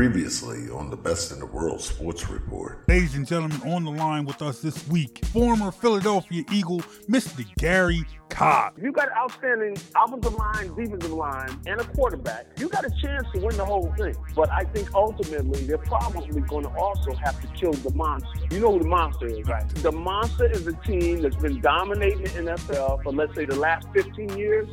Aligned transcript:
Previously 0.00 0.70
on 0.70 0.88
the 0.88 0.96
Best 0.96 1.30
in 1.30 1.40
the 1.40 1.44
World 1.44 1.78
Sports 1.78 2.30
Report. 2.30 2.88
Ladies 2.88 3.16
and 3.16 3.26
gentlemen, 3.26 3.60
on 3.70 3.84
the 3.84 3.90
line 3.90 4.24
with 4.24 4.40
us 4.40 4.62
this 4.62 4.88
week, 4.88 5.22
former 5.26 5.70
Philadelphia 5.70 6.42
Eagle, 6.50 6.78
Mr. 7.06 7.44
Gary 7.56 8.06
Cobb. 8.30 8.78
If 8.78 8.84
you 8.84 8.92
got 8.92 9.08
an 9.08 9.14
outstanding 9.18 9.76
offensive 9.94 10.32
line, 10.36 10.68
defensive 10.68 11.12
line, 11.12 11.50
and 11.66 11.82
a 11.82 11.84
quarterback, 11.84 12.46
you 12.56 12.70
got 12.70 12.86
a 12.86 12.90
chance 13.02 13.26
to 13.34 13.40
win 13.40 13.54
the 13.58 13.64
whole 13.66 13.92
thing. 13.98 14.16
But 14.34 14.50
I 14.50 14.64
think 14.64 14.88
ultimately 14.94 15.66
they're 15.66 15.76
probably 15.76 16.40
going 16.40 16.64
to 16.64 16.70
also 16.78 17.12
have 17.16 17.38
to 17.42 17.46
kill 17.48 17.74
the 17.74 17.92
monster. 17.92 18.30
You 18.52 18.60
know 18.60 18.72
who 18.72 18.78
the 18.78 18.88
monster 18.88 19.26
is, 19.26 19.46
right? 19.48 19.68
The 19.68 19.92
monster 19.92 20.50
is 20.50 20.66
a 20.66 20.72
team 20.72 21.20
that's 21.20 21.36
been 21.36 21.60
dominating 21.60 22.22
the 22.22 22.54
NFL 22.54 23.02
for 23.02 23.12
let's 23.12 23.34
say 23.34 23.44
the 23.44 23.56
last 23.56 23.86
15 23.92 24.30
years. 24.38 24.66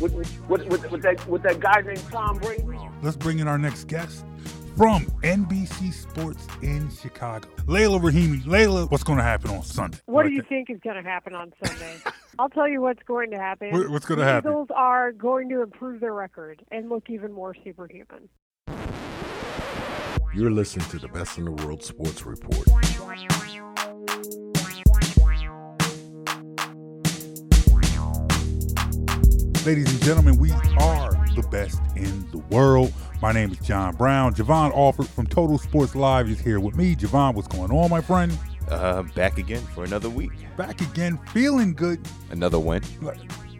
With, 0.00 0.14
with, 0.14 0.48
with, 0.48 0.90
with 0.90 1.02
that 1.02 1.28
with 1.28 1.42
that 1.42 1.60
guy 1.60 1.82
named 1.82 2.02
Tom 2.10 2.38
Brady. 2.38 2.64
Let's 3.02 3.18
bring 3.18 3.38
in 3.38 3.46
our 3.46 3.58
next 3.58 3.84
guest 3.84 4.24
from 4.76 5.04
NBC 5.22 5.92
Sports 5.92 6.46
in 6.62 6.90
Chicago. 6.90 7.48
Leila 7.66 7.98
Rahimi. 7.98 8.44
Leila, 8.46 8.86
what's 8.86 9.04
going 9.04 9.18
to 9.18 9.24
happen 9.24 9.50
on 9.50 9.62
Sunday? 9.62 9.98
What 10.06 10.24
do 10.24 10.32
you 10.32 10.42
think 10.48 10.70
is 10.70 10.78
going 10.82 10.96
to 10.96 11.08
happen 11.08 11.34
on 11.34 11.52
Sunday? 11.64 11.96
I'll 12.38 12.48
tell 12.48 12.68
you 12.68 12.80
what's 12.80 13.02
going 13.02 13.30
to 13.32 13.38
happen. 13.38 13.70
What- 13.72 13.90
what's 13.90 14.06
going 14.06 14.18
to 14.20 14.24
happen? 14.24 14.50
the 14.50 14.56
happen? 14.56 14.64
Eagles 14.64 14.68
are 14.74 15.12
going 15.12 15.48
to 15.50 15.62
improve 15.62 16.00
their 16.00 16.14
record 16.14 16.62
and 16.70 16.88
look 16.88 17.10
even 17.10 17.32
more 17.32 17.54
superhuman. 17.64 18.28
You're 20.32 20.50
listening 20.52 20.86
to 20.90 20.98
the 20.98 21.08
Best 21.08 21.38
in 21.38 21.44
the 21.44 21.50
World 21.50 21.82
Sports 21.82 22.24
Report. 22.24 22.66
Ladies 29.66 29.92
and 29.92 30.02
gentlemen, 30.02 30.38
we 30.38 30.50
are 30.78 31.10
the 31.36 31.46
best 31.50 31.80
in 31.94 32.26
the 32.30 32.38
world. 32.50 32.92
My 33.22 33.32
name 33.32 33.50
is 33.52 33.58
John 33.58 33.94
Brown. 33.96 34.34
Javon 34.34 34.74
Alford 34.74 35.06
from 35.08 35.26
Total 35.26 35.58
Sports 35.58 35.94
Live 35.94 36.28
is 36.30 36.40
here 36.40 36.58
with 36.58 36.74
me. 36.76 36.96
Javon, 36.96 37.34
what's 37.34 37.48
going 37.48 37.70
on, 37.70 37.90
my 37.90 38.00
friend? 38.00 38.36
Uh, 38.68 39.02
back 39.14 39.36
again 39.36 39.60
for 39.74 39.84
another 39.84 40.08
week. 40.08 40.30
Back 40.56 40.80
again, 40.80 41.18
feeling 41.32 41.74
good. 41.74 42.00
Another 42.30 42.58
win. 42.58 42.82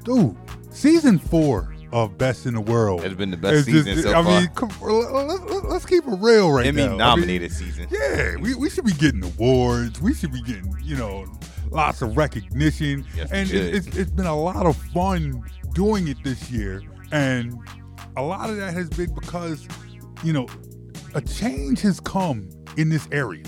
Dude, 0.04 0.34
season 0.70 1.18
four 1.18 1.74
of 1.92 2.16
Best 2.16 2.46
in 2.46 2.54
the 2.54 2.60
World. 2.60 3.04
It's 3.04 3.14
been 3.14 3.30
the 3.30 3.36
best 3.36 3.68
It's 3.68 3.68
just- 3.68 3.84
season 3.84 4.02
so 4.04 4.18
I 4.18 4.22
far. 4.24 4.40
mean, 4.40 4.48
come, 4.54 4.70
let, 4.80 5.64
let's 5.64 5.84
keep 5.84 6.06
it 6.06 6.16
real 6.20 6.50
right 6.50 6.66
Emmy 6.66 6.78
now. 6.82 6.86
I 6.86 6.88
mean, 6.90 6.98
nominated 6.98 7.52
season. 7.52 7.86
Yeah, 7.90 8.36
we, 8.36 8.54
we 8.54 8.70
should 8.70 8.86
be 8.86 8.92
getting 8.92 9.22
awards. 9.24 10.00
We 10.00 10.14
should 10.14 10.32
be 10.32 10.40
getting, 10.42 10.74
you 10.82 10.96
know, 10.96 11.26
lots 11.70 12.00
of 12.00 12.16
recognition. 12.16 13.04
Yes, 13.14 13.30
and 13.32 13.50
it, 13.50 13.74
it's, 13.74 13.86
it's 13.88 14.10
been 14.10 14.26
a 14.26 14.36
lot 14.40 14.64
of 14.64 14.76
fun 14.76 15.42
doing 15.74 16.08
it 16.08 16.16
this 16.24 16.50
year. 16.50 16.82
And 17.12 17.58
a 18.16 18.22
lot 18.22 18.50
of 18.50 18.56
that 18.56 18.72
has 18.74 18.88
been 18.90 19.14
because, 19.14 19.66
you 20.22 20.32
know, 20.32 20.46
a 21.14 21.20
change 21.20 21.80
has 21.82 22.00
come 22.00 22.48
in 22.76 22.88
this 22.88 23.08
area. 23.12 23.44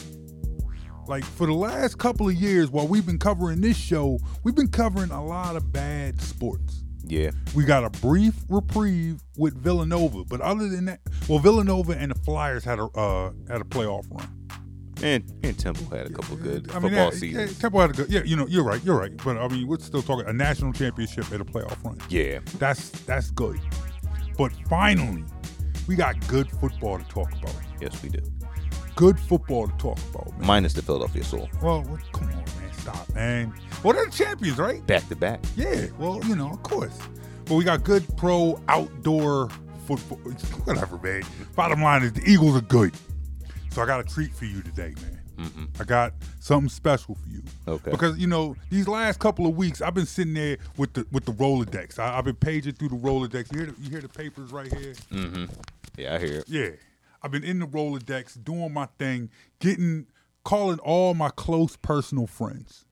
Like 1.09 1.25
for 1.25 1.47
the 1.47 1.53
last 1.55 1.99
couple 1.99 2.29
of 2.29 2.35
years, 2.35 2.71
while 2.71 2.87
we've 2.87 3.05
been 3.05 3.19
covering 3.19 3.61
this 3.61 3.77
show, 3.77 4.19
we've 4.45 4.55
been 4.55 4.69
covering 4.71 5.11
a 5.11 5.25
lot 5.25 5.57
of 5.57 5.73
bad 5.73 6.21
sports. 6.21 6.85
Yeah. 7.05 7.33
We 7.55 7.65
got 7.65 7.85
a 7.85 7.91
brief 7.91 8.35
reprieve 8.49 9.21
with 9.37 9.55
Villanova, 9.57 10.25
but 10.25 10.41
other 10.41 10.69
than 10.69 10.85
that, 10.87 11.01
well, 11.29 11.41
Villanova 11.41 11.93
and 11.93 12.13
the 12.13 12.15
Flyers 12.21 12.65
had 12.65 12.79
a 12.79 12.85
uh, 12.85 13.33
had 13.49 13.61
a 13.61 13.65
playoff 13.65 14.07
run. 14.11 14.29
And 15.03 15.25
and 15.43 15.59
Temple 15.59 15.95
had 15.97 16.07
a 16.07 16.11
couple 16.11 16.37
good 16.37 16.71
I 16.71 16.75
mean, 16.75 16.83
football 16.83 17.11
that- 17.11 17.19
seasons. 17.19 17.53
Yeah, 17.55 17.59
Temple 17.61 17.81
had 17.81 17.91
a 17.91 17.93
good. 17.95 18.09
Yeah, 18.11 18.23
you 18.25 18.37
know, 18.37 18.47
you're 18.47 18.63
right. 18.63 18.81
You're 18.85 18.97
right. 18.97 19.15
But 19.17 19.37
I 19.37 19.49
mean, 19.49 19.67
we're 19.67 19.81
still 19.81 20.03
talking 20.03 20.27
a 20.29 20.33
national 20.33 20.73
championship 20.73 21.31
and 21.33 21.41
a 21.41 21.45
playoff 21.45 21.83
run. 21.85 21.99
Yeah. 22.09 22.39
That's 22.59 22.91
that's 22.91 23.33
good. 23.33 23.59
But 24.37 24.53
finally, 24.69 25.25
we 25.87 25.97
got 25.97 26.27
good 26.29 26.51
football 26.51 26.99
to 26.99 27.05
talk 27.05 27.33
about. 27.33 27.55
Yes, 27.81 28.03
we 28.03 28.09
do. 28.09 28.21
Good 28.95 29.19
football 29.19 29.69
to 29.69 29.77
talk 29.79 29.99
about, 30.11 30.31
man. 30.39 30.47
Minus 30.47 30.75
the 30.75 30.83
Philadelphia 30.83 31.25
Soul. 31.25 31.49
well, 31.63 31.83
what, 31.83 32.01
come 32.13 32.29
on, 32.29 32.35
man, 32.35 32.73
stop, 32.73 33.15
man. 33.15 33.55
Well, 33.83 33.95
they're 33.95 34.07
the 34.07 34.13
champions, 34.13 34.59
right? 34.59 34.87
Back 34.87 35.09
to 35.09 35.17
back. 35.17 35.41
Yeah. 35.57 35.87
Well, 35.99 36.21
you 36.25 36.37
know, 36.37 36.51
of 36.51 36.63
course. 36.63 36.99
But 37.47 37.55
we 37.55 37.65
got 37.65 37.85
good 37.85 38.05
pro 38.17 38.61
outdoor 38.69 39.49
football. 39.87 40.19
Whatever, 40.65 40.99
man. 40.99 41.23
Bottom 41.57 41.83
line 41.83 42.03
is 42.03 42.13
the 42.13 42.23
Eagles 42.31 42.57
are 42.57 42.61
good. 42.61 42.95
So 43.71 43.83
I 43.83 43.87
got 43.87 44.01
a 44.01 44.05
treat 44.05 44.35
for 44.35 44.45
you 44.45 44.63
today, 44.63 44.95
man. 45.01 45.22
Hmm 45.43 45.65
I 45.81 45.85
got 45.85 46.13
something 46.41 46.69
special 46.69 47.15
for 47.15 47.29
you. 47.29 47.43
Okay. 47.67 47.91
Because 47.91 48.19
you 48.19 48.27
know 48.27 48.57
these 48.71 48.89
last 48.89 49.19
couple 49.19 49.47
of 49.47 49.57
weeks, 49.57 49.81
I've 49.81 49.95
been 49.95 50.07
sitting 50.07 50.35
there 50.35 50.59
with 50.77 50.93
the 50.95 51.07
with 51.13 51.25
the 51.25 51.33
Rolodex. 51.33 51.99
I, 51.99 52.19
I've 52.19 52.25
been 52.25 52.37
paging 52.37 52.75
through 52.75 52.91
the 52.91 52.97
Rolodex. 52.97 53.53
You 53.53 53.59
hear 53.59 53.67
the, 53.73 53.83
you 53.83 53.91
hear 53.91 54.01
the 54.01 54.09
papers 54.09 54.53
right 54.53 54.73
here? 54.73 54.95
Mm-hmm. 55.11 55.45
Yeah, 55.97 56.15
I 56.15 56.19
hear 56.19 56.39
it. 56.39 56.45
Yeah. 56.49 56.71
I've 57.23 57.31
been 57.31 57.45
in 57.45 57.61
the 57.61 57.67
Rolodex 57.67 58.43
doing 58.43 58.73
my 58.73 58.87
thing, 58.99 59.31
getting 59.61 60.07
calling 60.45 60.79
all 60.81 61.15
my 61.15 61.31
close 61.31 61.77
personal 61.77 62.27
friends. 62.27 62.85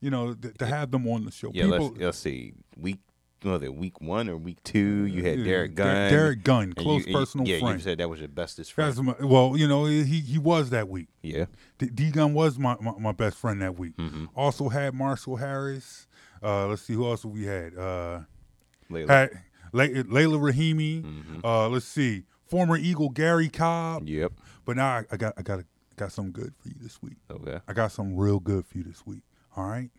You 0.00 0.10
know, 0.10 0.34
th- 0.34 0.54
to 0.58 0.66
have 0.66 0.90
them 0.90 1.06
on 1.06 1.24
the 1.24 1.30
show. 1.30 1.50
Yeah, 1.54 1.66
let's 1.66 1.90
let's 1.96 2.18
see. 2.18 2.54
Week 2.76 2.98
it 3.44 3.74
week 3.74 4.00
one 4.00 4.28
or 4.28 4.36
week 4.36 4.62
two? 4.62 5.04
You 5.06 5.22
had 5.24 5.42
Derrick 5.44 5.74
Der- 5.74 5.84
Gunn. 5.84 6.10
Derrick 6.10 6.44
Gunn, 6.44 6.72
close 6.74 7.06
you- 7.06 7.12
personal 7.14 7.46
yeah, 7.46 7.58
friend. 7.60 7.78
you 7.78 7.82
said 7.84 7.98
that 7.98 8.08
was 8.08 8.20
your 8.20 8.28
bestest 8.28 8.72
friend. 8.72 8.96
my- 9.02 9.14
well, 9.20 9.54
you 9.56 9.66
know, 9.68 9.84
he 9.86 10.02
he 10.20 10.38
was 10.38 10.70
that 10.70 10.88
week. 10.88 11.08
Yeah. 11.22 11.46
D, 11.78 11.86
D 11.86 12.10
Gun 12.10 12.34
was 12.34 12.58
my, 12.58 12.76
my, 12.80 12.92
my 12.98 13.12
best 13.12 13.36
friend 13.38 13.60
that 13.62 13.78
week. 13.78 13.96
Mm-hmm. 13.96 14.26
Also 14.34 14.68
had 14.68 14.94
Marshall 14.94 15.36
Harris. 15.36 16.06
Uh, 16.42 16.66
let's 16.68 16.82
see 16.82 16.92
who 16.94 17.06
else 17.06 17.24
we 17.24 17.44
had. 17.44 17.76
Uh, 17.76 18.20
Leila. 18.90 19.12
had 19.12 19.30
Lay- 19.72 20.02
Leila 20.02 20.38
Rahimi. 20.38 21.02
Mm-hmm. 21.02 21.44
Uh, 21.46 21.68
let's 21.68 21.86
see, 21.86 22.24
former 22.46 22.76
Eagle 22.76 23.08
Gary 23.10 23.48
Cobb. 23.48 24.08
Yep. 24.08 24.32
But 24.64 24.76
now 24.76 24.86
I, 24.98 25.04
I 25.12 25.16
got 25.16 25.34
I 25.36 25.42
got 25.42 25.60
got 25.96 26.12
something 26.12 26.32
good 26.32 26.54
for 26.60 26.68
you 26.68 26.74
this 26.80 27.00
week. 27.02 27.16
Okay. 27.30 27.60
I 27.68 27.72
got 27.72 27.92
something 27.92 28.16
real 28.16 28.40
good 28.40 28.66
for 28.66 28.78
you 28.78 28.84
this 28.84 29.04
week. 29.06 29.22
All 29.54 29.66
right? 29.68 29.90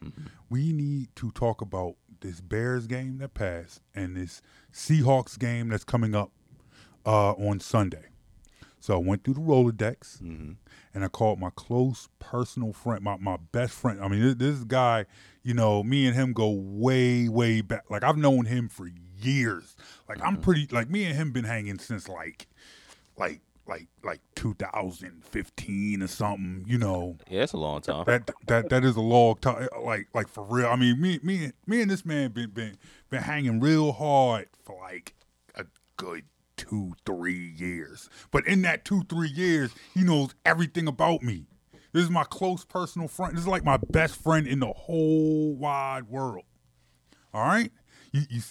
we 0.50 0.74
need 0.74 1.10
to 1.18 1.30
talk 1.32 1.62
about 1.62 1.94
this 2.24 2.42
Bears 2.42 2.88
game 2.88 3.20
that 3.20 3.36
passed 3.36 3.82
and 3.94 4.18
this 4.18 4.42
Seahawks 4.74 5.38
game 5.38 5.70
that's 5.70 5.84
coming 5.84 6.16
up 6.16 6.32
uh, 7.06 7.34
on 7.34 7.60
Sunday. 7.60 8.06
So 8.80 8.96
I 8.96 8.98
went 8.98 9.24
through 9.24 9.36
the 9.36 9.40
Rolodex 9.40 10.20
and 10.20 10.58
I 10.94 11.08
called 11.08 11.40
my 11.40 11.52
close 11.56 12.10
personal 12.20 12.74
friend, 12.74 13.04
my, 13.04 13.18
my 13.18 13.38
best 13.52 13.74
friend. 13.74 14.02
I 14.02 14.08
mean, 14.08 14.22
this, 14.22 14.36
this 14.36 14.64
guy, 14.64 15.06
you 15.44 15.54
know, 15.54 15.84
me 15.84 16.06
and 16.06 16.16
him 16.16 16.34
go 16.34 16.50
way, 16.50 17.30
way 17.30 17.62
back. 17.62 17.90
Like 17.90 18.04
I've 18.04 18.18
known 18.18 18.46
him 18.46 18.68
for 18.68 18.90
years. 19.22 19.76
Like 20.10 20.20
I'm 20.22 20.38
pretty, 20.38 20.68
like 20.72 20.90
me 20.90 21.06
and 21.06 21.16
him 21.16 21.32
been 21.32 21.46
hanging 21.46 21.80
since 21.80 22.10
like, 22.10 22.48
like, 23.18 23.42
like, 23.68 23.88
like 24.04 24.20
2015 24.36 26.04
or 26.04 26.08
something, 26.08 26.64
you 26.68 26.78
know 26.78 27.18
Yeah, 27.30 27.44
it's 27.44 27.54
a 27.54 27.58
long 27.58 27.82
time. 27.82 28.04
that 28.06 28.30
that 28.48 28.70
that 28.70 28.84
is 28.84 28.96
a 28.96 29.02
long 29.02 29.36
time. 29.38 29.64
Eh, 29.72 29.80
like 29.80 30.08
like 30.14 30.28
for 30.28 30.44
real. 30.44 30.68
I 30.68 30.76
mean, 30.76 31.00
me 31.02 31.20
me 31.24 31.52
me 31.68 31.82
and 31.82 31.90
this 31.90 32.06
man 32.06 32.32
been 32.32 32.50
been 32.52 32.78
been 33.10 33.22
hanging 33.24 33.60
real 33.60 33.92
hard 33.94 34.48
for 34.64 34.78
like 34.82 35.14
a 35.56 35.66
good 35.98 36.24
two 36.58 36.94
three 37.06 37.54
years. 37.58 38.10
But 38.32 38.46
in 38.48 38.62
that 38.64 38.86
two 38.86 39.04
three 39.10 39.30
years, 39.30 39.72
he 39.94 40.04
knows 40.04 40.34
everything 40.46 40.88
about 40.88 41.22
me. 41.24 41.46
This 41.94 42.04
is 42.04 42.10
my 42.10 42.24
close 42.24 42.66
personal 42.66 43.08
friend. 43.08 43.34
This 43.34 43.42
is 43.42 43.48
like 43.48 43.64
my 43.64 43.78
best 43.92 44.16
friend 44.22 44.48
in 44.48 44.60
the 44.60 44.74
whole 44.74 45.56
wide 45.56 46.10
world. 46.10 46.44
All 47.34 47.44
right, 47.46 47.72
you, 48.12 48.22
you 48.30 48.42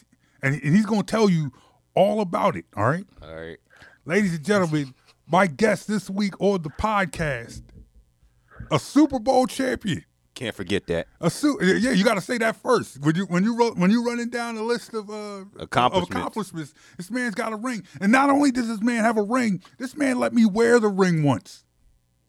and, 0.42 0.54
and 0.54 0.74
he's 0.74 0.86
gonna 0.86 1.02
tell 1.02 1.28
you 1.28 1.52
all 1.94 2.20
about 2.20 2.56
it. 2.56 2.64
All 2.76 2.84
right. 2.84 3.04
All 3.22 3.34
right. 3.34 3.58
Ladies 4.04 4.34
and 4.34 4.44
gentlemen, 4.44 4.94
my 5.32 5.46
guest 5.46 5.88
this 5.88 6.08
week 6.10 6.34
on 6.40 6.60
the 6.62 6.68
podcast, 6.68 7.62
a 8.70 8.78
Super 8.78 9.18
Bowl 9.18 9.46
champion. 9.46 10.04
Can't 10.34 10.54
forget 10.54 10.86
that. 10.86 11.08
A 11.20 11.28
su- 11.30 11.58
yeah, 11.62 11.90
you 11.90 12.04
got 12.04 12.14
to 12.14 12.20
say 12.20 12.38
that 12.38 12.56
first. 12.56 13.00
When 13.00 13.14
you 13.16 13.24
when 13.26 13.42
you 13.44 13.56
ro- 13.56 13.72
when 13.74 13.90
you 13.90 14.04
running 14.04 14.28
down 14.30 14.54
the 14.54 14.62
list 14.62 14.94
of 14.94 15.10
uh 15.10 15.44
Accomplishments. 15.58 16.10
of 16.10 16.16
accomplishments, 16.16 16.74
this 16.96 17.10
man's 17.10 17.34
got 17.34 17.52
a 17.52 17.56
ring. 17.56 17.82
And 18.00 18.12
not 18.12 18.30
only 18.30 18.50
does 18.50 18.68
this 18.68 18.80
man 18.82 19.04
have 19.04 19.18
a 19.18 19.22
ring, 19.22 19.62
this 19.78 19.96
man 19.96 20.18
let 20.18 20.32
me 20.32 20.46
wear 20.46 20.78
the 20.80 20.88
ring 20.88 21.22
once. 21.22 21.64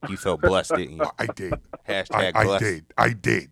You 0.10 0.18
felt 0.18 0.42
blessed, 0.42 0.76
didn't 0.76 0.98
you? 0.98 1.06
I 1.18 1.28
did. 1.28 1.54
I, 1.54 1.92
Hashtag 1.92 2.32
I 2.36 2.44
blessed. 2.44 2.64
did. 2.64 2.86
I 2.98 3.10
did. 3.14 3.52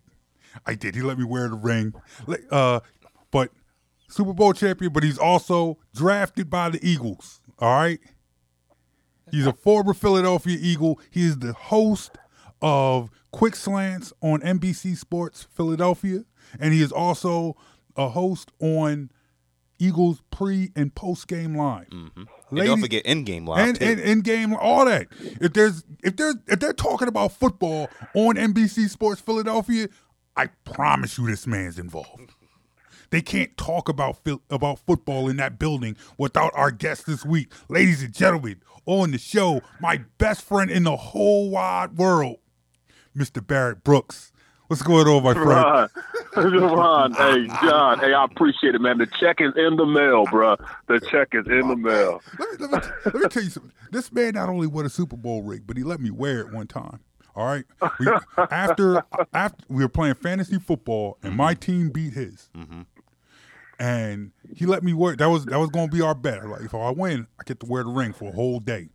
I 0.66 0.74
did. 0.74 0.94
He 0.94 1.00
let 1.00 1.18
me 1.18 1.24
wear 1.24 1.48
the 1.48 1.56
ring. 1.56 1.94
Uh, 2.50 2.80
but 3.30 3.50
Super 4.10 4.34
Bowl 4.34 4.52
champion, 4.52 4.92
but 4.92 5.02
he's 5.02 5.16
also 5.16 5.78
drafted 5.94 6.50
by 6.50 6.68
the 6.68 6.78
Eagles. 6.86 7.40
All 7.58 7.74
right. 7.74 8.00
He's 9.32 9.46
a 9.46 9.52
former 9.52 9.94
Philadelphia 9.94 10.58
Eagle. 10.60 11.00
He 11.10 11.24
is 11.24 11.38
the 11.38 11.54
host 11.54 12.18
of 12.60 13.10
Quick 13.32 13.56
Slants 13.56 14.12
on 14.20 14.40
NBC 14.40 14.96
Sports 14.96 15.48
Philadelphia, 15.54 16.24
and 16.60 16.74
he 16.74 16.82
is 16.82 16.92
also 16.92 17.56
a 17.96 18.10
host 18.10 18.52
on 18.60 19.10
Eagles 19.78 20.22
pre 20.30 20.70
and 20.76 20.94
post 20.94 21.26
game 21.26 21.56
live. 21.56 21.88
Mm-hmm. 21.88 22.22
And 22.50 22.66
don't 22.66 22.80
forget 22.82 23.06
in 23.06 23.24
game 23.24 23.46
live 23.46 23.68
and, 23.68 23.82
and 23.82 23.98
in 23.98 24.20
game, 24.20 24.54
all 24.54 24.84
that. 24.84 25.08
If 25.20 25.54
there's 25.54 25.82
if 26.04 26.16
there's 26.16 26.36
if 26.46 26.60
they're 26.60 26.74
talking 26.74 27.08
about 27.08 27.32
football 27.32 27.88
on 28.14 28.36
NBC 28.36 28.90
Sports 28.90 29.22
Philadelphia, 29.22 29.88
I 30.36 30.48
promise 30.64 31.16
you 31.16 31.26
this 31.26 31.46
man's 31.46 31.78
involved. 31.78 32.32
They 33.10 33.22
can't 33.22 33.56
talk 33.56 33.88
about 33.88 34.20
about 34.50 34.78
football 34.78 35.28
in 35.28 35.36
that 35.36 35.58
building 35.58 35.96
without 36.16 36.52
our 36.54 36.70
guest 36.70 37.06
this 37.06 37.24
week, 37.24 37.52
ladies 37.68 38.02
and 38.02 38.12
gentlemen. 38.12 38.60
On 38.86 39.10
the 39.10 39.18
show 39.18 39.62
my 39.80 40.00
best 40.18 40.42
friend 40.42 40.70
in 40.70 40.84
the 40.84 40.96
whole 40.96 41.50
wide 41.50 41.96
world, 41.96 42.38
Mr. 43.16 43.44
Barrett 43.46 43.84
Brooks. 43.84 44.32
What's 44.68 44.82
going 44.82 45.06
on, 45.06 45.22
my 45.22 45.34
friend? 45.34 45.90
Ron, 46.34 46.72
Ron, 46.72 47.12
hey 47.12 47.46
John, 47.62 47.98
hey, 47.98 48.14
I 48.14 48.24
appreciate 48.24 48.74
it, 48.74 48.80
man. 48.80 48.96
The 48.96 49.06
check 49.20 49.36
is 49.40 49.52
in 49.54 49.76
the 49.76 49.84
mail, 49.84 50.24
bro. 50.30 50.56
The 50.88 50.98
check 51.10 51.28
is 51.32 51.46
in 51.46 51.68
the 51.68 51.76
mail. 51.76 52.22
Let 52.38 52.60
me, 52.60 52.66
let, 52.66 52.82
me, 52.82 52.90
let 53.04 53.14
me 53.14 53.28
tell 53.28 53.42
you 53.42 53.50
something. 53.50 53.72
This 53.90 54.10
man 54.10 54.32
not 54.32 54.48
only 54.48 54.66
won 54.66 54.86
a 54.86 54.88
Super 54.88 55.16
Bowl 55.16 55.42
ring, 55.42 55.62
but 55.66 55.76
he 55.76 55.82
let 55.82 56.00
me 56.00 56.10
wear 56.10 56.40
it 56.40 56.52
one 56.52 56.66
time. 56.66 57.00
All 57.34 57.46
right. 57.46 57.64
We, 57.98 58.08
after 58.50 59.02
after 59.32 59.64
we 59.68 59.82
were 59.82 59.88
playing 59.88 60.14
fantasy 60.14 60.58
football, 60.58 61.18
and 61.22 61.36
my 61.36 61.54
team 61.54 61.90
beat 61.90 62.12
his, 62.12 62.48
mm-hmm. 62.56 62.82
And 63.78 64.32
he 64.54 64.66
let 64.66 64.82
me 64.82 64.92
wear. 64.92 65.16
That 65.16 65.26
was 65.26 65.44
that 65.46 65.58
was 65.58 65.70
going 65.70 65.90
to 65.90 65.96
be 65.96 66.02
our 66.02 66.14
bet. 66.14 66.46
Like 66.48 66.62
if 66.62 66.74
I 66.74 66.90
win, 66.90 67.26
I 67.40 67.44
get 67.44 67.60
to 67.60 67.66
wear 67.66 67.84
the 67.84 67.90
ring 67.90 68.12
for 68.12 68.30
a 68.30 68.32
whole 68.32 68.60
day. 68.60 68.88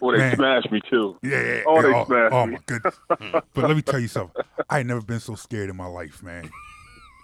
Well, 0.00 0.12
they 0.12 0.18
Man. 0.18 0.36
smashed 0.36 0.70
me 0.70 0.80
too. 0.88 1.18
Yeah, 1.22 1.42
yeah. 1.42 1.62
Oh, 1.66 1.82
they 1.82 1.88
oh, 1.88 1.90
yeah. 1.90 2.04
smashed 2.04 2.34
oh 2.34 2.46
me. 2.46 2.52
my 2.52 2.58
goodness. 2.66 3.00
but 3.08 3.64
let 3.64 3.76
me 3.76 3.82
tell 3.82 3.98
you 3.98 4.08
something. 4.08 4.44
I 4.70 4.80
ain't 4.80 4.88
never 4.88 5.02
been 5.02 5.20
so 5.20 5.34
scared 5.34 5.70
in 5.70 5.76
my 5.76 5.86
life, 5.86 6.22
man. 6.22 6.50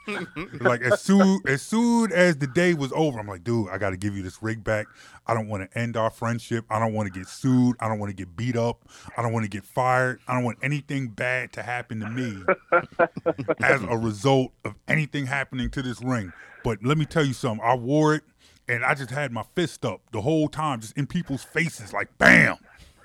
like 0.60 0.82
as 0.82 1.00
soon 1.00 1.40
as 1.46 1.62
soon 1.62 2.12
as 2.12 2.36
the 2.36 2.46
day 2.46 2.74
was 2.74 2.92
over, 2.94 3.18
I'm 3.18 3.26
like, 3.26 3.44
dude, 3.44 3.68
I 3.70 3.78
got 3.78 3.90
to 3.90 3.96
give 3.96 4.16
you 4.16 4.22
this 4.22 4.42
rig 4.42 4.62
back. 4.62 4.86
I 5.26 5.34
don't 5.34 5.48
want 5.48 5.70
to 5.70 5.78
end 5.78 5.96
our 5.96 6.10
friendship. 6.10 6.64
I 6.70 6.78
don't 6.78 6.92
want 6.92 7.12
to 7.12 7.18
get 7.18 7.28
sued. 7.28 7.76
I 7.80 7.88
don't 7.88 7.98
want 7.98 8.10
to 8.10 8.16
get 8.16 8.36
beat 8.36 8.56
up. 8.56 8.88
I 9.16 9.22
don't 9.22 9.32
want 9.32 9.44
to 9.44 9.50
get 9.50 9.64
fired. 9.64 10.20
I 10.28 10.34
don't 10.34 10.44
want 10.44 10.58
anything 10.62 11.08
bad 11.08 11.52
to 11.54 11.62
happen 11.62 12.00
to 12.00 12.10
me 12.10 12.42
as 13.60 13.82
a 13.82 13.96
result 13.96 14.52
of 14.64 14.74
anything 14.88 15.26
happening 15.26 15.70
to 15.70 15.82
this 15.82 16.02
ring. 16.02 16.32
But 16.62 16.84
let 16.84 16.98
me 16.98 17.04
tell 17.06 17.24
you 17.24 17.32
something. 17.32 17.64
I 17.64 17.74
wore 17.74 18.14
it 18.14 18.22
and 18.68 18.84
I 18.84 18.94
just 18.94 19.10
had 19.10 19.32
my 19.32 19.44
fist 19.54 19.84
up 19.84 20.00
the 20.12 20.20
whole 20.20 20.48
time, 20.48 20.80
just 20.80 20.96
in 20.96 21.06
people's 21.06 21.44
faces, 21.44 21.92
like, 21.92 22.16
bam, 22.18 22.56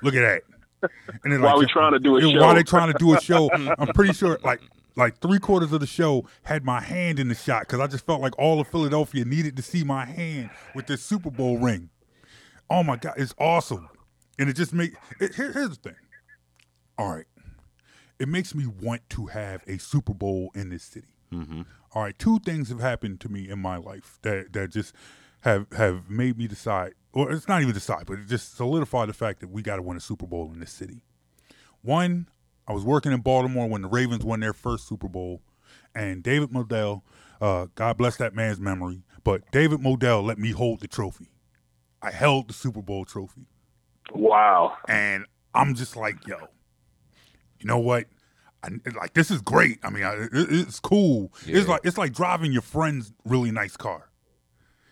look 0.02 0.16
at 0.16 0.22
that. 0.22 0.90
And 1.24 1.34
then, 1.34 1.42
While 1.42 1.58
like, 1.58 1.68
we 1.68 1.74
trying 1.74 1.92
to 1.92 2.00
do 2.00 2.18
a 2.18 2.22
show. 2.22 2.40
While 2.40 2.56
they 2.56 2.64
trying 2.64 2.92
to 2.92 2.98
do 2.98 3.14
a 3.14 3.20
show, 3.20 3.50
I'm 3.52 3.88
pretty 3.90 4.14
sure 4.14 4.40
like 4.44 4.62
like 4.96 5.20
three 5.20 5.40
quarters 5.40 5.72
of 5.72 5.80
the 5.80 5.88
show 5.88 6.26
had 6.44 6.66
my 6.66 6.82
hand 6.82 7.20
in 7.20 7.28
the 7.28 7.36
shot 7.36 7.62
because 7.62 7.80
I 7.80 7.88
just 7.88 8.06
felt 8.06 8.22
like 8.22 8.38
all 8.38 8.60
of 8.60 8.68
Philadelphia 8.68 9.26
needed 9.26 9.56
to 9.58 9.62
see 9.62 9.84
my 9.84 10.06
hand 10.06 10.50
with 10.76 10.88
this 10.88 11.02
Super 11.02 11.32
Bowl 11.32 11.58
ring. 11.58 11.90
Oh 12.70 12.84
my 12.84 12.98
God, 12.98 13.14
it's 13.18 13.34
awesome, 13.40 13.90
and 14.38 14.50
it 14.50 14.54
just 14.56 14.74
make 14.74 14.94
it, 15.20 15.36
here, 15.36 15.52
here's 15.52 15.70
the 15.70 15.76
thing. 15.76 15.96
All 16.98 17.14
right, 17.16 17.26
it 18.20 18.28
makes 18.28 18.54
me 18.54 18.66
want 18.66 19.10
to 19.12 19.28
have 19.28 19.64
a 19.68 19.78
Super 19.78 20.14
Bowl 20.14 20.52
in 20.54 20.70
this 20.70 20.84
city. 20.84 21.16
Mm-hmm. 21.32 21.62
All 21.94 22.04
right, 22.04 22.18
two 22.18 22.40
things 22.40 22.70
have 22.70 22.80
happened 22.82 23.20
to 23.22 23.30
me 23.30 23.50
in 23.50 23.60
my 23.60 23.78
life 23.78 24.20
that 24.22 24.54
that 24.54 24.72
just 24.72 24.94
have 25.42 25.72
have 25.72 26.10
made 26.10 26.38
me 26.38 26.48
decide, 26.48 26.94
or 27.14 27.32
it's 27.32 27.48
not 27.48 27.62
even 27.62 27.74
decide, 27.74 28.06
but 28.06 28.20
it 28.20 28.28
just 28.28 28.56
solidified 28.56 29.10
the 29.10 29.14
fact 29.14 29.40
that 29.40 29.50
we 29.50 29.62
got 29.62 29.78
to 29.78 29.82
win 29.82 29.98
a 29.98 30.02
Super 30.02 30.28
Bowl 30.28 30.52
in 30.54 30.60
this 30.60 30.72
city. 30.72 31.02
One, 31.82 32.28
I 32.70 32.74
was 32.74 32.84
working 32.86 33.12
in 33.12 33.22
Baltimore 33.22 33.68
when 33.68 33.82
the 33.82 33.88
Ravens 33.88 34.24
won 34.24 34.40
their 34.40 34.54
first 34.54 34.88
Super 34.88 35.08
Bowl, 35.10 35.42
and 35.96 36.22
David 36.22 36.52
Modell, 36.52 37.02
uh, 37.42 37.66
God 37.74 37.98
bless 37.98 38.16
that 38.18 38.36
man's 38.36 38.60
memory, 38.60 39.02
but 39.24 39.42
David 39.52 39.80
Modell 39.80 40.24
let 40.24 40.38
me 40.38 40.52
hold 40.52 40.80
the 40.82 40.88
trophy. 40.88 41.32
I 42.02 42.12
held 42.12 42.48
the 42.48 42.54
Super 42.54 42.82
Bowl 42.84 43.06
trophy, 43.06 43.48
Wow. 44.14 44.78
and 44.88 45.26
I'm 45.54 45.74
just 45.74 45.96
like, 45.98 46.26
yo, 46.28 46.38
you 47.60 47.66
know 47.66 47.80
what? 47.80 48.06
I, 48.64 48.70
like 48.96 49.14
this 49.14 49.32
is 49.32 49.42
great. 49.42 49.80
I 49.84 49.90
mean, 49.90 50.04
I, 50.04 50.14
it, 50.14 50.30
it's 50.32 50.80
cool. 50.80 51.34
Yeah. 51.46 51.58
It's 51.58 51.68
like 51.68 51.82
it's 51.86 51.98
like 51.98 52.14
driving 52.14 52.52
your 52.52 52.62
friend's 52.62 53.14
really 53.26 53.52
nice 53.52 53.76
car. 53.78 54.10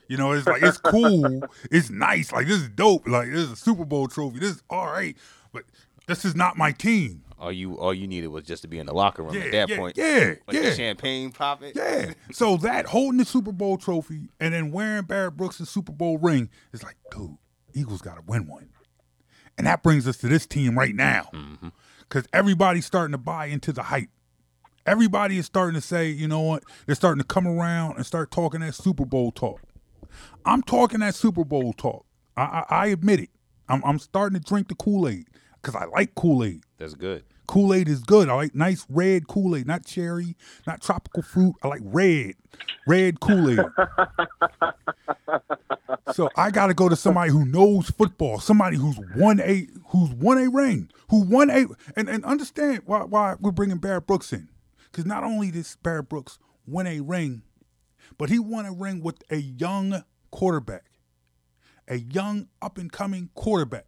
You 0.08 0.16
know, 0.18 0.32
it's 0.32 0.48
like 0.48 0.64
it's 0.64 0.78
cool. 0.78 1.44
it's 1.72 1.90
nice. 1.90 2.32
Like 2.32 2.48
this 2.48 2.62
is 2.62 2.70
dope. 2.70 3.06
Like 3.08 3.28
this 3.28 3.42
is 3.42 3.52
a 3.52 3.56
Super 3.58 3.84
Bowl 3.86 4.08
trophy. 4.08 4.40
This 4.40 4.52
is 4.52 4.64
all 4.70 4.88
right, 4.88 5.16
but 5.52 5.64
this 6.08 6.24
is 6.26 6.34
not 6.34 6.58
my 6.58 6.72
team. 6.72 7.24
All 7.40 7.52
you 7.52 7.78
all 7.78 7.94
you 7.94 8.08
needed 8.08 8.28
was 8.30 8.44
just 8.46 8.64
to 8.64 8.68
be 8.68 8.80
in 8.80 8.88
the 8.88 8.94
locker 8.94 9.22
room 9.22 9.36
Yeah, 9.36 9.42
at 9.42 9.52
that 9.52 9.70
yeah, 9.70 9.78
point. 9.78 9.98
yeah, 9.98 10.34
Like 10.48 10.56
yeah. 10.56 10.62
the 10.64 10.76
champagne 10.76 11.32
popping. 11.32 11.74
Yeah. 11.76 12.14
So 12.32 12.58
that 12.58 12.88
holding 12.88 13.20
the 13.20 13.26
Super 13.26 13.52
Bowl 13.52 13.78
trophy 13.78 14.30
and 14.40 14.54
then 14.54 14.72
wearing 14.72 15.04
Barrett 15.06 15.38
Brooks' 15.38 15.58
Super 15.70 15.92
Bowl 15.92 16.18
ring 16.18 16.50
is 16.74 16.82
like, 16.84 16.96
dude, 17.12 17.38
Eagles 17.74 18.02
got 18.02 18.16
to 18.16 18.24
win 18.26 18.48
one. 18.48 18.70
And 19.58 19.68
that 19.68 19.84
brings 19.84 20.08
us 20.08 20.18
to 20.18 20.28
this 20.28 20.46
team 20.48 20.78
right 20.78 20.96
now. 20.96 21.30
Mm-hmm. 21.34 21.70
Because 22.02 22.26
everybody's 22.34 22.86
starting 22.86 23.12
to 23.12 23.18
buy 23.18 23.48
into 23.48 23.72
the 23.74 23.84
hype. 23.84 24.10
Everybody 24.86 25.38
is 25.38 25.46
starting 25.46 25.76
to 25.76 25.86
say, 25.86 26.10
you 26.10 26.28
know 26.28 26.40
what? 26.42 26.64
They're 26.86 26.96
starting 26.96 27.20
to 27.22 27.28
come 27.28 27.46
around 27.48 27.98
and 27.98 28.06
start 28.06 28.32
talking 28.32 28.62
that 28.62 28.74
Super 28.76 29.06
Bowl 29.06 29.32
talk. 29.32 29.62
I'm 30.46 30.64
talking 30.64 31.02
that 31.02 31.14
Super 31.16 31.44
Bowl 31.44 31.74
talk. 31.74 32.06
I, 32.38 32.42
I, 32.44 32.66
I 32.70 32.88
admit 32.88 33.20
it. 33.20 33.30
I'm, 33.68 33.84
I'm 33.84 34.00
starting 34.00 34.40
to 34.40 34.46
drink 34.48 34.70
the 34.70 34.76
Kool 34.76 35.08
Aid 35.08 35.28
because 35.62 35.76
I 35.76 35.86
like 35.86 36.16
Kool 36.16 36.44
Aid. 36.46 36.64
That's 36.78 36.94
good. 36.94 37.24
Kool 37.48 37.74
Aid 37.74 37.88
is 37.88 38.04
good. 38.04 38.30
I 38.30 38.34
like 38.34 38.54
nice 38.54 38.86
red 38.90 39.28
Kool 39.28 39.56
Aid, 39.56 39.68
not 39.68 39.86
cherry, 39.86 40.36
not 40.68 40.82
tropical 40.82 41.24
fruit. 41.24 41.56
I 41.64 41.70
like 41.70 41.82
red, 41.84 42.34
red 42.86 43.22
Kool 43.22 43.50
Aid. 43.50 43.60
so 46.14 46.30
I 46.36 46.52
got 46.52 46.68
to 46.68 46.74
go 46.74 46.90
to 46.90 46.96
somebody 46.96 47.32
who 47.32 47.46
knows 47.46 47.90
football, 47.90 48.40
somebody 48.40 48.78
who's 48.78 49.00
won 49.16 49.40
a 49.40 49.68
who's 49.90 50.10
won 50.12 50.38
a 50.38 50.50
ring, 50.50 50.90
who 51.10 51.22
won 51.22 51.50
a 51.50 51.66
and, 51.96 52.10
and 52.10 52.26
understand 52.26 52.84
why 52.86 53.04
why 53.04 53.36
we're 53.40 53.52
bringing 53.52 53.78
Barrett 53.78 54.08
Brooks 54.08 54.34
in, 54.34 54.50
because 54.92 55.06
not 55.06 55.24
only 55.24 55.50
did 55.50 55.66
Barrett 55.82 56.10
Brooks 56.10 56.38
win 56.68 56.86
a 56.86 57.00
ring, 57.00 57.44
but 58.18 58.30
he 58.30 58.40
won 58.40 58.66
a 58.66 58.74
ring 58.74 59.02
with 59.02 59.24
a 59.30 59.38
young 59.38 60.04
quarterback, 60.32 60.86
a 61.88 61.98
young 61.98 62.48
up 62.62 62.78
and 62.78 62.92
coming 62.92 63.30
quarterback. 63.36 63.86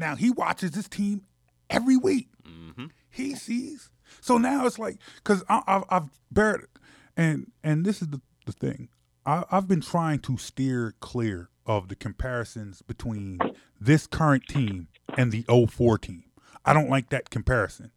Now 0.00 0.16
he 0.16 0.30
watches 0.30 0.72
this 0.72 0.88
team 0.88 1.22
every 1.68 1.96
week. 1.96 2.28
Mm-hmm. 2.44 2.86
He 3.10 3.34
sees. 3.34 3.90
So 4.20 4.38
now 4.38 4.66
it's 4.66 4.78
like 4.78 4.96
because 5.16 5.44
I've 5.48 5.84
I've 5.88 6.08
Barrett, 6.30 6.68
and 7.16 7.52
and 7.62 7.84
this 7.84 8.02
is 8.02 8.08
the 8.08 8.20
the 8.46 8.52
thing. 8.52 8.88
I, 9.26 9.44
I've 9.50 9.68
been 9.68 9.82
trying 9.82 10.20
to 10.20 10.38
steer 10.38 10.94
clear 11.00 11.50
of 11.66 11.88
the 11.88 11.94
comparisons 11.94 12.82
between 12.82 13.38
this 13.78 14.06
current 14.06 14.44
team 14.48 14.88
and 15.16 15.30
the 15.30 15.44
04 15.68 15.98
team. 15.98 16.24
I 16.64 16.72
don't 16.72 16.88
like 16.88 17.10
that 17.10 17.28
comparison. 17.30 17.92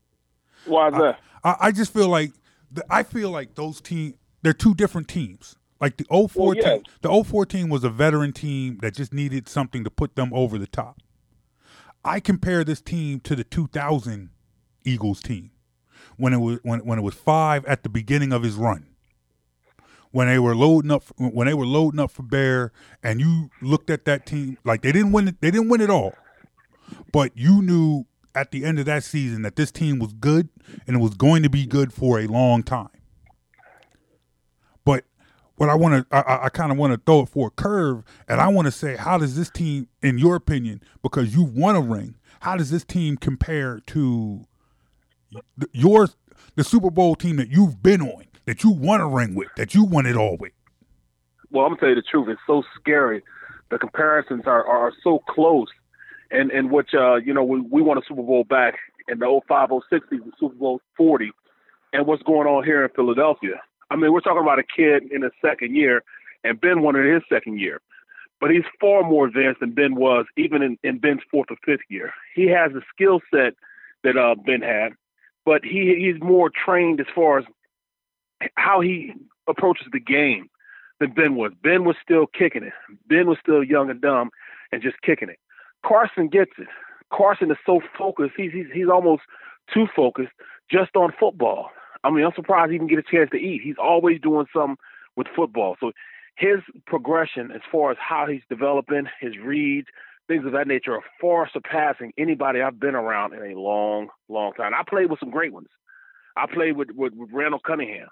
Why 0.66 0.90
is 0.90 0.94
that? 0.96 1.20
I, 1.44 1.56
I 1.62 1.72
just 1.72 1.94
feel 1.94 2.10
like 2.10 2.34
the, 2.70 2.86
I 2.90 3.04
feel 3.04 3.30
like 3.30 3.56
those 3.56 3.80
team 3.82 4.16
they're 4.42 4.54
two 4.54 4.74
different 4.76 5.08
teams. 5.08 5.56
Like 5.80 5.98
the 5.98 6.06
04 6.06 6.28
Well, 6.36 6.56
yeah. 6.56 6.76
team, 6.76 6.84
the 7.02 7.24
04 7.24 7.46
team 7.46 7.70
was 7.70 7.84
a 7.84 7.90
veteran 7.90 8.32
team 8.34 8.80
that 8.82 8.94
just 8.94 9.14
needed 9.14 9.50
something 9.50 9.84
to 9.84 9.90
put 9.90 10.16
them 10.16 10.32
over 10.34 10.58
the 10.58 10.68
top. 10.68 11.02
I 12.06 12.20
compare 12.20 12.64
this 12.64 12.82
team 12.82 13.20
to 13.22 13.36
the 13.36 13.44
2000 13.44 14.30
Eagles 14.84 15.22
team 15.22 15.52
when 16.18 16.34
it 16.34 16.38
was 16.38 16.60
when, 16.64 16.86
when 16.86 17.00
it 17.00 17.02
was 17.02 17.14
five 17.14 17.66
at 17.66 17.84
the 17.84 17.90
beginning 17.90 18.34
of 18.34 18.44
his 18.44 18.56
run. 18.56 18.88
When 20.12 20.28
they 20.28 20.38
were 20.38 20.56
loading 20.56 20.92
up, 20.92 21.04
when 21.18 21.48
they 21.48 21.54
were 21.54 21.66
loading 21.66 22.00
up 22.00 22.12
for 22.12 22.22
Bear, 22.22 22.72
and 23.02 23.20
you 23.20 23.50
looked 23.62 23.90
at 23.90 24.06
that 24.06 24.26
team 24.26 24.58
like 24.64 24.82
they 24.84 24.92
didn't 24.92 25.12
win 25.12 25.30
it. 25.30 25.42
They 25.42 25.50
didn't 25.50 25.70
win 25.70 25.82
it 25.82 25.90
all, 25.90 26.14
but 27.12 27.32
you 27.36 27.62
knew 27.62 28.06
at 28.36 28.52
the 28.52 28.64
end 28.66 28.80
of 28.80 28.86
that 28.86 29.04
season 29.04 29.42
that 29.44 29.56
this 29.56 29.72
team 29.72 30.00
was 30.00 30.14
good 30.14 30.50
and 30.88 30.96
it 30.96 31.00
was 31.00 31.14
going 31.16 31.44
to 31.44 31.50
be 31.50 31.66
good 31.66 31.94
for 31.94 32.20
a 32.20 32.28
long 32.28 32.64
time. 32.64 32.90
But 35.58 35.70
I 35.70 35.76
want 35.76 36.10
to, 36.10 36.16
I, 36.16 36.46
I- 36.46 36.50
kind 36.50 36.72
of 36.72 36.78
want 36.78 36.94
to 36.94 37.02
throw 37.06 37.22
it 37.22 37.30
for 37.30 37.48
a 37.48 37.52
curve, 37.52 38.04
and 38.28 38.42
I 38.42 38.48
want 38.48 38.66
to 38.66 38.72
say, 38.72 38.96
how 38.96 39.18
does 39.18 39.36
this 39.36 39.50
team, 39.50 39.88
in 40.02 40.18
your 40.18 40.36
opinion, 40.36 40.82
because 41.04 41.36
you've 41.36 41.56
won 41.56 41.76
a 41.76 41.82
ring, 41.82 42.16
how 42.42 42.58
does 42.58 42.72
this 42.72 42.84
team 42.84 43.18
compare 43.18 43.80
to 43.88 44.46
your 45.72 46.08
the 46.56 46.64
Super 46.64 46.90
Bowl 46.92 47.16
team 47.16 47.36
that 47.38 47.50
you've 47.50 47.82
been 47.82 48.02
on, 48.02 48.26
that 48.46 48.64
you 48.64 48.72
won 48.72 49.00
a 49.02 49.08
ring 49.08 49.36
with, 49.36 49.50
that 49.58 49.74
you 49.74 49.84
won 49.84 50.06
it 50.06 50.16
all 50.16 50.38
with? 50.40 50.52
Well, 51.52 51.66
I'm 51.66 51.72
gonna 51.72 51.80
tell 51.80 51.90
you 51.90 51.96
the 51.96 52.02
truth. 52.02 52.28
It's 52.30 52.42
so 52.48 52.64
scary. 52.80 53.24
The 53.70 53.78
comparisons 53.78 54.44
are, 54.46 54.66
are 54.66 54.92
so 55.04 55.20
close, 55.30 55.68
and 56.32 56.52
and 56.52 56.72
which 56.72 56.90
uh 56.94 57.16
you 57.16 57.34
know 57.34 57.44
we 57.44 57.62
we 57.62 57.82
won 57.82 57.98
a 57.98 58.02
Super 58.08 58.24
Bowl 58.24 58.44
back 58.44 58.76
in 59.08 59.20
the 59.20 59.42
05 59.48 59.70
06 59.90 60.06
season, 60.10 60.32
Super 60.40 60.56
Bowl 60.56 60.82
40, 60.98 61.32
and 61.94 62.06
what's 62.08 62.24
going 62.24 62.48
on 62.48 62.64
here 62.64 62.84
in 62.84 62.90
Philadelphia. 62.96 63.62
I 63.94 63.96
mean, 63.96 64.12
we're 64.12 64.22
talking 64.22 64.42
about 64.42 64.58
a 64.58 64.64
kid 64.64 65.04
in 65.12 65.22
his 65.22 65.32
second 65.40 65.76
year, 65.76 66.04
and 66.44 66.60
Ben 66.60 66.82
won 66.82 66.96
in 66.96 67.14
his 67.14 67.22
second 67.30 67.60
year, 67.60 67.80
but 68.42 68.50
he's 68.50 68.64
far 68.82 69.04
more 69.04 69.28
advanced 69.28 69.60
than 69.60 69.72
Ben 69.72 69.94
was, 69.94 70.26
even 70.36 70.64
in, 70.64 70.80
in 70.84 70.98
Ben's 70.98 71.22
fourth 71.30 71.52
or 71.52 71.58
fifth 71.64 71.86
year. 71.90 72.12
He 72.34 72.48
has 72.48 72.72
the 72.74 72.82
skill 72.92 73.22
set 73.32 73.54
that 74.04 74.18
uh, 74.18 74.34
Ben 74.34 74.62
had, 74.62 74.94
but 75.46 75.64
he 75.64 75.96
he's 75.96 76.20
more 76.24 76.50
trained 76.50 77.00
as 77.00 77.06
far 77.14 77.38
as 77.38 77.46
how 78.56 78.82
he 78.82 79.14
approaches 79.48 79.88
the 79.92 80.00
game 80.00 80.50
than 81.00 81.12
Ben 81.12 81.36
was. 81.36 81.52
Ben 81.62 81.86
was 81.86 81.96
still 82.02 82.26
kicking 82.26 82.64
it. 82.64 82.74
Ben 83.08 83.28
was 83.28 83.38
still 83.40 83.64
young 83.64 83.92
and 83.92 84.02
dumb 84.02 84.32
and 84.72 84.82
just 84.82 85.00
kicking 85.04 85.30
it. 85.30 85.38
Carson 85.86 86.30
gets 86.30 86.52
it. 86.58 86.68
Carson 87.14 87.52
is 87.52 87.58
so 87.64 87.80
focused. 87.96 88.34
He's 88.36 88.52
he's, 88.54 88.66
he's 88.74 88.90
almost 88.92 89.22
too 89.72 89.86
focused 89.96 90.34
just 90.72 90.96
on 90.96 91.14
football. 91.20 91.70
I 92.04 92.10
mean, 92.10 92.26
I'm 92.26 92.34
surprised 92.36 92.70
he 92.70 92.76
even 92.76 92.88
get 92.88 93.00
a 93.00 93.04
chance 93.04 93.30
to 93.32 93.38
eat. 93.38 93.62
He's 93.64 93.78
always 93.82 94.20
doing 94.22 94.46
something 94.54 94.78
with 95.16 95.28
football. 95.36 95.78
So 95.80 95.92
his 96.36 96.60
progression 96.86 97.52
as 97.52 97.62
far 97.72 97.92
as 97.92 97.98
how 98.00 98.28
he's 98.28 98.42
developing, 98.50 99.06
his 99.22 99.38
reads, 99.38 99.88
things 100.28 100.46
of 100.46 100.54
that 100.54 100.68
nature 100.68 100.96
are 100.96 101.04
far 101.20 101.50
surpassing 101.52 102.12
anybody 102.18 102.62
I've 102.62 102.80
been 102.80 102.96
around 102.96 103.34
in 103.34 103.52
a 103.52 103.60
long, 103.60 104.10
long 104.30 104.54
time. 104.54 104.74
I 104.74 104.84
played 104.88 105.10
with 105.10 105.20
some 105.20 105.30
great 105.32 105.54
ones. 105.54 105.68
I 106.36 106.46
played 106.52 106.78
with 106.78 106.90
with, 106.96 107.14
with 107.14 107.30
Randall 107.32 107.60
Cunningham. 107.60 108.08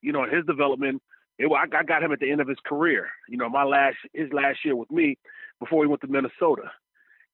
You 0.00 0.12
know, 0.12 0.24
his 0.24 0.44
development. 0.46 1.02
It, 1.38 1.50
I, 1.50 1.64
I 1.76 1.82
got 1.82 2.02
him 2.02 2.12
at 2.12 2.20
the 2.20 2.30
end 2.30 2.40
of 2.40 2.48
his 2.48 2.58
career. 2.64 3.08
You 3.28 3.38
know, 3.38 3.48
my 3.48 3.64
last 3.64 3.96
his 4.12 4.32
last 4.32 4.58
year 4.64 4.76
with 4.76 4.90
me 4.90 5.16
before 5.60 5.82
he 5.82 5.88
went 5.88 6.02
to 6.02 6.08
Minnesota, 6.08 6.70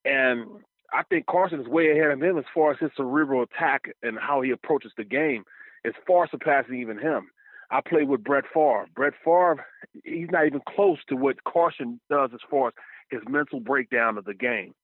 and 0.05 0.47
I 0.93 1.03
think 1.05 1.27
Carson 1.27 1.61
is 1.61 1.67
way 1.67 1.91
ahead 1.91 2.13
of 2.13 2.23
him 2.23 2.39
as 2.39 2.45
far 2.55 2.71
as 2.71 2.79
his 2.79 2.91
cerebral 2.97 3.43
attack 3.43 3.91
and 4.03 4.19
how 4.19 4.41
he 4.41 4.51
approaches 4.51 4.93
the 4.97 5.05
game. 5.05 5.45
Is 5.85 5.95
far 6.07 6.29
surpassing 6.29 6.81
even 6.81 6.99
him. 6.99 7.31
I 7.71 7.81
played 7.87 8.09
with 8.09 8.25
Brett 8.25 8.45
Favre. 8.53 8.87
Brett 8.95 9.13
Favre, 9.25 9.65
he's 10.05 10.31
not 10.31 10.47
even 10.47 10.61
close 10.69 10.99
to 11.09 11.17
what 11.17 11.45
Carson 11.45 12.01
does 12.11 12.31
as 12.33 12.41
far 12.51 12.69
as 12.69 12.75
his 13.11 13.21
mental 13.29 13.61
breakdown 13.61 14.17
of 14.19 14.25
the 14.25 14.35
game. 14.35 14.75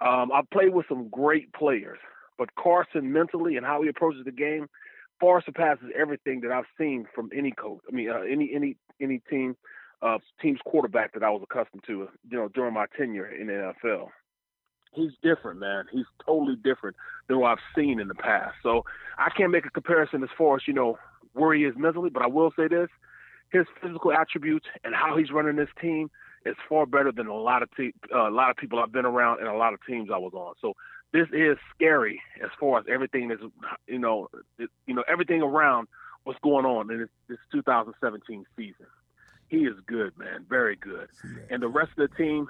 Um, 0.00 0.32
I 0.32 0.40
played 0.50 0.72
with 0.72 0.86
some 0.88 1.08
great 1.08 1.52
players, 1.52 1.98
but 2.38 2.54
Carson 2.54 3.12
mentally 3.12 3.56
and 3.56 3.66
how 3.66 3.82
he 3.82 3.88
approaches 3.88 4.24
the 4.24 4.32
game 4.32 4.68
far 5.20 5.42
surpasses 5.44 5.90
everything 5.96 6.40
that 6.40 6.50
I've 6.50 6.64
seen 6.78 7.06
from 7.14 7.30
any 7.36 7.52
coach. 7.52 7.80
I 7.88 7.94
mean, 7.94 8.10
uh, 8.10 8.20
any 8.20 8.50
any 8.54 8.76
any 9.00 9.20
team, 9.30 9.56
uh, 10.02 10.18
team's 10.40 10.60
quarterback 10.64 11.12
that 11.12 11.22
I 11.22 11.30
was 11.30 11.42
accustomed 11.48 11.84
to, 11.86 12.08
you 12.28 12.38
know, 12.38 12.48
during 12.48 12.74
my 12.74 12.86
tenure 12.96 13.26
in 13.26 13.46
the 13.46 13.72
NFL. 13.84 14.08
He's 14.92 15.12
different, 15.22 15.60
man. 15.60 15.84
He's 15.92 16.06
totally 16.24 16.56
different 16.56 16.96
than 17.28 17.38
what 17.38 17.52
I've 17.52 17.58
seen 17.76 18.00
in 18.00 18.08
the 18.08 18.14
past. 18.14 18.56
So 18.62 18.84
I 19.18 19.30
can't 19.30 19.52
make 19.52 19.64
a 19.64 19.70
comparison 19.70 20.22
as 20.22 20.30
far 20.36 20.56
as 20.56 20.62
you 20.66 20.74
know 20.74 20.98
where 21.32 21.54
he 21.54 21.64
is 21.64 21.74
mentally, 21.76 22.10
but 22.10 22.22
I 22.22 22.26
will 22.26 22.52
say 22.56 22.66
this: 22.66 22.88
his 23.50 23.66
physical 23.80 24.12
attributes 24.12 24.66
and 24.84 24.94
how 24.94 25.16
he's 25.16 25.30
running 25.30 25.56
this 25.56 25.68
team 25.80 26.10
is 26.46 26.56
far 26.68 26.86
better 26.86 27.12
than 27.12 27.26
a 27.26 27.34
lot 27.34 27.62
of 27.62 27.68
te- 27.76 27.94
uh, 28.14 28.28
a 28.28 28.30
lot 28.30 28.50
of 28.50 28.56
people 28.56 28.78
I've 28.78 28.92
been 28.92 29.04
around 29.04 29.40
and 29.40 29.48
a 29.48 29.54
lot 29.54 29.74
of 29.74 29.80
teams 29.86 30.08
I 30.12 30.18
was 30.18 30.32
on. 30.34 30.54
So 30.60 30.74
this 31.12 31.28
is 31.32 31.58
scary 31.74 32.20
as 32.42 32.50
far 32.58 32.78
as 32.78 32.86
everything 32.88 33.28
that's 33.28 33.42
you 33.86 33.98
know 33.98 34.28
it, 34.58 34.70
you 34.86 34.94
know 34.94 35.04
everything 35.08 35.42
around 35.42 35.88
what's 36.24 36.38
going 36.40 36.66
on 36.66 36.90
in 36.90 37.00
this, 37.00 37.08
this 37.28 37.38
2017 37.52 38.44
season. 38.56 38.86
He 39.48 39.64
is 39.64 39.74
good, 39.86 40.16
man, 40.16 40.46
very 40.48 40.76
good, 40.76 41.08
and 41.50 41.60
the 41.62 41.68
rest 41.68 41.90
of 41.98 42.08
the 42.08 42.16
team, 42.16 42.48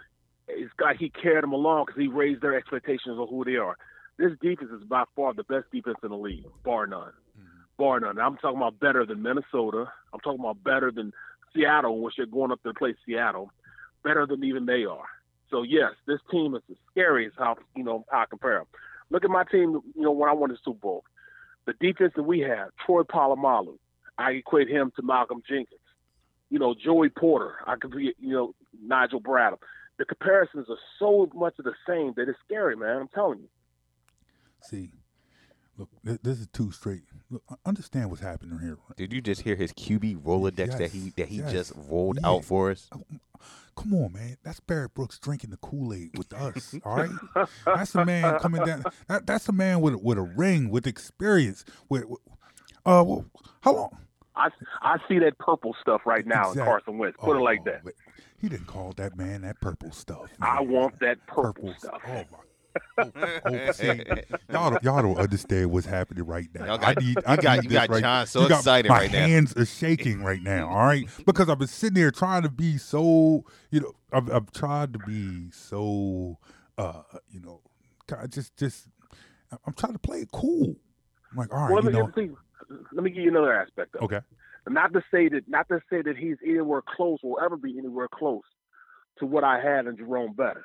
it's 0.55 0.73
got 0.77 0.97
he 0.97 1.11
carried 1.11 1.43
them 1.43 1.53
along 1.53 1.87
because 1.87 2.01
he 2.01 2.09
raised 2.09 2.43
their 2.43 2.57
expectations 2.57 3.19
of 3.19 3.29
who 3.29 3.45
they 3.45 3.57
are. 3.57 3.77
This 4.19 4.33
defense 4.43 4.71
is 4.71 4.85
by 4.85 5.05
far 5.17 5.33
the 5.33 5.45
best 5.45 5.67
defense 5.73 5.99
in 6.03 6.11
the 6.11 6.17
league, 6.17 6.45
bar 6.65 6.87
none, 6.87 7.13
mm-hmm. 7.39 7.47
bar 7.79 8.01
none. 8.01 8.19
I'm 8.19 8.37
talking 8.37 8.59
about 8.59 8.79
better 8.79 9.07
than 9.07 9.23
Minnesota. 9.23 9.87
I'm 10.13 10.21
talking 10.21 10.41
about 10.41 10.63
better 10.63 10.91
than 10.91 11.13
Seattle, 11.55 12.01
which 12.01 12.15
they're 12.17 12.27
going 12.27 12.53
up 12.53 12.63
to 12.63 12.75
play 12.75 12.95
Seattle, 13.07 13.51
better 14.05 14.27
than 14.27 14.45
even 14.45 14.67
they 14.67 14.85
are. 14.85 15.07
So 15.51 15.63
yes, 15.63 15.93
this 16.07 16.21
team 16.31 16.55
is 16.55 16.63
as 16.71 16.77
scary 16.91 17.27
as 17.27 17.33
how 17.37 17.57
you 17.75 17.83
know 17.83 18.05
how 18.11 18.21
I 18.21 18.25
compare 18.27 18.59
them. 18.59 18.67
Look 19.11 19.25
at 19.25 19.31
my 19.31 19.45
team. 19.45 19.81
You 19.95 20.03
know 20.03 20.13
when 20.13 20.29
I 20.29 20.33
won 20.33 20.51
the 20.51 20.59
Super 20.65 20.79
Bowl, 20.79 21.05
the 21.67 21.73
defense 21.81 22.13
that 22.17 22.23
we 22.23 22.41
have, 22.41 22.71
Troy 22.85 23.03
Polamalu, 23.03 23.77
I 24.19 24.33
equate 24.33 24.69
him 24.69 24.93
to 24.97 25.03
Malcolm 25.03 25.43
Jenkins. 25.49 25.81
You 26.51 26.59
know 26.59 26.75
Joey 26.75 27.09
Porter, 27.09 27.55
I 27.67 27.77
could 27.77 27.91
be 27.93 28.15
you 28.19 28.33
know 28.33 28.55
Nigel 28.83 29.21
Bradham. 29.21 29.59
The 30.01 30.07
comparisons 30.07 30.67
are 30.71 30.79
so 30.99 31.29
much 31.35 31.59
of 31.59 31.67
the 31.67 31.75
same 31.87 32.15
that 32.17 32.27
it's 32.27 32.39
scary, 32.47 32.75
man. 32.75 32.97
I'm 32.97 33.09
telling 33.09 33.41
you. 33.41 33.49
See, 34.63 34.93
look, 35.77 35.91
this 36.03 36.41
is 36.41 36.47
too 36.55 36.73
straight. 36.73 37.03
Look, 37.29 37.43
understand 37.67 38.09
what's 38.09 38.23
happening 38.23 38.59
here. 38.61 38.79
Did 38.97 39.13
you 39.13 39.21
just 39.21 39.43
hear 39.43 39.57
his 39.57 39.75
QB 39.75 40.23
Rolodex 40.23 40.79
that 40.79 40.91
he 40.91 41.11
that 41.19 41.29
he 41.29 41.37
yes. 41.37 41.53
just 41.53 41.73
rolled 41.77 42.19
Yeah. 42.23 42.31
out 42.31 42.47
for 42.47 42.71
us? 42.71 42.89
Come 43.77 43.93
on, 43.93 44.15
man. 44.15 44.39
That's 44.43 44.59
Barrett 44.59 44.95
Brooks 44.95 45.19
drinking 45.19 45.51
the 45.51 45.59
Kool 45.59 45.93
Aid 45.93 46.17
with 46.17 46.33
us. 46.33 46.75
All 46.85 46.97
right, 46.97 47.11
that's 47.67 47.95
a 47.95 48.03
man 48.07 48.39
coming 48.39 48.65
down. 48.65 48.85
That, 49.07 49.27
that's 49.27 49.51
a 49.51 49.53
man 49.53 49.83
with 49.83 49.97
with 49.97 50.17
a 50.17 50.23
ring, 50.23 50.71
with 50.71 50.87
experience. 50.87 51.67
With, 51.91 52.07
with 52.07 52.21
uh, 52.87 53.05
well, 53.07 53.27
how 53.61 53.75
long? 53.75 53.99
I, 54.35 54.49
I 54.81 54.97
see 55.09 55.19
that 55.19 55.37
purple 55.39 55.77
stuff 55.79 56.03
right 56.07 56.27
now 56.27 56.53
in 56.53 56.59
Carson 56.59 56.97
Wentz. 56.97 57.19
Put 57.21 57.37
it 57.37 57.41
like 57.41 57.59
Oh, 57.67 57.71
that. 57.85 57.93
But 58.41 58.51
He 58.51 58.57
didn't 58.57 58.67
call 58.67 58.93
that 58.97 59.17
man 59.17 59.43
that 59.43 59.61
purple 59.61 59.91
stuff. 59.93 60.31
I 60.41 60.61
want 60.63 60.99
that 61.01 61.25
purple, 61.27 61.69
st- 61.69 61.81
stuff. 61.81 62.01
Oh 62.07 62.25
my. 62.33 62.39
Oh, 62.99 63.11
oh, 63.47 63.73
see, 63.73 63.87
y'all, 64.53 64.71
don't, 64.71 64.83
y'all 64.85 65.03
don't 65.03 65.19
understand 65.19 65.73
what's 65.73 65.87
happening 65.87 66.25
right 66.25 66.47
now. 66.55 66.67
Y'all 66.67 66.79
got- 66.79 66.89
I 66.99 67.01
need, 67.01 67.17
you 67.17 67.23
I 67.27 67.37
got- 67.37 67.57
need 67.57 67.65
you 67.65 67.71
this 67.71 67.79
got 67.79 67.89
right, 67.91 68.01
John 68.03 68.27
so 68.29 68.43
you 68.43 68.49
got- 68.49 68.59
excited 68.61 68.89
my 68.89 68.99
right 68.99 69.13
now. 69.13 69.21
My 69.23 69.27
hands 69.29 69.57
are 69.57 69.67
shaking 69.67 70.23
right 70.23 70.41
now. 70.43 70.69
All 70.69 70.87
right, 70.87 71.05
because 71.27 71.49
I've 71.49 71.59
been 71.59 71.67
sitting 71.69 71.95
there 71.95 72.11
trying 72.13 72.43
to 72.43 72.49
be 72.51 72.79
so, 72.79 73.45
you 73.71 73.81
know, 73.81 73.93
I've, 74.13 74.31
I've 74.31 74.53
tried 74.53 74.93
to 74.93 74.99
be 75.01 75.51
so, 75.51 76.39
uh, 76.79 77.03
you 77.31 77.41
know, 77.41 77.61
God, 78.07 78.31
just, 78.31 78.57
just, 78.57 78.87
I'm 79.67 79.73
trying 79.73 79.95
to 79.95 79.99
play 79.99 80.19
it 80.19 80.31
cool. 80.33 80.77
I'm 81.33 81.39
like, 81.39 81.53
all 81.53 81.63
right, 81.63 81.73
well, 81.73 81.83
let 81.83 81.93
me, 81.93 81.99
know, 81.99 82.11
see, 82.15 82.31
let 82.93 83.03
me 83.03 83.11
give 83.11 83.25
you 83.25 83.31
another 83.31 83.53
aspect 83.53 83.97
of 83.97 84.03
it. 84.03 84.05
okay, 84.05 84.21
Not 84.69 84.93
to 84.93 85.03
say 85.11 85.29
that 85.29 85.49
not 85.49 85.69
to 85.69 85.81
say 85.91 86.03
that 86.03 86.17
he's 86.17 86.37
anywhere 86.45 86.83
close 86.87 87.19
or 87.23 87.43
ever 87.43 87.57
be 87.57 87.79
anywhere 87.79 88.09
close 88.13 88.43
to 89.19 89.27
what 89.27 89.45
I 89.45 89.61
had 89.61 89.87
in 89.87 89.97
Jerome 89.97 90.35
Bettis. 90.35 90.63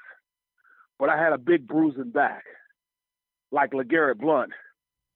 But 0.99 1.09
I 1.09 1.21
had 1.21 1.33
a 1.33 1.37
big 1.37 1.67
bruising 1.67 2.11
back, 2.11 2.43
like 3.51 3.71
LeGarrette 3.71 4.17
Blunt 4.17 4.51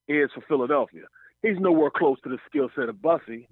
is 0.07 0.29
for 0.33 0.41
Philadelphia. 0.47 1.03
He's 1.41 1.57
nowhere 1.59 1.89
close 1.89 2.17
to 2.23 2.29
the 2.29 2.37
skill 2.47 2.69
set 2.75 2.89
of 2.89 3.01
Bussy, 3.01 3.47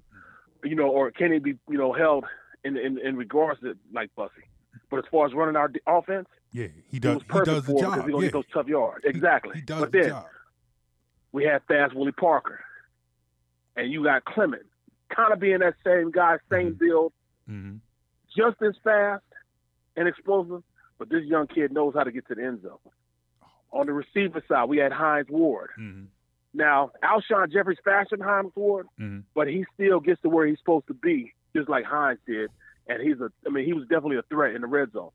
you 0.63 0.75
know, 0.75 0.89
or 0.89 1.11
can 1.11 1.31
he 1.31 1.39
be, 1.39 1.55
you 1.69 1.77
know, 1.77 1.93
held 1.93 2.25
in 2.63 2.77
in, 2.77 2.97
in 2.99 3.15
regards 3.15 3.59
to 3.61 3.77
like 3.93 4.13
Bussy. 4.15 4.43
But 4.89 4.99
as 4.99 5.05
far 5.11 5.25
as 5.25 5.33
running 5.33 5.55
our 5.55 5.67
d- 5.67 5.79
offense, 5.87 6.27
yeah, 6.51 6.67
he 6.67 6.83
he 6.91 6.99
does, 6.99 7.21
he 7.21 7.39
does 7.41 7.65
the 7.65 7.79
job. 7.79 7.95
he's 7.95 8.01
gonna 8.01 8.15
yeah. 8.17 8.21
get 8.21 8.33
those 8.33 8.47
tough 8.53 8.67
yards. 8.67 9.03
Exactly. 9.05 9.55
He, 9.55 9.61
does 9.61 9.81
but 9.81 9.91
the 9.91 9.99
then 9.99 10.09
job. 10.09 10.25
we 11.31 11.43
had 11.43 11.61
Fast 11.67 11.95
Willie 11.95 12.11
Parker, 12.11 12.59
and 13.75 13.91
you 13.91 14.03
got 14.03 14.25
Clement, 14.25 14.65
kind 15.09 15.33
of 15.33 15.39
being 15.39 15.59
that 15.59 15.75
same 15.85 16.11
guy, 16.11 16.37
same 16.51 16.73
Mhm. 16.75 16.79
build, 16.79 17.13
hmm 17.47 17.75
just 18.35 18.61
as 18.61 18.75
fast 18.83 19.23
and 19.95 20.07
explosive, 20.07 20.61
but 20.99 21.09
this 21.09 21.23
young 21.25 21.47
kid 21.47 21.71
knows 21.71 21.93
how 21.95 22.03
to 22.03 22.11
get 22.11 22.27
to 22.27 22.35
the 22.35 22.43
end 22.43 22.61
zone. 22.61 22.77
On 23.71 23.85
the 23.87 23.93
receiver 23.93 24.43
side, 24.47 24.65
we 24.69 24.77
had 24.77 24.91
Hines 24.91 25.27
Ward. 25.29 25.71
hmm 25.75 26.03
Now, 26.53 26.91
Alshon 27.03 27.51
Jeffery's 27.51 27.79
faster 27.83 28.15
than 28.17 28.25
Hines 28.27 28.51
Ward, 28.55 28.87
hmm 28.97 29.19
but 29.33 29.47
he 29.47 29.65
still 29.73 29.99
gets 29.99 30.21
to 30.21 30.29
where 30.29 30.45
he's 30.45 30.59
supposed 30.59 30.87
to 30.87 30.93
be, 30.93 31.33
just 31.55 31.67
like 31.69 31.85
Hines 31.85 32.19
did. 32.27 32.49
And 32.87 33.01
he's 33.01 33.19
a, 33.19 33.31
I 33.45 33.49
mean, 33.49 33.65
he 33.65 33.73
was 33.73 33.83
definitely 33.87 34.17
a 34.17 34.21
threat 34.23 34.55
in 34.55 34.61
the 34.61 34.67
red 34.67 34.91
zone. 34.93 35.09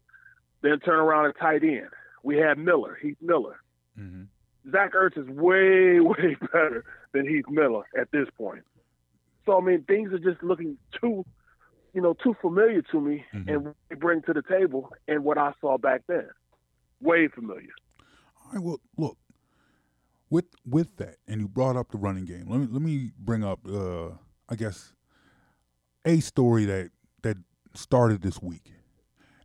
Then 0.63 0.79
turn 0.81 0.99
around 1.01 1.27
at 1.27 1.39
tight 1.39 1.63
end. 1.65 1.89
We 2.23 2.37
had 2.37 2.59
Miller, 2.59 2.97
Heath 3.01 3.19
Miller. 3.21 3.57
hmm 3.97 4.25
Zach 4.71 4.93
Ertz 4.95 5.19
is 5.19 5.27
way, 5.29 5.99
way 6.01 6.37
better 6.41 6.85
than 7.13 7.27
Heath 7.29 7.49
Miller 7.49 7.85
at 7.99 8.11
this 8.13 8.29
point. 8.37 8.63
So 9.45 9.59
I 9.59 9.61
mean, 9.61 9.85
things 9.85 10.13
are 10.13 10.19
just 10.19 10.43
looking 10.43 10.79
too, 11.01 11.25
you 11.95 12.01
know, 12.01 12.15
too 12.15 12.35
familiar 12.41 12.83
to 12.83 13.01
me, 13.01 13.25
Mhm. 13.35 13.49
and 13.49 13.65
what 13.65 13.77
they 13.89 13.97
bring 13.97 14.23
to 14.23 14.33
the 14.33 14.43
table, 14.43 14.91
and 15.09 15.25
what 15.25 15.39
I 15.39 15.53
saw 15.61 15.79
back 15.79 16.03
then, 16.07 16.29
way 17.01 17.29
familiar. 17.29 17.73
All 18.45 18.53
right, 18.53 18.63
well, 18.63 18.81
look, 18.97 19.19
with 20.31 20.47
with 20.65 20.97
that, 20.97 21.17
and 21.27 21.41
you 21.41 21.49
brought 21.49 21.77
up 21.77 21.91
the 21.91 21.99
running 21.99 22.25
game. 22.25 22.49
Let 22.49 22.61
me 22.61 22.67
let 22.71 22.83
me 22.83 23.13
bring 23.19 23.45
up, 23.45 23.61
uh, 23.67 24.11
I 24.49 24.57
guess, 24.57 24.95
a 26.05 26.21
story 26.21 26.65
that 26.67 26.91
that 27.23 27.37
started 27.75 28.23
this 28.23 28.41
week, 28.43 28.73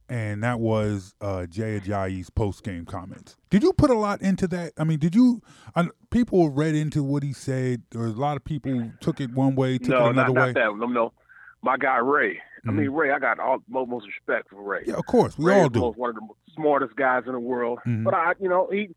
and 0.09 0.43
that 0.43 0.59
was 0.59 1.13
uh, 1.21 1.45
Jay 1.45 1.79
Ajayi's 1.79 2.29
post 2.29 2.63
game 2.63 2.85
comments. 2.85 3.35
Did 3.49 3.63
you 3.63 3.73
put 3.73 3.89
a 3.89 3.95
lot 3.97 4.21
into 4.21 4.47
that? 4.49 4.73
I 4.77 4.83
mean, 4.83 4.99
did 4.99 5.15
you? 5.15 5.41
I, 5.75 5.89
people 6.09 6.49
read 6.49 6.75
into 6.75 7.03
what 7.03 7.23
he 7.23 7.33
said. 7.33 7.83
Was 7.93 8.13
a 8.15 8.19
lot 8.19 8.37
of 8.37 8.43
people 8.43 8.91
took 9.01 9.19
it 9.21 9.31
one 9.31 9.55
way, 9.55 9.77
took 9.77 9.89
no, 9.89 10.07
it 10.07 10.09
another 10.11 10.33
not, 10.33 10.41
way. 10.47 10.53
not 10.53 10.71
that. 10.73 10.77
No, 10.77 10.85
no. 10.87 11.13
My 11.61 11.77
guy 11.77 11.97
Ray. 11.97 12.39
I 12.65 12.69
Mhm. 12.69 12.75
mean, 12.75 12.89
Ray. 12.89 13.11
I 13.11 13.19
got 13.19 13.39
all 13.39 13.59
mo- 13.67 13.85
most 13.85 14.05
respect 14.07 14.49
for 14.49 14.61
Ray. 14.61 14.83
Yeah, 14.85 14.95
of 14.95 15.05
course, 15.05 15.37
we 15.37 15.45
Ray 15.45 15.61
all 15.61 15.69
do. 15.69 15.81
one 15.95 16.09
of 16.11 16.15
the 16.15 16.21
smartest 16.53 16.95
guys 16.95 17.23
in 17.25 17.33
the 17.33 17.39
world. 17.39 17.79
Mhm. 17.85 18.03
But 18.03 18.13
I, 18.13 18.33
you 18.39 18.49
know, 18.49 18.67
he 18.71 18.89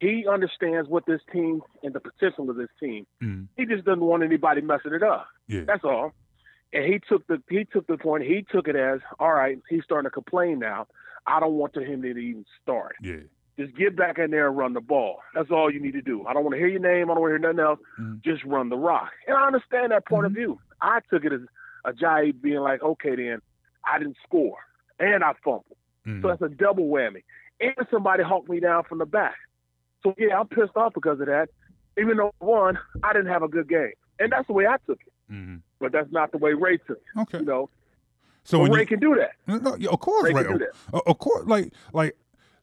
he 0.00 0.26
understands 0.30 0.88
what 0.88 1.04
this 1.06 1.20
team 1.32 1.60
and 1.82 1.92
the 1.92 1.98
potential 2.00 2.48
of 2.50 2.56
this 2.56 2.68
team. 2.78 3.04
Mhm. 3.22 3.48
He 3.56 3.66
just 3.66 3.84
doesn't 3.84 4.00
want 4.04 4.22
anybody 4.22 4.60
messing 4.60 4.92
it 4.92 5.02
up. 5.02 5.26
Yeah, 5.48 5.62
That's 5.66 5.82
all. 5.82 6.12
And 6.72 6.84
he 6.84 7.00
took 7.08 7.26
the 7.26 7.42
he 7.48 7.64
took 7.64 7.86
the 7.86 7.96
point. 7.96 8.24
He 8.24 8.44
took 8.50 8.68
it 8.68 8.76
as 8.76 9.00
all 9.18 9.32
right. 9.32 9.58
He's 9.68 9.84
starting 9.84 10.06
to 10.08 10.12
complain 10.12 10.58
now. 10.58 10.86
I 11.26 11.40
don't 11.40 11.54
want 11.54 11.74
to 11.74 11.80
him 11.84 12.02
to 12.02 12.08
even 12.08 12.44
start. 12.62 12.96
yeah, 13.02 13.16
Just 13.58 13.74
get 13.76 13.96
back 13.96 14.18
in 14.18 14.30
there 14.30 14.48
and 14.48 14.56
run 14.56 14.72
the 14.74 14.80
ball. 14.80 15.20
That's 15.34 15.50
all 15.50 15.70
you 15.72 15.80
need 15.80 15.92
to 15.92 16.02
do. 16.02 16.24
I 16.26 16.32
don't 16.32 16.42
want 16.44 16.54
to 16.54 16.58
hear 16.58 16.68
your 16.68 16.80
name. 16.80 17.10
I 17.10 17.14
don't 17.14 17.20
want 17.22 17.30
to 17.32 17.38
hear 17.38 17.52
nothing 17.52 17.60
else. 17.60 17.80
Mhm. 18.00 18.22
Just 18.22 18.44
run 18.44 18.68
the 18.68 18.76
rock. 18.76 19.10
And 19.26 19.36
I 19.36 19.46
understand 19.46 19.92
that 19.92 20.06
point 20.06 20.24
Mhm. 20.24 20.26
of 20.26 20.32
view. 20.32 20.60
I 20.80 21.00
took 21.10 21.24
it 21.24 21.32
as 21.32 21.40
Ajayi 21.86 22.40
being 22.40 22.60
like, 22.60 22.82
okay, 22.82 23.14
then 23.16 23.40
I 23.84 23.98
didn't 23.98 24.16
score 24.26 24.58
and 24.98 25.22
I 25.24 25.32
fumbled. 25.44 25.76
Mhm. 26.06 26.22
So 26.22 26.28
that's 26.28 26.42
a 26.42 26.48
double 26.48 26.88
whammy. 26.88 27.22
And 27.60 27.74
somebody 27.90 28.22
hawked 28.22 28.48
me 28.48 28.60
down 28.60 28.84
from 28.84 28.98
the 28.98 29.06
back. 29.06 29.36
So 30.02 30.14
yeah, 30.18 30.38
I'm 30.38 30.48
pissed 30.48 30.76
off 30.76 30.94
because 30.94 31.18
of 31.20 31.26
that. 31.26 31.48
Even 31.98 32.16
though 32.18 32.32
one, 32.38 32.78
I 33.02 33.12
didn't 33.12 33.32
have 33.32 33.42
a 33.42 33.48
good 33.48 33.68
game. 33.68 33.92
And 34.20 34.30
that's 34.32 34.46
the 34.46 34.52
way 34.52 34.66
I 34.66 34.76
took 34.86 35.00
it. 35.06 35.12
But 35.80 35.92
that's 35.92 36.10
not 36.10 36.32
the 36.32 36.38
way 36.38 36.54
Ray 36.54 36.78
took 36.78 36.98
it. 36.98 37.20
okay. 37.20 37.38
You 37.38 37.44
know. 37.44 37.70
So 38.44 38.62
Ray 38.62 38.80
you, 38.80 38.86
can 38.86 38.98
do 38.98 39.14
that. 39.16 39.32
No, 39.46 39.74
of 39.90 40.00
course, 40.00 40.24
Ray 40.24 40.32
right. 40.32 40.46
can 40.46 40.58
do 40.58 40.64
that. 40.64 41.02
Of 41.06 41.18
course, 41.18 41.46
like 41.46 41.72
like 41.92 42.16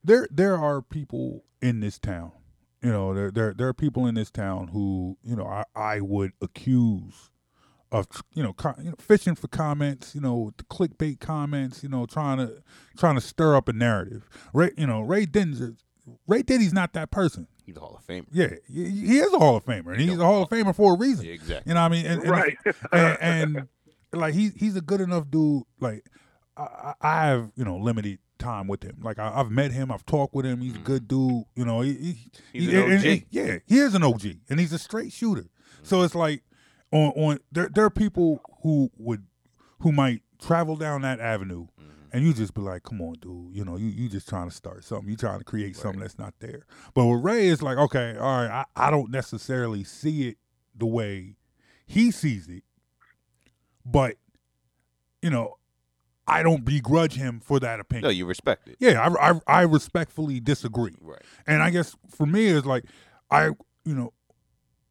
there 0.04 0.28
there 0.32 0.58
are 0.58 0.82
people 0.82 1.44
in 1.62 1.80
this 1.80 2.00
town. 2.00 2.32
You 2.82 2.92
know, 2.92 3.14
there 3.14 3.32
there 3.32 3.54
there 3.54 3.68
are 3.68 3.74
people 3.74 4.08
in 4.08 4.16
this 4.16 4.32
town 4.32 4.70
who 4.70 5.18
you 5.24 5.36
know 5.36 5.46
I, 5.46 5.64
I 5.76 6.02
would 6.02 6.34
accuse 6.42 7.30
of 7.92 8.08
you 8.34 8.44
know, 8.44 8.54
co- 8.54 8.76
you 8.78 8.90
know 8.90 8.96
fishing 9.00 9.36
for 9.36 9.48
comments. 9.48 10.16
You 10.16 10.22
know, 10.22 10.52
the 10.58 10.64
clickbait 10.64 11.20
comments. 11.20 11.84
You 11.84 11.90
know, 11.90 12.06
trying 12.06 12.38
to 12.38 12.62
trying 12.98 13.16
to 13.16 13.22
stir 13.22 13.56
up 13.56 13.70
a 13.70 13.74
narrative. 13.74 14.30
Ray, 14.54 14.72
you 14.78 14.88
know, 14.88 15.02
Ray 15.02 15.26
Didinger, 15.26 15.78
Ray 16.28 16.42
Diddy's 16.42 16.74
not 16.74 16.94
that 16.94 17.12
person. 17.12 17.48
He's 17.66 17.78
a 17.78 17.80
Hall 17.80 17.96
of 17.98 18.06
Famer. 18.06 18.26
Yeah, 18.32 18.50
he 18.72 18.90
he 18.90 19.18
is 19.18 19.34
a 19.34 19.40
Hall 19.40 19.56
of 19.56 19.66
Famer, 19.66 19.94
and 19.94 20.02
he's 20.02 20.18
a 20.18 20.24
Hall 20.24 20.44
of 20.44 20.50
Famer 20.50 20.76
for 20.76 20.94
a 20.94 20.98
reason. 20.98 21.26
Yeah, 21.26 21.34
exactly. 21.34 21.72
You 21.72 21.74
know 21.76 21.82
what 21.82 21.92
I 21.92 21.96
mean? 21.96 22.06
And, 22.06 22.22
and- 22.22 22.32
Right. 22.32 22.58
and, 22.92 23.18
and, 23.22 23.68
like 24.14 24.34
he's 24.34 24.54
he's 24.54 24.76
a 24.76 24.82
good 24.82 25.02
enough 25.02 25.30
dude. 25.30 25.64
Like 25.80 26.06
I, 26.56 26.62
I 26.64 26.94
I 27.02 27.26
have 27.26 27.52
you 27.56 27.66
know 27.66 27.78
limited 27.78 28.20
time 28.38 28.68
with 28.68 28.84
him. 28.84 28.98
Like 29.02 29.20
I, 29.20 29.32
I've 29.36 29.50
met 29.50 29.72
him, 29.72 29.92
I've 29.92 30.06
talked 30.06 30.36
with 30.36 30.46
him. 30.46 30.62
He's 30.62 30.74
a 30.74 30.76
mm-hmm. 30.76 30.84
good 30.84 31.08
dude. 31.08 31.44
You 31.56 31.66
know, 31.66 31.82
he, 31.82 31.94
he. 31.94 32.18
He's 32.54 32.72
he- 32.72 32.76
an 32.76 32.92
and- 32.92 33.04
and- 33.04 33.22
OG. 33.22 33.28
yeah, 33.32 33.58
he 33.66 33.80
is 33.80 33.96
an 33.96 34.04
OG, 34.04 34.26
and 34.50 34.60
he's 34.60 34.74
a 34.74 34.80
straight 34.80 35.12
shooter. 35.12 35.46
So 35.84 35.98
mm-hmm. 35.98 36.06
it's 36.06 36.16
like 36.16 36.44
on 36.92 37.10
on 37.12 37.40
there 37.52 37.70
there 37.74 37.86
are 37.86 37.90
people 37.90 38.42
who 38.62 38.92
would 38.98 39.26
who 39.80 39.92
might 39.92 40.22
travel 40.40 40.76
down 40.76 41.02
that 41.02 41.20
avenue. 41.20 41.68
Mm-hmm. 41.80 41.95
And 42.16 42.26
you 42.26 42.34
just 42.34 42.54
be 42.54 42.62
like, 42.62 42.84
come 42.84 43.02
on, 43.02 43.16
dude. 43.20 43.54
You 43.54 43.66
know, 43.66 43.76
you, 43.76 43.88
you 43.88 44.08
just 44.08 44.30
trying 44.30 44.48
to 44.48 44.56
start 44.56 44.86
something. 44.86 45.10
You 45.10 45.18
trying 45.18 45.40
to 45.40 45.44
create 45.44 45.76
something 45.76 46.00
that's 46.00 46.18
not 46.18 46.34
there. 46.40 46.66
But 46.94 47.08
with 47.08 47.22
Ray, 47.22 47.50
it's 47.50 47.62
like, 47.62 47.78
okay, 47.78 48.16
all 48.18 48.42
right, 48.42 48.64
I, 48.78 48.88
I 48.88 48.90
don't 48.90 49.12
necessarily 49.12 49.84
see 49.84 50.30
it 50.30 50.38
the 50.74 50.86
way 50.86 51.36
he 51.86 52.12
sees 52.12 52.48
it. 52.48 52.64
But, 53.86 54.16
you 55.22 55.30
know, 55.30 55.56
I 56.26 56.42
don't 56.42 56.64
begrudge 56.64 57.16
him 57.16 57.42
for 57.42 57.60
that 57.60 57.82
opinion. 57.82 58.04
No, 58.06 58.12
you 58.12 58.26
respect 58.26 58.70
it. 58.70 58.78
Yeah, 58.80 59.10
I, 59.10 59.32
I, 59.32 59.40
I 59.46 59.62
respectfully 59.64 60.40
disagree. 60.40 60.96
Right. 61.02 61.22
And 61.46 61.62
I 61.62 61.70
guess 61.70 61.98
for 62.10 62.26
me, 62.26 62.46
it's 62.46 62.66
like, 62.66 62.86
I, 63.30 63.48
you 63.84 63.94
know, 63.94 64.14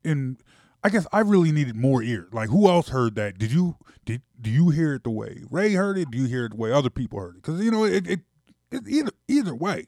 in, 0.04 0.36
I 0.84 0.90
guess 0.90 1.06
I 1.12 1.20
really 1.20 1.50
needed 1.50 1.76
more 1.76 2.02
ears. 2.02 2.28
Like, 2.32 2.50
who 2.50 2.68
else 2.68 2.90
heard 2.90 3.14
that? 3.14 3.38
Did 3.38 3.50
you, 3.50 3.76
did, 4.04 4.20
do 4.40 4.50
you 4.50 4.68
hear 4.68 4.94
it 4.94 5.04
the 5.04 5.10
way 5.10 5.42
Ray 5.50 5.72
heard 5.72 5.96
it? 5.96 6.10
Do 6.10 6.18
you 6.18 6.26
hear 6.26 6.44
it 6.44 6.50
the 6.50 6.56
way 6.56 6.70
other 6.72 6.90
people 6.90 7.18
heard 7.18 7.36
it? 7.36 7.42
Because, 7.42 7.64
you 7.64 7.70
know, 7.70 7.84
it, 7.84 8.06
it, 8.06 8.20
it, 8.70 8.82
either, 8.86 9.10
either 9.26 9.54
way, 9.54 9.86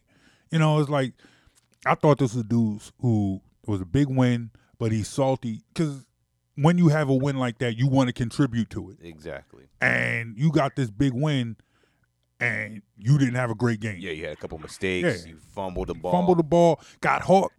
you 0.51 0.59
know, 0.59 0.81
it's 0.81 0.89
like, 0.89 1.13
I 1.85 1.95
thought 1.95 2.19
this 2.19 2.35
was 2.35 2.45
dudes 2.45 2.93
who 3.01 3.43
it 3.63 3.69
was 3.71 3.83
a 3.83 3.87
big 3.87 4.09
win, 4.09 4.51
but 4.79 4.91
he's 4.91 5.07
salty 5.07 5.61
because 5.73 6.07
when 6.55 6.79
you 6.79 6.89
have 6.89 7.11
a 7.11 7.15
win 7.15 7.37
like 7.37 7.59
that, 7.59 7.77
you 7.77 7.87
want 7.87 8.09
to 8.09 8.13
contribute 8.15 8.71
to 8.71 8.91
it 8.91 8.97
Exactly. 9.03 9.65
and 9.83 10.37
you 10.39 10.51
got 10.51 10.77
this 10.77 10.91
big 10.91 11.13
win 11.13 11.57
and 12.41 12.81
you 12.97 13.19
didn't 13.19 13.35
have 13.35 13.51
a 13.51 13.55
great 13.55 13.81
game. 13.81 13.99
Yeah, 14.01 14.13
you 14.13 14.25
had 14.25 14.33
a 14.33 14.37
couple 14.37 14.59
mistakes. 14.59 15.25
Yeah. 15.25 15.33
You 15.33 15.39
fumbled 15.55 15.89
the 15.89 15.95
ball. 15.95 16.13
Fumbled 16.13 16.39
the 16.39 16.43
ball, 16.45 16.81
got 17.01 17.23
hawked, 17.23 17.55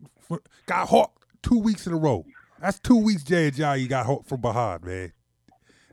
got 0.65 0.87
hawked 0.89 1.23
two 1.43 1.59
weeks 1.59 1.85
in 1.87 1.93
a 1.93 1.97
row. 1.97 2.25
That's 2.59 2.79
two 2.79 2.97
weeks 2.97 3.23
Jay 3.23 3.51
Ajayi 3.51 3.87
got 3.87 4.05
hawked 4.05 4.27
from 4.29 4.41
behind, 4.41 4.83
man. 4.83 5.13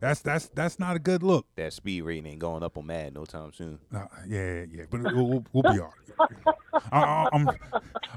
That's 0.00 0.21
that's 0.21 0.49
that's 0.49 0.78
not 0.78 0.97
a 0.97 0.99
good 0.99 1.23
look. 1.23 1.47
That 1.56 1.73
speed 1.73 2.02
rating 2.02 2.26
ain't 2.26 2.38
going 2.38 2.62
up 2.62 2.76
on 2.76 2.87
Mad 2.87 3.14
no 3.14 3.25
time 3.25 3.52
soon. 3.54 3.78
Nah, 3.90 4.06
yeah, 4.28 4.64
yeah, 4.71 4.85
but 4.90 5.00
we'll, 5.02 5.26
we'll, 5.28 5.44
we'll 5.52 5.73
be 5.73 5.80
all 5.80 5.94
right. 6.18 6.30
I, 6.92 6.99
I, 6.99 7.28
I'm, 7.33 7.49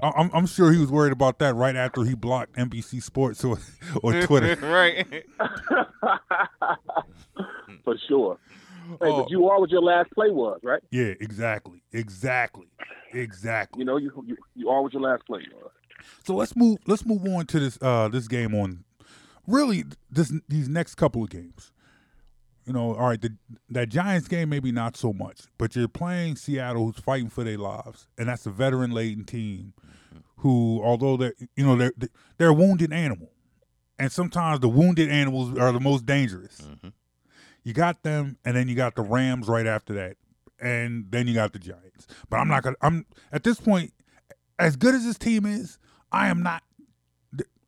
I'm 0.03 0.29
I'm 0.33 0.45
sure 0.47 0.71
he 0.73 0.79
was 0.79 0.91
worried 0.91 1.13
about 1.13 1.39
that 1.39 1.55
right 1.55 1.75
after 1.75 2.03
he 2.03 2.13
blocked 2.13 2.57
NBC 2.57 3.01
Sports 3.01 3.43
or 3.45 3.57
or 4.03 4.21
Twitter. 4.21 4.55
right. 4.61 5.23
For 7.83 7.95
sure. 8.07 8.37
Hey, 8.89 8.95
Oh. 9.01 9.23
but 9.23 9.29
you 9.31 9.47
are 9.49 9.59
what 9.59 9.69
your 9.69 9.81
last 9.81 10.11
play 10.11 10.29
was, 10.29 10.59
right? 10.63 10.81
Yeah, 10.91 11.13
exactly, 11.19 11.83
exactly, 11.91 12.67
exactly. 13.13 13.79
You 13.79 13.85
know, 13.85 13.97
you 13.97 14.11
you, 14.25 14.37
you 14.55 14.69
are 14.69 14.81
what 14.81 14.93
your 14.93 15.01
last 15.01 15.25
play 15.25 15.41
was. 15.53 15.71
So 16.25 16.35
let's 16.35 16.55
move. 16.55 16.79
Let's 16.87 17.05
move 17.05 17.25
on 17.25 17.45
to 17.47 17.59
this 17.59 17.77
uh 17.81 18.07
this 18.09 18.27
game 18.27 18.53
on 18.55 18.83
really 19.45 19.85
this 20.09 20.33
these 20.47 20.67
next 20.69 20.95
couple 20.95 21.23
of 21.23 21.29
games. 21.29 21.71
You 22.65 22.73
know, 22.73 22.95
all 22.95 23.07
right, 23.07 23.21
the 23.21 23.33
that 23.69 23.89
Giants 23.89 24.27
game 24.27 24.49
maybe 24.49 24.71
not 24.71 24.97
so 24.97 25.13
much, 25.13 25.43
but 25.57 25.75
you're 25.75 25.87
playing 25.87 26.35
Seattle, 26.35 26.85
who's 26.85 27.01
fighting 27.01 27.29
for 27.29 27.45
their 27.45 27.57
lives, 27.57 28.07
and 28.17 28.27
that's 28.27 28.45
a 28.45 28.51
veteran 28.51 28.91
laden 28.91 29.23
team 29.23 29.73
who, 30.37 30.81
although 30.83 31.17
they're 31.17 31.33
you 31.55 31.65
know 31.65 31.75
they're 31.75 31.93
they're 32.37 32.49
a 32.49 32.53
wounded 32.53 32.93
animal, 32.93 33.29
and 33.99 34.11
sometimes 34.11 34.59
the 34.59 34.69
wounded 34.69 35.09
animals 35.09 35.57
are 35.57 35.71
the 35.71 35.79
most 35.79 36.05
dangerous. 36.05 36.67
You 37.63 37.73
got 37.73 38.03
them, 38.03 38.37
and 38.45 38.55
then 38.55 38.67
you 38.67 38.75
got 38.75 38.95
the 38.95 39.01
Rams 39.01 39.47
right 39.47 39.67
after 39.67 39.93
that, 39.93 40.17
and 40.59 41.05
then 41.09 41.27
you 41.27 41.33
got 41.33 41.53
the 41.53 41.59
Giants. 41.59 42.07
But 42.29 42.37
I'm 42.37 42.47
not 42.47 42.63
gonna. 42.63 42.77
I'm 42.81 43.05
at 43.31 43.43
this 43.43 43.59
point, 43.59 43.93
as 44.59 44.75
good 44.75 44.95
as 44.95 45.03
this 45.03 45.17
team 45.17 45.45
is, 45.45 45.77
I 46.11 46.27
am 46.27 46.41
not. 46.43 46.63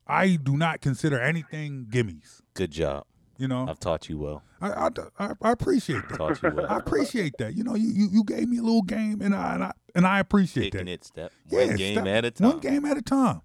I 0.08 0.38
do 0.38 0.58
not 0.58 0.82
consider 0.82 1.20
anything 1.20 1.86
gimmies. 1.90 2.42
Good 2.56 2.72
job. 2.72 3.06
You 3.38 3.48
know, 3.48 3.68
I've 3.70 3.80
taught 3.80 4.10
you 4.10 4.18
well. 4.18 4.44
I, 4.60 4.90
I, 5.18 5.34
I, 5.42 5.52
appreciate 5.52 6.02
that. 6.10 6.18
Taught 6.18 6.44
you 6.44 6.62
I 6.62 6.78
appreciate 6.78 7.38
that. 7.38 7.56
You 7.56 7.64
know, 7.64 7.76
you, 7.76 7.88
you, 7.88 8.08
you 8.12 8.24
gave 8.26 8.50
me 8.50 8.58
a 8.58 8.62
little 8.62 8.82
game, 8.82 9.22
and 9.22 9.34
I 9.34 9.54
and 9.54 9.64
I, 9.64 9.72
and 9.96 10.06
I 10.06 10.20
appreciate 10.20 10.74
Taking 10.74 10.88
that. 10.88 10.92
it 10.92 11.06
step 11.06 11.32
Yeah, 11.48 11.68
one 11.68 11.76
game 11.78 11.94
step- 11.96 12.08
at 12.08 12.26
a 12.26 12.32
time. 12.32 12.50
One 12.50 12.60
game 12.60 12.86
at 12.86 12.98
a 12.98 13.02
time. 13.02 13.42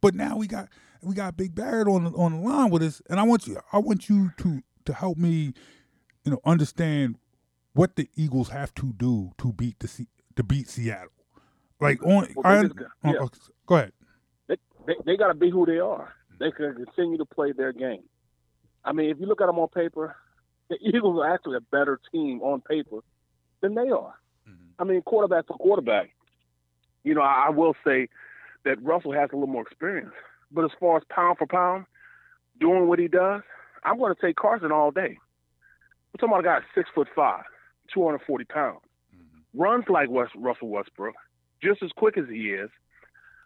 But 0.00 0.14
now 0.14 0.36
we 0.36 0.48
got 0.48 0.68
we 1.02 1.14
got 1.14 1.36
Big 1.36 1.54
Barrett 1.54 1.86
on 1.86 2.04
the, 2.04 2.10
on 2.10 2.32
the 2.32 2.38
line 2.48 2.70
with 2.70 2.82
us, 2.82 3.00
and 3.08 3.20
I 3.20 3.22
want 3.22 3.46
you 3.46 3.58
I 3.72 3.78
want 3.78 4.08
you 4.08 4.32
to 4.38 4.62
to 4.86 4.92
help 4.92 5.18
me, 5.18 5.52
you 6.24 6.32
know, 6.32 6.40
understand 6.44 7.16
what 7.74 7.94
the 7.94 8.08
Eagles 8.16 8.48
have 8.48 8.74
to 8.74 8.92
do 8.92 9.30
to 9.38 9.52
beat 9.52 9.78
the 9.78 10.06
to 10.34 10.42
beat 10.42 10.68
Seattle. 10.68 11.12
Like 11.80 12.02
on, 12.02 12.28
Well, 12.34 12.46
I, 12.46 12.62
just 12.62 12.74
yeah. 13.04 13.12
uh, 13.20 13.28
go 13.66 13.76
ahead. 13.76 13.92
They 14.48 14.56
they, 14.86 14.94
they 15.04 15.16
got 15.16 15.28
to 15.28 15.34
be 15.34 15.50
who 15.50 15.66
they 15.66 15.78
are. 15.78 16.12
They 16.38 16.50
can 16.50 16.74
continue 16.74 17.18
to 17.18 17.24
play 17.24 17.52
their 17.52 17.72
game. 17.72 18.04
I 18.84 18.92
mean, 18.92 19.10
if 19.10 19.18
you 19.18 19.26
look 19.26 19.40
at 19.40 19.46
them 19.46 19.58
on 19.58 19.68
paper, 19.68 20.16
the 20.68 20.76
Eagles 20.80 21.18
are 21.18 21.32
actually 21.32 21.56
a 21.56 21.60
better 21.60 22.00
team 22.12 22.40
on 22.42 22.60
paper 22.60 23.00
than 23.60 23.74
they 23.74 23.90
are. 23.90 24.14
I 24.78 24.84
mean, 24.84 25.02
quarterback 25.02 25.46
for 25.46 25.56
quarterback. 25.56 26.10
You 27.02 27.14
know, 27.14 27.22
I, 27.22 27.46
I 27.46 27.50
will 27.50 27.74
say 27.84 28.08
that 28.64 28.82
Russell 28.82 29.12
has 29.12 29.30
a 29.32 29.36
little 29.36 29.46
more 29.46 29.62
experience, 29.62 30.12
but 30.50 30.64
as 30.64 30.70
far 30.78 30.98
as 30.98 31.02
pound 31.08 31.38
for 31.38 31.46
pound, 31.46 31.86
doing 32.60 32.88
what 32.88 32.98
he 32.98 33.08
does, 33.08 33.42
I'm 33.84 33.98
going 33.98 34.14
to 34.14 34.20
take 34.20 34.36
Carson 34.36 34.72
all 34.72 34.90
day. 34.90 35.18
We're 36.12 36.18
talking 36.18 36.28
about 36.28 36.40
a 36.40 36.60
guy 36.60 36.66
six 36.74 36.90
foot 36.94 37.08
five, 37.14 37.44
240 37.94 38.44
pounds, 38.44 38.80
runs 39.54 39.84
like 39.88 40.10
West, 40.10 40.32
Russell 40.36 40.68
Westbrook, 40.68 41.14
just 41.62 41.82
as 41.82 41.90
quick 41.96 42.16
as 42.18 42.24
he 42.28 42.50
is, 42.50 42.70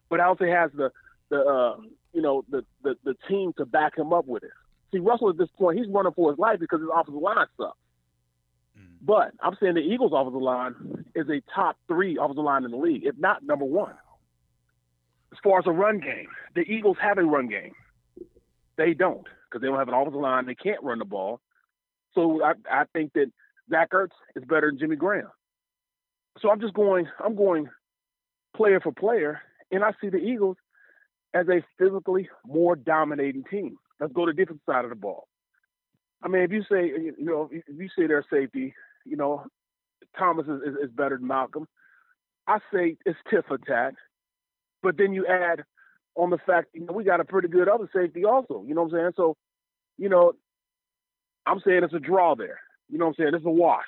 but 0.09 0.21
also 0.21 0.45
has 0.45 0.71
the 0.75 0.91
the 1.29 1.41
uh, 1.41 1.77
you 2.13 2.23
know 2.23 2.45
the, 2.51 2.65
the 2.83 2.97
the 3.05 3.15
team 3.29 3.53
to 3.59 3.65
back 3.65 3.97
him 3.97 4.13
up 4.13 4.27
with 4.27 4.43
it. 4.43 4.51
See, 4.93 4.99
Russell 4.99 5.31
at 5.31 5.39
this 5.39 5.49
point, 5.57 5.79
he's 5.79 5.89
running 5.89 6.13
for 6.13 6.31
his 6.31 6.39
life 6.39 6.59
because 6.59 6.81
his 6.81 6.91
offensive 6.93 7.23
line 7.23 7.47
sucks. 7.57 7.77
But 9.03 9.33
I'm 9.43 9.57
saying 9.61 9.75
the 9.75 9.81
Eagles' 9.81 10.13
offensive 10.15 10.43
line 10.43 11.05
is 11.15 11.27
a 11.29 11.41
top 11.55 11.77
three 11.89 12.19
offensive 12.21 12.45
line 12.45 12.65
in 12.65 12.71
the 12.71 12.77
league, 12.77 13.05
if 13.05 13.17
not 13.19 13.43
number 13.43 13.65
one. 13.65 13.95
As 15.33 15.39
far 15.43 15.59
as 15.59 15.67
a 15.67 15.73
run 15.73 16.01
game, 16.01 16.29
the 16.55 16.63
Eagles 16.63 16.97
have 17.01 17.17
a 17.17 17.23
run 17.23 17.49
game. 17.49 17.73
They 18.77 18.95
don't 18.95 19.27
because 19.49 19.63
they 19.63 19.69
don't 19.69 19.79
have 19.79 19.89
an 19.89 19.95
offensive 19.95 20.21
line. 20.21 20.47
They 20.47 20.55
can't 20.55 20.83
run 20.83 20.99
the 20.99 21.05
ball. 21.05 21.41
So 22.15 22.43
I, 22.43 22.53
I 22.71 22.85
think 22.93 23.13
that 23.15 23.31
Zach 23.71 23.91
Ertz 23.91 24.11
is 24.37 24.45
better 24.45 24.71
than 24.71 24.79
Jimmy 24.79 24.97
Graham. 24.97 25.31
So 26.41 26.51
I'm 26.51 26.61
just 26.61 26.75
going. 26.75 27.07
I'm 27.25 27.37
going 27.37 27.69
player 28.57 28.81
for 28.81 28.93
player, 28.93 29.41
and 29.71 29.85
I 29.85 29.93
see 30.01 30.09
the 30.09 30.19
Eagles 30.19 30.57
as 31.35 31.47
a 31.49 31.65
physically 31.79 32.29
more 32.47 32.77
dominating 32.77 33.45
team. 33.51 33.77
Let's 34.01 34.13
go 34.13 34.27
to 34.27 34.33
the 34.33 34.37
different 34.37 34.63
side 34.67 34.85
of 34.85 34.91
the 34.91 34.97
ball. 34.97 35.29
I 36.23 36.29
mean, 36.29 36.43
if 36.43 36.53
you 36.53 36.63
say, 36.63 36.87
you 36.87 37.15
know, 37.19 37.49
if 37.51 37.65
you 37.69 37.89
say 37.97 38.07
their 38.07 38.25
safety, 38.31 38.75
you 39.05 39.17
know, 39.17 39.45
Thomas 40.19 40.47
is, 40.47 40.61
is, 40.63 40.75
is 40.85 40.91
better 40.91 41.17
than 41.17 41.27
Malcolm. 41.27 41.67
I 42.47 42.59
say 42.73 42.97
it's 43.07 43.19
tit 43.31 43.45
for 43.47 43.59
tat, 43.59 43.95
but 44.83 44.97
then 44.99 45.13
you 45.13 45.27
add 45.27 45.65
on 46.17 46.31
the 46.31 46.39
fact, 46.39 46.69
you 46.75 46.85
know, 46.85 46.93
we 46.93 47.05
got 47.05 47.21
a 47.21 47.25
pretty 47.25 47.49
good 47.49 47.69
other 47.69 47.89
safety 47.95 48.25
also. 48.25 48.65
You 48.67 48.75
know 48.75 48.83
what 48.83 48.93
I'm 48.93 48.99
saying? 48.99 49.13
So, 49.17 49.37
you 49.97 50.09
know, 50.09 50.33
I'm 51.47 51.61
saying 51.65 51.85
it's 51.85 51.95
a 51.95 52.01
draw 52.01 52.35
there. 52.35 52.61
You 52.89 52.99
know 52.99 53.07
what 53.07 53.17
I'm 53.19 53.25
saying? 53.25 53.35
It's 53.35 53.47
a 53.47 53.51
wash. 53.51 53.85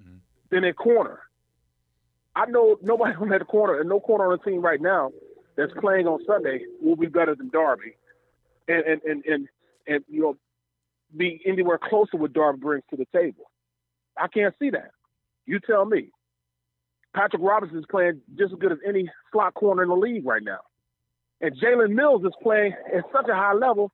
Mm-hmm. 0.00 0.16
Then 0.50 0.64
at 0.64 0.76
corner, 0.76 1.20
I 2.38 2.46
know 2.46 2.78
nobody 2.82 3.14
on 3.20 3.28
that 3.30 3.46
corner 3.48 3.80
and 3.80 3.88
no 3.88 4.00
corner 4.00 4.30
on 4.30 4.38
the 4.38 4.50
team 4.50 4.62
right 4.62 4.80
now 4.80 5.10
that's 5.56 5.72
playing 5.80 6.06
on 6.06 6.20
Sunday 6.24 6.60
will 6.80 6.96
be 6.96 7.08
better 7.08 7.34
than 7.34 7.48
Darby, 7.50 7.96
and 8.68 8.84
and 8.84 9.02
and 9.02 9.24
and, 9.24 9.48
and 9.86 10.04
you 10.08 10.22
know, 10.22 10.36
be 11.16 11.40
anywhere 11.44 11.78
close 11.82 12.08
to 12.10 12.16
what 12.16 12.32
Darby 12.32 12.60
brings 12.60 12.84
to 12.90 12.96
the 12.96 13.06
table. 13.12 13.50
I 14.16 14.28
can't 14.28 14.54
see 14.58 14.70
that. 14.70 14.92
You 15.46 15.58
tell 15.60 15.84
me. 15.84 16.10
Patrick 17.14 17.42
Robinson 17.42 17.78
is 17.78 17.86
playing 17.90 18.20
just 18.38 18.52
as 18.52 18.58
good 18.58 18.70
as 18.70 18.78
any 18.86 19.10
slot 19.32 19.54
corner 19.54 19.82
in 19.82 19.88
the 19.88 19.96
league 19.96 20.24
right 20.24 20.42
now, 20.42 20.58
and 21.40 21.58
Jalen 21.58 21.90
Mills 21.90 22.22
is 22.22 22.32
playing 22.42 22.74
at 22.94 23.02
such 23.12 23.28
a 23.28 23.34
high 23.34 23.54
level 23.54 23.90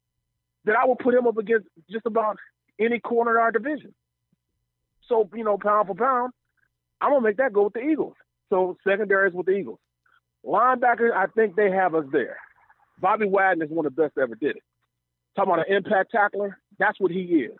that 0.64 0.76
I 0.76 0.84
will 0.84 0.96
put 0.96 1.14
him 1.14 1.26
up 1.26 1.38
against 1.38 1.66
just 1.90 2.04
about 2.04 2.36
any 2.78 2.98
corner 2.98 3.30
in 3.30 3.36
our 3.38 3.52
division. 3.52 3.94
So 5.08 5.30
you 5.32 5.44
know, 5.44 5.56
pound 5.56 5.86
for 5.86 5.94
pound, 5.94 6.32
I'm 7.00 7.12
gonna 7.12 7.22
make 7.22 7.36
that 7.38 7.52
go 7.52 7.64
with 7.64 7.74
the 7.74 7.80
Eagles. 7.80 8.16
So 8.50 8.76
secondary 8.86 9.28
is 9.28 9.34
with 9.34 9.46
the 9.46 9.52
Eagles. 9.52 9.78
Linebacker, 10.44 11.12
I 11.12 11.26
think 11.34 11.56
they 11.56 11.70
have 11.70 11.94
us 11.94 12.04
there. 12.12 12.36
Bobby 13.00 13.26
Wagner 13.26 13.64
is 13.64 13.70
one 13.70 13.86
of 13.86 13.94
the 13.94 14.02
best 14.02 14.14
that 14.14 14.22
ever 14.22 14.34
did 14.34 14.56
it. 14.56 14.62
Talking 15.36 15.52
about 15.52 15.68
an 15.68 15.74
impact 15.74 16.12
tackler, 16.12 16.58
that's 16.78 17.00
what 17.00 17.10
he 17.10 17.22
is. 17.22 17.56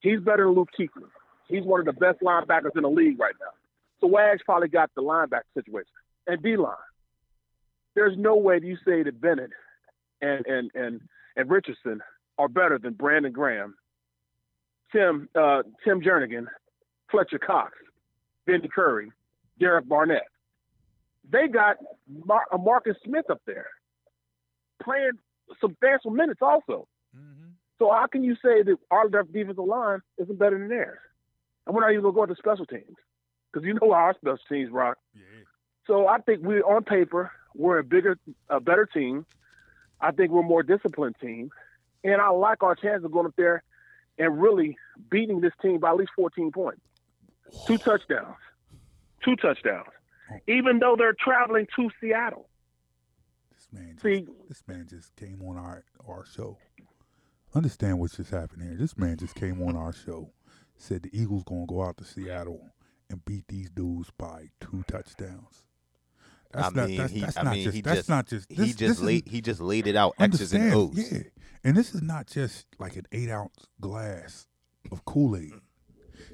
He's 0.00 0.20
better 0.20 0.44
than 0.44 0.54
Luke 0.54 0.70
Kuechly. 0.78 1.08
He's 1.48 1.64
one 1.64 1.80
of 1.80 1.86
the 1.86 1.92
best 1.92 2.20
linebackers 2.20 2.76
in 2.76 2.82
the 2.82 2.90
league 2.90 3.20
right 3.20 3.34
now. 3.40 3.50
So 4.00 4.08
Wags 4.08 4.42
probably 4.44 4.68
got 4.68 4.90
the 4.94 5.02
linebacker 5.02 5.42
situation. 5.54 5.90
And 6.26 6.42
D 6.42 6.56
line. 6.56 6.74
There's 7.94 8.16
no 8.18 8.36
way 8.36 8.60
you 8.62 8.76
say 8.84 9.02
that 9.02 9.20
Bennett 9.20 9.50
and 10.20 10.44
and 10.46 10.70
and 10.74 11.00
and 11.36 11.50
Richardson 11.50 12.00
are 12.38 12.48
better 12.48 12.78
than 12.78 12.94
Brandon 12.94 13.32
Graham, 13.32 13.74
Tim 14.92 15.28
uh, 15.34 15.62
Tim 15.84 16.00
Jernigan, 16.00 16.46
Fletcher 17.10 17.38
Cox, 17.38 17.72
Vinny 18.46 18.68
Curry, 18.68 19.12
Derek 19.58 19.88
Barnett. 19.88 20.26
They 21.28 21.48
got 21.48 21.76
Mar- 22.24 22.46
uh, 22.52 22.58
Marcus 22.58 22.96
Smith 23.04 23.28
up 23.30 23.40
there 23.46 23.66
playing 24.82 25.12
substantial 25.60 26.10
minutes 26.10 26.40
also. 26.42 26.86
So 27.78 27.90
how 27.90 28.06
can 28.06 28.22
you 28.24 28.34
say 28.36 28.62
that 28.62 28.76
our 28.90 29.08
def- 29.08 29.32
defensive 29.32 29.64
line 29.64 30.00
isn't 30.18 30.38
better 30.38 30.58
than 30.58 30.68
theirs? 30.68 30.98
And 31.66 31.74
we're 31.74 31.82
not 31.82 31.90
even 31.90 32.02
going 32.02 32.14
to 32.14 32.16
go 32.16 32.22
into 32.24 32.36
special 32.36 32.66
teams 32.66 32.96
because 33.52 33.66
you 33.66 33.74
know 33.74 33.92
our 33.92 34.14
special 34.14 34.38
teams 34.48 34.70
rock. 34.70 34.98
So 35.86 36.06
I 36.06 36.18
think 36.18 36.42
we, 36.44 36.60
on 36.62 36.84
paper, 36.84 37.30
we're 37.54 37.78
a 37.78 37.84
bigger, 37.84 38.18
a 38.48 38.60
better 38.60 38.86
team. 38.86 39.26
I 40.00 40.10
think 40.12 40.30
we're 40.30 40.40
a 40.40 40.44
more 40.44 40.62
disciplined 40.62 41.16
team, 41.20 41.50
and 42.04 42.20
I 42.20 42.28
like 42.30 42.62
our 42.62 42.74
chances 42.74 43.04
of 43.04 43.12
going 43.12 43.26
up 43.26 43.34
there 43.36 43.62
and 44.18 44.40
really 44.40 44.76
beating 45.10 45.40
this 45.40 45.52
team 45.62 45.78
by 45.78 45.90
at 45.90 45.96
least 45.96 46.10
14 46.16 46.50
points, 46.52 46.80
two 47.66 47.78
touchdowns, 47.78 48.36
two 49.26 49.36
touchdowns, 49.36 49.88
even 50.48 50.78
though 50.78 50.96
they're 50.96 51.14
traveling 51.18 51.66
to 51.76 51.90
Seattle. 52.00 52.48
This 53.52 53.66
man, 53.72 53.90
just, 53.92 54.02
See- 54.02 54.26
this 54.48 54.62
man 54.66 54.86
just 54.88 55.14
came 55.16 55.42
on 55.46 55.56
our 55.58 55.84
our 56.08 56.24
show. 56.24 56.56
Understand 57.54 57.98
what's 57.98 58.16
just 58.16 58.30
happened 58.30 58.62
here. 58.62 58.76
This 58.78 58.96
man 58.96 59.16
just 59.18 59.34
came 59.34 59.62
on 59.62 59.76
our 59.76 59.92
show, 59.92 60.30
said 60.76 61.02
the 61.02 61.10
Eagles 61.12 61.42
gonna 61.44 61.66
go 61.66 61.82
out 61.82 61.96
to 61.98 62.04
Seattle 62.04 62.70
and 63.10 63.24
beat 63.24 63.48
these 63.48 63.70
dudes 63.70 64.10
by 64.16 64.48
two 64.60 64.84
touchdowns. 64.88 65.64
That's 66.52 66.68
I 66.68 66.70
not. 66.80 66.88
mean, 66.88 66.96
that's 66.98 67.12
he, 67.12 67.20
that's 67.20 67.36
I 67.36 67.42
not 67.42 67.52
mean, 67.54 67.64
just. 67.64 67.74
he 67.74 67.80
that's 67.82 67.96
just, 67.98 68.08
not 68.08 68.26
just. 68.26 68.50
he 68.52 68.72
just 68.72 69.02
laid, 69.02 69.26
he 69.28 69.40
just 69.40 69.60
laid 69.60 69.86
it 69.86 69.96
out 69.96 70.14
X's 70.18 70.52
and 70.52 70.72
O's. 70.74 71.12
yeah. 71.12 71.20
And 71.64 71.76
this 71.76 71.94
is 71.94 72.02
not 72.02 72.26
just 72.28 72.66
like 72.78 72.96
an 72.96 73.06
eight 73.10 73.28
ounce 73.30 73.66
glass 73.80 74.46
of 74.92 75.04
Kool 75.04 75.36
Aid. 75.36 75.52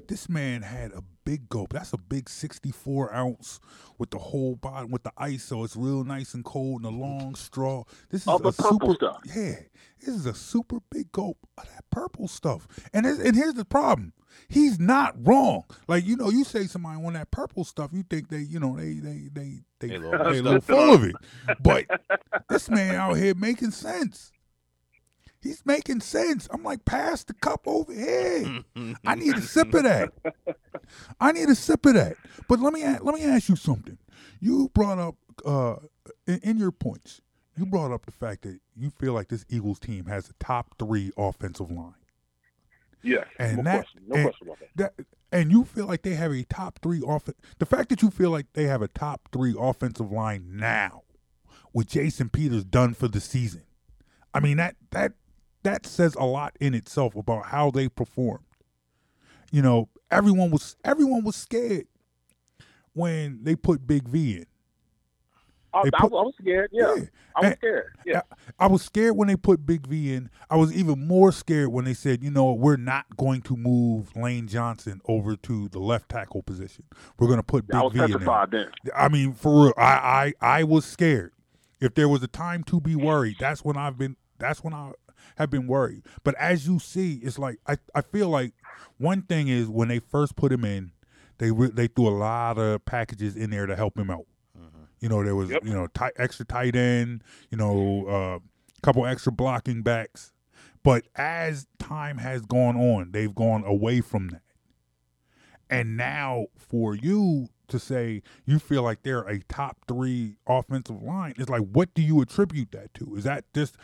This 0.07 0.27
man 0.29 0.61
had 0.63 0.91
a 0.91 1.01
big 1.25 1.47
gulp. 1.49 1.73
That's 1.73 1.93
a 1.93 1.97
big 1.97 2.29
64 2.29 3.13
ounce 3.13 3.59
with 3.97 4.09
the 4.11 4.17
whole 4.19 4.55
bottom, 4.55 4.91
with 4.91 5.03
the 5.03 5.11
ice, 5.17 5.43
so 5.43 5.63
it's 5.63 5.75
real 5.75 6.03
nice 6.03 6.33
and 6.33 6.43
cold 6.43 6.83
and 6.83 6.93
a 6.93 6.97
long 6.97 7.35
straw. 7.35 7.83
This 8.09 8.23
is 8.23 8.27
Of 8.27 8.43
the 8.43 8.49
a 8.49 8.51
purple 8.53 8.79
super, 8.79 8.93
stuff. 8.95 9.21
yeah. 9.35 9.55
This 9.99 10.15
is 10.15 10.25
a 10.25 10.33
super 10.33 10.79
big 10.91 11.11
gulp 11.13 11.37
of 11.57 11.63
that 11.65 11.85
purple 11.89 12.27
stuff. 12.27 12.67
And 12.93 13.05
and 13.05 13.35
here's 13.35 13.53
the 13.53 13.63
problem: 13.63 14.11
he's 14.49 14.77
not 14.77 15.15
wrong. 15.25 15.63
Like 15.87 16.05
you 16.05 16.17
know, 16.17 16.29
you 16.29 16.43
say 16.43 16.65
somebody 16.65 17.01
on 17.01 17.13
that 17.13 17.31
purple 17.31 17.63
stuff, 17.63 17.91
you 17.93 18.03
think 18.03 18.27
they, 18.27 18.39
you 18.39 18.59
know, 18.59 18.75
they 18.75 18.95
they 18.95 19.29
they 19.31 19.59
they 19.79 19.87
They 19.87 19.87
they, 19.87 19.97
little 19.99 20.31
little 20.41 20.61
full 20.61 20.93
of 20.95 21.03
it. 21.05 21.15
But 21.61 21.85
this 22.49 22.69
man 22.69 22.95
out 22.95 23.13
here 23.15 23.33
making 23.33 23.71
sense. 23.71 24.32
He's 25.43 25.65
making 25.65 25.99
sense. 26.01 26.47
I'm 26.51 26.63
like, 26.63 26.85
pass 26.85 27.23
the 27.25 27.33
cup 27.33 27.61
over 27.67 27.93
here. 27.93 28.63
I 29.05 29.15
need 29.15 29.35
a 29.35 29.41
sip 29.41 29.73
of 29.73 29.83
that. 29.83 30.13
I 31.19 31.31
need 31.33 31.49
a 31.49 31.55
sip 31.55 31.85
of 31.85 31.95
that. 31.95 32.15
But 32.47 32.59
let 32.61 32.71
me 32.73 32.81
let 32.83 33.13
me 33.15 33.23
ask 33.23 33.49
you 33.49 33.55
something. 33.57 33.97
You 34.39 34.69
brought 34.73 34.99
up 34.99 35.15
uh, 35.45 35.75
in, 36.25 36.39
in 36.43 36.57
your 36.57 36.71
points. 36.71 37.21
You 37.57 37.65
brought 37.65 37.91
up 37.91 38.05
the 38.05 38.11
fact 38.11 38.43
that 38.43 38.59
you 38.75 38.89
feel 38.89 39.13
like 39.13 39.27
this 39.27 39.45
Eagles 39.49 39.79
team 39.79 40.05
has 40.05 40.29
a 40.29 40.33
top 40.39 40.75
three 40.79 41.11
offensive 41.17 41.69
line, 41.69 41.93
Yeah, 43.03 43.25
and 43.37 43.57
no 43.57 43.63
that 43.63 43.75
question, 43.83 44.01
no 44.07 44.15
and, 44.15 44.23
question 44.25 44.47
about 44.47 44.59
that. 44.75 44.97
that 44.97 45.05
and 45.31 45.51
you 45.51 45.63
feel 45.63 45.85
like 45.85 46.01
they 46.03 46.15
have 46.15 46.31
a 46.31 46.43
top 46.45 46.79
three 46.81 47.01
off. 47.01 47.29
The 47.59 47.65
fact 47.65 47.89
that 47.89 48.01
you 48.01 48.09
feel 48.09 48.31
like 48.31 48.47
they 48.53 48.63
have 48.63 48.81
a 48.81 48.87
top 48.87 49.29
three 49.31 49.53
offensive 49.57 50.11
line 50.11 50.47
now, 50.57 51.03
with 51.73 51.87
Jason 51.89 52.29
Peters 52.29 52.63
done 52.63 52.93
for 52.93 53.07
the 53.07 53.19
season, 53.19 53.63
I 54.33 54.39
mean 54.39 54.57
that 54.57 54.75
that 54.91 55.13
that 55.63 55.85
says 55.85 56.15
a 56.15 56.25
lot 56.25 56.55
in 56.59 56.73
itself 56.73 57.15
about 57.15 57.45
how 57.47 57.71
they 57.71 57.89
performed. 57.89 58.45
You 59.51 59.61
know, 59.61 59.89
everyone 60.11 60.51
was 60.51 60.75
everyone 60.83 61.23
was 61.23 61.35
scared 61.35 61.87
when 62.93 63.39
they 63.43 63.55
put 63.55 63.85
Big 63.87 64.07
V 64.07 64.37
in. 64.37 64.45
I, 65.75 65.81
They 65.83 65.89
I, 65.95 66.01
put- 66.01 66.11
was- 66.11 66.19
I 66.19 66.23
was 66.25 66.33
scared. 66.39 66.69
Yeah, 66.71 66.81
Yeah. 66.95 67.03
I 67.35 67.39
was 67.39 67.45
And- 67.49 67.57
scared. 67.57 67.93
Yeah, 68.05 68.21
I, 68.59 68.65
I 68.65 68.67
was 68.67 68.81
scared 68.83 69.15
when 69.17 69.27
they 69.27 69.35
put 69.35 69.65
Big 69.65 69.87
V 69.87 70.13
in. 70.13 70.29
I 70.49 70.55
was 70.55 70.71
even 70.71 71.07
more 71.07 71.31
scared 71.31 71.69
when 71.69 71.85
they 71.85 71.95
said, 71.95 72.23
you 72.23 72.29
know, 72.29 72.53
we're 72.53 72.75
not 72.77 73.05
going 73.17 73.41
to 73.43 73.55
move 73.57 74.15
Lane 74.15 74.47
Johnson 74.47 75.01
over 75.07 75.35
to 75.37 75.67
the 75.69 75.79
left 75.79 76.09
tackle 76.09 76.43
position. 76.43 76.83
We're 77.17 77.25
going 77.27 77.39
to 77.39 77.43
put 77.43 77.65
Big 77.67 77.75
I 77.75 77.81
was 77.81 77.93
V 77.93 77.99
in 78.03 78.11
there. 78.11 78.47
then. 78.51 78.67
I 78.95 79.07
mean, 79.09 79.33
for 79.33 79.63
real, 79.65 79.73
I, 79.77 80.33
I 80.41 80.59
I 80.59 80.63
was 80.63 80.85
scared. 80.85 81.31
If 81.79 81.95
there 81.95 82.07
was 82.07 82.21
a 82.21 82.27
time 82.27 82.63
to 82.65 82.79
be 82.79 82.95
worried, 82.95 83.37
that's 83.39 83.63
when 83.65 83.75
I've 83.77 83.97
been. 83.97 84.15
That's 84.37 84.63
when 84.63 84.73
I 84.73 84.91
have 85.37 85.49
been 85.49 85.67
worried. 85.67 86.03
But 86.23 86.35
as 86.35 86.67
you 86.67 86.79
see, 86.79 87.15
it's 87.23 87.39
like 87.39 87.59
I, 87.67 87.77
I 87.95 88.01
feel 88.01 88.29
like 88.29 88.53
one 88.97 89.23
thing 89.23 89.47
is 89.47 89.67
when 89.67 89.87
they 89.87 89.99
first 89.99 90.35
put 90.35 90.51
him 90.51 90.63
in, 90.65 90.91
they 91.37 91.51
re- 91.51 91.71
they 91.73 91.87
threw 91.87 92.07
a 92.07 92.15
lot 92.17 92.57
of 92.57 92.85
packages 92.85 93.35
in 93.35 93.49
there 93.49 93.65
to 93.65 93.75
help 93.75 93.97
him 93.97 94.09
out. 94.09 94.25
You 94.99 95.09
know, 95.09 95.21
there 95.21 95.35
was 95.35 95.49
Yep. 95.49 95.65
you 95.65 95.73
know 95.73 95.87
tight, 95.87 96.13
extra 96.15 96.45
tight 96.45 96.75
end, 96.77 97.23
you 97.51 97.57
know, 97.57 98.05
a 98.07 98.35
uh, 98.35 98.39
couple 98.81 99.05
extra 99.05 99.33
blocking 99.33 99.81
backs. 99.81 100.31
But 100.81 101.03
as 101.15 101.67
time 101.77 102.17
has 102.19 102.41
gone 102.45 102.77
on, 102.77 103.11
they've 103.11 103.33
gone 103.33 103.63
away 103.65 103.99
from 104.01 104.29
that. 104.29 104.41
And 105.69 105.97
now 105.97 106.47
for 106.57 106.95
you 106.95 107.47
to 107.67 107.79
say 107.79 108.21
you 108.45 108.59
feel 108.59 108.83
like 108.83 109.03
they're 109.03 109.27
a 109.27 109.39
top 109.43 109.77
three 109.87 110.37
offensive 110.47 111.01
line, 111.01 111.33
it's 111.37 111.49
like, 111.49 111.61
what 111.61 111.93
do 111.93 112.01
you 112.01 112.21
attribute 112.21 112.71
that 112.71 112.93
to? 112.95 113.15
Is 113.15 113.23
that 113.23 113.45
just 113.53 113.75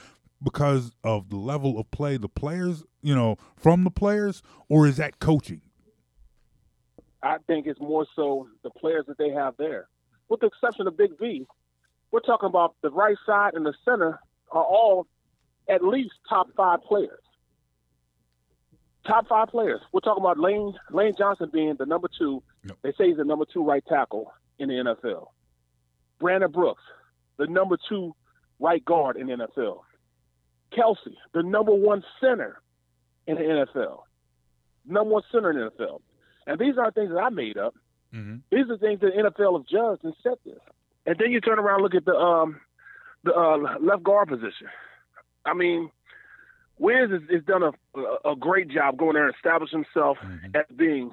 because 0.41 0.91
of 1.03 1.29
the 1.29 1.35
level 1.35 1.79
of 1.79 1.89
play 1.91 2.17
the 2.17 2.29
players, 2.29 2.83
you 3.01 3.15
know, 3.15 3.37
from 3.55 3.83
the 3.83 3.91
players, 3.91 4.41
or 4.67 4.87
is 4.87 4.97
that 4.97 5.19
coaching? 5.19 5.61
I 7.21 7.37
think 7.47 7.67
it's 7.67 7.79
more 7.79 8.05
so 8.15 8.47
the 8.63 8.69
players 8.69 9.05
that 9.07 9.17
they 9.17 9.29
have 9.29 9.55
there, 9.57 9.87
with 10.29 10.39
the 10.39 10.47
exception 10.47 10.87
of 10.87 10.97
Big 10.97 11.17
V. 11.19 11.45
We're 12.11 12.21
talking 12.21 12.47
about 12.47 12.75
the 12.81 12.89
right 12.89 13.17
side 13.25 13.53
and 13.53 13.65
the 13.65 13.73
center 13.85 14.19
are 14.51 14.63
all 14.63 15.05
at 15.69 15.83
least 15.83 16.13
top 16.27 16.47
five 16.55 16.81
players. 16.83 17.19
Top 19.05 19.27
five 19.27 19.49
players. 19.49 19.81
We're 19.91 19.99
talking 20.01 20.23
about 20.23 20.39
Lane 20.39 20.73
Lane 20.91 21.13
Johnson 21.17 21.49
being 21.51 21.75
the 21.77 21.85
number 21.85 22.09
two. 22.17 22.41
Yep. 22.67 22.77
They 22.83 22.91
say 22.93 23.07
he's 23.09 23.17
the 23.17 23.23
number 23.23 23.45
two 23.51 23.63
right 23.63 23.83
tackle 23.87 24.31
in 24.57 24.69
the 24.69 24.75
NFL. 24.75 25.27
Brandon 26.19 26.51
Brooks, 26.51 26.83
the 27.37 27.47
number 27.47 27.77
two 27.87 28.15
right 28.59 28.83
guard 28.83 29.17
in 29.17 29.27
the 29.27 29.33
NFL. 29.33 29.81
Kelce, 30.75 31.15
the 31.33 31.43
number 31.43 31.73
one 31.73 32.03
center 32.21 32.61
in 33.27 33.35
the 33.35 33.41
NFL. 33.41 34.01
Number 34.85 35.13
one 35.15 35.23
center 35.31 35.51
in 35.51 35.57
the 35.57 35.71
NFL. 35.71 36.01
And 36.47 36.59
these 36.59 36.77
aren't 36.77 36.95
things 36.95 37.11
that 37.11 37.19
I 37.19 37.29
made 37.29 37.57
up. 37.57 37.75
Mm-hmm. 38.13 38.37
These 38.51 38.69
are 38.69 38.77
things 38.77 38.99
that 39.01 39.11
the 39.15 39.29
NFL 39.29 39.57
have 39.59 39.67
judged 39.67 40.03
and 40.03 40.13
set 40.23 40.43
this. 40.43 40.59
And 41.05 41.15
then 41.19 41.31
you 41.31 41.41
turn 41.41 41.59
around 41.59 41.75
and 41.75 41.83
look 41.83 41.95
at 41.95 42.05
the 42.05 42.15
um 42.15 42.59
the 43.23 43.33
uh, 43.33 43.57
left 43.81 44.03
guard 44.03 44.29
position. 44.29 44.67
I 45.45 45.53
mean, 45.53 45.91
Wiz 46.77 47.11
has, 47.11 47.21
has 47.29 47.43
done 47.43 47.63
a, 47.63 48.29
a 48.29 48.35
great 48.35 48.69
job 48.69 48.97
going 48.97 49.13
there 49.13 49.25
and 49.27 49.35
establishing 49.35 49.83
himself 49.83 50.17
Mhm. 50.23 50.55
as 50.55 50.65
being 50.75 51.11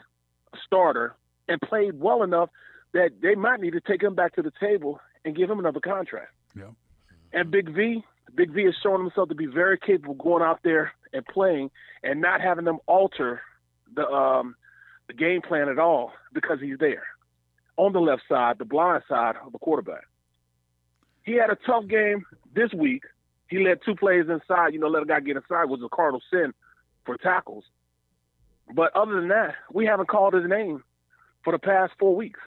a 0.53 0.57
starter 0.65 1.15
and 1.49 1.61
played 1.61 1.99
well 2.01 2.23
enough 2.23 2.49
that 2.93 3.11
they 3.21 3.35
might 3.35 3.61
need 3.61 3.73
to 3.73 3.81
take 3.81 4.03
him 4.03 4.15
back 4.15 4.35
to 4.37 4.43
the 4.43 4.53
table 4.61 5.01
and 5.25 5.35
give 5.37 5.51
him 5.51 5.59
another 5.59 5.81
contract. 5.81 6.31
Yep. 6.55 6.71
And 7.33 7.51
Big 7.51 7.69
V, 7.75 8.05
Big 8.35 8.53
V 8.53 8.65
has 8.65 8.75
shown 8.83 9.01
himself 9.01 9.29
to 9.29 9.35
be 9.35 9.47
very 9.47 9.79
capable 9.79 10.15
going 10.15 10.43
out 10.43 10.61
there 10.63 10.93
and 11.13 11.25
playing 11.27 11.71
and 12.03 12.21
not 12.21 12.41
having 12.41 12.65
them 12.65 12.79
alter 12.87 13.41
the 13.95 14.07
um, 14.07 14.57
the 15.09 15.15
game 15.15 15.41
plan 15.41 15.69
at 15.69 15.79
all 15.79 16.13
because 16.33 16.61
he's 16.61 16.79
there 16.79 17.05
on 17.77 17.93
the 17.93 18.01
left 18.01 18.23
side, 18.29 18.59
the 18.59 18.65
blind 18.65 19.03
side 19.09 19.37
of 19.45 19.53
the 19.53 19.59
quarterback. 19.59 20.05
He 21.23 21.33
had 21.35 21.51
a 21.51 21.57
tough 21.67 21.87
game 21.89 22.25
this 22.55 22.73
week. 22.73 23.03
He 23.49 23.65
led 23.65 23.79
two 23.85 23.95
plays 23.95 24.27
inside, 24.29 24.73
you 24.73 24.81
know, 24.81 24.89
let 24.89 25.03
a 25.03 25.07
guy 25.07 25.21
get 25.21 25.37
inside 25.37 25.65
was 25.65 25.81
a 25.85 25.89
cardinal 25.95 26.23
sin 26.31 26.53
for 27.05 27.17
tackles. 27.17 27.65
But 28.75 28.97
other 28.97 29.15
than 29.15 29.29
that, 29.29 29.55
we 29.73 29.87
haven't 29.87 30.09
called 30.09 30.35
his 30.35 30.49
name 30.49 30.83
for 31.45 31.53
the 31.53 31.59
past 31.59 31.93
four 31.99 32.17
weeks. 32.17 32.41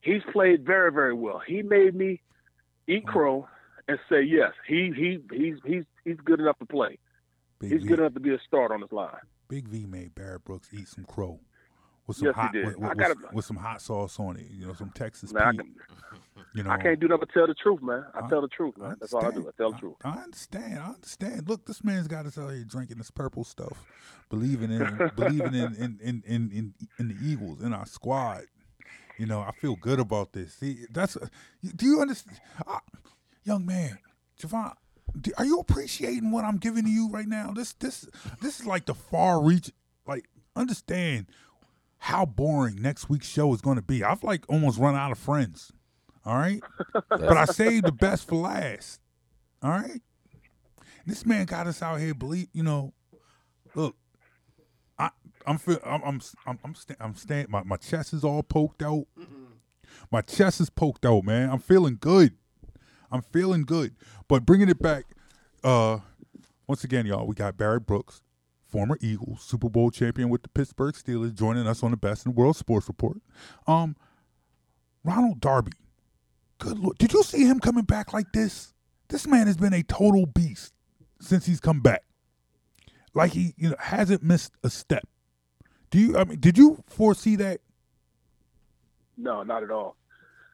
He's 0.00 0.22
played 0.32 0.64
very, 0.64 0.92
very 0.92 1.14
well. 1.14 1.40
He 1.44 1.62
made 1.62 1.94
me 1.96 2.20
eat 2.86 3.06
crow 3.06 3.48
and 3.88 3.98
say 4.08 4.22
yes. 4.22 4.52
He 4.66 4.92
he 4.96 5.18
he's 5.32 5.56
he's 5.64 5.84
he's 6.04 6.16
good 6.24 6.40
enough 6.40 6.58
to 6.58 6.66
play. 6.66 6.98
Big 7.58 7.72
He's 7.72 7.82
v, 7.82 7.88
good 7.88 8.00
enough 8.00 8.14
to 8.14 8.20
be 8.20 8.34
a 8.34 8.38
start 8.46 8.70
on 8.72 8.80
this 8.80 8.92
line. 8.92 9.16
Big 9.48 9.68
V 9.68 9.86
made 9.86 10.14
Barrett 10.14 10.44
Brooks 10.44 10.68
eat 10.72 10.88
some 10.88 11.04
crow 11.04 11.40
with 12.06 12.16
some 12.18 12.26
Yes, 12.26 12.34
hot 12.36 12.52
with, 12.54 12.76
I 12.82 12.88
with, 12.88 12.98
gotta- 12.98 13.14
with 13.32 13.44
some 13.44 13.56
hot 13.56 13.80
sauce 13.80 14.18
on 14.20 14.36
it. 14.36 14.46
You 14.50 14.66
know, 14.66 14.74
some 14.74 14.90
Texas 14.90 15.32
Man, 15.32 15.42
I, 15.42 15.50
Pete. 15.52 15.60
can, 15.60 15.74
You 16.54 16.62
know, 16.64 16.70
I 16.70 16.76
can't 16.78 17.00
do 17.00 17.08
nothing 17.08 17.20
but 17.20 17.32
tell 17.32 17.46
the 17.46 17.54
truth, 17.54 17.80
man. 17.82 18.04
I 18.14 18.24
I- 18.24 18.28
tell 18.28 18.40
the 18.42 18.48
truth, 18.48 18.76
man. 18.76 18.96
That's 19.00 19.12
all 19.14 19.24
I 19.24 19.30
do. 19.30 19.48
I 19.48 19.50
tell 19.56 19.72
the 19.72 19.78
truth. 19.78 19.94
I 20.04 20.18
understand. 20.18 20.78
I 20.78 20.88
understand. 20.88 21.48
Look, 21.48 21.64
this 21.66 21.82
man's 21.82 22.08
got 22.08 22.26
us 22.26 22.36
out 22.38 22.50
here 22.50 22.64
drinking 22.64 22.98
this 22.98 23.10
purple 23.10 23.44
stuff, 23.44 23.84
believing 24.28 24.70
in 24.70 25.10
believing 25.16 25.54
in 25.54 25.74
in, 25.76 25.98
in 26.02 26.22
in 26.26 26.50
in 26.52 26.74
in 26.98 27.08
the 27.08 27.16
Eagles 27.22 27.62
in 27.62 27.72
our 27.72 27.86
squad. 27.86 28.42
You 29.18 29.24
know, 29.26 29.40
I 29.40 29.52
feel 29.52 29.76
good 29.76 29.98
about 29.98 30.32
this. 30.34 30.52
See, 30.54 30.84
that's 30.90 31.16
do 31.74 31.86
you 31.86 32.00
understand, 32.02 32.38
I, 32.66 32.80
young 33.46 33.66
man, 33.66 33.98
Javon? 34.40 34.74
Are 35.38 35.44
you 35.46 35.58
appreciating 35.60 36.30
what 36.30 36.44
I'm 36.44 36.58
giving 36.58 36.84
to 36.84 36.90
you 36.90 37.08
right 37.10 37.26
now? 37.28 37.52
This 37.52 37.72
this 37.74 38.06
this 38.42 38.60
is 38.60 38.66
like 38.66 38.86
the 38.86 38.94
far 38.94 39.42
reach. 39.42 39.72
Like, 40.06 40.28
understand 40.54 41.26
how 41.98 42.26
boring 42.26 42.76
next 42.82 43.08
week's 43.08 43.28
show 43.28 43.52
is 43.54 43.60
going 43.60 43.76
to 43.76 43.82
be. 43.82 44.04
I've 44.04 44.24
like 44.24 44.44
almost 44.48 44.78
run 44.78 44.94
out 44.94 45.12
of 45.12 45.18
friends. 45.18 45.72
All 46.24 46.36
right, 46.36 46.60
but 47.08 47.36
I 47.36 47.44
saved 47.46 47.86
the 47.86 47.92
best 47.92 48.28
for 48.28 48.36
last. 48.36 49.00
All 49.62 49.70
right. 49.70 50.02
This 51.06 51.24
man 51.24 51.46
got 51.46 51.66
us 51.68 51.82
out 51.82 52.00
here. 52.00 52.14
Believe 52.14 52.48
you 52.52 52.64
know. 52.64 52.92
Look, 53.74 53.96
I 54.98 55.10
I'm 55.46 55.58
feel 55.58 55.78
I'm 55.84 56.02
I'm 56.02 56.20
I'm 56.46 56.58
I'm, 56.64 56.74
sta- 56.74 56.96
I'm 57.00 57.14
staying. 57.14 57.46
My 57.48 57.62
my 57.62 57.76
chest 57.76 58.12
is 58.12 58.24
all 58.24 58.42
poked 58.42 58.82
out. 58.82 59.06
My 60.10 60.20
chest 60.20 60.60
is 60.60 60.70
poked 60.70 61.06
out, 61.06 61.24
man. 61.24 61.50
I'm 61.50 61.58
feeling 61.60 61.96
good. 62.00 62.34
I'm 63.10 63.22
feeling 63.22 63.62
good. 63.62 63.94
But 64.28 64.44
bringing 64.46 64.68
it 64.68 64.80
back, 64.80 65.04
uh, 65.64 65.98
once 66.66 66.84
again, 66.84 67.06
y'all, 67.06 67.26
we 67.26 67.34
got 67.34 67.56
Barry 67.56 67.80
Brooks, 67.80 68.22
former 68.68 68.98
Eagles, 69.00 69.42
Super 69.42 69.68
Bowl 69.68 69.90
champion 69.90 70.28
with 70.28 70.42
the 70.42 70.48
Pittsburgh 70.48 70.94
Steelers, 70.94 71.34
joining 71.34 71.66
us 71.66 71.82
on 71.82 71.90
the 71.90 71.96
Best 71.96 72.26
in 72.26 72.32
the 72.32 72.36
World 72.36 72.56
Sports 72.56 72.88
Report. 72.88 73.18
Um, 73.66 73.96
Ronald 75.04 75.40
Darby. 75.40 75.72
Good 76.58 76.78
lord, 76.78 76.98
did 76.98 77.12
you 77.12 77.22
see 77.22 77.44
him 77.44 77.60
coming 77.60 77.84
back 77.84 78.12
like 78.12 78.32
this? 78.32 78.72
This 79.08 79.26
man 79.26 79.46
has 79.46 79.56
been 79.56 79.74
a 79.74 79.82
total 79.82 80.26
beast 80.26 80.72
since 81.20 81.46
he's 81.46 81.60
come 81.60 81.80
back. 81.80 82.02
Like 83.14 83.32
he, 83.32 83.54
you 83.56 83.70
know, 83.70 83.76
hasn't 83.78 84.22
missed 84.22 84.52
a 84.64 84.70
step. 84.70 85.06
Do 85.90 85.98
you? 85.98 86.16
I 86.16 86.24
mean, 86.24 86.40
did 86.40 86.58
you 86.58 86.82
foresee 86.88 87.36
that? 87.36 87.60
No, 89.16 89.42
not 89.42 89.62
at 89.62 89.70
all. 89.70 89.96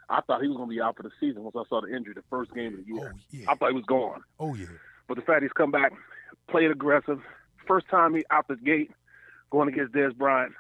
I 0.08 0.20
thought 0.20 0.42
he 0.42 0.48
was 0.48 0.56
going 0.56 0.68
to 0.68 0.74
be 0.74 0.80
out 0.80 0.96
for 0.96 1.02
the 1.02 1.10
season 1.20 1.42
once 1.42 1.56
I 1.56 1.62
saw 1.68 1.80
the 1.80 1.94
injury 1.94 2.14
the 2.14 2.22
first 2.28 2.52
game 2.54 2.74
of 2.74 2.84
the 2.84 2.92
year. 2.92 3.14
Oh 3.14 3.18
yeah. 3.30 3.44
I 3.48 3.54
thought 3.54 3.70
he 3.70 3.76
was 3.76 3.84
gone. 3.86 4.22
Oh 4.38 4.54
yeah. 4.54 4.66
But 5.08 5.16
the 5.16 5.22
fact 5.22 5.42
he's 5.42 5.52
come 5.52 5.70
back, 5.70 5.92
played 6.48 6.70
aggressive, 6.70 7.20
first 7.66 7.88
time 7.88 8.14
he 8.14 8.24
out 8.30 8.48
the 8.48 8.56
gate, 8.56 8.90
going 9.50 9.68
against 9.68 9.94
Dez 9.94 10.16
Bryant, 10.16 10.52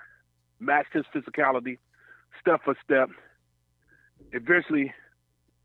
matched 0.60 0.92
his 0.92 1.04
physicality, 1.14 1.78
step 2.40 2.60
for 2.64 2.76
step. 2.84 3.08
Eventually, 4.32 4.92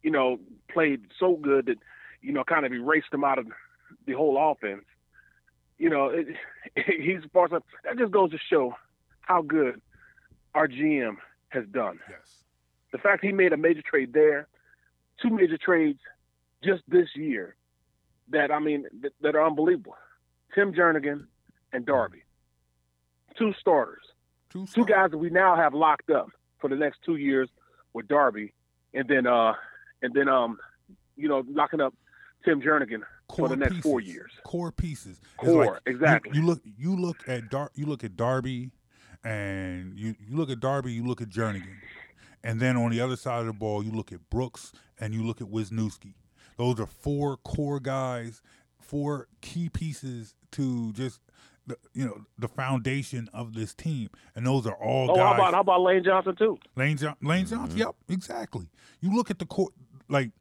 you 0.03 0.11
know, 0.11 0.39
played 0.71 1.01
so 1.19 1.35
good 1.35 1.67
that, 1.67 1.77
you 2.21 2.33
know, 2.33 2.43
kind 2.43 2.65
of 2.65 2.73
erased 2.73 3.13
him 3.13 3.23
out 3.23 3.39
of 3.39 3.47
the 4.05 4.13
whole 4.13 4.37
offense. 4.51 4.83
You 5.77 5.89
know, 5.89 6.07
it, 6.07 6.27
he's 6.85 7.25
part 7.31 7.53
of 7.53 7.63
that 7.83 7.97
just 7.97 8.11
goes 8.11 8.31
to 8.31 8.37
show 8.49 8.75
how 9.21 9.41
good 9.41 9.81
our 10.55 10.67
GM 10.67 11.17
has 11.49 11.65
done. 11.67 11.99
Yes. 12.09 12.43
The 12.91 12.97
fact 12.97 13.23
he 13.23 13.31
made 13.31 13.53
a 13.53 13.57
major 13.57 13.81
trade 13.81 14.13
there, 14.13 14.47
two 15.21 15.29
major 15.29 15.57
trades 15.57 15.99
just 16.63 16.83
this 16.87 17.09
year 17.15 17.55
that 18.29 18.51
I 18.51 18.59
mean 18.59 18.85
that, 19.01 19.13
that 19.21 19.35
are 19.35 19.45
unbelievable. 19.45 19.95
Tim 20.55 20.73
Jernigan 20.73 21.25
and 21.73 21.85
Darby, 21.85 22.23
two 23.37 23.53
starters, 23.59 24.03
Two, 24.49 24.65
two 24.65 24.85
guys 24.85 25.11
that 25.11 25.17
we 25.17 25.29
now 25.29 25.55
have 25.55 25.73
locked 25.73 26.09
up 26.09 26.29
for 26.59 26.69
the 26.69 26.75
next 26.75 26.99
two 27.05 27.17
years 27.17 27.49
with 27.93 28.07
Darby, 28.07 28.53
and 28.93 29.07
then 29.07 29.27
uh 29.27 29.53
and 30.01 30.13
then 30.13 30.29
um 30.29 30.57
you 31.17 31.27
know 31.27 31.43
locking 31.49 31.81
up 31.81 31.93
Tim 32.45 32.61
Jernigan 32.61 33.01
for 33.35 33.49
the 33.49 33.57
next 33.57 33.77
four 33.81 33.99
years. 33.99 34.31
Core 34.43 34.71
pieces. 34.71 35.19
Core, 35.35 35.65
like 35.65 35.81
you- 35.85 35.93
exactly. 35.93 36.31
You, 36.33 36.45
look. 36.45 36.61
You 36.77 36.95
look 36.95 37.27
at 37.27 37.49
Dar. 37.49 37.69
You 37.75 37.85
look 37.85 38.03
at 38.05 38.15
Darby, 38.15 38.71
and 39.23 39.97
you 39.99 40.15
you 40.27 40.37
look 40.37 40.49
at 40.49 40.59
Darby. 40.61 40.93
You 40.93 41.05
look 41.05 41.21
at 41.21 41.29
Jernigan, 41.29 41.75
and 42.43 42.59
then 42.59 42.77
on 42.77 42.91
the 42.91 43.01
other 43.01 43.15
side 43.15 43.41
of 43.41 43.47
the 43.47 43.53
ball, 43.53 43.83
you 43.83 43.91
look 43.91 44.11
at 44.11 44.29
Brooks 44.29 44.71
and 44.99 45.13
you 45.13 45.23
look 45.23 45.41
at 45.41 45.47
Wisniewski. 45.47 46.13
Those 46.57 46.79
are 46.79 46.85
four 46.87 47.37
core 47.37 47.79
guys, 47.79 48.41
four 48.79 49.27
key 49.41 49.69
pieces 49.69 50.35
to 50.51 50.91
just 50.93 51.19
the 51.67 51.77
you 51.93 52.05
know 52.05 52.21
the 52.39 52.47
foundation 52.47 53.29
of 53.33 53.53
this 53.53 53.73
team, 53.73 54.09
and 54.35 54.45
those 54.47 54.65
are 54.65 54.73
all 54.75 55.11
Oh, 55.11 55.15
guys. 55.15 55.23
how 55.25 55.33
about 55.35 55.53
how 55.53 55.59
about 55.61 55.81
Lane 55.81 56.03
Johnson 56.03 56.35
too? 56.35 56.57
Lane, 56.75 56.95
John- 56.97 57.17
Lane 57.21 57.45
Johnson. 57.45 57.77
Yep, 57.77 57.95
exactly. 58.09 58.69
You 59.01 59.13
look 59.13 59.29
at 59.29 59.37
the 59.39 59.45
court, 59.45 59.73
like, 60.09 60.31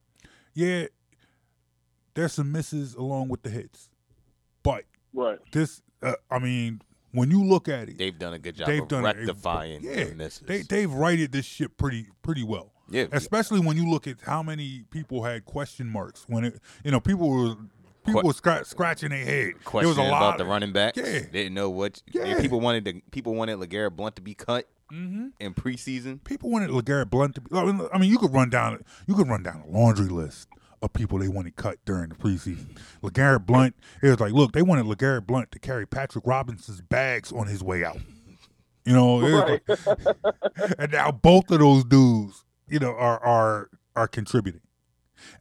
yeah, 0.55 0.87
there's 2.15 2.33
some 2.33 2.53
misses 2.53 2.95
along 2.95 3.29
with 3.29 3.43
the 3.43 3.51
hits, 3.51 3.91
but 4.63 4.85
Right. 5.13 5.39
this, 5.53 5.83
uh, 6.03 6.15
I 6.31 6.39
mean, 6.39 6.81
when 7.17 7.31
you 7.31 7.43
look 7.45 7.69
at 7.69 7.89
it, 7.89 7.99
They've 7.99 8.19
done 8.19 8.35
a 8.35 8.39
good 8.39 8.55
job 8.57 8.67
they've 8.69 8.83
of 8.83 8.89
done 8.89 9.03
rectifying 9.05 9.83
yeah, 9.83 10.05
the 10.05 10.15
misses. 10.15 10.41
they 10.47 10.63
they've 10.63 10.93
righted 10.93 11.33
this 11.33 11.45
ship 11.47 11.77
pretty 11.77 12.07
pretty 12.23 12.43
well. 12.45 12.73
Yeah. 12.89 13.07
especially 13.11 13.59
when 13.61 13.77
you 13.77 13.91
look 13.91 14.07
at 14.07 14.21
how 14.25 14.45
many 14.45 14.85
people 14.91 15.25
had 15.25 15.45
question 15.45 15.89
marks 15.89 16.25
when 16.29 16.45
it, 16.45 16.61
you 16.85 16.93
know, 16.93 17.01
people 17.01 17.29
were 17.29 17.55
people 18.05 18.23
were 18.23 18.33
scra- 18.33 18.65
scratching 18.65 19.09
their 19.11 19.25
head. 19.25 19.45
There 19.47 19.53
Question 19.65 19.89
was 19.89 19.99
a 19.99 20.03
lot 20.03 20.35
about 20.35 20.39
the 20.39 20.45
running 20.45 20.73
backs. 20.73 20.97
Yeah. 20.97 21.23
Didn't 21.33 21.55
know 21.55 21.69
what 21.69 22.01
Yeah. 22.13 22.41
people 22.41 22.61
wanted. 22.61 22.85
To, 22.85 23.01
people 23.11 23.35
wanted 23.35 23.59
Legarrette 23.59 23.97
Blunt 23.97 24.15
to 24.17 24.23
be 24.23 24.35
cut 24.35 24.69
Mhm. 24.93 25.33
in 25.41 25.53
preseason. 25.53 26.23
People 26.23 26.49
wanted 26.49 26.71
Legarrette 26.71 27.11
Blunt 27.11 27.35
to 27.35 27.41
be. 27.41 27.49
I 27.57 27.99
mean, 27.99 28.09
you 28.09 28.19
could 28.19 28.33
run 28.33 28.51
down 28.51 28.85
you 29.09 29.17
could 29.17 29.27
run 29.29 29.43
down 29.43 29.65
a 29.67 29.69
laundry 29.69 30.07
list 30.07 30.47
of 30.83 30.93
people 30.93 31.19
they 31.19 31.29
wanted 31.29 31.57
cut 31.57 31.79
during 31.85 32.09
the 32.11 32.15
preseason. 32.15 32.77
Legarrette 33.03 33.47
Blunt, 33.47 33.75
it 34.03 34.09
was 34.09 34.21
like, 34.21 34.33
look, 34.33 34.53
they 34.53 34.63
wanted 34.63 34.87
Legarrette 34.87 35.27
Blunt 35.27 35.51
to 35.53 35.59
carry 35.59 35.87
Patrick 35.87 36.27
Robinson's 36.27 36.81
bags 36.83 37.33
on 37.33 37.47
his 37.47 37.63
way 37.63 37.85
out. 37.85 37.99
You 38.85 38.93
know, 38.93 39.21
it 39.27 39.33
was 39.67 39.87
like- 39.87 40.75
and 40.79 40.93
now 40.93 41.11
both 41.11 41.51
of 41.51 41.59
those 41.61 41.85
dudes, 41.85 42.45
you 42.69 42.79
know, 42.79 42.95
are 42.95 43.19
are 43.25 43.71
are 43.97 44.07
contributing. 44.09 44.61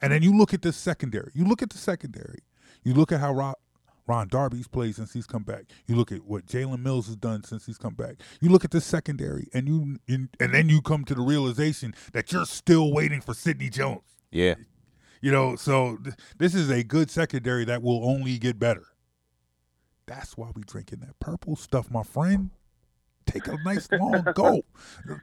And 0.02 0.12
then 0.12 0.24
you 0.24 0.36
look 0.36 0.54
at 0.54 0.62
the 0.62 0.72
secondary. 0.74 1.32
You 1.36 1.46
look 1.46 1.62
at 1.62 1.70
the 1.70 1.78
secondary. 1.78 2.40
You 2.84 2.94
look 2.94 3.12
at 3.12 3.20
how 3.20 3.34
Ron, 3.34 3.54
Ron 4.08 4.28
Darby's 4.30 4.68
played 4.68 4.96
since 4.96 5.12
he's 5.14 5.28
come 5.28 5.44
back. 5.44 5.66
You 5.88 5.96
look 5.96 6.12
at 6.12 6.24
what 6.24 6.46
Jalen 6.46 6.80
Mills 6.82 7.08
has 7.08 7.16
done 7.18 7.44
since 7.44 7.66
he's 7.66 7.78
come 7.78 7.94
back. 7.94 8.16
You 8.40 8.50
look 8.50 8.64
at 8.64 8.72
the 8.72 8.80
secondary, 8.82 9.48
and 9.54 9.68
you 9.68 9.98
and, 10.08 10.30
and 10.40 10.54
then 10.54 10.70
you 10.70 10.82
come 10.82 11.04
to 11.06 11.14
the 11.16 11.22
realization 11.22 11.94
that 12.14 12.32
you're 12.32 12.46
still 12.46 12.94
waiting 12.94 13.22
for 13.22 13.34
Sidney 13.34 13.70
Jones. 13.70 14.02
Yeah. 14.32 14.56
You 15.26 15.32
know, 15.32 15.56
so 15.56 15.98
th- 16.04 16.16
this 16.38 16.54
is 16.54 16.70
a 16.70 16.84
good 16.84 17.10
secondary 17.10 17.66
that 17.66 17.82
will 17.82 18.08
only 18.08 18.38
get 18.38 18.60
better. 18.60 18.84
That's 20.06 20.38
why 20.38 20.52
we 20.54 20.62
drinking 20.62 21.00
that 21.00 21.20
purple 21.20 21.56
stuff, 21.56 21.90
my 21.90 22.04
friend. 22.04 22.52
Take 23.26 23.48
a 23.48 23.58
nice 23.66 23.92
long 23.92 24.24
gulp. 24.36 24.68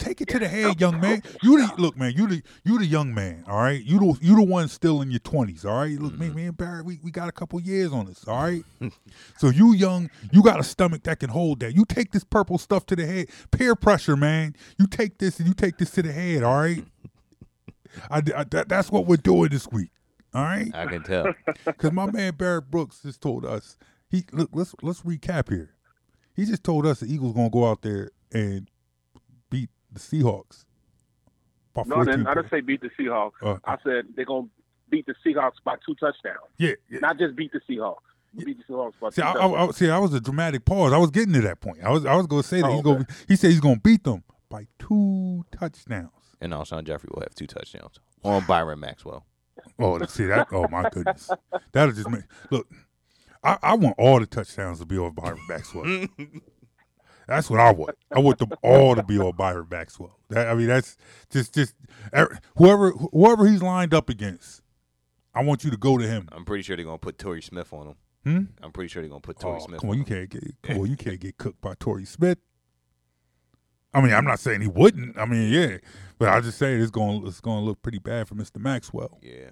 Take 0.01 0.21
it 0.21 0.27
to 0.31 0.41
the 0.41 0.49
head, 0.49 0.81
young 0.81 0.99
man. 0.99 1.23
You 1.45 1.65
the 1.65 1.81
look, 1.81 1.97
man. 1.97 2.15
You 2.17 2.27
the 2.27 2.43
you 2.65 2.81
the 2.81 2.85
young 2.85 3.15
man. 3.15 3.45
All 3.47 3.59
right. 3.59 3.81
You 3.81 4.01
the 4.01 4.19
you 4.21 4.35
the 4.35 4.43
one 4.43 4.67
still 4.67 5.03
in 5.03 5.13
your 5.13 5.21
twenties. 5.21 5.65
All 5.65 5.77
right. 5.77 5.97
Look, 5.97 6.19
me, 6.19 6.27
mm-hmm. 6.27 6.37
me 6.37 6.47
and 6.47 6.57
Barry, 6.57 6.83
we, 6.83 6.99
we 7.05 7.13
got 7.13 7.29
a 7.29 7.33
couple 7.33 7.61
years 7.61 7.93
on 7.93 8.07
this. 8.07 8.27
All 8.27 8.43
right. 8.43 8.65
so 9.39 9.51
you 9.51 9.73
young, 9.73 10.11
you 10.33 10.43
got 10.43 10.59
a 10.59 10.65
stomach 10.65 11.05
that 11.05 11.21
can 11.21 11.31
hold 11.31 11.61
that. 11.61 11.77
You 11.77 11.85
take 11.85 12.11
this 12.11 12.25
purple 12.25 12.59
stuff 12.59 12.87
to 12.87 12.97
the 12.97 13.07
head. 13.07 13.29
Peer 13.53 13.77
pressure, 13.77 14.17
man. 14.17 14.57
You 14.81 14.89
take 14.89 15.19
this 15.19 15.39
and 15.39 15.47
you 15.47 15.55
take 15.55 15.79
this 15.79 15.93
to 15.93 16.03
the 16.03 16.11
head. 16.11 16.43
All 16.43 16.59
right. 16.59 16.85
I, 18.11 18.17
I 18.35 18.45
that, 18.51 18.69
that's 18.69 18.91
what 18.91 19.07
we're 19.07 19.17
doing 19.17 19.51
this 19.51 19.69
week. 19.71 19.91
All 20.35 20.43
right. 20.45 20.71
I 20.75 20.87
can 20.87 21.03
tell. 21.03 21.33
Because 21.65 21.93
my 21.93 22.11
man 22.11 22.35
Barrett 22.35 22.71
Brooks 22.71 23.01
just 23.03 23.21
told 23.21 23.45
us 23.45 23.77
he 24.09 24.25
look. 24.33 24.51
Let's 24.53 24.75
let's 24.83 25.03
recap 25.03 25.49
here. 25.51 25.75
He 26.35 26.45
just 26.47 26.65
told 26.65 26.87
us 26.87 27.01
the 27.01 27.07
Eagles 27.13 27.35
gonna 27.35 27.51
go 27.51 27.67
out 27.71 27.83
there 27.83 28.11
and 28.33 28.69
beat 29.51 29.71
the 29.93 30.01
Seahawks. 30.01 30.65
By 31.75 31.83
No, 31.87 31.97
I 31.97 32.05
14 32.05 32.13
didn't, 32.13 32.27
I 32.27 32.35
didn't 32.35 32.51
say 32.51 32.61
beat 32.61 32.81
the 32.81 32.91
Seahawks. 32.99 33.33
Uh, 33.43 33.59
I 33.65 33.77
said 33.85 34.07
they're 34.17 34.25
gonna 34.25 34.49
beat 34.91 35.07
the 35.07 35.15
Seahawks 35.25 35.55
by 35.65 35.77
two 35.87 35.95
touchdowns. 35.95 36.39
yeah. 36.59 36.73
yeah. 36.91 36.99
Not 37.01 37.19
just 37.19 37.35
beat 37.37 37.53
the 37.53 37.61
Seahawks. 37.69 37.97
Beat 38.37 38.59
the 38.59 38.73
Seahawks 38.73 38.93
by 39.01 39.11
See, 39.11 39.21
two 39.23 39.29
I, 39.29 39.33
touchdowns. 39.33 39.55
I, 39.57 39.65
I, 39.67 39.71
see, 39.73 39.91
I 39.91 39.99
was 39.99 40.15
a 40.15 40.21
dramatic 40.21 40.65
pause. 40.65 40.93
I 40.93 40.99
was 40.99 41.11
getting 41.11 41.35
to 41.35 41.41
that 41.43 41.61
point. 41.61 41.79
I 41.85 41.91
was, 41.91 42.07
I 42.07 42.15
was 42.17 42.27
going 42.27 42.41
to 42.43 42.49
say 42.49 42.61
that 42.63 42.67
Oh, 42.69 42.73
he's 42.75 42.83
going. 42.83 43.07
He 43.29 43.37
said 43.37 43.51
he's 43.51 43.61
going 43.61 43.75
to 43.77 43.81
beat 43.83 44.05
them 44.05 44.25
by 44.49 44.67
two 44.79 45.45
touchdowns. 45.53 46.11
And 46.41 46.53
Alshon 46.53 46.85
Jeffery 46.85 47.11
will 47.15 47.21
have 47.23 47.35
two 47.35 47.47
touchdowns 47.47 48.01
on 48.25 48.45
Byron 48.47 48.81
Maxwell. 48.81 49.27
Oh, 49.79 50.05
see 50.07 50.27
that? 50.27 50.49
Oh 50.53 50.67
my 50.69 50.89
goodness, 50.91 51.31
that'll 51.73 51.95
just 51.95 52.09
make 52.11 52.23
look. 52.51 52.69
I, 53.45 53.59
I 53.63 53.75
want 53.75 53.97
all 53.99 54.21
the 54.21 54.27
touchdowns 54.27 54.79
to 54.81 54.87
be 54.87 54.97
on 54.99 55.13
Byron 55.15 55.41
Maxwell. 55.49 56.07
That's 57.29 57.49
what 57.49 57.61
I 57.61 57.73
want. 57.73 57.97
I 58.15 58.19
want 58.19 58.39
them 58.39 58.51
all 58.63 58.95
to 58.97 59.03
be 59.03 59.19
on 59.19 59.33
Byron 59.37 59.67
Maxwell. 59.71 60.19
That, 60.31 60.49
I 60.49 60.55
mean, 60.55 60.67
that's 60.67 60.97
just 61.31 61.55
just 61.55 61.75
er- 62.15 62.39
whoever 62.57 62.91
whoever 62.91 63.47
he's 63.47 63.63
lined 63.63 63.95
up 63.95 64.09
against. 64.09 64.61
I 65.35 65.43
want 65.43 65.65
you 65.65 65.71
to 65.71 65.77
go 65.77 65.97
to 65.99 66.07
him. 66.07 66.29
I'm 66.33 66.45
pretty 66.45 66.63
sure 66.63 66.77
they're 66.77 66.85
gonna 66.85 66.99
put 66.99 67.19
Torrey 67.19 67.41
Smith 67.41 67.73
on 67.73 67.87
him. 67.89 67.95
Hmm? 68.25 68.41
I'm 68.63 68.73
pretty 68.73 68.89
sure 68.89 69.03
they're 69.03 69.09
gonna 69.09 69.21
put 69.21 69.43
Oh, 69.45 69.59
Smith. 69.61 69.81
come 69.81 69.91
on 69.91 69.95
on, 69.95 69.99
you 69.99 70.05
him. 70.05 70.29
can't 70.29 70.31
get 70.31 70.55
come 70.63 70.79
on, 70.81 70.87
you 70.91 70.97
can't 70.97 71.21
get 71.21 71.39
cooked 71.39 71.61
by 71.61 71.75
Torrey 71.79 72.05
Smith. 72.05 72.39
I 73.95 74.01
mean, 74.01 74.13
I'm 74.13 74.25
not 74.25 74.41
saying 74.41 74.63
he 74.63 74.69
wouldn't. 74.69 75.19
I 75.19 75.27
mean, 75.27 75.53
yeah, 75.53 75.79
but 76.19 76.29
I 76.29 76.41
just 76.41 76.59
say 76.59 76.75
it's 76.75 76.91
going 76.91 77.27
it's 77.27 77.41
going 77.41 77.59
to 77.59 77.65
look 77.65 77.83
pretty 77.83 77.99
bad 77.99 78.29
for 78.29 78.35
Mr. 78.35 78.59
Maxwell. 78.59 79.19
Yeah. 79.23 79.51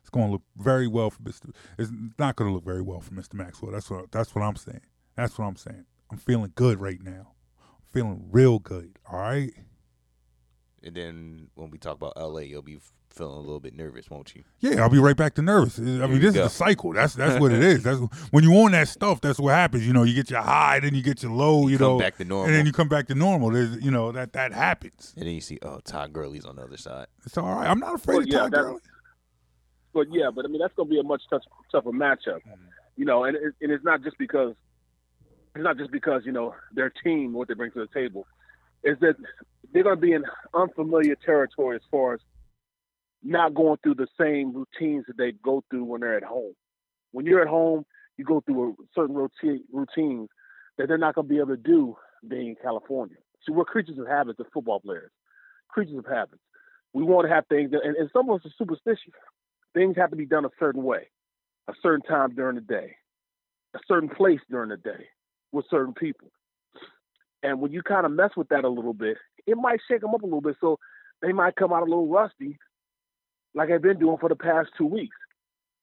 It's 0.00 0.10
going 0.10 0.26
to 0.26 0.32
look 0.32 0.42
very 0.56 0.86
well 0.86 1.10
for 1.10 1.20
Mr. 1.22 1.50
It's 1.78 1.90
not 2.16 2.36
going 2.36 2.48
to 2.48 2.54
look 2.54 2.64
very 2.64 2.82
well 2.82 3.00
for 3.00 3.12
Mr. 3.12 3.34
Maxwell. 3.34 3.72
That's 3.72 3.90
what 3.90 4.12
that's 4.12 4.34
what 4.34 4.42
I'm 4.42 4.54
saying. 4.54 4.82
That's 5.16 5.36
what 5.36 5.46
I'm 5.46 5.56
saying. 5.56 5.84
I'm 6.10 6.18
feeling 6.18 6.52
good 6.54 6.80
right 6.80 7.02
now. 7.02 7.32
I'm 7.60 7.92
feeling 7.92 8.28
real 8.30 8.60
good. 8.60 8.98
All 9.10 9.18
right. 9.18 9.52
And 10.82 10.94
then 10.94 11.48
when 11.56 11.70
we 11.70 11.78
talk 11.78 11.96
about 11.96 12.16
LA, 12.16 12.40
you'll 12.40 12.62
be 12.62 12.78
feeling 13.16 13.36
a 13.36 13.40
little 13.40 13.60
bit 13.60 13.74
nervous, 13.74 14.10
won't 14.10 14.34
you? 14.34 14.44
Yeah, 14.60 14.82
I'll 14.82 14.90
be 14.90 14.98
right 14.98 15.16
back 15.16 15.34
to 15.34 15.42
nervous. 15.42 15.78
I 15.78 15.82
mean, 15.82 16.12
you 16.12 16.18
this 16.18 16.34
go. 16.34 16.44
is 16.44 16.52
the 16.52 16.64
cycle. 16.64 16.92
That's 16.92 17.14
that's 17.14 17.40
what 17.40 17.52
it 17.52 17.62
is. 17.62 17.82
That's 17.82 18.00
when 18.30 18.44
you 18.44 18.54
own 18.56 18.72
that 18.72 18.88
stuff. 18.88 19.20
That's 19.20 19.38
what 19.38 19.54
happens. 19.54 19.86
You 19.86 19.92
know, 19.92 20.02
you 20.02 20.14
get 20.14 20.30
your 20.30 20.42
high, 20.42 20.80
then 20.80 20.94
you 20.94 21.02
get 21.02 21.22
your 21.22 21.32
low. 21.32 21.68
You, 21.68 21.78
come 21.78 21.86
know, 21.86 21.98
back 21.98 22.16
to 22.18 22.24
normal. 22.24 22.46
and 22.46 22.54
then 22.54 22.66
you 22.66 22.72
come 22.72 22.88
back 22.88 23.06
to 23.08 23.14
normal. 23.14 23.50
There's, 23.50 23.82
you 23.82 23.90
know, 23.90 24.12
that 24.12 24.32
that 24.34 24.52
happens. 24.52 25.14
And 25.16 25.26
then 25.26 25.34
you 25.34 25.40
see, 25.40 25.58
oh, 25.62 25.80
Todd 25.84 26.12
Gurley's 26.12 26.44
on 26.44 26.56
the 26.56 26.62
other 26.62 26.76
side. 26.76 27.06
It's 27.24 27.36
all 27.38 27.54
right. 27.54 27.68
I'm 27.68 27.80
not 27.80 27.94
afraid 27.94 28.14
Well, 28.16 28.22
of 28.22 28.28
yeah, 28.28 28.38
Todd 28.38 28.52
that- 28.52 28.62
Gurley. 28.62 28.80
But 29.94 30.08
yeah, 30.12 30.30
but 30.34 30.44
I 30.44 30.48
mean 30.48 30.60
that's 30.60 30.74
going 30.74 30.90
to 30.90 30.94
be 30.94 31.00
a 31.00 31.02
much 31.02 31.22
tough, 31.30 31.40
tougher 31.72 31.90
matchup, 31.90 32.42
mm-hmm. 32.44 32.68
you 32.98 33.06
know. 33.06 33.24
And 33.24 33.34
it, 33.34 33.54
and 33.62 33.72
it's 33.72 33.82
not 33.82 34.02
just 34.02 34.18
because 34.18 34.54
it's 35.54 35.64
not 35.64 35.78
just 35.78 35.90
because 35.90 36.20
you 36.26 36.32
know 36.32 36.54
their 36.74 36.90
team 36.90 37.32
what 37.32 37.48
they 37.48 37.54
bring 37.54 37.70
to 37.70 37.78
the 37.78 37.88
table, 37.98 38.26
is 38.84 38.98
that 39.00 39.16
they're 39.72 39.82
going 39.82 39.96
to 39.96 40.00
be 40.00 40.12
in 40.12 40.24
unfamiliar 40.52 41.14
territory 41.24 41.76
as 41.76 41.82
far 41.90 42.12
as 42.12 42.20
not 43.30 43.54
going 43.54 43.78
through 43.82 43.96
the 43.96 44.06
same 44.18 44.52
routines 44.54 45.04
that 45.06 45.16
they 45.16 45.32
go 45.32 45.62
through 45.70 45.84
when 45.84 46.00
they're 46.00 46.16
at 46.16 46.22
home. 46.22 46.54
When 47.12 47.26
you're 47.26 47.42
at 47.42 47.48
home, 47.48 47.84
you 48.16 48.24
go 48.24 48.40
through 48.40 48.70
a 48.70 48.74
certain 48.94 49.14
routine 49.14 49.64
routines 49.72 50.28
that 50.78 50.88
they're 50.88 50.98
not 50.98 51.14
going 51.14 51.26
to 51.26 51.32
be 51.32 51.38
able 51.38 51.48
to 51.48 51.56
do 51.56 51.96
being 52.28 52.48
in 52.48 52.56
California. 52.62 53.16
See, 53.46 53.52
we're 53.52 53.64
creatures 53.64 53.98
of 53.98 54.06
habits 54.06 54.40
as 54.40 54.46
football 54.52 54.80
players, 54.80 55.10
creatures 55.68 55.98
of 55.98 56.06
habits. 56.06 56.42
We 56.92 57.04
want 57.04 57.28
to 57.28 57.34
have 57.34 57.46
things, 57.48 57.70
that, 57.72 57.82
and, 57.84 57.96
and 57.96 58.10
some 58.12 58.30
of 58.30 58.40
us 58.40 58.46
are 58.46 58.54
superstitious 58.58 59.12
things 59.76 59.96
have 59.96 60.10
to 60.10 60.16
be 60.16 60.26
done 60.26 60.46
a 60.46 60.50
certain 60.58 60.82
way, 60.82 61.10
a 61.68 61.74
certain 61.82 62.00
time 62.00 62.34
during 62.34 62.54
the 62.54 62.62
day, 62.62 62.96
a 63.74 63.78
certain 63.86 64.08
place 64.08 64.40
during 64.50 64.70
the 64.70 64.76
day 64.78 65.06
with 65.52 65.66
certain 65.70 65.92
people. 65.92 66.28
And 67.42 67.60
when 67.60 67.72
you 67.72 67.82
kind 67.82 68.06
of 68.06 68.12
mess 68.12 68.30
with 68.36 68.48
that 68.48 68.64
a 68.64 68.68
little 68.68 68.94
bit, 68.94 69.18
it 69.46 69.56
might 69.56 69.80
shake 69.86 70.00
them 70.00 70.14
up 70.14 70.22
a 70.22 70.24
little 70.24 70.40
bit. 70.40 70.56
So 70.60 70.78
they 71.20 71.32
might 71.32 71.56
come 71.56 71.72
out 71.72 71.82
a 71.82 71.84
little 71.84 72.08
rusty, 72.08 72.58
like 73.56 73.70
I've 73.70 73.82
been 73.82 73.98
doing 73.98 74.18
for 74.18 74.28
the 74.28 74.36
past 74.36 74.68
two 74.78 74.86
weeks. 74.86 75.16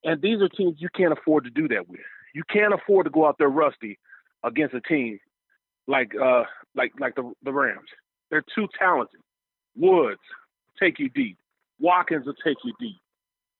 And 0.06 0.22
these 0.22 0.42
are 0.42 0.50
teams 0.50 0.76
you 0.80 0.90
can't 0.96 1.12
afford 1.12 1.44
to 1.46 1.50
do 1.50 1.68
that 1.70 1.90
with. 1.90 2.00
You 2.34 2.44
can't 2.50 2.74
afford 2.74 3.06
to 3.06 3.10
go 3.10 3.28
out 3.28 3.38
there 3.38 3.50
rusty 3.50 4.00
against 4.44 4.76
a 4.76 4.82
team 4.82 5.20
like 5.88 6.14
uh 6.16 6.44
like 6.76 6.94
like 7.00 7.16
the 7.16 7.34
the 7.44 7.52
Rams. 7.52 7.90
They're 8.30 8.44
too 8.56 8.68
talented. 8.78 9.20
Woods 9.76 10.22
take 10.80 11.00
you 11.00 11.10
deep. 11.10 11.38
Watkins 11.80 12.26
will 12.26 12.36
take 12.46 12.58
you 12.64 12.74
deep. 12.80 12.98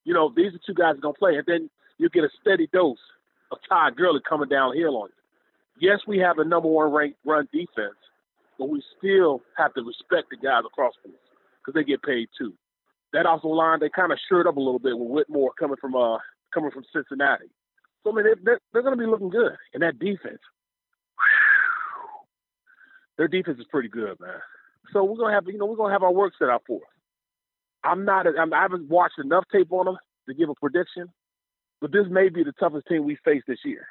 You 0.04 0.14
know, 0.14 0.32
these 0.34 0.54
are 0.54 0.60
two 0.66 0.74
guys 0.74 0.94
that 0.96 1.02
don't 1.02 1.16
play, 1.18 1.36
and 1.36 1.44
then 1.46 1.70
you 1.98 2.08
get 2.08 2.24
a 2.24 2.28
steady 2.40 2.68
dose 2.72 2.98
of 3.50 3.58
Todd 3.68 3.96
Gurley 3.96 4.20
coming 4.28 4.48
downhill 4.48 4.96
on 4.96 5.08
you. 5.08 5.88
Yes, 5.90 6.00
we 6.06 6.18
have 6.18 6.38
a 6.38 6.44
number 6.44 6.68
one 6.68 6.92
ranked 6.92 7.18
run 7.24 7.48
defense, 7.52 7.96
but 8.58 8.68
we 8.68 8.82
still 8.98 9.42
have 9.56 9.74
to 9.74 9.82
respect 9.82 10.28
the 10.30 10.36
guys 10.36 10.62
across 10.66 10.92
from 11.02 11.12
us 11.12 11.18
because 11.58 11.74
they 11.74 11.84
get 11.84 12.02
paid 12.02 12.28
too. 12.38 12.52
That 13.14 13.26
also 13.26 13.48
line 13.48 13.78
they 13.80 13.88
kind 13.88 14.12
of 14.12 14.18
shored 14.28 14.46
up 14.46 14.56
a 14.56 14.60
little 14.60 14.80
bit 14.80 14.98
with 14.98 15.08
Whitworth 15.08 15.56
coming 15.58 15.76
from 15.80 15.94
uh 15.94 16.18
coming 16.52 16.72
from 16.72 16.84
Cincinnati. 16.92 17.46
So 18.02 18.12
I 18.12 18.14
mean 18.14 18.24
they, 18.24 18.34
they're, 18.42 18.60
they're 18.72 18.82
going 18.82 18.98
to 18.98 19.02
be 19.02 19.08
looking 19.08 19.30
good, 19.30 19.52
and 19.72 19.82
that 19.82 19.98
defense, 19.98 20.40
their 23.16 23.28
defense 23.28 23.58
is 23.58 23.66
pretty 23.70 23.88
good, 23.88 24.18
man. 24.20 24.40
So 24.92 25.04
we're 25.04 25.16
gonna 25.16 25.32
have 25.32 25.46
you 25.46 25.56
know 25.56 25.66
we're 25.66 25.76
gonna 25.76 25.92
have 25.92 26.02
our 26.02 26.12
work 26.12 26.34
set 26.38 26.50
out 26.50 26.64
for 26.66 26.78
us. 26.78 26.94
I'm 27.84 28.04
not. 28.04 28.26
I'm, 28.26 28.52
I 28.52 28.62
haven't 28.62 28.90
watched 28.90 29.18
enough 29.22 29.44
tape 29.52 29.72
on 29.72 29.86
them 29.86 29.96
to 30.28 30.34
give 30.34 30.48
a 30.48 30.54
prediction, 30.54 31.06
but 31.80 31.92
this 31.92 32.06
may 32.10 32.28
be 32.30 32.42
the 32.42 32.52
toughest 32.58 32.88
team 32.88 33.04
we 33.04 33.16
face 33.24 33.42
this 33.46 33.60
year. 33.64 33.86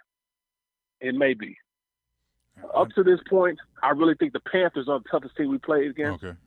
It 1.00 1.16
may 1.16 1.34
be. 1.34 1.58
Up 2.76 2.90
to 2.96 3.04
this 3.04 3.20
point, 3.30 3.58
I 3.82 3.92
really 3.92 4.16
think 4.20 4.34
the 4.34 4.40
Panthers 4.40 4.88
are 4.88 5.00
the 5.00 5.10
toughest 5.10 5.36
team 5.36 5.50
we 5.50 5.58
played 5.58 5.90
against. 5.90 6.24
Okay. 6.24 6.38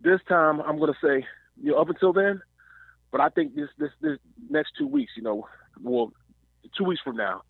This 0.00 0.20
time, 0.28 0.60
I'm 0.60 0.78
going 0.78 0.92
to 0.92 1.06
say, 1.06 1.24
you 1.62 1.72
know, 1.72 1.78
up 1.78 1.88
until 1.88 2.12
then, 2.12 2.42
but 3.10 3.20
I 3.20 3.28
think 3.28 3.54
this 3.54 3.68
this 3.78 3.90
this 4.00 4.18
next 4.50 4.72
two 4.76 4.86
weeks, 4.86 5.12
you 5.16 5.22
know, 5.22 5.46
well, 5.82 6.12
two 6.76 6.84
weeks 6.84 7.00
from 7.02 7.16
now, 7.16 7.42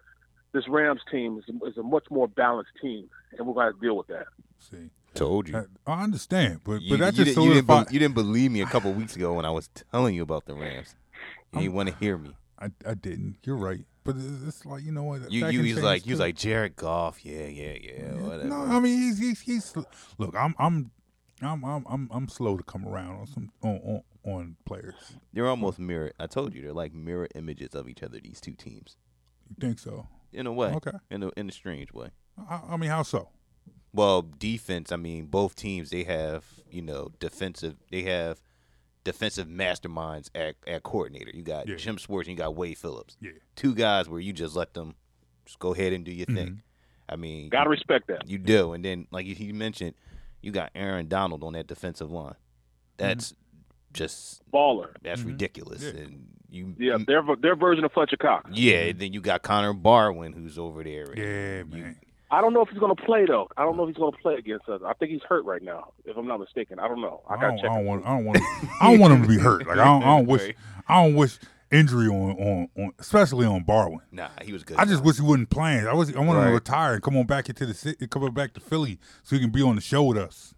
this 0.52 0.68
Rams 0.68 1.00
team 1.10 1.38
is 1.38 1.44
a, 1.48 1.66
is 1.66 1.76
a 1.78 1.82
much 1.82 2.04
more 2.10 2.28
balanced 2.28 2.72
team, 2.80 3.08
and 3.36 3.46
we're 3.46 3.54
going 3.54 3.72
to 3.72 3.80
deal 3.80 3.96
with 3.96 4.08
that. 4.08 4.26
See, 4.58 4.90
Told 5.14 5.48
you. 5.48 5.66
I, 5.86 5.92
I 5.92 6.02
understand, 6.02 6.60
but 6.64 6.80
You, 6.80 6.90
but 6.90 7.00
that 7.00 7.18
you 7.18 7.24
just 7.24 7.36
didn't, 7.36 7.48
you, 7.48 7.54
didn't 7.54 7.66
be- 7.88 7.92
you 7.94 7.98
didn't 7.98 8.14
believe 8.14 8.50
me 8.50 8.62
a 8.62 8.66
couple 8.66 8.92
weeks 8.92 9.14
ago 9.14 9.34
when 9.34 9.44
I 9.44 9.50
was 9.50 9.68
telling 9.90 10.14
you 10.14 10.22
about 10.22 10.46
the 10.46 10.54
Rams. 10.54 10.94
You 11.52 11.60
didn't 11.60 11.74
want 11.74 11.90
to 11.90 11.94
hear 11.96 12.16
me. 12.16 12.34
I, 12.58 12.70
I 12.86 12.94
didn't. 12.94 13.36
You're 13.42 13.56
right, 13.56 13.84
but 14.04 14.16
it's 14.16 14.42
it's 14.46 14.66
like 14.66 14.84
you 14.84 14.92
know 14.92 15.02
what? 15.02 15.30
You, 15.30 15.40
that 15.40 15.52
you 15.52 15.58
can 15.58 15.66
was 15.66 15.74
change, 15.74 15.84
like, 15.84 16.06
you 16.06 16.12
was 16.12 16.18
too. 16.18 16.24
like 16.24 16.36
Jared 16.36 16.76
Goff. 16.76 17.24
Yeah, 17.26 17.46
yeah, 17.46 17.74
yeah. 17.82 18.12
Whatever. 18.14 18.44
No, 18.44 18.56
I 18.56 18.80
mean 18.80 18.98
he's 19.02 19.18
he's, 19.18 19.40
he's 19.40 19.76
look. 20.16 20.34
I'm 20.34 20.54
I'm 20.58 20.90
I'm 21.44 21.64
I'm 21.64 21.84
I'm 21.88 22.08
I'm 22.12 22.28
slow 22.28 22.56
to 22.56 22.62
come 22.64 22.86
around 22.86 23.20
on 23.20 23.26
some 23.26 23.52
on 23.62 23.76
on, 23.84 24.02
on 24.32 24.56
players. 24.64 24.94
They're 25.32 25.46
almost 25.48 25.78
mirror. 25.78 26.12
I 26.20 26.26
told 26.26 26.54
you 26.54 26.62
they're 26.62 26.72
like 26.72 26.92
mirror 26.94 27.28
images 27.34 27.74
of 27.74 27.88
each 27.88 28.02
other. 28.02 28.18
These 28.20 28.40
two 28.40 28.52
teams, 28.52 28.96
You 29.48 29.56
think 29.60 29.78
so? 29.78 30.06
in 30.32 30.46
a 30.46 30.52
way. 30.52 30.68
Okay. 30.74 30.92
In 31.10 31.22
a 31.22 31.30
in 31.36 31.48
a 31.48 31.52
strange 31.52 31.92
way. 31.92 32.08
I, 32.48 32.60
I 32.70 32.76
mean, 32.76 32.90
how 32.90 33.02
so? 33.02 33.28
Well, 33.92 34.22
defense. 34.22 34.90
I 34.92 34.96
mean, 34.96 35.26
both 35.26 35.54
teams 35.56 35.90
they 35.90 36.04
have 36.04 36.44
you 36.70 36.82
know 36.82 37.10
defensive. 37.20 37.76
They 37.90 38.02
have 38.02 38.40
defensive 39.04 39.48
masterminds 39.48 40.30
at, 40.34 40.54
at 40.66 40.82
coordinator. 40.84 41.30
You 41.34 41.42
got 41.42 41.68
Yeah. 41.68 41.74
Jim 41.76 41.96
Schwartz 41.96 42.28
and 42.28 42.36
you 42.38 42.42
got 42.42 42.54
Wade 42.54 42.78
Phillips. 42.78 43.16
Yeah. 43.20 43.32
Two 43.56 43.74
guys 43.74 44.08
where 44.08 44.20
you 44.20 44.32
just 44.32 44.54
let 44.54 44.74
them 44.74 44.94
just 45.44 45.58
go 45.58 45.74
ahead 45.74 45.92
and 45.92 46.04
do 46.04 46.12
your 46.12 46.26
Mm-hmm. 46.26 46.36
thing. 46.36 46.62
I 47.08 47.16
mean, 47.16 47.48
Got 47.50 47.64
to 47.64 47.70
respect 47.70 48.06
that. 48.06 48.28
You 48.28 48.38
do, 48.38 48.72
and 48.72 48.82
then 48.84 49.08
like 49.10 49.26
you 49.26 49.52
mentioned, 49.52 49.94
you 50.42 50.50
got 50.52 50.70
Aaron 50.74 51.08
Donald 51.08 51.42
on 51.44 51.52
that 51.54 51.66
defensive 51.66 52.10
line. 52.10 52.34
That's 52.98 53.34
just 53.92 54.42
Baller. 54.52 54.94
that's 55.02 55.22
Mhm. 55.22 55.26
ridiculous. 55.28 55.82
Yeah. 55.82 56.00
And 56.02 56.26
you, 56.50 56.74
Yeah, 56.78 56.98
their 57.06 57.22
their 57.40 57.56
version 57.56 57.84
of 57.84 57.92
Fletcher 57.92 58.16
Cox. 58.16 58.50
yeah. 58.52 58.80
and 58.86 58.98
Then 58.98 59.12
you 59.12 59.20
got 59.20 59.42
Connor 59.42 59.72
Barwin 59.74 60.32
who's 60.34 60.58
over 60.58 60.82
there. 60.84 61.06
and 61.10 61.18
Yeah, 61.18 61.58
you- 61.58 61.84
man. 61.84 61.96
I 62.30 62.40
don't 62.40 62.54
know 62.54 62.62
if 62.62 62.70
he's 62.70 62.78
going 62.78 62.96
to 62.96 63.02
play 63.02 63.26
though. 63.26 63.46
I 63.58 63.62
don't 63.62 63.76
know 63.76 63.82
if 63.82 63.88
he's 63.90 63.98
going 63.98 64.12
to 64.12 64.18
play 64.18 64.36
against 64.36 64.66
us. 64.66 64.80
I 64.86 64.94
think 64.94 65.10
he's 65.12 65.20
hurt 65.28 65.44
right 65.44 65.60
now, 65.62 65.92
if 66.06 66.16
I'm 66.16 66.26
not 66.26 66.40
mistaken. 66.40 66.78
I 66.78 66.88
don't 66.88 67.02
know. 67.02 67.20
I 67.28 67.34
I 67.34 67.36
got 67.36 67.42
to 67.42 67.46
don't, 67.48 67.58
check. 67.58 67.70
I 67.70 67.74
don't 67.76 67.84
want. 67.86 68.06
I 68.06 68.08
don't 68.16 68.24
want. 68.24 68.38
I 68.80 68.90
don't 68.90 69.00
want 69.00 69.12
him 69.12 69.22
to 69.22 69.28
be 69.28 69.36
hurt. 69.38 69.66
Like 69.66 69.76
I 69.78 69.84
don't. 69.84 70.02
I 70.02 70.16
don't 70.16 70.26
wish. 70.26 70.54
I 70.88 71.02
don't 71.04 71.14
wish 71.14 71.38
injury 71.72 72.06
on 72.06 72.30
on, 72.38 72.68
on 72.78 72.92
especially 72.98 73.46
on 73.46 73.64
Barwin. 73.64 74.00
Nah, 74.12 74.28
he 74.42 74.52
was 74.52 74.62
good. 74.62 74.76
I 74.76 74.84
just 74.84 75.02
wish 75.02 75.16
he 75.16 75.22
wouldn't 75.22 75.50
play. 75.50 75.86
I 75.86 75.92
was. 75.94 76.14
I 76.14 76.20
want 76.20 76.38
him 76.38 76.46
to 76.46 76.52
retire 76.52 76.94
and 76.94 77.02
come 77.02 77.16
on 77.16 77.26
back 77.26 77.48
into 77.48 77.66
the 77.66 77.74
city. 77.74 78.06
Come 78.06 78.22
on 78.24 78.32
back 78.34 78.54
to 78.54 78.60
Philly 78.60 78.98
so 79.22 79.34
he 79.36 79.40
can 79.40 79.50
be 79.50 79.62
on 79.62 79.74
the 79.74 79.80
show 79.82 80.04
with 80.04 80.18
us. 80.18 80.54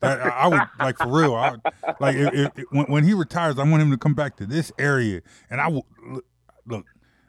That, 0.00 0.20
I, 0.20 0.28
I 0.28 0.46
would 0.46 0.60
like 0.78 0.96
for 0.96 1.08
real. 1.08 1.34
I 1.34 1.50
would, 1.50 1.60
like 2.00 2.14
if, 2.16 2.32
if, 2.32 2.58
if- 2.58 2.64
when, 2.70 2.86
when 2.86 3.04
he 3.04 3.14
retires, 3.14 3.58
I 3.58 3.64
want 3.68 3.82
him 3.82 3.90
to 3.90 3.98
come 3.98 4.14
back 4.14 4.36
to 4.36 4.46
this 4.46 4.70
area, 4.78 5.20
and 5.50 5.60
I 5.60 5.68
will 5.68 5.86
look. 6.08 6.24
look 6.66 6.86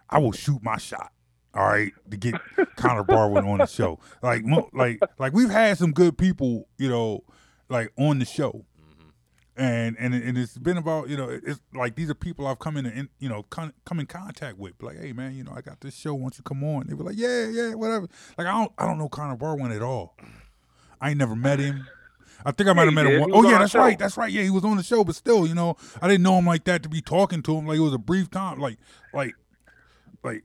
I 0.09 0.17
will 0.19 0.31
shoot 0.31 0.63
my 0.63 0.77
shot. 0.77 1.11
All 1.55 1.65
right, 1.65 1.91
to 2.11 2.15
get 2.17 2.35
Connor 2.75 3.03
Barwin 3.03 3.43
on 3.47 3.57
the 3.57 3.65
show. 3.65 3.99
Like, 4.21 4.43
like, 4.71 4.99
like 5.17 5.33
we've 5.33 5.49
had 5.49 5.79
some 5.79 5.91
good 5.91 6.15
people, 6.15 6.67
you 6.77 6.87
know, 6.89 7.23
like 7.69 7.91
on 7.97 8.19
the 8.19 8.25
show, 8.25 8.65
and 9.59 9.97
and 9.99 10.13
and 10.13 10.37
it's 10.37 10.57
been 10.57 10.77
about 10.77 11.09
you 11.09 11.17
know 11.17 11.29
it's 11.29 11.59
like 11.73 11.95
these 11.95 12.09
are 12.09 12.15
people 12.15 12.47
I've 12.47 12.59
come 12.59 12.77
in 12.77 12.85
and 12.85 13.09
you 13.19 13.27
know 13.27 13.43
con- 13.43 13.73
come 13.85 13.99
in 13.99 14.05
contact 14.05 14.57
with. 14.57 14.81
Like, 14.81 14.99
hey 14.99 15.13
man, 15.13 15.35
you 15.35 15.43
know 15.43 15.53
I 15.55 15.61
got 15.61 15.81
this 15.81 15.95
show. 15.95 16.13
Once 16.13 16.37
you 16.37 16.43
come 16.43 16.63
on, 16.63 16.87
they 16.87 16.93
were 16.93 17.03
like, 17.03 17.17
yeah, 17.17 17.47
yeah, 17.47 17.73
whatever. 17.75 18.07
Like 18.37 18.47
I 18.47 18.51
don't 18.51 18.71
I 18.77 18.85
don't 18.85 18.97
know 18.97 19.09
Connor 19.09 19.35
Barwin 19.37 19.71
at 19.75 19.81
all. 19.81 20.15
I 21.01 21.09
ain't 21.09 21.19
never 21.19 21.35
met 21.35 21.59
him. 21.59 21.87
I 22.45 22.51
think 22.51 22.69
I 22.69 22.73
might 22.73 22.83
Yeah, 22.83 22.85
have 22.85 22.93
met 22.93 23.05
he 23.05 23.13
him. 23.13 23.19
One. 23.21 23.31
Oh 23.33 23.43
yeah, 23.43 23.59
that's 23.59 23.71
show. 23.71 23.79
right. 23.79 23.99
That's 23.99 24.17
right. 24.17 24.31
Yeah, 24.31 24.43
he 24.43 24.49
was 24.49 24.63
on 24.65 24.77
the 24.77 24.83
show, 24.83 25.03
but 25.03 25.15
still, 25.15 25.45
you 25.45 25.55
know, 25.55 25.75
I 26.01 26.07
didn't 26.07 26.23
know 26.23 26.37
him 26.37 26.45
like 26.45 26.63
that 26.65 26.83
to 26.83 26.89
be 26.89 27.01
talking 27.01 27.41
to 27.43 27.55
him. 27.57 27.67
Like 27.67 27.77
it 27.77 27.81
was 27.81 27.93
a 27.93 27.97
brief 27.99 28.31
time. 28.31 28.59
Like 28.59 28.77
like 29.13 29.35
like 30.23 30.43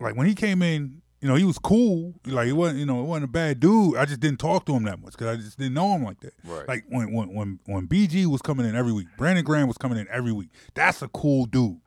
like 0.00 0.16
when 0.16 0.26
he 0.26 0.34
came 0.34 0.62
in, 0.62 1.01
you 1.22 1.28
know, 1.28 1.36
he 1.36 1.44
was 1.44 1.56
cool. 1.56 2.14
Like 2.26 2.46
he 2.48 2.52
wasn't, 2.52 2.80
you 2.80 2.86
know, 2.86 3.02
he 3.02 3.08
wasn't 3.08 3.24
a 3.24 3.28
bad 3.28 3.60
dude. 3.60 3.96
I 3.96 4.04
just 4.04 4.18
didn't 4.18 4.40
talk 4.40 4.66
to 4.66 4.74
him 4.74 4.82
that 4.84 5.00
much 5.00 5.12
because 5.12 5.28
I 5.28 5.36
just 5.36 5.56
didn't 5.56 5.74
know 5.74 5.94
him 5.94 6.02
like 6.04 6.20
that. 6.20 6.34
Right. 6.44 6.66
Like 6.66 6.84
when 6.88 7.12
when 7.12 7.32
when 7.32 7.60
when 7.66 7.86
BG 7.86 8.26
was 8.26 8.42
coming 8.42 8.66
in 8.66 8.74
every 8.74 8.92
week, 8.92 9.06
Brandon 9.16 9.44
Graham 9.44 9.68
was 9.68 9.78
coming 9.78 9.98
in 9.98 10.08
every 10.10 10.32
week. 10.32 10.50
That's 10.74 11.00
a 11.00 11.08
cool 11.08 11.46
dude. 11.46 11.78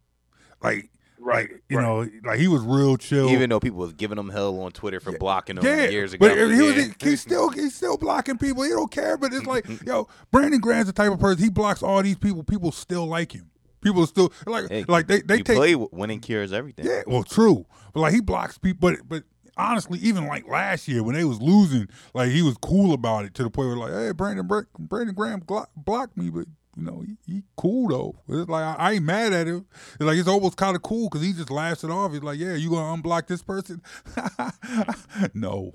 Like 0.63 0.89
Right, 1.17 1.49
like 1.49 1.63
you 1.69 1.77
right. 1.77 1.83
know, 1.83 2.09
like 2.23 2.39
he 2.39 2.47
was 2.47 2.61
real 2.61 2.97
chill. 2.97 3.31
Even 3.31 3.49
though 3.49 3.59
people 3.59 3.79
was 3.79 3.93
giving 3.93 4.15
him 4.15 4.29
hell 4.29 4.59
on 4.61 4.71
Twitter 4.71 4.99
for 4.99 5.17
blocking 5.17 5.57
him 5.57 5.65
yeah, 5.65 5.87
years 5.87 6.13
ago. 6.13 6.27
but 6.27 6.37
he 6.37 6.61
was 6.61 6.77
yeah. 6.77 6.93
he's 7.01 7.19
still 7.19 7.49
he's 7.49 7.73
still 7.73 7.97
blocking 7.97 8.37
people. 8.37 8.61
He 8.61 8.69
don't 8.69 8.91
care, 8.91 9.17
but 9.17 9.33
it's 9.33 9.47
like 9.47 9.65
yo, 9.87 10.07
Brandon 10.31 10.59
Graham's 10.59 10.85
the 10.85 10.93
type 10.93 11.11
of 11.11 11.19
person 11.19 11.43
he 11.43 11.49
blocks 11.49 11.81
all 11.81 12.03
these 12.03 12.17
people. 12.17 12.43
People 12.43 12.71
still 12.71 13.07
like 13.07 13.31
him. 13.31 13.49
People 13.85 14.03
are 14.03 14.07
still 14.07 14.33
like 14.47 14.67
Hey, 14.69 14.83
like 14.87 15.05
they 15.05 15.21
they 15.21 15.43
take 15.43 15.57
play 15.57 15.75
winning 15.75 16.19
cures 16.19 16.51
everything. 16.51 16.85
yeah, 16.85 17.03
well, 17.05 17.23
true, 17.23 17.67
but 17.93 17.99
like 17.99 18.13
he 18.13 18.19
blocks 18.19 18.57
people, 18.57 18.89
but 18.89 19.07
but 19.07 19.23
honestly, 19.57 19.99
even 19.99 20.25
like 20.25 20.47
last 20.47 20.87
year 20.87 21.03
when 21.03 21.13
they 21.15 21.23
was 21.23 21.39
losing, 21.39 21.87
like 22.15 22.31
he 22.31 22.41
was 22.41 22.57
cool 22.57 22.93
about 22.93 23.25
it 23.25 23.35
to 23.35 23.43
the 23.43 23.49
point 23.51 23.67
where 23.69 23.77
like, 23.77 23.93
hey, 23.93 24.11
Brandon 24.11 24.47
Bra- 24.47 24.63
Brandon 24.79 25.13
Graham 25.13 25.43
blocked 25.75 26.17
me, 26.17 26.31
but 26.31 26.47
you 26.75 26.83
know 26.83 27.03
he, 27.05 27.15
he 27.31 27.43
cool 27.57 27.89
though. 27.89 28.15
It's 28.27 28.49
like 28.49 28.63
I, 28.63 28.75
I 28.77 28.91
ain't 28.93 29.05
mad 29.05 29.33
at 29.33 29.45
him. 29.45 29.67
It's 29.93 30.03
like 30.03 30.17
it's 30.17 30.27
almost 30.27 30.57
kind 30.57 30.75
of 30.75 30.81
cool 30.81 31.07
because 31.07 31.23
he 31.23 31.31
just 31.31 31.51
laughs 31.51 31.83
it 31.83 31.91
off. 31.91 32.11
He's 32.11 32.23
like, 32.23 32.39
yeah, 32.39 32.55
you 32.55 32.71
gonna 32.71 32.99
unblock 33.01 33.27
this 33.27 33.43
person? 33.43 33.83
no. 35.35 35.73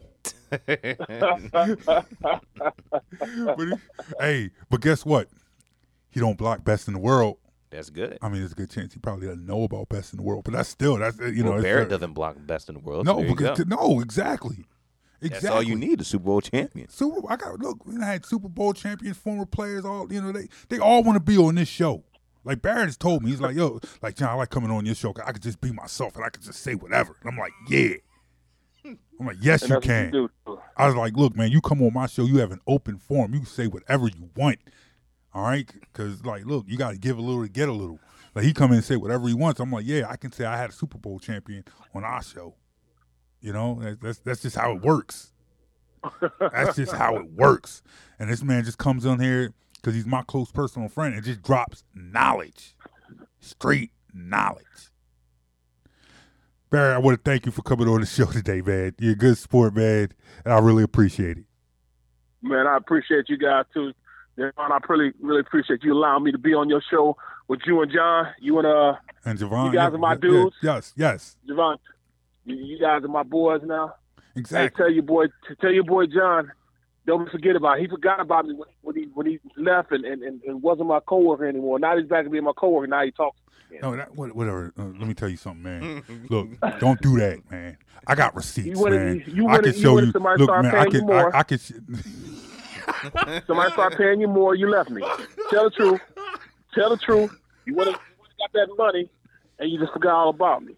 but 0.51 0.67
he, 3.69 3.73
hey, 4.19 4.51
but 4.69 4.81
guess 4.81 5.07
what? 5.07 5.29
He 6.11 6.19
don't 6.19 6.37
block 6.37 6.65
best 6.65 6.89
in 6.89 6.95
the 6.95 7.01
world. 7.01 7.37
That's 7.71 7.89
good. 7.91 8.19
I 8.21 8.29
mean, 8.29 8.41
there's 8.41 8.53
a 8.53 8.57
good 8.57 8.71
chance 8.71 8.95
he 8.95 9.01
probably 9.01 9.29
doesn't 9.29 9.47
know 9.47 9.63
about 9.63 9.89
best 9.89 10.13
in 10.13 10.17
the 10.17 10.23
world, 10.23 10.45
but 10.45 10.53
that's 10.55 10.69
still 10.69 10.97
that's 10.99 11.19
you 11.19 11.43
know 11.45 11.51
well, 11.51 11.59
it's 11.59 11.65
Barrett 11.65 11.87
uh, 11.87 11.91
doesn't 11.91 12.15
block 12.15 12.37
best 12.41 12.69
in 12.69 12.75
the 12.75 12.81
world. 12.81 13.07
no 13.07 13.21
so 13.23 13.29
because 13.35 13.67
no 13.67 14.01
exactly 14.01 14.65
exactly 15.23 15.29
That's 15.29 15.47
all 15.47 15.63
you 15.63 15.77
need, 15.77 16.01
a 16.01 16.05
Super 16.05 16.25
Bowl 16.25 16.41
champion. 16.41 16.89
Super, 16.89 17.21
I 17.31 17.37
got 17.37 17.61
look. 17.61 17.85
We 17.87 17.95
had 18.01 18.27
Super 18.27 18.49
Bowl 18.49 18.73
champions, 18.73 19.17
former 19.19 19.47
players. 19.47 19.85
All 19.85 20.13
you 20.13 20.21
know, 20.21 20.33
they 20.33 20.49
they 20.69 20.79
all 20.79 21.03
want 21.05 21.17
to 21.17 21.21
be 21.21 21.39
on 21.39 21.55
this 21.55 21.69
show. 21.69 22.03
Like 22.43 22.63
Barrett 22.63 22.87
has 22.87 22.97
told 22.97 23.23
me, 23.23 23.31
he's 23.31 23.41
like, 23.41 23.55
yo, 23.55 23.81
like 24.03 24.17
John, 24.17 24.31
I 24.31 24.35
like 24.35 24.49
coming 24.51 24.71
on 24.71 24.87
your 24.87 24.95
show. 24.95 25.13
'cause 25.13 25.25
I 25.27 25.33
could 25.33 25.43
just 25.43 25.61
be 25.61 25.73
myself 25.73 26.17
and 26.17 26.25
I 26.25 26.31
could 26.31 26.43
just 26.43 26.61
say 26.61 26.75
whatever. 26.75 27.15
And 27.21 27.31
I'm 27.31 27.39
like, 27.39 27.53
yeah. 27.69 27.97
I'm 28.85 29.27
like, 29.27 29.37
yes, 29.43 29.69
you 29.69 29.79
can. 29.81 30.13
you. 30.15 30.31
I 30.77 30.87
was 30.87 30.97
like, 30.97 31.15
look, 31.15 31.37
man, 31.37 31.51
you 31.53 31.61
come 31.61 31.83
on 31.83 31.93
my 31.93 32.07
show, 32.07 32.25
you 32.25 32.39
have 32.39 32.51
an 32.53 32.61
open 32.67 32.97
forum. 32.99 33.35
You 33.35 33.41
can 33.41 33.47
say 33.49 33.67
whatever 33.67 34.09
you 34.09 34.31
want. 34.35 34.59
All 35.33 35.43
right? 35.45 35.71
Because, 35.81 36.25
like, 36.25 36.45
look, 36.45 36.65
you 36.69 36.77
got 36.77 36.91
to 36.93 36.99
give 36.99 37.19
a 37.19 37.21
little 37.23 37.43
to 37.43 37.49
get 37.49 37.69
a 37.69 37.73
little. 37.73 38.01
Like, 38.35 38.45
he 38.45 38.53
come 38.53 38.71
in 38.71 38.77
and 38.79 38.85
say 38.85 38.97
whatever 38.97 39.27
he 39.29 39.35
wants. 39.35 39.61
I'm 39.61 39.71
like, 39.73 39.87
yeah, 39.87 40.07
I 40.09 40.17
can 40.17 40.33
say 40.33 40.45
I 40.45 40.57
had 40.57 40.71
a 40.71 40.73
Super 40.73 40.99
Bowl 40.99 41.19
champion 41.19 41.65
on 41.95 42.05
our 42.05 42.23
show. 42.23 42.55
You 43.41 43.53
know, 43.53 43.79
that- 43.83 44.01
that's, 44.01 44.19
that's 44.19 44.43
just 44.43 44.57
how 44.57 44.73
it 44.73 44.83
works. 44.83 45.33
That's 46.41 46.77
just 46.77 46.93
how 46.93 47.17
it 47.17 47.31
works. 47.33 47.83
And 48.19 48.31
this 48.31 48.43
man 48.43 48.65
just 48.65 48.79
comes 48.79 49.05
on 49.05 49.21
here 49.21 49.53
because 49.77 49.95
he's 49.95 50.07
my 50.07 50.23
close 50.23 50.51
personal 50.51 50.89
friend 50.89 51.15
and 51.15 51.23
just 51.25 51.43
drops 51.43 51.85
knowledge, 51.95 52.75
straight 53.41 53.91
knowledge. 54.15 54.65
Barry, 56.71 56.95
I 56.95 56.99
want 56.99 57.23
to 57.23 57.31
thank 57.31 57.47
you 57.47 57.53
for 57.53 57.63
coming 57.63 57.89
on 57.89 58.01
the 58.01 58.07
show 58.07 58.27
today, 58.27 58.61
man. 58.63 58.95
You're 58.99 59.13
a 59.13 59.17
good 59.17 59.37
sport, 59.39 59.75
man, 59.75 60.09
and 60.45 60.55
I 60.55 60.59
really 60.59 60.83
appreciate 60.85 61.39
it. 61.39 61.45
Man, 62.43 62.67
I 62.67 62.77
appreciate 62.77 63.29
you 63.29 63.37
guys 63.37 63.65
too. 63.75 63.93
John, 64.41 64.73
I 64.73 64.79
really, 64.89 65.13
really 65.21 65.41
appreciate 65.41 65.83
you 65.85 65.93
allowing 65.93 66.25
me 66.25 66.33
to 66.33 66.39
be 66.39 66.55
on 66.55 66.69
your 66.69 66.83
show 66.91 67.17
with 67.49 67.61
you 67.67 67.83
and 67.83 67.93
John. 67.93 68.29
You 68.41 68.59
and 68.59 68.67
uh, 68.67 68.95
And 69.25 69.39
Javon, 69.39 69.67
You 69.67 69.73
guys 69.73 69.91
yeah, 69.91 69.97
are 69.97 69.99
my 69.99 70.13
yeah, 70.13 70.19
dudes. 70.19 70.57
Yes, 70.63 70.93
yes, 70.97 71.37
Javon, 71.49 71.77
you, 72.45 72.79
guys 72.79 73.05
are 73.05 73.09
my 73.09 73.23
boys 73.23 73.61
now. 73.65 73.95
Hey, 74.17 74.41
exactly. 74.41 74.85
tell 74.85 74.91
your 74.91 75.03
boy, 75.03 75.27
tell 75.61 75.73
your 75.73 75.85
boy 75.85 76.07
John, 76.07 76.51
don't 77.07 77.31
forget 77.31 77.57
about. 77.57 77.79
It. 77.79 77.83
He 77.83 77.89
forgot 77.89 78.21
about 78.21 78.47
me 78.47 78.55
when, 78.55 78.69
when 78.83 78.97
he 78.97 79.03
when 79.15 79.27
he 79.27 79.39
left 79.57 79.93
and, 79.93 80.05
and, 80.05 80.23
and, 80.23 80.63
wasn't 80.63 80.89
my 80.89 81.01
coworker 81.01 81.47
anymore. 81.47 81.79
Now 81.79 81.99
he's 81.99 82.07
back 82.07 82.25
to 82.25 82.31
being 82.31 82.45
my 82.45 82.53
coworker. 82.57 82.87
Now 82.87 83.05
he 83.05 83.11
talks. 83.11 83.39
No, 83.83 83.97
that, 83.97 84.15
whatever. 84.17 84.73
Uh, 84.77 84.85
let 84.85 85.07
me 85.07 85.15
tell 85.15 85.29
you 85.29 85.37
something, 85.37 85.63
man. 85.63 86.27
Look, 86.29 86.49
don't 86.81 87.01
do 87.01 87.19
that, 87.19 87.49
man. 87.51 87.77
I 88.07 88.15
got 88.15 88.35
receipts, 88.37 88.79
You 88.79 88.91
man. 88.91 89.23
you 89.27 89.49
I 89.49 89.59
can 89.59 89.73
show 89.73 89.99
you. 89.99 90.13
Look, 90.13 90.23
man, 90.23 90.75
I 90.75 90.87
can. 90.87 91.11
I, 91.11 91.31
I 91.35 91.43
can. 91.43 91.59
Somebody 93.47 93.73
start 93.73 93.97
paying 93.97 94.21
you 94.21 94.29
more. 94.29 94.55
You 94.55 94.71
left 94.71 94.91
me. 94.91 95.03
Tell 95.51 95.65
the 95.65 95.71
truth. 95.71 96.01
Tell 96.75 96.91
the 96.91 96.97
truth. 96.97 97.37
You 97.65 97.75
would 97.75 97.87
have 97.89 97.97
got 97.97 98.53
that 98.53 98.69
money, 98.77 99.11
and 99.59 99.71
you 99.71 99.79
just 99.79 99.93
forgot 99.93 100.15
all 100.15 100.31
about 100.31 100.65
me. 100.65 100.75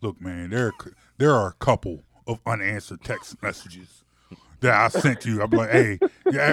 Look, 0.00 0.20
man, 0.20 0.50
there 0.50 0.72
there 1.18 1.34
are 1.34 1.48
a 1.48 1.52
couple 1.54 2.02
of 2.26 2.40
unanswered 2.46 3.02
text 3.04 3.42
messages 3.42 4.04
that 4.60 4.74
I 4.74 4.88
sent 4.88 5.24
you. 5.24 5.42
I'm 5.42 5.50
like, 5.50 5.70
hey, 5.70 5.98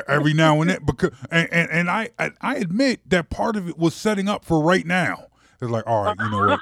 every 0.08 0.34
now 0.34 0.60
and 0.62 0.70
then, 0.70 0.80
because 0.86 1.12
and, 1.32 1.48
and, 1.52 1.70
and 1.72 1.90
I, 1.90 2.10
I 2.20 2.32
I 2.42 2.56
admit 2.56 3.02
that 3.10 3.30
part 3.30 3.56
of 3.56 3.68
it 3.70 3.78
was 3.78 3.94
setting 3.94 4.28
up 4.28 4.44
for 4.44 4.62
right 4.62 4.86
now. 4.86 5.28
It's 5.62 5.72
like, 5.72 5.88
all 5.88 6.04
right, 6.04 6.16
you 6.20 6.30
know 6.30 6.58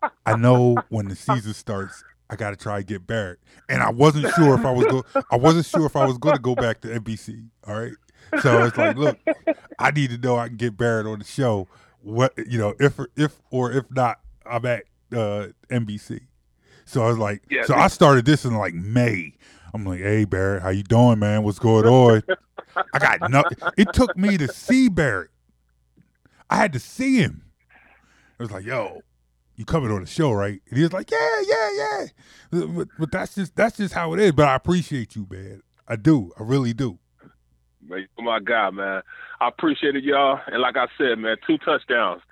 what? 0.00 0.12
I 0.26 0.36
know 0.36 0.76
when 0.88 1.08
the 1.08 1.16
season 1.16 1.54
starts, 1.54 2.04
I 2.30 2.36
got 2.36 2.50
to 2.50 2.56
try 2.56 2.78
to 2.78 2.84
get 2.84 3.06
Barrett, 3.06 3.40
and 3.68 3.82
I 3.82 3.90
wasn't 3.90 4.32
sure 4.34 4.54
if 4.54 4.64
I 4.64 4.70
was 4.70 4.86
go. 4.86 5.04
I 5.30 5.36
wasn't 5.36 5.66
sure 5.66 5.84
if 5.84 5.96
I 5.96 6.06
was 6.06 6.16
going 6.16 6.36
to 6.36 6.40
go 6.40 6.54
back 6.54 6.80
to 6.82 6.88
NBC. 6.88 7.48
All 7.66 7.74
right, 7.78 7.92
so 8.40 8.64
it's 8.64 8.76
like, 8.78 8.96
look, 8.96 9.18
I 9.78 9.90
need 9.90 10.10
to 10.10 10.18
know 10.18 10.36
I 10.36 10.48
can 10.48 10.56
get 10.56 10.76
Barrett 10.76 11.06
on 11.06 11.18
the 11.18 11.24
show. 11.24 11.66
What 12.02 12.32
you 12.46 12.58
know, 12.58 12.74
if 12.78 12.98
if 13.16 13.40
or 13.50 13.72
if 13.72 13.90
not, 13.90 14.20
I'm 14.46 14.64
at 14.64 14.84
uh, 15.12 15.48
NBC. 15.70 16.20
So 16.84 17.04
I 17.04 17.08
was 17.08 17.18
like, 17.18 17.42
Yeah, 17.50 17.64
so 17.64 17.74
I 17.74 17.88
started 17.88 18.24
this 18.24 18.44
in 18.44 18.54
like 18.54 18.74
May. 18.74 19.34
I'm 19.74 19.84
like, 19.84 20.00
hey 20.00 20.24
Barrett, 20.24 20.62
how 20.62 20.70
you 20.70 20.82
doing, 20.82 21.18
man? 21.18 21.42
What's 21.42 21.58
going 21.58 21.86
on? 21.86 22.22
I 22.94 22.98
got 22.98 23.30
nothing. 23.30 23.58
It 23.76 23.92
took 23.92 24.16
me 24.16 24.36
to 24.38 24.48
see 24.48 24.88
Barrett. 24.88 25.30
I 26.48 26.56
had 26.56 26.72
to 26.72 26.80
see 26.80 27.16
him. 27.18 27.44
It 28.38 28.42
was 28.42 28.50
like, 28.50 28.64
yo, 28.64 29.02
you 29.60 29.66
coming 29.66 29.90
on 29.92 30.00
the 30.00 30.06
show, 30.06 30.32
right? 30.32 30.58
And 30.68 30.76
he 30.78 30.82
was 30.82 30.92
like, 30.94 31.10
yeah, 31.10 31.42
yeah, 31.46 31.70
yeah. 31.76 32.06
But, 32.50 32.88
but 32.98 33.12
that's 33.12 33.34
just 33.34 33.54
that's 33.54 33.76
just 33.76 33.92
how 33.92 34.14
it 34.14 34.18
is. 34.18 34.32
But 34.32 34.48
I 34.48 34.54
appreciate 34.54 35.14
you, 35.14 35.26
man. 35.30 35.62
I 35.86 35.96
do. 35.96 36.32
I 36.40 36.42
really 36.42 36.72
do. 36.72 36.98
Man, 37.86 38.06
you're 38.16 38.24
my 38.24 38.40
God, 38.40 38.74
man. 38.74 39.02
I 39.38 39.48
appreciate 39.48 39.96
it, 39.96 40.02
y'all. 40.02 40.40
And 40.46 40.62
like 40.62 40.76
I 40.78 40.86
said, 40.96 41.18
man, 41.18 41.36
two 41.46 41.58
touchdowns. 41.58 42.22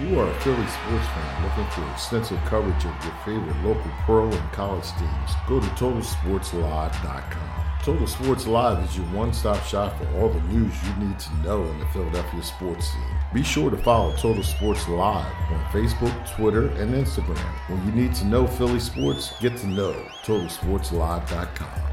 you 0.00 0.18
are 0.18 0.28
a 0.28 0.34
Philly 0.40 0.66
sports 0.66 1.06
fan 1.06 1.42
looking 1.44 1.70
for 1.72 1.90
extensive 1.92 2.38
coverage 2.46 2.84
of 2.84 3.04
your 3.04 3.14
favorite 3.24 3.56
local 3.64 3.90
pro 4.04 4.30
and 4.30 4.52
college 4.52 4.90
teams? 4.98 5.30
Go 5.46 5.60
to 5.60 5.66
TotalSportsLive.com. 5.66 7.60
Total 7.82 8.06
Sports 8.06 8.46
Live 8.46 8.84
is 8.84 8.96
your 8.96 9.06
one 9.06 9.32
stop 9.32 9.62
shop 9.64 9.96
for 9.96 10.06
all 10.18 10.28
the 10.28 10.40
news 10.52 10.74
you 10.84 11.06
need 11.06 11.18
to 11.18 11.34
know 11.36 11.64
in 11.64 11.78
the 11.78 11.86
Philadelphia 11.86 12.42
sports 12.42 12.88
scene. 12.88 13.02
Be 13.32 13.42
sure 13.42 13.70
to 13.70 13.76
follow 13.78 14.14
Total 14.16 14.42
Sports 14.42 14.86
Live 14.86 15.32
on 15.50 15.64
Facebook, 15.72 16.36
Twitter, 16.36 16.68
and 16.72 16.92
Instagram. 16.92 17.38
When 17.68 17.84
you 17.86 17.92
need 17.92 18.14
to 18.16 18.26
know 18.26 18.46
Philly 18.46 18.80
sports, 18.80 19.32
get 19.40 19.56
to 19.58 19.66
know 19.66 19.94
TotalSportsLive.com. 20.24 21.89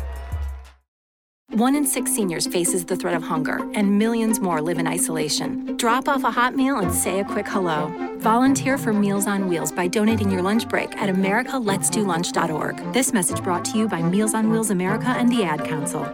One 1.51 1.75
in 1.75 1.85
six 1.85 2.13
seniors 2.13 2.45
faces 2.45 2.83
the 2.83 2.97
threat 2.97 3.15
of 3.15 3.23
hunger, 3.23 3.65
and 3.73 3.97
millions 3.97 4.41
more 4.41 4.61
live 4.61 4.79
in 4.79 4.85
isolation. 4.85 5.77
Drop 5.77 6.09
off 6.09 6.25
a 6.25 6.29
hot 6.29 6.55
meal 6.55 6.79
and 6.79 6.93
say 6.93 7.21
a 7.21 7.23
quick 7.23 7.47
hello. 7.47 7.87
Volunteer 8.17 8.77
for 8.77 8.91
Meals 8.91 9.27
on 9.27 9.47
Wheels 9.47 9.71
by 9.71 9.87
donating 9.87 10.29
your 10.29 10.41
lunch 10.41 10.67
break 10.67 10.93
at 10.97 11.07
americaletsdolunch.org. 11.07 12.93
This 12.93 13.13
message 13.13 13.41
brought 13.43 13.63
to 13.63 13.77
you 13.77 13.87
by 13.87 14.01
Meals 14.01 14.33
on 14.33 14.49
Wheels 14.49 14.71
America 14.71 15.07
and 15.07 15.31
the 15.31 15.45
Ad 15.45 15.63
Council. 15.63 16.05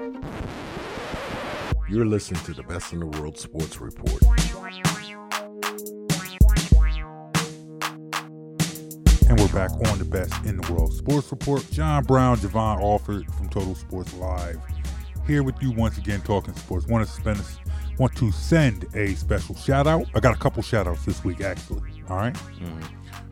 You're 1.90 2.06
listening 2.06 2.44
to 2.44 2.54
the 2.54 2.64
Best 2.64 2.94
in 2.94 3.00
the 3.00 3.08
World 3.08 3.36
Sports 3.40 3.82
Report. 3.82 4.22
And 9.30 9.40
we're 9.40 9.48
back 9.48 9.72
on 9.90 9.98
the 9.98 10.06
best 10.06 10.46
in 10.46 10.58
the 10.58 10.72
world 10.72 10.94
sports 10.94 11.32
report. 11.32 11.66
John 11.72 12.04
Brown, 12.04 12.38
Javon 12.38 12.80
Alford 12.80 13.26
from 13.34 13.50
Total 13.50 13.74
Sports 13.74 14.14
Live, 14.14 14.60
here 15.26 15.44
with 15.44 15.62
you 15.62 15.72
once 15.72 15.98
again 15.98 16.22
talking 16.22 16.54
sports. 16.56 16.88
Want 16.88 17.06
to 17.08 17.12
spend 17.12 17.42
want 18.00 18.16
to 18.18 18.32
send 18.32 18.86
a 18.96 19.14
special 19.16 19.56
shout 19.56 19.86
out. 19.88 20.06
I 20.16 20.20
got 20.20 20.36
a 20.36 20.40
couple 20.40 20.64
shout 20.64 20.88
outs 20.88 21.06
this 21.06 21.24
week 21.24 21.42
actually. 21.42 21.82
All 22.10 22.18
right? 22.18 22.36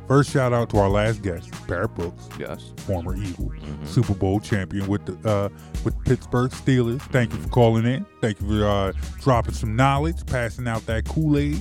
First 0.08 0.32
shout 0.32 0.52
out 0.52 0.70
to 0.72 0.78
our 0.78 0.90
last 0.90 1.22
guest, 1.22 1.50
Barrett 1.68 1.94
Brooks, 1.96 2.28
Yes. 2.38 2.74
former 2.78 3.16
Eagle, 3.16 3.52
Super 3.86 4.14
Bowl 4.14 4.40
champion 4.42 4.86
with 4.88 5.06
the 5.06 5.30
uh, 5.30 5.50
with 5.86 5.96
Pittsburgh 6.04 6.52
Steelers. 6.52 7.02
Thank 7.12 7.32
you 7.32 7.40
for 7.40 7.48
calling 7.50 7.86
in. 7.86 8.06
Thank 8.20 8.42
you 8.42 8.48
for 8.48 8.66
uh, 8.66 8.92
dropping 9.22 9.54
some 9.54 9.76
knowledge, 9.76 10.26
passing 10.26 10.68
out 10.68 10.86
that 10.88 11.06
Kool 11.06 11.38
Aid. 11.38 11.60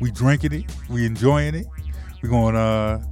We 0.00 0.10
drinking 0.10 0.52
it. 0.52 0.64
We 0.90 1.06
enjoying 1.06 1.54
it. 1.54 1.66
We 2.22 2.28
going 2.28 2.56
uh 2.56 3.04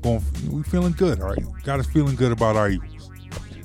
going. 0.00 0.22
We 0.50 0.62
feeling 0.62 0.92
good. 0.92 1.20
All 1.20 1.28
right, 1.28 1.62
got 1.64 1.78
us 1.80 1.86
feeling 1.86 2.16
good 2.16 2.32
about 2.32 2.56
our 2.56 2.70
Eagles. 2.70 3.10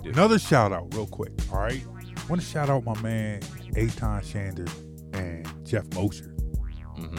Another 0.04 0.38
shout 0.38 0.74
out, 0.74 0.94
real 0.94 1.08
quick. 1.08 1.32
All 1.54 1.60
right, 1.60 1.82
want 2.30 2.42
to 2.42 2.48
shout 2.48 2.70
out 2.70 2.84
my 2.84 3.00
man 3.02 3.42
Aton 3.76 4.22
Shander 4.22 4.70
and 5.14 5.48
Jeff 5.66 5.86
Mosher. 5.94 6.34
hmm 6.96 7.16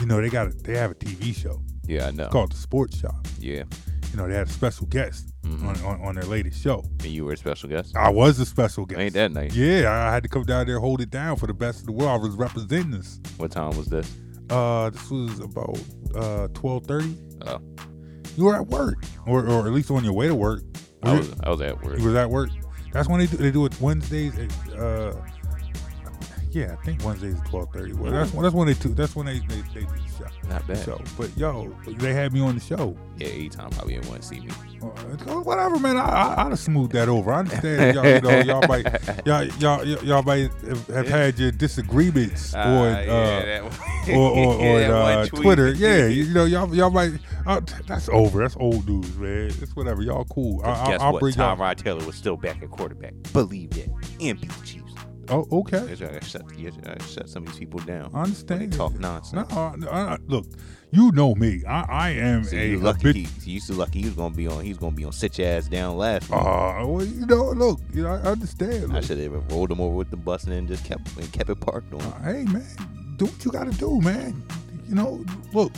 You 0.00 0.06
know 0.06 0.20
they 0.20 0.28
got 0.30 0.48
a, 0.48 0.50
they 0.50 0.76
have 0.76 0.90
a 0.90 0.94
TV 0.94 1.34
show 1.34 1.62
Yeah, 1.86 2.06
I 2.08 2.10
know. 2.10 2.28
called 2.28 2.52
The 2.52 2.56
Sports 2.56 2.98
Shop. 2.98 3.26
Yeah. 3.38 3.64
You 4.10 4.16
know 4.16 4.26
they 4.26 4.34
had 4.34 4.48
a 4.48 4.50
special 4.50 4.86
guest 4.86 5.32
Mhm. 5.44 5.64
on, 5.66 5.80
on 5.84 6.00
on 6.08 6.14
their 6.14 6.24
latest 6.24 6.60
show. 6.62 6.82
And 7.00 7.06
you 7.12 7.24
were 7.24 7.32
a 7.32 7.36
special 7.36 7.68
guest? 7.68 7.94
I 7.96 8.08
was 8.10 8.38
a 8.40 8.46
special 8.46 8.84
guest. 8.86 9.00
Ain't 9.00 9.14
that 9.14 9.32
nice? 9.32 9.54
Yeah, 9.54 9.90
I 9.90 10.12
had 10.12 10.22
to 10.22 10.28
come 10.28 10.44
down 10.44 10.66
there 10.66 10.78
hold 10.80 11.00
it 11.00 11.10
down 11.10 11.36
for 11.36 11.46
the 11.46 11.54
best 11.54 11.80
of 11.80 11.86
the 11.86 11.92
world. 11.92 12.10
I 12.10 12.16
was 12.16 12.34
representing 12.34 12.94
us. 12.94 13.20
What 13.36 13.50
time 13.52 13.76
was 13.76 13.86
this? 13.86 14.10
Uh, 14.50 14.88
this 14.90 15.10
was 15.10 15.38
about 15.40 15.78
uh 16.14 16.48
twelve 16.54 16.86
thirty. 16.86 17.14
Oh. 17.46 17.60
You 18.36 18.44
were 18.44 18.56
at 18.56 18.66
work, 18.68 19.02
or 19.26 19.46
or 19.46 19.66
at 19.66 19.72
least 19.72 19.90
on 19.90 20.04
your 20.04 20.12
way 20.14 20.26
to 20.26 20.34
work. 20.34 20.62
I 21.02 21.12
Was 21.18 21.28
was, 21.30 21.40
I 21.42 21.50
was 21.50 21.60
at 21.60 21.82
work. 21.84 21.98
You 21.98 22.04
was 22.06 22.14
at 22.14 22.30
work. 22.30 22.50
That's 22.92 23.08
when 23.08 23.20
they 23.20 23.26
do. 23.26 23.36
They 23.36 23.50
do 23.50 23.66
it 23.66 23.80
Wednesdays. 23.80 24.38
Uh, 24.72 25.14
yeah, 26.52 26.76
I 26.78 26.84
think 26.84 27.04
Wednesdays 27.04 27.38
at 27.38 27.46
twelve 27.46 27.72
thirty. 27.72 27.92
Well, 27.92 28.12
that's 28.12 28.32
when 28.32 28.42
that's 28.42 28.54
when 28.54 28.66
they 28.68 28.74
do. 28.74 28.94
That's 28.94 29.14
when 29.16 29.26
they 29.26 29.38
they, 29.40 29.62
they 29.74 29.80
do 29.80 29.86
the 29.86 30.18
show. 30.18 30.48
Not 30.48 30.66
bad. 30.66 30.78
So, 30.78 31.00
but 31.16 31.36
yo, 31.36 31.74
they 31.86 32.14
had 32.14 32.32
me 32.32 32.40
on 32.40 32.54
the 32.54 32.60
show. 32.60 32.96
Yeah, 33.18 33.48
time 33.48 33.70
probably 33.70 33.94
didn't 33.94 34.08
want 34.08 34.22
to 34.22 34.28
see 34.28 34.40
me. 34.40 34.50
Uh, 34.80 35.40
whatever, 35.40 35.78
man. 35.78 35.96
I, 35.96 36.04
I, 36.04 36.44
I'd 36.44 36.50
have 36.50 36.58
smoothed 36.58 36.92
that 36.92 37.08
over. 37.08 37.32
I 37.32 37.40
understand, 37.40 37.96
y'all, 37.96 38.06
you 38.06 38.20
know, 38.20 38.40
y'all 38.40 38.68
might, 38.68 38.84
y'all, 39.26 39.44
y'all, 39.44 39.84
y'all, 39.84 40.04
y'all 40.04 40.22
might 40.22 40.50
have, 40.62 40.86
have 40.86 41.08
had 41.08 41.38
your 41.38 41.50
disagreements 41.50 42.54
Ah, 42.54 42.62
on, 42.62 42.92
yeah, 43.04 43.68
uh, 44.08 44.12
or, 44.12 44.30
or, 44.30 44.54
or 44.60 44.80
uh. 44.92 45.26
Twitter. 45.26 45.72
Yeah, 45.72 46.06
you 46.06 46.32
know, 46.32 46.44
y'all, 46.44 46.72
y'all 46.74 46.90
might. 46.90 47.12
Uh, 47.46 47.60
that's 47.86 48.08
over. 48.10 48.40
That's 48.40 48.56
old 48.60 48.88
news, 48.88 49.16
man. 49.16 49.46
It's 49.46 49.74
whatever. 49.74 50.02
Y'all 50.02 50.24
cool. 50.26 50.62
I, 50.62 50.70
I, 50.70 50.90
Guess 50.92 51.00
I'll 51.00 51.12
what? 51.14 51.20
bring 51.20 51.34
y'all. 51.34 51.56
Tyrod 51.56 51.76
Taylor 51.76 52.04
was 52.06 52.14
still 52.14 52.36
back 52.36 52.62
at 52.62 52.70
quarterback. 52.70 53.14
Believe 53.32 53.70
that. 53.70 53.88
And 54.20 54.40
beat 54.40 54.50
the 54.50 54.66
Chiefs. 54.66 54.77
Oh, 55.30 55.46
okay. 55.52 55.78
I 55.78 55.94
gotta 55.94 56.24
shut, 56.24 56.42
you 56.58 56.70
gotta 56.70 57.02
shut 57.04 57.28
some 57.28 57.42
of 57.44 57.50
these 57.50 57.58
people 57.58 57.80
down. 57.80 58.10
I 58.14 58.22
understand. 58.22 58.60
They 58.72 58.76
talk 58.76 58.98
nonsense. 58.98 59.50
no, 59.50 59.56
uh, 59.88 60.16
look, 60.26 60.46
you 60.90 61.10
know 61.12 61.34
me. 61.34 61.62
I, 61.66 61.82
I 61.88 62.10
am 62.10 62.46
a 62.50 62.66
you 62.66 62.78
lucky. 62.78 63.08
habit- 63.08 63.42
He, 63.44 63.52
you 63.52 63.60
so 63.60 63.74
lucky. 63.74 64.00
He 64.00 64.06
was 64.06 64.14
gonna 64.14 64.34
be 64.34 64.46
on. 64.46 64.64
He's 64.64 64.78
gonna 64.78 64.96
be 64.96 65.04
on. 65.04 65.12
Sit 65.12 65.38
your 65.38 65.48
ass 65.48 65.68
down 65.68 65.96
last 65.98 66.30
week. 66.30 66.38
Uh, 66.40 66.86
well, 66.86 67.04
you 67.04 67.26
know, 67.26 67.50
look, 67.50 67.80
you 67.92 68.02
know, 68.04 68.10
I 68.14 68.18
understand. 68.22 68.96
I 68.96 69.00
should 69.00 69.18
have 69.18 69.52
rolled 69.52 69.70
him 69.70 69.80
over 69.80 69.94
with 69.94 70.10
the 70.10 70.16
bus 70.16 70.44
and 70.44 70.52
then 70.52 70.66
just 70.66 70.84
kept 70.84 71.14
and 71.16 71.30
kept 71.32 71.50
it 71.50 71.60
parked 71.60 71.92
on. 71.92 72.00
uh, 72.00 72.22
hey, 72.22 72.44
man, 72.44 72.66
do 73.16 73.26
what 73.26 73.44
you 73.44 73.50
got 73.50 73.70
to 73.70 73.78
do, 73.78 74.00
man. 74.00 74.42
You 74.88 74.94
know, 74.94 75.24
look. 75.52 75.72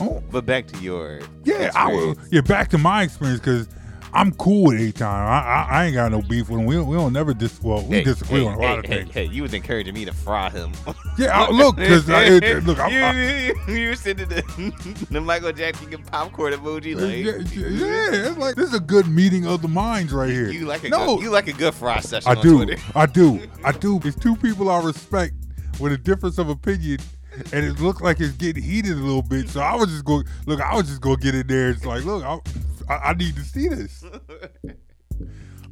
Oh, 0.00 0.22
But 0.30 0.46
back 0.46 0.66
to 0.68 0.78
your 0.80 1.20
Yeah, 1.44 1.70
I 1.74 1.88
was, 1.92 2.04
experience. 2.12 2.28
yeah. 2.32 2.40
Back 2.40 2.70
to 2.70 2.78
my 2.78 3.02
experience 3.02 3.40
because 3.40 3.68
I'm 4.14 4.32
cool 4.32 4.64
with 4.64 4.80
A 4.80 4.92
time. 4.92 5.26
I, 5.26 5.40
I 5.40 5.66
I 5.70 5.84
ain't 5.86 5.94
got 5.94 6.10
no 6.12 6.20
beef 6.20 6.48
with 6.50 6.60
him. 6.60 6.66
We 6.66 6.74
don't, 6.74 6.86
we 6.86 6.96
don't 6.96 7.12
never 7.12 7.32
dis. 7.32 7.62
Well, 7.62 7.82
we 7.86 7.96
Hey, 7.96 8.04
disagree 8.04 8.40
hey, 8.40 8.46
on 8.46 8.54
a 8.54 8.60
hey, 8.60 8.68
lot 8.68 8.78
of 8.78 8.84
things. 8.84 9.14
Hey, 9.14 9.24
you 9.24 9.42
was 9.42 9.54
encouraging 9.54 9.94
me 9.94 10.04
to 10.04 10.12
fry 10.12 10.50
him. 10.50 10.72
Yeah, 11.18 11.38
I, 11.38 11.50
look, 11.50 11.76
because 11.76 12.08
look, 12.08 12.78
I, 12.78 12.88
you, 12.88 13.02
I, 13.02 13.12
you, 13.12 13.54
you 13.74 13.88
were 13.90 13.94
sending 13.94 14.30
the, 14.30 15.06
the 15.10 15.20
Michael 15.20 15.52
Jackson 15.52 15.90
popcorn 16.04 16.54
emoji 16.54 16.96
like 16.96 17.54
yeah, 17.54 17.58
yeah, 17.58 18.28
it's 18.30 18.38
like 18.38 18.54
this 18.54 18.68
is 18.68 18.74
a 18.74 18.80
good 18.80 19.06
meeting 19.08 19.46
of 19.46 19.60
the 19.60 19.68
minds 19.68 20.10
right 20.10 20.30
here. 20.30 20.48
you 20.48 20.64
like 20.64 20.84
a 20.84 20.88
no, 20.88 21.16
good, 21.16 21.24
you 21.24 21.30
like 21.30 21.48
a 21.48 21.52
good 21.52 21.74
fry 21.74 22.00
session 22.00 22.30
I 22.30 22.40
do, 22.40 22.64
Twitter. 22.64 22.82
I 22.94 23.04
do, 23.04 23.46
I 23.62 23.72
do. 23.72 24.00
It's 24.04 24.16
two 24.16 24.36
people 24.36 24.70
I 24.70 24.82
respect 24.82 25.34
with 25.78 25.92
a 25.92 25.98
difference 25.98 26.38
of 26.38 26.48
opinion. 26.48 26.98
And 27.52 27.64
it 27.64 27.80
looks 27.80 28.02
like 28.02 28.20
it's 28.20 28.32
getting 28.32 28.62
heated 28.62 28.92
a 28.92 29.00
little 29.00 29.22
bit, 29.22 29.48
so 29.48 29.60
I 29.60 29.74
was 29.74 29.88
just 29.88 30.04
going. 30.04 30.24
Look, 30.46 30.60
I 30.60 30.74
was 30.74 30.86
just 30.86 31.00
going 31.00 31.16
to 31.16 31.22
get 31.22 31.34
in 31.34 31.46
there. 31.46 31.70
It's 31.70 31.86
like, 31.86 32.04
look, 32.04 32.22
I, 32.24 32.38
I, 32.92 33.10
I 33.10 33.14
need 33.14 33.36
to 33.36 33.42
see 33.42 33.68
this. 33.68 34.04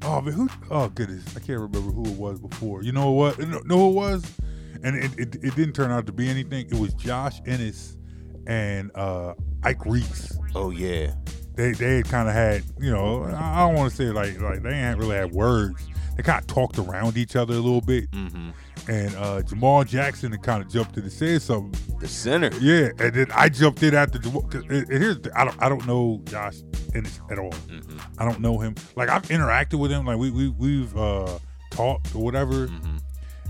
Oh 0.03 0.21
man, 0.23 0.33
who? 0.33 0.49
Oh 0.71 0.89
goodness, 0.89 1.25
I 1.37 1.41
can't 1.41 1.61
remember 1.61 1.91
who 1.93 2.07
it 2.07 2.17
was 2.17 2.41
before. 2.41 2.83
You 2.83 2.93
know 2.93 3.11
what? 3.11 3.39
No, 3.39 3.61
no 3.67 3.91
it 3.91 3.93
was, 3.93 4.25
and 4.83 4.97
it, 4.97 5.19
it, 5.19 5.35
it 5.45 5.55
didn't 5.55 5.75
turn 5.75 5.91
out 5.91 6.07
to 6.07 6.13
be 6.13 6.29
anything. 6.29 6.67
It 6.69 6.79
was 6.79 6.95
Josh 6.95 7.41
Ennis 7.47 7.99
and 8.47 8.91
uh, 8.95 9.35
Ike 9.63 9.85
Reese. 9.85 10.39
Oh 10.55 10.71
yeah, 10.71 11.13
They 11.55 11.73
they 11.73 12.03
kind 12.03 12.29
of 12.29 12.35
had 12.35 12.63
you 12.79 12.91
know 12.91 13.25
I 13.25 13.57
I 13.57 13.67
don't 13.67 13.75
want 13.75 13.91
to 13.91 13.97
say 13.97 14.05
like 14.05 14.41
like 14.41 14.63
they 14.63 14.71
ain't 14.71 14.99
really 14.99 15.17
had 15.17 15.33
words. 15.33 15.87
They 16.17 16.23
kind 16.23 16.41
of 16.41 16.47
talked 16.47 16.79
around 16.79 17.19
each 17.19 17.37
other 17.37 17.53
a 17.55 17.59
little 17.59 17.83
bit, 17.83 18.11
mm-hmm. 18.11 18.51
And 18.89 19.15
uh, 19.17 19.43
Jamal 19.43 19.85
Jackson 19.85 20.37
kind 20.39 20.63
of 20.65 20.71
jumped 20.71 20.97
in 20.97 21.03
and 21.05 21.13
said 21.13 21.43
something. 21.43 21.99
the 21.99 22.09
center. 22.09 22.51
Yeah, 22.61 22.91
and 22.99 23.15
then 23.15 23.27
I 23.35 23.49
jumped 23.49 23.83
in 23.83 23.95
after 23.95 24.19
Jamal. 24.19 24.43
'cause- 24.43 24.63
And 24.69 24.73
and 24.91 25.03
here's 25.03 25.19
the, 25.21 25.39
I 25.39 25.45
don't 25.45 25.63
I 25.63 25.69
don't 25.69 25.87
know 25.87 26.21
Josh 26.25 26.57
Ennis 26.95 27.21
at 27.31 27.39
all. 27.39 27.51
Mm-hmm. 27.51 27.99
I 28.19 28.25
don't 28.25 28.41
know 28.41 28.59
him. 28.59 28.75
Like 28.97 29.09
I've 29.09 29.23
interacted 29.29 29.79
with 29.79 29.91
him. 29.91 30.07
Like 30.07 30.19
we 30.19 30.31
we 30.31 30.49
we've 30.49 30.97
uh, 30.97 31.39
talked 31.71 32.15
or 32.15 32.23
whatever. 32.23 32.69
Mm-hmm. 32.69 32.97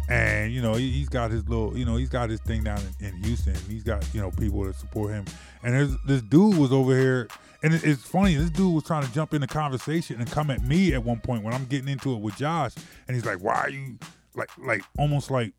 And 0.08 0.52
you 0.52 0.60
know 0.60 0.74
he, 0.74 0.90
he's 0.90 1.08
got 1.08 1.30
his 1.30 1.48
little 1.48 1.76
you 1.76 1.84
know 1.84 1.94
he's 1.96 2.08
got 2.08 2.30
his 2.30 2.40
thing 2.40 2.64
down 2.64 2.80
in, 3.00 3.06
in 3.14 3.22
Houston. 3.24 3.54
He's 3.68 3.84
got 3.84 4.04
you 4.12 4.20
know 4.20 4.30
people 4.32 4.64
that 4.64 4.74
support 4.74 5.12
him. 5.12 5.24
And 5.62 5.72
there's 5.74 5.96
this 6.06 6.22
dude 6.22 6.56
was 6.56 6.72
over 6.72 6.96
here. 6.98 7.28
And 7.62 7.74
it, 7.74 7.84
it's 7.84 8.02
funny. 8.02 8.34
This 8.36 8.48
dude 8.50 8.74
was 8.74 8.84
trying 8.84 9.06
to 9.06 9.12
jump 9.12 9.34
in 9.34 9.42
the 9.42 9.46
conversation 9.46 10.18
and 10.18 10.28
come 10.30 10.50
at 10.50 10.64
me 10.64 10.94
at 10.94 11.04
one 11.04 11.20
point 11.20 11.44
when 11.44 11.52
I'm 11.54 11.66
getting 11.66 11.88
into 11.88 12.12
it 12.14 12.20
with 12.20 12.36
Josh. 12.36 12.72
And 13.06 13.14
he's 13.14 13.26
like, 13.26 13.38
"Why 13.44 13.54
are 13.54 13.68
you 13.70 13.98
like 14.34 14.50
like 14.58 14.82
almost 14.98 15.30
like." 15.30 15.52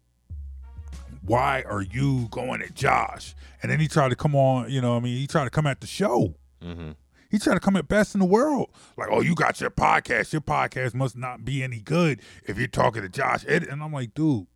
Why 1.24 1.64
are 1.68 1.84
you 1.84 2.28
going 2.32 2.64
at 2.64 2.74
Josh? 2.74 3.36
And 3.62 3.72
then 3.72 3.80
he 3.80 3.88
tried 3.88 4.10
to 4.10 4.16
come 4.16 4.36
on, 4.36 4.72
you 4.72 4.82
know, 4.82 4.98
I 4.98 5.00
mean, 5.00 5.18
he 5.18 5.28
tried 5.28 5.44
to 5.44 5.52
come 5.52 5.68
at 5.68 5.80
the 5.80 5.86
show. 5.86 6.34
Mm-hmm. 6.64 6.92
He 7.30 7.38
tried 7.38 7.54
to 7.54 7.60
come 7.60 7.76
at 7.76 7.88
best 7.88 8.16
in 8.16 8.20
the 8.20 8.26
world. 8.26 8.72
Like, 8.98 9.10
oh, 9.12 9.22
you 9.22 9.36
got 9.36 9.62
your 9.62 9.70
podcast. 9.70 10.34
Your 10.34 10.42
podcast 10.42 10.94
must 10.94 11.16
not 11.16 11.46
be 11.46 11.62
any 11.64 11.80
good 11.80 12.22
if 12.46 12.58
you're 12.58 12.68
talking 12.68 13.04
to 13.04 13.10
Josh 13.10 13.46
And 13.48 13.84
I'm 13.84 13.94
like, 13.94 14.14
dude, 14.16 14.48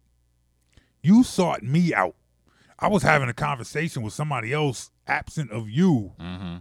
you 1.03 1.23
sought 1.23 1.61
me 1.61 1.93
out. 1.93 2.15
I 2.79 2.87
was 2.87 3.03
having 3.03 3.29
a 3.29 3.33
conversation 3.33 4.01
with 4.01 4.13
somebody 4.13 4.51
else 4.51 4.89
absent 5.07 5.51
of 5.51 5.69
you, 5.69 6.13
Mm-hmm. 6.19 6.55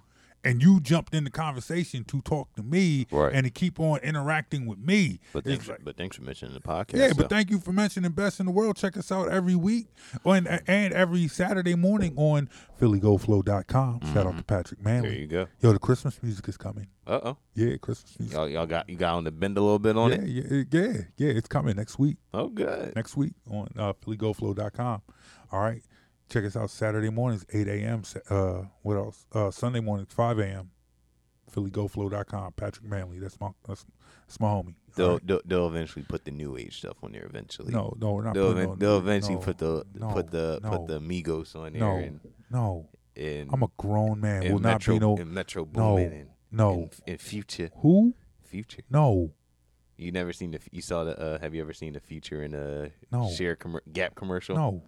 And 0.45 0.63
you 0.63 0.81
jumped 0.81 1.15
in 1.15 1.25
the 1.25 1.31
conversation 1.31 2.05
to 2.05 2.21
talk 2.23 2.53
to 2.55 2.63
me 2.63 3.07
Right. 3.11 3.33
and 3.33 3.45
to 3.45 3.51
keep 3.51 3.81
on 3.81 3.99
interacting 4.01 4.67
with 4.67 4.79
me. 4.79 5.21
But 5.33 5.45
thanks, 5.45 5.69
like- 5.69 5.85
but 5.85 5.97
thanks 5.97 6.17
for 6.17 6.23
mentioning 6.23 6.55
the 6.55 6.61
podcast. 6.61 6.99
yeah, 6.99 7.09
so. 7.09 7.15
but 7.15 7.29
thank 7.31 7.51
you 7.51 7.59
for 7.59 7.73
mentioning 7.73 8.11
Best 8.13 8.41
in 8.41 8.47
the 8.47 8.53
World. 8.53 8.77
Check 8.77 8.97
us 8.97 9.11
out 9.11 9.29
every 9.31 9.55
week 9.55 9.89
and, 10.25 10.47
and 10.67 10.93
every 10.95 11.29
Saturday 11.29 11.75
morning 11.75 12.15
on 12.17 12.49
PhillyGoFlow.com. 12.81 14.01
Shout 14.13 14.27
out 14.27 14.37
to 14.37 14.43
Patrick 14.45 14.81
Mm-hmm. 14.81 14.85
there 14.89 15.03
Manley. 15.03 15.21
you 15.21 15.27
go. 15.27 15.47
Yo, 15.61 15.73
the 15.73 15.79
Christmas 15.79 16.23
music 16.23 16.49
is 16.49 16.57
coming. 16.57 16.87
Uh 17.07 17.21
oh, 17.23 17.37
Yeah, 17.55 17.77
Christmas 17.77 18.19
music. 18.19 18.35
y'all, 18.37 18.49
y'all 18.49 18.67
got 18.67 18.89
you 18.89 18.97
got 18.97 19.15
on 19.15 19.25
the 19.25 19.31
bend 19.31 19.59
a 19.59 19.61
little 19.61 19.79
bit 19.79 19.97
on 19.97 20.11
yeah, 20.11 20.17
it. 20.19 20.69
yeah, 20.73 20.81
yeah, 20.81 20.93
yeah. 21.17 21.29
It's 21.31 21.49
coming 21.49 21.77
next 21.77 21.99
week. 21.99 22.17
Oh, 22.33 22.49
good. 22.49 22.95
Next 22.97 23.17
week 23.17 23.35
on 23.51 23.69
uh, 23.79 23.93
PhillyGoFlow.com. 23.93 25.03
All 25.53 25.61
right. 25.61 25.83
Check 26.31 26.45
us 26.45 26.57
out 26.57 26.71
Saturday 26.71 27.11
mornings, 27.11 27.45
8 27.53 27.69
a.m. 27.69 28.03
Uh, 28.31 28.63
what 28.83 28.97
else? 28.97 29.27
Uh, 29.33 29.51
Sunday 29.51 29.81
mornings, 29.81 30.13
5 30.13 30.39
a.m. 30.41 30.71
PhillyGoFlow.com. 31.55 32.53
Patrick 32.55 32.85
Manley. 32.87 33.19
That's 33.19 33.39
my 33.41 33.51
that's, 33.67 33.85
that's 34.27 34.41
my 34.41 34.49
homie. 34.49 34.75
They'll, 34.97 35.13
right? 35.13 35.27
they'll 35.27 35.41
they'll 35.45 35.67
eventually 35.69 36.05
put 36.09 36.25
the 36.25 36.31
new 36.31 36.57
age 36.57 36.79
stuff 36.79 36.97
on 37.03 37.13
there 37.13 37.25
eventually. 37.27 37.73
No, 37.73 37.95
no, 38.01 38.13
we're 38.13 38.25
not. 38.25 38.35
they'll, 38.35 38.59
on- 38.59 38.79
they'll 38.79 38.99
eventually 38.99 39.35
no, 39.37 39.41
put 39.41 39.59
the 39.59 39.87
no, 39.95 40.09
put 40.13 40.31
the 40.31 40.61
no, 40.63 40.71
put 40.71 40.87
the 40.87 41.01
Migos 41.01 41.55
on 41.55 41.73
there 41.75 41.81
no, 41.81 41.97
and 41.97 42.21
no. 42.51 42.89
and 43.17 43.51
I'm 43.53 43.63
a 43.63 43.69
grown 43.77 44.21
man. 44.21 44.53
Will 44.53 44.59
not 44.59 44.85
be 44.85 44.99
no 44.99 45.17
Metro 45.17 45.69
no, 45.75 45.97
and 45.99 46.29
no. 46.51 46.91
and 47.07 47.21
Future 47.21 47.71
who? 47.83 48.15
Future. 48.45 48.83
No, 48.91 49.33
You 49.97 50.11
never 50.13 50.33
seen 50.33 50.53
the 50.53 50.61
you 50.73 50.81
saw 50.83 51.05
the 51.05 51.19
uh, 51.21 51.39
have 51.41 51.55
you 51.55 51.61
ever 51.61 51.73
seen 51.73 51.93
the 51.93 52.01
Future 52.01 52.43
in 52.43 52.55
a 52.55 52.91
No. 53.13 53.31
share 53.31 53.55
commer- 53.57 53.81
Gap 53.93 54.15
commercial? 54.17 54.57
no, 54.57 54.83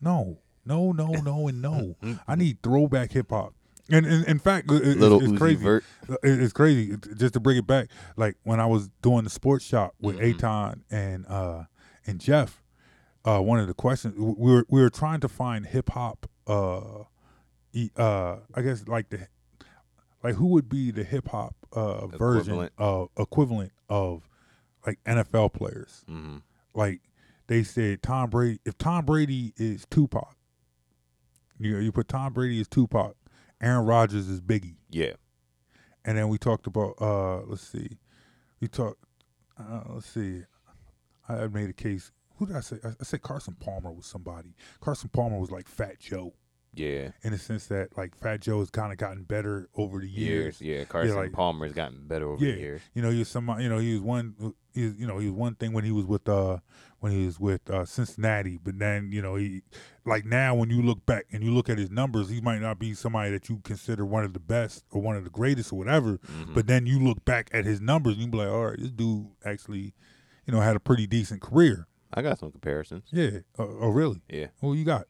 no, 0.00 0.38
no, 0.66 0.92
no, 0.92 1.06
no, 1.06 1.48
and 1.48 1.62
no. 1.62 1.96
I 2.28 2.34
need 2.34 2.62
throwback 2.62 3.12
hip 3.12 3.30
hop. 3.30 3.54
And, 3.88 4.04
and 4.04 4.24
in 4.26 4.38
fact, 4.40 4.70
it- 4.70 4.82
it's, 4.86 5.00
Little 5.00 5.22
it's 5.22 5.38
crazy. 5.38 5.62
Vert. 5.62 5.84
It- 6.08 6.18
It's 6.24 6.52
crazy. 6.52 6.96
Just 7.16 7.34
to 7.34 7.40
bring 7.40 7.56
it 7.56 7.66
back, 7.66 7.88
like 8.16 8.36
when 8.42 8.58
I 8.60 8.66
was 8.66 8.88
doing 9.00 9.24
the 9.24 9.30
sports 9.30 9.64
shop 9.64 9.94
with 10.00 10.16
Mhm. 10.18 10.34
Aton 10.34 10.84
and 10.90 11.24
uh 11.28 11.64
and 12.06 12.20
Jeff, 12.20 12.62
uh, 13.24 13.40
one 13.40 13.58
of 13.60 13.66
the 13.68 13.74
questions 13.74 14.14
we 14.18 14.52
were 14.52 14.66
we 14.68 14.80
were 14.80 14.90
trying 14.90 15.20
to 15.20 15.28
find 15.28 15.66
hip 15.66 15.90
hop. 15.90 16.26
Uh, 16.48 17.04
uh, 17.96 18.36
I 18.54 18.62
guess 18.62 18.86
like 18.88 19.10
the 19.10 19.28
like 20.22 20.34
who 20.34 20.46
would 20.48 20.68
be 20.68 20.90
the 20.90 21.04
hip 21.04 21.28
hop 21.28 21.54
uh 21.72 22.06
version 22.06 22.54
Equivalent. 22.54 22.72
of 22.78 23.08
equivalent 23.18 23.72
of 23.88 24.28
like 24.86 24.98
NFL 25.04 25.52
players. 25.52 26.04
hmm 26.08 26.36
Like 26.74 27.00
they 27.48 27.62
said, 27.62 28.02
Tom 28.02 28.30
Brady. 28.30 28.60
If 28.64 28.78
Tom 28.78 29.04
Brady 29.04 29.52
is 29.56 29.86
Tupac, 29.90 30.35
you 31.58 31.72
know, 31.74 31.78
you 31.80 31.92
put 31.92 32.08
Tom 32.08 32.32
Brady 32.32 32.60
as 32.60 32.68
Tupac, 32.68 33.14
Aaron 33.60 33.86
Rodgers 33.86 34.28
is 34.28 34.40
Biggie. 34.40 34.76
Yeah. 34.90 35.12
And 36.04 36.16
then 36.16 36.28
we 36.28 36.38
talked 36.38 36.66
about 36.66 36.94
uh 37.00 37.40
let's 37.46 37.62
see. 37.66 37.98
We 38.60 38.68
talked 38.68 39.02
uh 39.58 39.80
let's 39.88 40.06
see. 40.06 40.42
I 41.28 41.46
made 41.48 41.68
a 41.70 41.72
case. 41.72 42.12
Who 42.36 42.46
did 42.46 42.56
I 42.56 42.60
say? 42.60 42.76
I, 42.84 42.88
I 42.88 43.02
said 43.04 43.22
Carson 43.22 43.56
Palmer 43.58 43.90
was 43.90 44.06
somebody. 44.06 44.54
Carson 44.80 45.10
Palmer 45.12 45.38
was 45.40 45.50
like 45.50 45.66
Fat 45.68 45.98
Joe 45.98 46.34
Yeah. 46.74 47.10
in 47.22 47.32
the 47.32 47.38
sense 47.38 47.66
that 47.68 47.96
like 47.96 48.14
Fat 48.14 48.40
Joe 48.42 48.60
has 48.60 48.70
kind 48.70 48.92
of 48.92 48.98
gotten 48.98 49.24
better 49.24 49.68
over 49.74 49.98
the 49.98 50.06
years. 50.08 50.60
Years. 50.60 50.78
Yeah. 50.78 50.84
Carson 50.84 51.16
like- 51.16 51.32
Palmer 51.32 51.66
has 51.66 51.74
gotten 51.74 52.06
better 52.06 52.28
over 52.28 52.44
Yeah. 52.44 52.52
the 52.52 52.60
years. 52.60 52.82
You 52.94 53.02
know, 53.02 53.10
he 53.10 53.18
was 53.20 53.28
some 53.28 53.48
you 53.58 53.68
know, 53.68 53.78
he 53.78 53.94
was 53.94 54.02
one 54.02 54.54
he 54.74 54.84
was, 54.84 54.96
you 54.96 55.06
know, 55.06 55.18
he 55.18 55.26
was 55.30 55.34
one 55.34 55.54
thing 55.56 55.72
when 55.72 55.84
he 55.84 55.90
was 55.92 56.04
with 56.04 56.28
uh 56.28 56.58
when 57.06 57.12
he 57.18 57.26
was 57.26 57.38
with 57.40 57.68
uh 57.70 57.84
Cincinnati, 57.84 58.58
but 58.62 58.78
then, 58.78 59.10
you 59.12 59.22
know, 59.22 59.36
he 59.36 59.62
like 60.04 60.24
now 60.24 60.54
when 60.54 60.70
you 60.70 60.82
look 60.82 61.04
back 61.06 61.26
and 61.32 61.42
you 61.44 61.52
look 61.52 61.68
at 61.68 61.78
his 61.78 61.90
numbers, 61.90 62.28
he 62.28 62.40
might 62.40 62.60
not 62.60 62.78
be 62.78 62.94
somebody 62.94 63.30
that 63.30 63.48
you 63.48 63.60
consider 63.64 64.04
one 64.04 64.24
of 64.24 64.32
the 64.32 64.40
best 64.40 64.84
or 64.90 65.00
one 65.00 65.16
of 65.16 65.24
the 65.24 65.30
greatest 65.30 65.72
or 65.72 65.76
whatever. 65.78 66.18
Mhm. 66.18 66.54
But 66.54 66.66
then 66.66 66.86
you 66.86 66.98
look 67.00 67.24
back 67.24 67.48
at 67.52 67.64
his 67.64 67.80
numbers 67.80 68.14
and 68.14 68.22
you 68.24 68.28
be 68.28 68.38
like, 68.38 68.48
all 68.48 68.66
right, 68.66 68.78
this 68.78 68.90
dude 68.90 69.26
actually, 69.44 69.94
you 70.46 70.52
know, 70.52 70.60
had 70.60 70.76
a 70.76 70.80
pretty 70.80 71.06
decent 71.06 71.40
career. 71.42 71.86
I 72.14 72.22
got 72.22 72.38
some 72.38 72.50
comparisons. 72.52 73.04
Yeah. 73.12 73.40
Oh, 73.58 73.78
oh 73.82 73.88
really? 73.88 74.22
Yeah. 74.28 74.46
Who 74.60 74.74
you 74.74 74.84
got? 74.84 75.06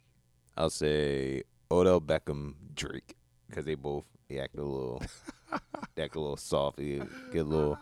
I'll 0.57 0.71
say 0.71 1.43
Odell 1.71 2.01
Beckham, 2.01 2.55
Drake, 2.75 3.17
because 3.49 3.65
they 3.65 3.75
both 3.75 4.05
they 4.29 4.39
act 4.41 4.57
a 4.57 4.63
little, 4.63 5.03
they 5.95 6.03
act 6.05 6.17
a 6.17 6.21
little 6.21 6.37
soft. 6.37 6.79
They 6.79 7.01
get 7.33 7.41
a 7.41 7.49
little, 7.49 7.79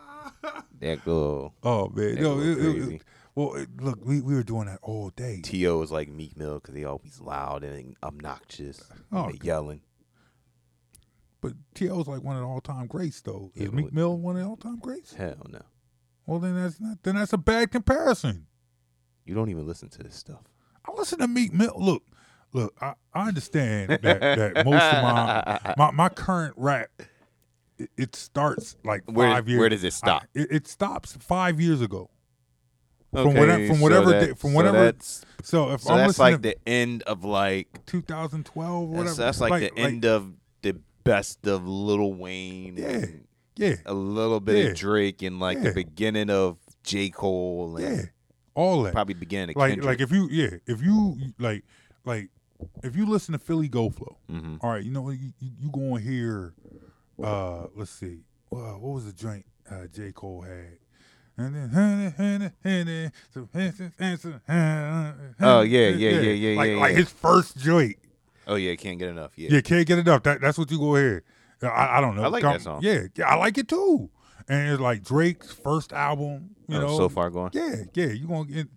they 0.79 0.91
act 0.91 1.07
a 1.07 1.13
little. 1.13 1.53
Oh 1.63 1.87
man, 1.87 1.95
they 1.95 2.11
act 2.11 2.19
a 2.19 2.23
no, 2.23 2.39
it- 2.39 2.47
it- 2.49 2.57
crazy. 2.59 3.01
Well, 3.35 3.53
it, 3.55 3.69
look, 3.81 3.99
we, 4.03 4.21
we 4.21 4.33
were 4.33 4.43
doing 4.43 4.65
that 4.67 4.79
all 4.81 5.09
day. 5.09 5.41
T.O. 5.43 5.81
is 5.81 5.91
like 5.91 6.07
Meek 6.09 6.35
Mill 6.37 6.55
because 6.55 6.73
they 6.73 6.85
always 6.85 7.19
loud 7.21 7.63
and 7.63 7.95
obnoxious. 8.01 8.81
Oh, 9.11 9.25
and 9.25 9.33
they 9.39 9.45
yelling. 9.45 9.81
But 11.41 11.53
T.O.'s 11.75 12.07
like 12.07 12.23
one 12.23 12.35
of 12.37 12.41
the 12.41 12.47
all 12.47 12.61
time 12.61 12.87
greats, 12.87 13.21
though. 13.21 13.51
Yeah, 13.53 13.65
Is 13.65 13.71
Meek 13.71 13.93
Mill 13.93 14.17
one 14.17 14.35
of 14.37 14.41
the 14.41 14.47
all 14.47 14.55
time 14.57 14.79
greats? 14.79 15.13
Hell 15.13 15.45
no. 15.49 15.61
Well, 16.25 16.39
then 16.39 16.55
that's 16.55 16.79
not. 16.79 17.03
Then 17.03 17.15
that's 17.15 17.33
a 17.33 17.37
bad 17.37 17.71
comparison. 17.71 18.47
You 19.25 19.35
don't 19.35 19.49
even 19.49 19.67
listen 19.67 19.89
to 19.89 20.03
this 20.03 20.15
stuff. 20.15 20.41
I 20.87 20.91
listen 20.97 21.19
to 21.19 21.27
Meek 21.27 21.53
Mill. 21.53 21.75
Look, 21.77 22.03
look. 22.53 22.75
I, 22.81 22.93
I 23.13 23.27
understand 23.27 23.89
that, 24.01 24.01
that 24.21 24.65
most 24.65 24.83
of 24.83 25.03
my 25.03 25.73
my, 25.77 25.91
my 25.91 26.09
current 26.09 26.55
rap, 26.57 26.89
it, 27.77 27.89
it 27.97 28.15
starts 28.15 28.75
like 28.83 29.03
Where- 29.05 29.29
five 29.31 29.47
years. 29.47 29.59
where 29.59 29.69
does 29.69 29.83
it 29.83 29.93
stop? 29.93 30.23
I- 30.35 30.39
it, 30.39 30.47
it 30.51 30.67
stops 30.67 31.15
five 31.19 31.59
years 31.61 31.81
ago. 31.81 32.09
Okay, 33.15 33.23
From 33.23 33.33
whatever- 33.39 33.67
from 33.67 33.75
so 33.77 33.81
whatever 33.81 34.09
that- 34.11 34.19
day- 34.27 34.33
from 34.33 34.49
so 34.51 34.55
whatever- 34.55 34.77
That's, 34.85 35.25
So 35.43 35.71
if 35.71 35.81
so 35.81 35.91
I'm 35.93 35.97
that's 36.07 36.19
like 36.19 36.41
the 36.41 36.57
end 36.67 37.03
of 37.03 37.23
like 37.23 37.85
2012 37.85 38.71
or 38.83 38.87
whatever, 38.87 39.03
that's, 39.05 39.17
that's 39.17 39.39
like, 39.41 39.61
the 39.61 39.79
end 39.79 40.05
of 40.05 40.33
the 40.61 40.79
best 41.03 41.45
of 41.47 41.67
Lil 41.67 42.13
Wayne. 42.13 42.77
Yeah. 42.77 42.87
and 42.87 43.27
yeah, 43.55 43.75
a 43.85 43.93
little 43.93 44.39
bit 44.39 44.63
Yeah. 44.65 44.71
of 44.71 44.77
Drake 44.77 45.21
and 45.21 45.39
like 45.39 45.57
Yeah. 45.57 45.65
the 45.65 45.73
beginning 45.73 46.29
of 46.29 46.57
J 46.83 47.09
Cole. 47.09 47.77
And 47.77 47.97
yeah, 47.97 48.01
all 48.55 48.83
that. 48.83 48.93
Probably 48.93 49.13
beginning 49.13 49.55
like 49.55 49.71
Kendrick. 49.73 49.85
like 49.85 50.01
if 50.01 50.11
you 50.11 50.27
yeah 50.31 50.57
if 50.67 50.81
you 50.81 51.15
like 51.39 51.63
like 52.05 52.29
if 52.83 52.95
you 52.95 53.05
listen 53.05 53.33
to 53.33 53.39
Philly 53.39 53.67
Go 53.69 53.89
Flow, 53.89 54.17
Mhm. 54.31 54.57
all 54.61 54.71
right, 54.71 54.83
you 54.83 54.91
know 54.91 55.09
you 55.11 55.31
you, 55.39 55.51
you 55.61 55.69
gonna 55.71 55.99
hear 55.99 56.53
uh 57.23 57.67
let's 57.75 57.91
see 57.91 58.19
uh, 58.51 58.73
what 58.79 58.93
was 58.95 59.05
the 59.05 59.13
joint 59.13 59.45
uh, 59.69 59.85
J 59.91 60.11
Cole 60.11 60.41
had. 60.41 60.77
And 61.37 61.53
then, 61.53 61.69
Oh, 65.41 65.61
yeah, 65.61 65.89
yeah, 65.89 66.09
yeah, 66.09 66.19
yeah, 66.31 66.57
like, 66.57 66.69
yeah, 66.69 66.77
Like 66.77 66.91
yeah. 66.91 66.97
his 66.97 67.09
first 67.11 67.57
joint. 67.57 67.97
oh 68.47 68.55
yeah, 68.55 68.75
can't 68.75 68.97
get 68.99 69.09
enough. 69.09 69.31
Yeah. 69.35 69.49
Yeah, 69.51 69.61
can't 69.61 69.85
get 69.85 69.99
enough. 69.99 70.23
That, 70.23 70.41
that's 70.41 70.57
what 70.57 70.71
you 70.71 70.77
go 70.79 70.95
ahead. 70.95 71.23
I, 71.61 71.97
I 71.97 72.01
don't 72.01 72.15
know. 72.15 72.23
I 72.23 72.27
like 72.27 72.41
Come- 72.43 72.53
that 72.53 72.61
song. 72.61 72.79
Yeah, 72.83 73.03
yeah, 73.15 73.25
I 73.27 73.35
like 73.35 73.57
it 73.57 73.67
too. 73.67 74.09
And 74.47 74.69
it's 74.71 74.79
like 74.81 75.03
Drake's 75.03 75.51
first 75.51 75.91
album. 75.91 76.51
You 76.67 76.77
Oh, 76.77 76.81
know, 76.81 76.97
so 76.97 77.09
far 77.09 77.29
gone. 77.31 77.49
Yeah, 77.53 77.75
yeah. 77.93 78.07
You 78.07 78.27
gonna 78.27 78.45
get 78.45 78.67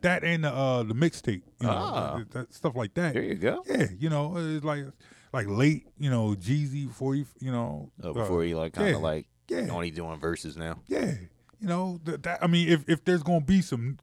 that 0.00 0.24
and 0.24 0.44
the 0.44 0.52
uh, 0.52 0.82
the 0.84 0.94
mixtape. 0.94 1.42
You 1.60 1.66
know, 1.66 1.70
Ah. 1.72 2.22
that- 2.30 2.54
stuff 2.54 2.74
like 2.76 2.94
that. 2.94 3.14
There 3.14 3.22
you 3.22 3.34
go. 3.34 3.62
Yeah, 3.68 3.86
you 3.98 4.08
know, 4.08 4.34
it's 4.38 4.64
like 4.64 4.84
like 5.32 5.46
late. 5.46 5.86
You 5.98 6.08
know, 6.10 6.34
Jeezy 6.34 6.86
before 6.88 7.14
you. 7.14 7.26
You 7.40 7.52
know, 7.52 7.90
Oh, 8.02 8.10
uh, 8.10 8.12
before 8.14 8.42
he 8.44 8.54
like 8.54 8.72
kind 8.72 8.88
of 8.88 8.94
yeah, 8.94 8.98
like 9.00 9.26
yeah. 9.48 9.68
only 9.70 9.90
doing 9.90 10.18
verses 10.18 10.56
now. 10.56 10.80
Yeah, 10.86 11.12
you 11.60 11.68
know 11.68 12.00
that, 12.04 12.22
that. 12.22 12.42
I 12.42 12.46
mean, 12.46 12.68
if 12.68 12.88
if 12.88 13.04
there's 13.04 13.22
gonna 13.22 13.40
be 13.40 13.60
some, 13.62 13.98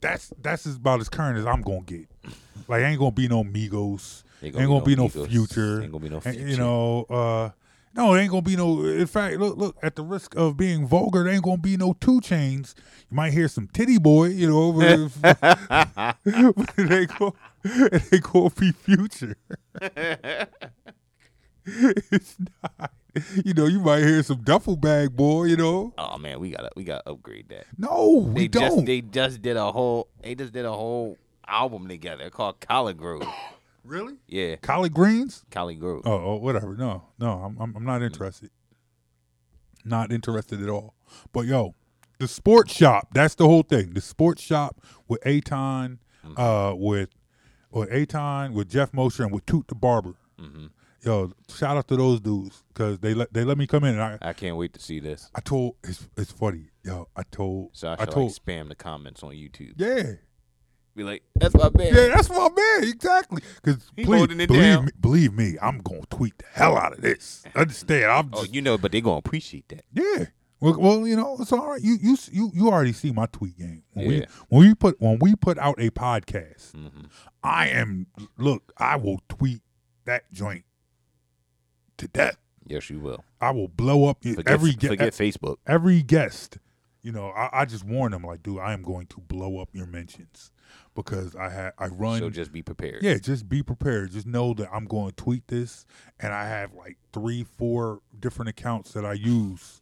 that's 0.00 0.32
that's 0.40 0.66
about 0.66 1.00
as 1.00 1.08
current 1.08 1.38
as 1.38 1.46
I'm 1.46 1.62
gonna 1.62 1.82
get. 1.82 2.08
Like, 2.68 2.82
ain't 2.82 2.98
gonna 2.98 3.12
be 3.12 3.28
no 3.28 3.42
Migos. 3.44 4.22
Ain't 4.42 4.54
gonna, 4.54 4.80
be, 4.82 4.96
no, 4.96 5.08
Migos, 5.08 5.28
Future. 5.28 5.82
Ain't 5.82 5.92
gonna 5.92 6.02
be 6.02 6.08
no 6.08 6.22
And. 6.24 6.34
You 6.36 6.56
know, 6.56 7.04
uh, 7.10 7.50
no, 7.94 8.14
it 8.14 8.20
ain't 8.22 8.30
gonna 8.30 8.42
be 8.42 8.56
no. 8.56 8.84
In 8.84 9.06
fact, 9.06 9.38
look, 9.38 9.56
look. 9.56 9.76
At 9.82 9.96
the 9.96 10.02
risk 10.02 10.34
of 10.36 10.56
being 10.56 10.86
vulgar, 10.86 11.24
there 11.24 11.32
ain't 11.32 11.42
gonna 11.42 11.58
be 11.58 11.76
no 11.76 11.94
2 12.00 12.20
Chainz. 12.20 12.74
You 13.10 13.16
might 13.16 13.32
hear 13.32 13.48
some 13.48 13.66
Tity 13.68 14.00
Boi. 14.00 14.28
You 14.28 14.48
know, 14.48 14.72
but, 14.72 15.10
but 15.20 16.16
it 16.78 16.90
ain't 16.90 17.18
gonna, 17.18 17.32
it 17.64 18.02
ain't 18.12 18.22
gonna 18.22 18.50
be 18.50 18.72
future. 18.72 19.36
it's 21.66 22.36
not. 22.62 22.92
You 23.44 23.54
know, 23.54 23.66
you 23.66 23.80
might 23.80 24.00
hear 24.00 24.22
some 24.22 24.38
Duffle 24.44 24.80
Bag 24.80 25.16
Boy. 25.16 25.44
You 25.46 25.56
know, 25.56 25.94
Oh 25.98 26.18
man, 26.18 26.38
we 26.40 26.50
gotta 26.50 26.70
we 26.76 26.84
gotta 26.84 27.08
upgrade 27.08 27.48
that. 27.48 27.66
no, 27.78 28.30
we 28.32 28.42
They 28.42 28.48
don't. 28.48 28.62
just 28.76 28.86
they 28.86 29.00
just 29.00 29.42
did 29.42 29.56
a 29.56 29.70
whole 29.72 30.08
they 30.22 30.34
just 30.34 30.52
did 30.52 30.64
a 30.64 30.72
whole 30.72 31.16
album 31.46 31.88
together 31.88 32.30
called 32.30 32.60
ColleGrove. 32.60 33.26
really? 33.84 34.14
Yeah, 34.28 34.56
Collard 34.56 34.94
greens? 34.94 35.44
ColleGrove. 35.50 36.02
Oh, 36.04 36.12
oh, 36.12 36.36
whatever. 36.36 36.76
No, 36.76 37.04
no, 37.18 37.32
I'm, 37.32 37.56
I'm, 37.60 37.76
I'm 37.76 37.84
not 37.84 38.02
interested. 38.02 38.50
Not 39.84 40.12
interested 40.12 40.62
at 40.62 40.68
all. 40.68 40.94
But 41.32 41.46
yo, 41.46 41.74
the 42.18 42.28
sports 42.28 42.72
shop. 42.72 43.08
That's 43.14 43.34
the 43.34 43.46
whole 43.46 43.62
thing. 43.62 43.94
The 43.94 44.00
sports 44.00 44.42
shop 44.42 44.80
with 45.08 45.24
Aton, 45.26 45.98
uh, 46.36 46.74
with 46.76 47.08
with 47.72 47.90
Aton, 47.90 48.52
with 48.52 48.68
Jeff 48.68 48.92
Mosher, 48.92 49.22
and 49.24 49.32
with 49.32 49.46
Toot 49.46 49.68
the 49.68 49.74
Barber. 49.74 50.14
hmm 50.38 50.66
Yo, 51.02 51.32
shout 51.48 51.76
out 51.78 51.88
to 51.88 51.96
those 51.96 52.20
dudes 52.20 52.62
because 52.68 52.98
they 52.98 53.14
let 53.14 53.32
they 53.32 53.42
let 53.44 53.56
me 53.56 53.66
come 53.66 53.84
in 53.84 53.94
and 53.98 54.02
I 54.02 54.18
I 54.20 54.32
can't 54.34 54.56
wait 54.56 54.72
to 54.74 54.80
see 54.80 55.00
this. 55.00 55.30
I 55.34 55.40
told 55.40 55.76
it's 55.82 56.06
it's 56.16 56.30
funny. 56.32 56.70
Yo, 56.84 57.08
I 57.16 57.22
told 57.30 57.70
So 57.72 57.88
I 57.88 57.94
I 58.00 58.04
told 58.04 58.32
like 58.32 58.42
spam 58.42 58.68
the 58.68 58.74
comments 58.74 59.22
on 59.22 59.30
YouTube. 59.32 59.74
yeah. 59.76 60.12
Be 60.96 61.04
like, 61.04 61.22
that's 61.36 61.54
my 61.54 61.70
man. 61.74 61.94
Yeah, 61.94 62.08
that's 62.08 62.28
my 62.28 62.48
man. 62.54 62.82
Exactly. 62.90 63.42
Because 63.62 63.90
please, 63.94 64.06
believe 64.06 64.48
down. 64.48 64.84
me, 64.86 64.90
believe 65.00 65.32
me, 65.32 65.56
I'm 65.62 65.78
gonna 65.78 66.00
tweet 66.10 66.36
the 66.38 66.44
hell 66.52 66.76
out 66.76 66.92
of 66.92 67.00
this. 67.00 67.44
Understand? 67.54 68.04
I'm 68.10 68.30
Oh, 68.32 68.42
just 68.42 68.54
you 68.54 68.60
know, 68.60 68.76
but 68.76 68.90
they're 68.92 69.00
gonna 69.00 69.18
appreciate 69.18 69.68
that. 69.68 69.84
Yeah. 69.92 70.26
Well, 70.58 70.78
well, 70.78 71.06
you 71.06 71.16
know, 71.16 71.36
it's 71.40 71.52
all 71.52 71.66
right. 71.68 71.80
You 71.80 71.96
you 72.02 72.16
you 72.32 72.50
you 72.52 72.68
already 72.68 72.92
see 72.92 73.12
my 73.12 73.26
tweet 73.26 73.56
game. 73.56 73.84
When 73.94 74.08
we 74.08 74.18
Yeah. 74.18 74.26
when 74.48 74.68
we 74.68 74.74
put 74.74 75.00
when 75.00 75.18
we 75.20 75.34
put 75.36 75.56
out 75.58 75.76
a 75.78 75.90
podcast, 75.90 76.72
hmm 76.72 77.06
I 77.42 77.68
am 77.68 78.08
look, 78.36 78.72
I 78.76 78.96
will 78.96 79.20
tweet 79.28 79.62
that 80.06 80.30
joint 80.32 80.64
to 82.00 82.08
death. 82.08 82.36
Yes, 82.66 82.90
you 82.90 83.00
will. 83.00 83.24
I 83.40 83.50
will 83.52 83.68
blow 83.68 84.06
up 84.06 84.22
Forget, 84.22 84.46
every 84.46 84.72
ge- 84.72 84.88
forget 84.88 85.12
Facebook. 85.12 85.56
every 85.66 86.02
guest 86.02 86.58
you 87.02 87.12
know, 87.12 87.30
I, 87.30 87.62
I 87.62 87.64
just 87.64 87.84
warn 87.84 88.12
them 88.12 88.22
like, 88.22 88.42
dude, 88.42 88.58
I 88.58 88.72
am 88.72 88.82
going 88.82 89.06
to 89.08 89.20
blow 89.20 89.58
up 89.58 89.70
your 89.72 89.86
mentions 89.86 90.52
because 90.94 91.34
I 91.34 91.48
had 91.48 91.72
I 91.78 91.86
run. 91.86 92.20
So 92.20 92.30
just 92.30 92.52
be 92.52 92.62
prepared. 92.62 93.02
Yeah, 93.02 93.16
just 93.18 93.48
be 93.48 93.62
prepared. 93.62 94.12
Just 94.12 94.26
know 94.26 94.54
that 94.54 94.68
I'm 94.72 94.84
going 94.84 95.10
to 95.10 95.16
tweet 95.16 95.48
this, 95.48 95.86
and 96.18 96.32
I 96.32 96.46
have 96.46 96.74
like 96.74 96.98
three, 97.12 97.44
four 97.56 98.00
different 98.18 98.50
accounts 98.50 98.92
that 98.92 99.04
I 99.04 99.14
use, 99.14 99.79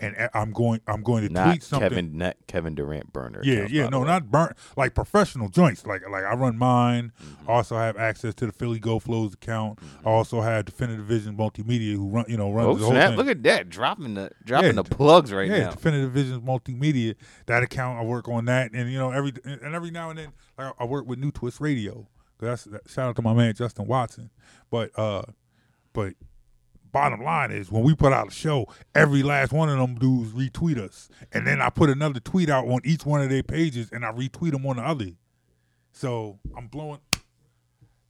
and 0.00 0.28
I'm 0.34 0.50
going 0.52 0.80
I'm 0.86 1.02
going 1.02 1.26
to 1.26 1.32
Not 1.32 1.44
tweet 1.46 1.62
something. 1.62 1.88
Kevin, 1.88 2.18
not 2.18 2.36
Kevin 2.48 2.74
Durant 2.74 3.12
burner. 3.12 3.40
Yeah, 3.44 3.66
yeah, 3.70 3.88
no, 3.88 4.02
not 4.04 4.30
burnt 4.30 4.56
like 4.76 4.94
professional 4.94 5.48
joints. 5.48 5.86
Like 5.86 6.02
like 6.10 6.24
I 6.24 6.34
run 6.34 6.58
mine. 6.58 7.12
Mhm. 7.22 7.48
Also 7.48 7.76
have 7.76 7.96
access 7.96 8.34
to 8.36 8.46
the 8.46 8.52
Philly 8.52 8.78
Go 8.80 8.98
Flows 8.98 9.34
account. 9.34 9.78
Mhm. 9.78 10.06
I 10.06 10.10
also 10.10 10.40
have 10.40 10.64
Definitive 10.64 11.04
Vision 11.06 11.36
Multimedia 11.36 11.94
who 11.94 12.08
run 12.08 12.24
you 12.28 12.36
know 12.36 12.50
runs 12.52 12.82
Oh, 12.82 12.90
snap. 12.90 13.16
Look 13.16 13.28
at 13.28 13.42
that. 13.44 13.68
Dropping 13.70 14.14
the 14.14 14.30
dropping 14.44 14.74
Yeah, 14.76 14.82
the 14.82 14.84
plugs 14.84 15.32
right 15.32 15.48
yeah, 15.48 15.58
now. 15.58 15.64
Yeah, 15.66 15.70
Definitive 15.70 16.12
Vision 16.12 16.40
Multimedia. 16.42 17.14
That 17.46 17.62
account, 17.62 17.98
I 17.98 18.04
work 18.04 18.28
on 18.28 18.46
that, 18.46 18.72
and 18.72 18.90
you 18.90 18.98
know 18.98 19.10
every 19.12 19.32
and 19.44 19.74
every 19.74 19.90
now 19.90 20.10
and 20.10 20.18
then, 20.18 20.28
like 20.58 20.74
I 20.78 20.84
work 20.84 21.06
with 21.06 21.18
New 21.18 21.30
Twist 21.30 21.60
Radio. 21.60 22.08
'Cause 22.38 22.48
That's 22.48 22.64
that, 22.64 22.90
shout 22.90 23.08
out 23.10 23.16
to 23.16 23.22
my 23.22 23.32
man 23.32 23.54
Justin 23.54 23.86
Watson. 23.86 24.30
But 24.70 24.90
uh, 24.98 25.22
but 25.92 26.14
bottom 26.94 27.22
line 27.22 27.50
is 27.50 27.72
when 27.72 27.82
we 27.82 27.94
put 27.94 28.12
out 28.12 28.28
a 28.28 28.30
show, 28.30 28.66
every 28.94 29.24
last 29.24 29.52
one 29.52 29.68
of 29.68 29.76
them 29.76 29.96
dudes 29.96 30.30
retweet 30.30 30.78
us, 30.78 31.10
and 31.32 31.44
then 31.44 31.60
I 31.60 31.68
put 31.68 31.90
another 31.90 32.20
tweet 32.20 32.48
out 32.48 32.66
on 32.68 32.80
each 32.84 33.04
one 33.04 33.20
of 33.20 33.28
their 33.28 33.42
pages, 33.42 33.90
and 33.92 34.06
I 34.06 34.12
retweet 34.12 34.52
them 34.52 34.64
on 34.64 34.76
the 34.76 34.82
other. 34.82 35.10
So 35.92 36.38
I'm 36.56 36.68
blowing. 36.68 37.00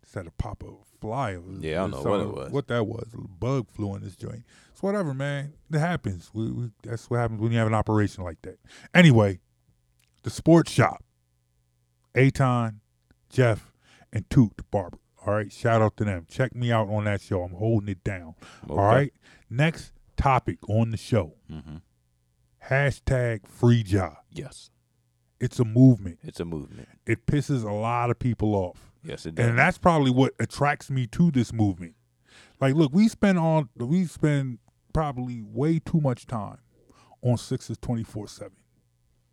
Just 0.03 0.15
had 0.15 0.27
to 0.27 0.31
pop 0.33 0.63
a 0.63 0.71
fly. 1.01 1.39
Yeah, 1.61 1.85
I 1.85 1.89
don't 1.89 1.91
know 1.93 2.03
what 2.03 2.21
it 2.21 2.29
was. 2.29 2.53
What 2.53 2.69
that 2.69 2.87
was? 2.87 3.09
A 3.15 3.27
bug 3.27 3.69
flew 3.71 3.95
in 3.97 4.03
this 4.03 4.17
joint. 4.17 4.45
It's 4.71 4.83
whatever, 4.83 5.15
man. 5.15 5.55
It 5.73 5.79
happens. 5.79 6.31
We, 6.35 6.51
we, 6.51 6.71
that's 6.83 7.09
what 7.09 7.21
happens 7.21 7.41
when 7.41 7.53
you 7.53 7.59
have 7.59 7.67
an 7.67 7.75
operation 7.75 8.23
like 8.23 8.43
that. 8.43 8.59
Anyway, 8.95 9.41
the 10.23 10.31
sports 10.31 10.71
shop. 10.71 11.03
Aton, 12.15 12.81
Jeff, 13.31 13.73
and 14.13 14.29
Toot 14.29 14.57
the 14.59 14.63
barber. 14.65 14.99
All 15.27 15.35
right, 15.35 15.51
shout 15.53 15.81
out 15.83 15.97
to 15.99 16.05
them. 16.05 16.27
Check 16.29 16.55
me 16.55 16.71
out 16.73 16.89
on 16.89 17.05
that 17.05 17.21
show. 17.21 17.43
I'm 17.43 17.55
holding 17.55 17.89
it 17.89 18.05
down. 18.05 18.35
All 18.69 18.77
right. 18.77 19.13
Next 19.49 19.93
topic 20.17 20.59
on 20.69 20.91
the 20.91 20.97
show. 20.97 21.35
hmm 21.49 21.77
Hashtag 22.69 23.47
free 23.47 23.83
job. 23.83 24.17
Yes, 24.31 24.71
It's 25.41 25.59
a 25.59 25.65
movement. 25.65 26.19
it's 26.23 26.41
a 26.41 26.45
movement. 26.45 26.89
It 27.07 27.27
pisses 27.27 27.63
a 27.63 27.73
lot 27.73 28.11
of 28.11 28.19
people 28.19 28.55
off. 28.55 28.91
Yes, 29.03 29.27
it 29.27 29.35
does. 29.35 29.47
And 29.47 29.59
that's 29.59 29.77
probably 29.77 30.11
what 30.11 30.33
attracts 30.41 30.91
me 30.91 31.07
to 31.09 31.31
this 31.31 31.53
movement. 31.53 31.95
Like, 32.61 32.75
look, 32.75 32.93
we 32.95 33.09
spend 33.09 33.39
all 33.39 33.69
we 33.77 34.07
spend 34.07 34.59
probably 34.95 35.43
way 35.43 35.79
too 35.79 36.01
much 36.01 36.27
time 36.27 36.59
on 37.23 37.37
sixes 37.37 37.77
twenty 37.79 38.03
four 38.05 38.27
seven. 38.29 38.57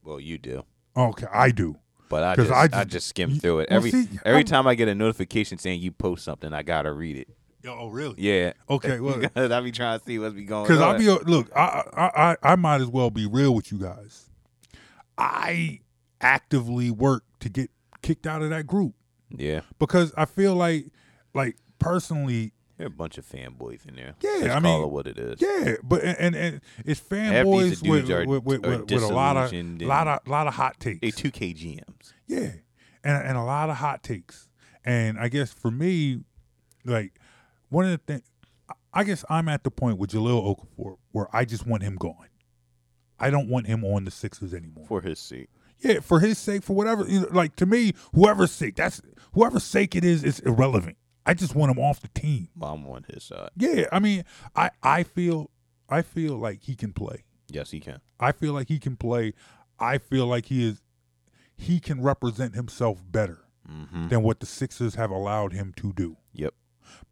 well, 0.04 0.20
you 0.20 0.38
do. 0.38 0.64
Okay, 0.98 1.28
I 1.32 1.52
do. 1.52 1.78
But 2.12 2.24
I 2.24 2.36
'Cause 2.36 2.48
just, 2.50 2.56
I 2.56 2.64
I 2.64 2.68
just- 2.84 2.90
just, 2.90 3.08
skim 3.08 3.40
through 3.40 3.62
it. 3.62 3.70
well, 3.72 3.78
Every 3.78 3.90
see, 3.92 4.08
every 4.26 4.40
I'm- 4.42 4.46
time 4.46 4.68
I 4.68 4.76
get 4.76 4.88
a 4.88 4.94
notification 4.94 5.58
saying 5.58 5.82
you 5.82 5.92
post 5.92 6.24
something, 6.24 6.54
I 6.54 6.62
gotta 6.62 6.92
read 6.94 7.18
it. 7.18 7.28
Oh, 7.66 7.78
oh 7.82 7.88
really? 7.90 8.16
Yeah. 8.18 8.54
Okay, 8.70 9.00
well, 9.00 9.22
I 9.36 9.62
be 9.62 9.72
trying 9.72 9.98
to 10.00 10.06
see 10.06 10.20
what's 10.20 10.36
be 10.36 10.44
going 10.44 10.62
on. 10.62 10.68
Because 10.68 10.82
I'll 10.82 10.98
be 10.98 11.32
look, 11.32 11.50
I, 11.56 11.84
I 11.96 12.32
I 12.32 12.38
I 12.52 12.56
might 12.56 12.82
as 12.82 12.88
well 12.88 13.10
be 13.10 13.26
real 13.26 13.56
with 13.56 13.72
you 13.72 13.78
guys. 13.80 14.30
I 15.18 15.80
actively 16.20 16.92
work 16.92 17.24
to 17.40 17.50
get 17.50 17.70
kicked 18.02 18.26
out 18.28 18.42
of 18.42 18.50
that 18.50 18.66
group 18.68 18.94
yeah. 19.30 19.62
because 19.80 20.14
I 20.18 20.26
feel 20.26 20.56
like, 20.56 20.88
like 21.34 21.56
personally, 21.80 22.54
There 22.82 22.88
are 22.88 22.88
a 22.88 22.90
bunch 22.90 23.20
of 23.20 23.26
fanboys 23.30 23.88
in 23.88 23.96
there. 23.96 24.16
Yeah, 24.22 24.30
Let's 24.42 24.44
I 24.56 24.60
call 24.60 24.62
mean, 24.62 24.82
it 24.84 24.90
what 24.92 25.06
it 25.06 25.18
is. 25.20 25.40
yeah. 25.40 25.76
But 25.84 26.04
and 26.04 26.36
and, 26.36 26.62
it's 26.84 27.00
fanboys 27.00 27.88
with 27.88 28.10
are- 28.10 28.26
with, 28.26 28.44
with, 28.44 28.66
are 28.66 28.80
with, 28.80 28.92
a 29.04 29.08
lot 29.08 29.38
of 29.38 29.54
lot 29.82 30.08
of 30.08 30.28
lot 30.28 30.48
of 30.48 30.56
hot 30.56 30.80
takes. 30.80 31.00
They 31.02 31.12
two 31.12 31.30
KGMs. 31.32 32.14
Yeah, 32.28 32.54
and 33.04 33.28
and 33.28 33.38
a 33.38 33.44
lot 33.44 33.70
of 33.70 33.76
hot 33.78 34.02
takes. 34.02 34.48
And 34.84 35.20
I 35.20 35.28
guess 35.30 35.54
for 35.54 35.70
me, 35.70 36.22
like 36.84 37.14
one 37.70 37.86
of 37.86 37.92
the 37.92 37.98
things, 38.00 38.24
I 38.92 39.04
guess 39.04 39.24
I'm 39.30 39.48
at 39.48 39.64
the 39.64 39.70
point 39.70 40.00
with 40.00 40.10
Jahlil 40.10 40.58
Okafor 40.58 40.98
where 41.12 41.28
I 41.32 41.46
just 41.46 41.68
want 41.68 41.84
him 41.84 41.98
gone. 41.98 42.30
I 43.20 43.30
don't 43.30 43.48
want 43.48 43.68
him 43.68 43.84
on 43.86 44.06
the 44.06 44.12
Sixers 44.12 44.56
anymore. 44.56 44.86
For 44.88 45.02
his 45.02 45.20
sake. 45.20 45.50
yeah, 45.84 46.00
for 46.00 46.20
his 46.20 46.40
sake, 46.40 46.64
for 46.64 46.76
whatever. 46.76 47.06
you 47.08 47.20
know, 47.22 47.28
Like 47.32 47.56
to 47.58 47.68
me, 47.68 47.94
whoever's 48.16 48.50
sake, 48.52 48.76
that's 48.76 49.00
whoever's 49.34 49.64
sake 49.64 49.96
it 49.96 50.04
is, 50.04 50.24
it's 50.24 50.40
irrelevant. 50.40 50.98
I 51.32 51.34
just 51.34 51.56
want 51.56 51.72
him 51.72 51.80
off 51.80 52.02
the 52.02 52.10
team. 52.10 52.50
I'm 52.62 52.86
on 52.88 53.06
his 53.12 53.24
side. 53.24 53.50
Yeah, 53.56 53.86
I 53.92 54.00
mean, 54.00 54.26
I 54.56 54.70
I 54.84 55.04
feel 55.04 55.50
I 55.90 56.02
feel 56.02 56.36
like 56.38 56.62
he 56.64 56.76
can 56.76 56.92
play. 56.94 57.24
Yes, 57.50 57.72
he 57.72 57.80
can. 57.80 58.02
I 58.20 58.32
feel 58.34 58.54
like 58.54 58.68
he 58.68 58.80
can 58.80 58.96
play. 58.98 59.34
I 59.80 59.98
feel 59.98 60.28
like 60.28 60.46
he 60.48 60.68
is 60.68 60.82
he 61.58 61.80
can 61.80 62.02
represent 62.02 62.56
himself 62.56 63.02
better 63.10 63.46
Mm-hmm. 63.72 64.08
than 64.10 64.24
what 64.24 64.40
the 64.40 64.46
Sixers 64.48 64.96
have 64.96 65.12
allowed 65.12 65.54
him 65.54 65.72
to 65.78 65.94
do. 65.94 66.18
Yep. 66.34 66.54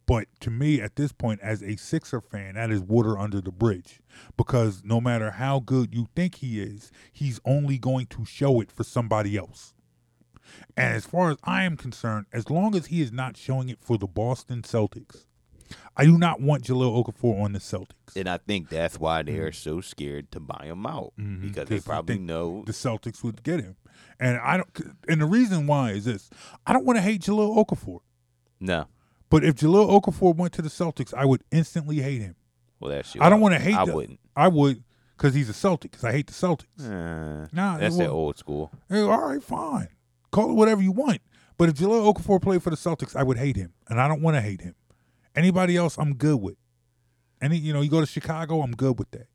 But 0.04 0.26
to 0.40 0.50
me, 0.50 0.80
at 0.82 0.96
this 0.96 1.12
point, 1.12 1.40
as 1.40 1.62
a 1.62 1.76
Sixer 1.76 2.20
fan, 2.20 2.56
that 2.56 2.70
is 2.70 2.80
water 2.82 3.16
under 3.18 3.40
the 3.40 3.52
bridge. 3.52 4.00
Because 4.36 4.82
no 4.84 5.00
matter 5.00 5.30
how 5.30 5.60
good 5.60 5.94
you 5.94 6.08
think 6.16 6.34
he 6.34 6.60
is, 6.60 6.90
he's 7.12 7.40
only 7.46 7.78
going 7.78 8.06
to 8.06 8.24
show 8.26 8.60
it 8.60 8.70
for 8.72 8.82
somebody 8.84 9.38
else. 9.38 9.72
And 10.76 10.94
as 10.94 11.04
far 11.06 11.30
as 11.30 11.36
I 11.44 11.64
am 11.64 11.76
concerned, 11.76 12.26
as 12.32 12.48
long 12.50 12.74
as 12.74 12.86
he 12.86 13.00
is 13.00 13.12
not 13.12 13.36
showing 13.36 13.68
it 13.68 13.78
for 13.80 13.98
the 13.98 14.06
Boston 14.06 14.62
Celtics, 14.62 15.24
I 15.96 16.04
do 16.04 16.18
not 16.18 16.40
want 16.40 16.64
Jahlil 16.64 17.04
Okafor 17.04 17.42
on 17.42 17.52
the 17.52 17.58
Celtics. 17.58 18.16
And 18.16 18.28
I 18.28 18.38
think 18.38 18.68
that's 18.70 18.98
why 18.98 19.22
they 19.22 19.38
are 19.38 19.52
so 19.52 19.80
scared 19.80 20.32
to 20.32 20.40
buy 20.40 20.64
him 20.66 20.84
out 20.86 21.12
Mhm. 21.18 21.42
because 21.42 21.68
they 21.68 21.78
probably 21.80 22.16
think 22.16 22.26
know. 22.26 22.64
the 22.66 22.72
Celtics 22.72 23.22
would 23.22 23.42
get 23.42 23.60
him. 23.60 23.76
And 24.18 24.38
I 24.38 24.56
don't. 24.58 24.68
And 25.08 25.20
the 25.20 25.26
reason 25.26 25.66
why 25.66 25.92
is 25.92 26.04
this: 26.06 26.28
I 26.66 26.72
don't 26.72 26.84
want 26.84 26.96
to 26.96 27.02
hate 27.02 27.22
Jahlil 27.22 27.56
Okafor, 27.64 28.00
No. 28.58 28.86
but 29.28 29.44
if 29.44 29.56
Jahlil 29.56 29.88
Okafor 30.00 30.34
went 30.34 30.52
to 30.54 30.62
the 30.62 30.68
Celtics, 30.68 31.14
I 31.14 31.24
would 31.24 31.42
instantly 31.50 32.00
hate 32.00 32.20
him. 32.20 32.36
Well, 32.80 32.90
that's 32.90 33.14
you. 33.14 33.20
I 33.20 33.28
don't 33.28 33.40
want 33.40 33.54
to 33.54 33.60
hate. 33.60 33.74
I 33.74 33.84
the- 33.84 33.94
wouldn't. 33.94 34.20
I 34.34 34.48
would 34.48 34.82
because 35.16 35.34
he's 35.34 35.48
a 35.50 35.52
Celtic. 35.54 35.90
Because 35.92 36.04
I 36.04 36.12
hate 36.12 36.26
the 36.26 36.32
Celtics. 36.32 36.64
Uh, 36.80 37.46
Nah, 37.52 37.78
that's 37.78 37.96
that 37.98 38.08
old 38.08 38.38
school. 38.38 38.72
Hey, 38.88 39.02
all 39.02 39.28
right, 39.28 39.42
fine. 39.42 39.88
Call 40.30 40.50
it 40.50 40.54
whatever 40.54 40.82
you 40.82 40.92
want. 40.92 41.20
But 41.58 41.68
if 41.68 41.74
Jahlil 41.76 42.12
Okafor 42.14 42.40
played 42.40 42.62
for 42.62 42.70
the 42.70 42.76
Celtics, 42.76 43.14
I 43.16 43.22
would 43.22 43.36
hate 43.38 43.56
him, 43.56 43.72
and 43.88 44.00
I 44.00 44.08
don't 44.08 44.22
want 44.22 44.36
to 44.36 44.40
hate 44.40 44.60
him. 44.62 44.74
Anybody 45.36 45.76
else, 45.76 45.98
I'm 45.98 46.14
good 46.14 46.40
with. 46.40 46.56
Any, 47.42 47.56
you 47.58 47.72
know, 47.72 47.80
you 47.80 47.90
go 47.90 48.00
to 48.00 48.06
Chicago, 48.06 48.62
I'm 48.62 48.72
good 48.72 48.98
with 48.98 49.10
that. 49.12 49.26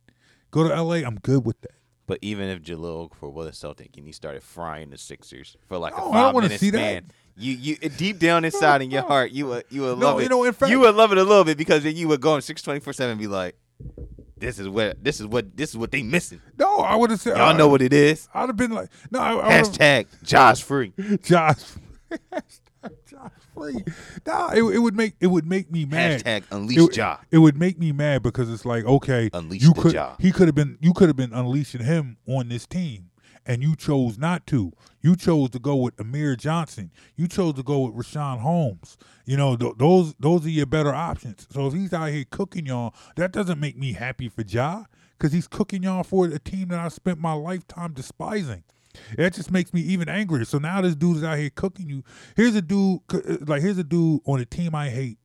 Go 0.52 0.68
to 0.68 0.82
LA, 0.82 0.96
I'm 1.08 1.16
good 1.22 1.46
with 1.46 1.60
that. 1.62 1.72
But 2.08 2.20
even 2.22 2.50
if 2.50 2.62
Jahlil 2.62 3.10
Okafor 3.10 3.32
was 3.34 3.48
a 3.48 3.54
Celtic 3.54 3.98
and 3.98 4.06
he 4.06 4.12
started 4.12 4.44
frying 4.44 4.92
the 4.92 4.98
Sixers 4.98 5.58
for 5.68 5.78
like 5.80 5.98
No, 5.98 6.06
a 6.06 6.10
I 6.12 6.22
don't 6.22 6.34
five 6.34 6.44
minute 6.44 6.60
see 6.60 6.70
that. 6.72 6.78
span, 6.78 7.12
you 7.36 7.54
you 7.54 7.76
deep 7.78 8.20
down 8.20 8.46
inside 8.46 8.82
in 8.84 8.92
your 8.92 9.02
heart, 9.08 9.32
you 9.32 9.48
would 9.48 9.66
you 9.70 9.82
would 9.82 9.98
No, 9.98 10.12
love 10.12 10.20
you 10.20 10.28
it. 10.28 10.30
know, 10.30 10.44
in 10.44 10.54
fact- 10.54 10.70
you 10.72 10.80
would 10.82 10.94
love 10.96 11.12
it 11.12 11.18
a 11.18 11.24
little 11.24 11.44
bit 11.44 11.58
because 11.58 11.84
then 11.84 11.96
you 11.96 12.08
would 12.08 12.22
go 12.22 12.34
on 12.34 12.42
six 12.44 12.62
twenty 12.62 12.80
four 12.80 12.94
seven 12.94 13.12
and 13.14 13.20
be 13.20 13.26
like, 13.28 13.56
this 14.38 14.60
is 14.60 14.68
what 14.68 15.04
this 15.04 15.20
is 15.20 15.28
what 15.28 15.56
this 15.56 15.70
is 15.70 15.78
what 15.78 15.92
they 15.92 16.04
missing. 16.04 16.42
No, 16.58 16.78
I 16.78 16.96
would 16.96 17.10
have 17.10 17.20
said. 17.20 17.38
Y'all 17.38 17.56
know 17.56 17.68
what 17.68 17.82
it 17.82 17.94
is. 17.94 18.28
I'd 18.34 18.50
have 18.50 18.58
been 18.58 18.72
like, 18.72 18.90
no, 19.12 19.20
I, 19.20 19.48
I 19.48 19.62
Hashtag 19.62 20.08
Josh 20.24 20.62
free. 20.64 20.94
Josh. 21.24 21.64
Josh 23.08 23.32
Free. 23.54 23.84
Nah, 24.28 24.52
it, 24.52 24.62
it 24.62 24.80
would 24.80 24.96
make 24.96 25.16
it 25.20 25.28
would 25.28 25.46
make 25.46 25.72
me 25.72 25.86
mad. 25.86 26.24
Hashtag 26.24 26.44
unleash 26.52 26.78
it, 26.78 26.98
Ja. 26.98 27.18
It 27.32 27.40
would 27.40 27.58
make 27.58 27.80
me 27.80 27.92
mad 27.92 28.22
because 28.22 28.52
it's 28.52 28.66
like, 28.66 28.86
okay, 28.86 29.30
Unleash 29.34 29.64
you 29.64 29.74
could 29.74 30.00
he 30.20 30.32
could 30.32 30.48
have 30.48 30.56
been 30.56 30.78
you 30.82 30.94
could 30.94 31.08
have 31.10 31.16
been 31.16 31.34
unleashing 31.34 31.84
him 31.84 32.18
on 32.28 32.50
this 32.50 32.66
team. 32.66 33.10
And 33.46 33.62
you 33.62 33.76
chose 33.76 34.18
not 34.18 34.48
to. 34.48 34.72
You 35.02 35.16
chose 35.16 35.52
to 35.52 35.60
go 35.60 35.76
with 35.76 36.00
Amir 36.00 36.36
Johnson. 36.36 36.92
You 37.16 37.28
chose 37.28 37.54
to 37.56 37.64
go 37.64 37.82
with 37.82 37.94
Richaun 37.94 38.40
Holmes. 38.40 38.98
You 39.26 39.38
know 39.38 39.56
th- 39.56 39.76
those 39.78 40.16
those 40.20 40.46
are 40.46 40.50
your 40.50 40.66
better 40.66 40.94
options. 40.94 41.48
So 41.52 41.68
if 41.68 41.74
he's 41.74 41.94
out 41.94 42.10
here 42.10 42.26
cooking 42.30 42.66
y'all, 42.66 42.96
that 43.16 43.32
doesn't 43.32 43.60
make 43.60 43.78
me 43.78 43.94
happy 43.94 44.30
for 44.30 44.42
Ja, 44.42 44.86
because 45.18 45.32
he's 45.32 45.48
cooking 45.48 45.84
y'all 45.84 46.04
for 46.04 46.26
a 46.26 46.40
team 46.40 46.70
that 46.70 46.80
I 46.80 46.88
spent 46.88 47.20
my 47.20 47.34
lifetime 47.34 47.94
despising. 47.94 48.64
That 49.18 49.34
just 49.34 49.52
makes 49.52 49.74
me 49.74 49.82
even 49.82 50.10
angrier. 50.10 50.46
So 50.46 50.58
now 50.58 50.82
this 50.82 50.96
dude 50.96 51.18
is 51.18 51.24
out 51.24 51.38
here 51.38 51.50
cooking 51.50 51.90
you. 51.90 52.04
Here's 52.36 52.56
a 52.56 52.62
dude, 52.62 53.02
uh, 53.14 53.20
like 53.42 53.62
here's 53.62 53.78
a 53.78 53.84
dude 53.84 54.22
on 54.26 54.40
a 54.40 54.46
team 54.46 54.74
I 54.74 54.90
hate, 54.90 55.20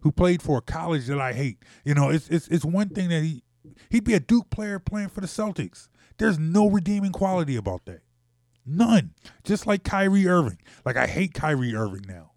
who 0.00 0.10
played 0.10 0.42
for 0.42 0.58
a 0.58 0.62
college 0.62 1.06
that 1.06 1.20
I 1.20 1.32
hate. 1.32 1.58
You 1.84 1.94
know, 1.94 2.08
it's 2.10 2.28
it's 2.28 2.48
it's 2.48 2.64
one 2.64 2.88
thing 2.88 3.08
that 3.10 3.22
he 3.22 3.42
he'd 3.90 4.04
be 4.04 4.14
a 4.14 4.20
Duke 4.20 4.50
player 4.50 4.78
playing 4.78 5.10
for 5.10 5.20
the 5.20 5.26
Celtics. 5.26 5.88
There's 6.20 6.38
no 6.38 6.68
redeeming 6.68 7.12
quality 7.12 7.56
about 7.56 7.86
that. 7.86 8.02
None. 8.66 9.14
Just 9.42 9.66
like 9.66 9.84
Kyrie 9.84 10.28
Irving. 10.28 10.58
Like 10.84 10.96
I 10.96 11.06
hate 11.06 11.32
Kyrie 11.32 11.74
Irving 11.74 12.04
now. 12.06 12.32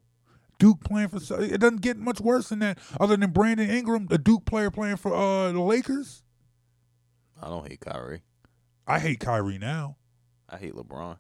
Duke 0.57 0.79
playing 0.85 1.09
for 1.09 1.17
it 1.43 1.59
doesn't 1.59 1.81
get 1.81 1.97
much 1.97 2.21
worse 2.21 2.47
than 2.49 2.59
that. 2.59 2.79
Other 2.97 3.17
than 3.17 3.31
Brandon 3.31 3.69
Ingram, 3.69 4.07
a 4.09 4.17
Duke 4.17 4.45
player 4.45 4.71
playing 4.71 4.95
for 4.95 5.13
uh 5.13 5.51
the 5.51 5.59
Lakers. 5.59 6.23
I 7.41 7.49
don't 7.49 7.67
hate 7.67 7.81
Kyrie. 7.81 8.21
I 8.87 8.99
hate 8.99 9.19
Kyrie 9.19 9.57
now. 9.57 9.97
I 10.47 10.57
hate 10.57 10.73
LeBron. 10.73 11.17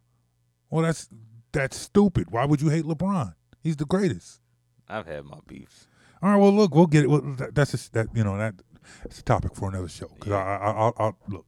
Well, 0.69 0.83
that's 0.83 1.09
that's 1.51 1.77
stupid. 1.77 2.31
Why 2.31 2.45
would 2.45 2.61
you 2.61 2.69
hate 2.69 2.85
LeBron? 2.85 3.35
He's 3.61 3.75
the 3.75 3.85
greatest. 3.85 4.39
I've 4.87 5.05
had 5.05 5.25
my 5.25 5.39
beefs. 5.47 5.87
All 6.21 6.29
right, 6.29 6.37
well, 6.37 6.53
look, 6.53 6.73
we'll 6.73 6.87
get 6.87 7.03
it. 7.03 7.09
Well, 7.09 7.21
that, 7.37 7.53
that's 7.53 7.71
just 7.71 7.91
that 7.93 8.07
you 8.15 8.23
know 8.23 8.37
that 8.37 8.55
that's 9.03 9.19
a 9.19 9.23
topic 9.23 9.53
for 9.55 9.67
another 9.67 9.89
show. 9.89 10.07
Because 10.07 10.31
Yeah. 10.31 10.37
I, 10.37 10.55
I, 10.55 10.71
I'll, 10.71 10.93
I'll 10.97 11.17
look. 11.27 11.45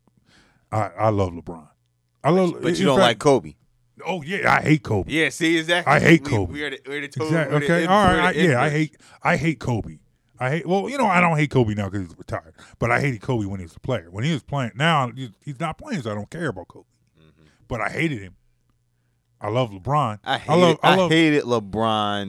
I, 0.75 0.91
I 1.05 1.09
love 1.09 1.31
LeBron. 1.31 1.67
I 2.23 2.29
love. 2.31 2.61
But 2.61 2.77
you 2.77 2.85
don't 2.85 2.97
fact- 2.97 3.07
like 3.07 3.19
Kobe. 3.19 3.53
Oh 4.05 4.21
yeah, 4.23 4.53
I 4.53 4.61
hate 4.61 4.83
Kobe. 4.83 5.11
Yeah, 5.11 5.29
see 5.29 5.57
exactly. 5.57 5.93
I 5.93 5.99
hate 5.99 6.23
We- 6.25 6.29
Kobe. 6.29 6.51
We, 6.53 6.63
are 6.63 6.69
the, 6.69 6.77
the 6.77 7.07
total, 7.07 7.27
Exactly. 7.27 7.53
we're 7.53 7.59
the 7.59 7.65
Okay. 7.65 7.83
in- 7.83 7.89
All 7.89 8.03
right. 8.05 8.35
the 8.35 8.41
I, 8.41 8.45
yeah, 8.49 8.61
I 8.61 8.69
hate. 8.69 8.97
I 9.23 9.37
hate 9.37 9.59
Kobe. 9.59 9.99
I 10.37 10.49
hate. 10.49 10.65
Well, 10.67 10.89
you 10.89 10.97
know, 10.97 11.05
I 11.07 11.21
don't 11.21 11.37
hate 11.37 11.49
Kobe 11.49 11.75
now 11.75 11.85
because 11.89 12.07
he's 12.09 12.17
retired. 12.17 12.55
But 12.77 12.91
I 12.91 12.99
hated 12.99 13.21
Kobe 13.21 13.45
when 13.45 13.61
he 13.61 13.65
was 13.65 13.75
a 13.75 13.79
player. 13.79 14.07
When 14.11 14.25
he 14.25 14.33
was 14.33 14.43
playing, 14.43 14.71
now 14.75 15.09
he's- 15.15 15.59
not 15.61 15.77
playing, 15.77 16.01
so 16.01 16.11
I 16.11 16.13
don't 16.13 16.29
care 16.29 16.49
about 16.49 16.67
Kobe. 16.67 16.85
Mm-hmm. 17.17 17.45
But 17.69 17.79
I 17.81 17.89
hated 17.89 18.19
him. 18.21 18.35
I 19.39 19.47
love 19.49 19.69
LeBron. 19.71 20.19
I 20.25 20.37
hated, 20.39 20.59
love. 20.61 20.77
I 20.83 20.95
love. 20.95 21.11
hated 21.11 21.43
LeBron 21.43 22.23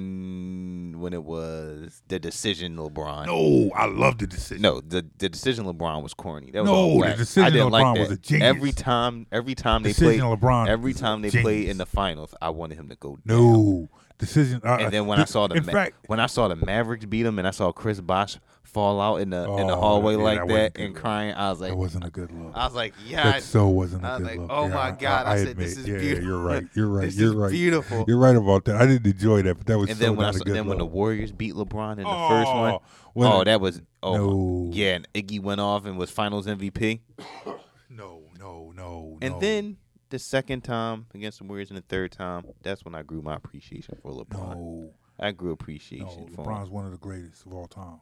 when 1.01 1.13
it 1.13 1.23
was 1.25 2.03
the 2.09 2.19
decision 2.19 2.77
LeBron. 2.77 3.27
no, 3.27 3.71
I 3.75 3.87
love 3.87 4.19
the 4.19 4.27
decision. 4.27 4.63
No, 4.63 4.81
the 4.81 5.07
the 5.19 5.29
decision 5.29 5.65
LeBron 5.67 6.03
was 6.03 6.15
corny. 6.15 6.51
That 6.51 6.63
was 6.63 6.71
No, 6.71 7.01
the 7.11 7.17
decision 7.17 7.45
I 7.47 7.51
didn't 7.51 7.71
like 7.71 7.85
LeBron 7.85 7.95
that. 7.95 8.01
was 8.01 8.11
a 8.11 8.17
genius. 8.19 8.47
Every 8.49 8.73
time, 8.73 9.27
every 9.33 9.55
time 9.55 9.83
they 9.83 9.91
Decision 9.91 10.27
played, 10.27 10.41
LeBron 10.41 10.69
every 10.69 10.95
time 10.95 11.23
they 11.23 11.31
played 11.31 11.69
in 11.69 11.79
the 11.79 11.87
finals, 11.87 12.35
I 12.41 12.51
wanted 12.51 12.79
him 12.79 12.89
to 12.89 12.97
go. 12.97 13.19
down. 13.25 13.37
No 13.39 13.89
decision. 14.19 14.61
Uh, 14.65 14.79
And 14.81 14.93
then 14.93 15.07
when 15.07 15.21
I 15.21 15.25
saw 15.25 15.47
the 15.47 15.61
Ma- 15.61 15.73
fact, 15.73 15.97
when 16.07 16.21
I 16.21 16.27
saw 16.27 16.49
the 16.49 16.57
Mavericks 16.57 17.05
beat 17.05 17.27
him, 17.27 17.39
and 17.39 17.47
I 17.47 17.51
saw 17.51 17.71
Chris 17.73 18.01
Bosh 18.01 18.39
fall 18.77 19.01
out 19.01 19.17
in 19.17 19.31
the 19.31 19.43
in 19.59 19.67
the 19.67 19.75
Oh, 19.75 19.81
hallway 19.81 20.13
yeah, 20.17 20.23
like 20.23 20.39
that 20.41 20.49
that, 20.49 20.53
wasn't 20.53 20.77
and 20.79 20.95
crying, 20.95 21.35
I 21.35 21.49
was 21.51 21.61
like, 21.63 21.71
that 21.71 21.77
wasn't 21.77 22.05
a 22.05 22.11
good 22.11 22.31
look. 22.31 22.53
I 22.55 22.67
was 22.67 22.75
like, 22.75 22.93
yeah, 23.07 23.23
that 23.33 23.43
so 23.43 23.69
wasn't 23.69 24.05
a 24.05 24.07
I 24.07 24.11
was 24.13 24.19
good 24.19 24.27
like, 24.27 24.39
look. 24.41 24.51
oh 24.53 24.69
Yeah, 24.69 24.75
my 24.75 24.91
God, 24.91 25.27
I 25.27 25.37
said, 25.43 25.57
this 25.57 25.77
is 25.79 25.89
yeah, 25.89 25.99
beautiful. 25.99 26.29
You're 26.29 26.39
right. 26.41 26.65
You're 26.75 26.89
right. 26.97 27.05
This 27.07 27.17
you're 27.17 27.31
is 27.31 27.35
right. 27.35 27.51
beautiful. 27.51 28.05
You're 28.07 28.19
right 28.19 28.37
about 28.37 28.67
that. 28.67 28.77
I 28.77 28.87
didn't 28.87 29.07
enjoy 29.11 29.41
that, 29.43 29.55
but 29.57 29.67
that 29.67 29.79
was 29.79 29.89
and 29.89 29.99
so 29.99 30.05
then 30.05 30.17
when 30.17 30.27
I 30.27 30.29
not 30.29 30.35
a 30.35 30.39
saw, 30.39 30.45
good 30.45 30.55
then 30.57 30.67
when 30.67 30.79
the 30.79 30.85
look. 30.85 30.93
Warriors 30.93 31.33
beat 31.33 31.55
LeBron 31.55 31.93
in 31.93 32.05
the 32.05 32.09
oh, 32.09 32.29
first 32.29 32.53
one, 32.53 32.73
oh, 32.75 32.83
when 33.15 33.29
oh, 33.33 33.41
it- 33.41 33.45
that 33.47 33.61
was 33.61 33.81
oh 34.03 34.17
No. 34.17 34.71
yeah, 34.73 34.97
and 34.97 35.09
Iggy 35.15 35.41
went 35.41 35.61
off 35.61 35.87
and 35.87 35.97
was 35.97 36.11
Finals 36.11 36.47
MVP. 36.47 37.01
no, 37.91 38.23
no, 38.39 38.73
no, 38.77 39.19
And 39.23 39.35
no. 39.35 39.41
then 39.41 39.77
the 40.11 40.19
second 40.19 40.63
time 40.65 41.07
against 41.15 41.39
the 41.39 41.45
Warriors, 41.45 41.71
and 41.71 41.79
the 41.79 41.83
third 41.89 42.13
time, 42.13 42.45
that's 42.63 42.85
when 42.85 42.95
I 42.95 43.03
grew 43.03 43.23
my 43.23 43.35
appreciation 43.37 43.97
for 44.03 44.13
LeBron. 44.13 44.57
no, 44.57 44.91
I 45.19 45.33
grew 45.33 45.49
no, 45.49 45.55
appreciation 45.55 46.29
for 46.35 46.45
LeBron's 46.45 46.69
him. 46.69 46.75
one 46.75 46.85
of 46.85 46.93
the 46.93 46.99
greatest 46.99 47.47
of 47.47 47.53
all 47.55 47.67
times. 47.67 48.01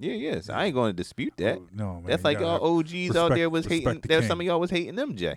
Yeah, 0.00 0.14
yes, 0.14 0.48
I 0.48 0.64
ain't 0.64 0.74
going 0.74 0.90
to 0.92 0.96
dispute 0.96 1.34
that. 1.36 1.58
Oh, 1.58 1.68
no, 1.74 1.94
man, 1.94 2.04
That's 2.06 2.24
like 2.24 2.40
y'all 2.40 2.78
OGs 2.78 3.14
out 3.14 3.32
there 3.34 3.50
was 3.50 3.66
hating. 3.66 4.00
the 4.00 4.08
There, 4.08 4.20
king. 4.20 4.28
some 4.28 4.40
of 4.40 4.46
y'all 4.46 4.58
was 4.58 4.70
hating 4.70 4.94
MJ. 4.96 5.36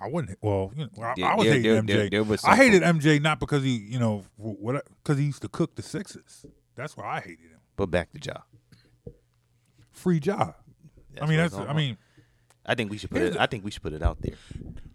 I 0.00 0.08
wouldn't. 0.08 0.38
Well, 0.40 0.72
you 0.74 0.86
know, 0.96 1.02
I, 1.04 1.14
Yeah, 1.16 1.26
I 1.26 1.34
was 1.36 1.44
there- 1.44 1.54
hating 1.54 1.70
there- 1.72 1.82
MJ. 1.82 1.86
there- 1.86 2.10
there 2.10 2.24
was 2.24 2.42
I 2.44 2.56
hated 2.56 2.82
MJ 2.82 3.20
not 3.20 3.38
because 3.38 3.62
he, 3.62 3.76
you 3.76 3.98
know, 3.98 4.24
what 4.36 4.84
because 5.04 5.18
he 5.18 5.26
used 5.26 5.42
to 5.42 5.48
cook 5.48 5.74
the 5.76 5.82
Sixers. 5.82 6.46
That's 6.74 6.96
why 6.96 7.18
I 7.18 7.20
hated 7.20 7.50
him. 7.50 7.60
But 7.76 7.90
back 7.90 8.10
to 8.12 8.18
Ja. 8.24 8.38
Free 9.90 10.18
job. 10.20 10.54
I 11.20 11.26
mean, 11.26 11.36
that's. 11.36 11.54
I'm 11.54 11.76
mean, 11.76 11.98
I 12.64 12.74
think 12.74 12.90
we 12.90 12.96
should 12.98 13.10
put 13.10 13.20
it. 13.22 13.34
the- 13.34 13.42
I 13.42 13.46
think 13.46 13.64
we 13.64 13.70
should 13.70 13.82
put 13.82 13.92
it 13.92 14.02
out 14.02 14.22
there. 14.22 14.34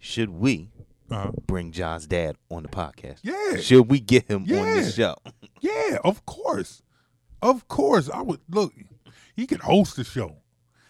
Should 0.00 0.30
we 0.30 0.70
uh, 1.10 1.30
bring 1.46 1.70
Ja's 1.70 2.06
dad 2.06 2.36
on 2.50 2.64
the 2.64 2.68
podcast? 2.68 3.20
Yeah. 3.22 3.60
Should 3.60 3.88
we 3.90 4.00
get 4.00 4.28
him 4.28 4.42
on 4.42 4.48
the 4.48 4.90
show? 4.90 5.16
yeah, 5.60 5.98
of 6.04 6.26
course, 6.26 6.82
of 7.40 7.68
course. 7.68 8.10
I 8.10 8.22
would 8.22 8.40
look. 8.50 8.74
He 9.38 9.46
could 9.46 9.60
host 9.60 9.94
the 9.94 10.02
show. 10.02 10.38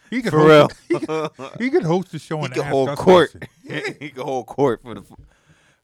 He 0.08 0.22
could 0.22 0.32
For 0.32 0.38
host, 0.38 0.74
real. 0.88 0.98
He 1.00 1.06
could, 1.06 1.30
he 1.58 1.70
could 1.70 1.82
host 1.82 2.12
the 2.12 2.18
show 2.18 2.38
he 2.38 2.46
and 2.46 2.54
could 2.54 2.64
hold 2.64 2.96
court. 2.96 3.34
Yeah, 3.62 3.80
he 4.00 4.08
could 4.08 4.24
hold 4.24 4.46
court 4.46 4.80
for 4.82 4.94
the 4.94 5.02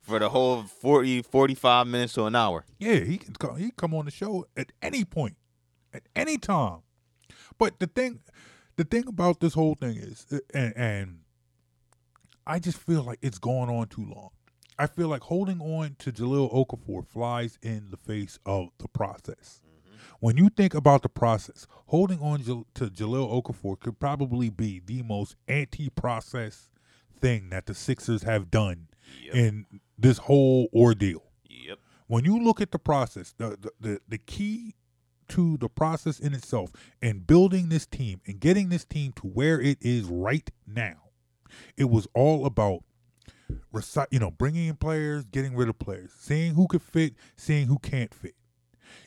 for 0.01 0.19
the 0.19 0.31
whole 0.31 0.63
40, 0.63 1.21
45 1.21 1.87
minutes 1.87 2.15
to 2.15 2.25
an 2.25 2.35
hour. 2.35 2.65
Yeah, 2.79 3.01
he 3.01 3.19
can 3.19 3.35
come. 3.35 3.57
He 3.57 3.65
can 3.65 3.75
come 3.77 3.93
on 3.93 4.07
the 4.07 4.11
show 4.11 4.47
at 4.57 4.73
any 4.81 5.05
point, 5.05 5.37
at 5.93 6.05
any 6.17 6.39
time. 6.39 6.79
But 7.59 7.81
the 7.81 7.87
thing, 7.87 8.21
the 8.77 8.85
thing 8.85 9.09
about 9.09 9.41
this 9.41 9.53
whole 9.53 9.75
thing 9.75 9.99
is, 9.99 10.25
uh, 10.33 10.39
and, 10.55 10.73
and 10.75 11.19
I 12.47 12.61
just 12.61 12.79
feel 12.79 13.03
like 13.03 13.19
it's 13.21 13.39
going 13.39 13.69
on 13.69 13.89
too 13.89 14.07
long. 14.07 14.31
I 14.79 14.87
feel 14.87 15.09
like 15.09 15.25
holding 15.25 15.61
on 15.61 15.97
to 15.99 16.11
Jahlil 16.11 16.51
Okafor 16.51 17.07
flies 17.07 17.59
in 17.63 17.91
the 17.91 17.99
face 17.99 18.39
of 18.47 18.71
the 18.79 18.89
process. 18.89 19.61
When 20.21 20.37
you 20.37 20.49
think 20.49 20.75
about 20.75 21.03
the 21.03 21.09
process, 21.09 21.67
holding 21.87 22.21
on 22.21 22.41
to 22.45 22.87
Jahlil 22.87 23.43
Okafor 23.43 23.79
could 23.79 23.99
probably 23.99 24.49
be 24.51 24.81
the 24.85 25.03
most 25.03 25.37
anti-process 25.49 26.71
thing 27.21 27.51
that 27.51 27.67
the 27.67 27.75
Sixers 27.75 28.23
have 28.23 28.51
done 28.51 28.89
in 29.33 29.67
this 29.99 30.19
whole 30.19 30.69
ordeal 30.75 31.23
Yep. 31.49 31.79
when 32.07 32.25
you 32.25 32.43
look 32.43 32.61
at 32.61 32.71
the 32.73 32.79
process, 32.79 33.35
the, 33.37 33.57
the 33.61 33.71
the 33.81 34.01
the 34.09 34.19
key 34.19 34.75
to 35.29 35.57
the 35.59 35.69
process 35.69 36.19
in 36.21 36.35
itself 36.35 36.71
and 37.01 37.27
building 37.27 37.69
this 37.69 37.87
team 37.87 38.21
and 38.27 38.41
getting 38.41 38.69
this 38.69 38.85
team 38.85 39.13
to 39.13 39.27
where 39.27 39.61
it 39.61 39.79
is 39.81 40.05
right 40.05 40.51
now, 40.67 40.97
it 41.77 41.89
was 41.89 42.07
all 42.15 42.45
about 42.47 42.81
reci- 43.73 44.07
you 44.11 44.19
know, 44.19 44.31
bringing 44.31 44.69
in 44.69 44.77
players, 44.77 45.25
getting 45.25 45.55
rid 45.57 45.69
of 45.69 45.79
players, 45.79 46.13
seeing 46.19 46.55
who 46.55 46.67
could 46.67 46.83
fit, 46.83 47.15
seeing 47.37 47.67
who 47.67 47.79
can't 47.79 48.13
fit. 48.13 48.35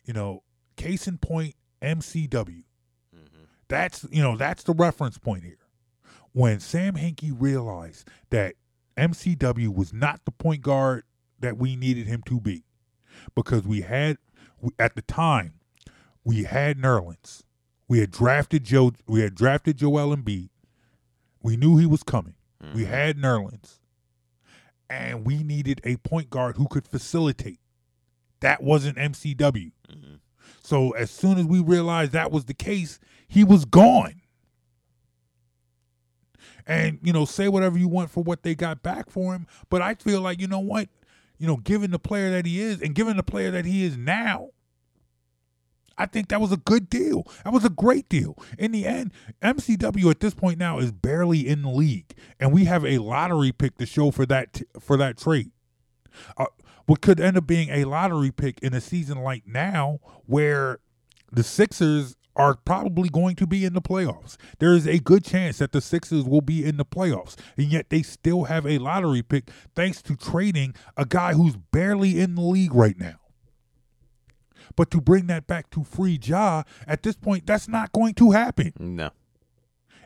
You 0.05 0.13
know, 0.13 0.43
case 0.77 1.07
in 1.07 1.17
point, 1.17 1.55
MCW. 1.81 2.29
Mm-hmm. 3.13 3.43
That's 3.67 4.05
you 4.09 4.23
know 4.23 4.37
that's 4.37 4.63
the 4.63 4.73
reference 4.73 5.17
point 5.17 5.43
here. 5.43 5.59
When 6.31 6.59
Sam 6.59 6.93
Hinkie 6.93 7.35
realized 7.37 8.07
that 8.29 8.55
MCW 8.97 9.73
was 9.73 9.91
not 9.91 10.21
the 10.25 10.31
point 10.31 10.61
guard 10.61 11.03
that 11.39 11.57
we 11.57 11.75
needed 11.75 12.07
him 12.07 12.23
to 12.27 12.39
be, 12.39 12.63
because 13.35 13.63
we 13.63 13.81
had 13.81 14.17
we, 14.61 14.71
at 14.79 14.95
the 14.95 15.01
time 15.01 15.53
we 16.23 16.43
had 16.43 16.77
Nerlens, 16.77 17.43
we 17.87 17.99
had 17.99 18.11
drafted 18.11 18.63
Joe, 18.63 18.93
we 19.07 19.21
had 19.21 19.35
drafted 19.35 19.77
Joel 19.77 20.15
Embiid, 20.15 20.49
we 21.41 21.57
knew 21.57 21.77
he 21.77 21.85
was 21.85 22.03
coming. 22.03 22.35
We 22.73 22.81
mm-hmm. 22.81 22.91
had 22.91 23.17
Nerlens, 23.17 23.79
and 24.89 25.25
we 25.25 25.43
needed 25.43 25.79
a 25.83 25.97
point 25.97 26.29
guard 26.29 26.57
who 26.57 26.67
could 26.67 26.87
facilitate. 26.87 27.59
That 28.39 28.63
wasn't 28.63 28.97
MCW. 28.97 29.37
Mm-hmm. 29.89 30.06
So 30.67 30.91
as 30.91 31.09
soon 31.09 31.37
as 31.37 31.45
we 31.45 31.61
realized 31.61 32.11
that 32.11 32.29
was 32.29 32.43
the 32.43 32.53
case, 32.53 32.99
he 33.29 33.45
was 33.45 33.63
gone. 33.63 34.19
And 36.65 36.99
you 37.01 37.13
know, 37.13 37.23
say 37.23 37.47
whatever 37.47 37.77
you 37.77 37.87
want 37.87 38.11
for 38.11 38.21
what 38.21 38.43
they 38.43 38.53
got 38.53 38.83
back 38.83 39.09
for 39.09 39.33
him, 39.33 39.47
but 39.69 39.81
I 39.81 39.93
feel 39.93 40.19
like 40.19 40.41
you 40.41 40.47
know 40.47 40.59
what, 40.59 40.89
you 41.37 41.47
know, 41.47 41.55
given 41.55 41.91
the 41.91 41.99
player 41.99 42.31
that 42.31 42.45
he 42.45 42.59
is, 42.59 42.81
and 42.81 42.93
given 42.93 43.15
the 43.15 43.23
player 43.23 43.49
that 43.49 43.63
he 43.63 43.85
is 43.85 43.95
now, 43.95 44.49
I 45.97 46.05
think 46.05 46.27
that 46.27 46.41
was 46.41 46.51
a 46.51 46.57
good 46.57 46.89
deal. 46.89 47.25
That 47.45 47.53
was 47.53 47.63
a 47.63 47.69
great 47.69 48.09
deal. 48.09 48.37
In 48.59 48.73
the 48.73 48.85
end, 48.85 49.13
MCW 49.41 50.11
at 50.11 50.19
this 50.19 50.33
point 50.33 50.59
now 50.59 50.79
is 50.79 50.91
barely 50.91 51.47
in 51.47 51.61
the 51.61 51.69
league, 51.69 52.13
and 52.41 52.51
we 52.51 52.65
have 52.65 52.83
a 52.83 52.97
lottery 52.97 53.53
pick 53.53 53.77
to 53.77 53.85
show 53.85 54.11
for 54.11 54.25
that 54.25 54.51
t- 54.51 54.65
for 54.81 54.97
that 54.97 55.17
trade. 55.17 55.51
Uh, 56.35 56.47
what 56.87 57.01
could 57.01 57.19
end 57.19 57.37
up 57.37 57.45
being 57.45 57.69
a 57.69 57.83
lottery 57.83 58.31
pick 58.31 58.59
in 58.59 58.73
a 58.73 58.81
season 58.81 59.21
like 59.21 59.45
now, 59.45 59.99
where 60.25 60.79
the 61.31 61.43
Sixers 61.43 62.15
are 62.35 62.55
probably 62.55 63.09
going 63.09 63.35
to 63.35 63.47
be 63.47 63.65
in 63.65 63.73
the 63.73 63.81
playoffs. 63.81 64.37
There 64.59 64.73
is 64.73 64.87
a 64.87 64.99
good 64.99 65.25
chance 65.25 65.57
that 65.57 65.71
the 65.71 65.81
Sixers 65.81 66.23
will 66.23 66.41
be 66.41 66.63
in 66.63 66.77
the 66.77 66.85
playoffs, 66.85 67.35
and 67.57 67.67
yet 67.67 67.89
they 67.89 68.03
still 68.03 68.45
have 68.45 68.65
a 68.65 68.77
lottery 68.77 69.21
pick 69.21 69.49
thanks 69.75 70.01
to 70.03 70.15
trading 70.15 70.75
a 70.95 71.05
guy 71.05 71.33
who's 71.33 71.55
barely 71.55 72.19
in 72.19 72.35
the 72.35 72.41
league 72.41 72.73
right 72.73 72.97
now. 72.97 73.19
But 74.75 74.91
to 74.91 75.01
bring 75.01 75.27
that 75.27 75.47
back 75.47 75.69
to 75.71 75.83
free 75.83 76.19
Ja, 76.21 76.63
at 76.85 77.03
this 77.03 77.15
point, 77.15 77.47
that's 77.47 77.67
not 77.67 77.91
going 77.91 78.13
to 78.15 78.31
happen. 78.31 78.73
No. 78.79 79.09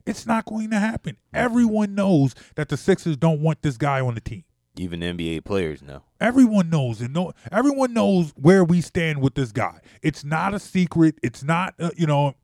It's 0.05 0.25
not 0.25 0.45
going 0.45 0.71
to 0.71 0.79
happen. 0.79 1.17
Everyone 1.33 1.93
knows 1.93 2.33
that 2.55 2.69
the 2.69 2.77
Sixers 2.77 3.17
don't 3.17 3.41
want 3.41 3.61
this 3.61 3.77
guy 3.77 3.99
on 3.99 4.15
the 4.15 4.21
team. 4.21 4.45
Even 4.77 5.01
NBA 5.01 5.43
players 5.43 5.81
know. 5.81 6.03
Everyone 6.19 6.69
knows, 6.69 7.01
and 7.01 7.13
no, 7.13 7.33
everyone 7.51 7.93
knows 7.93 8.31
where 8.35 8.63
we 8.63 8.79
stand 8.79 9.21
with 9.21 9.35
this 9.35 9.51
guy. 9.51 9.79
It's 10.01 10.23
not 10.23 10.53
a 10.53 10.59
secret. 10.59 11.15
It's 11.21 11.43
not, 11.43 11.73
uh, 11.77 11.91
you 11.97 12.07
know, 12.07 12.35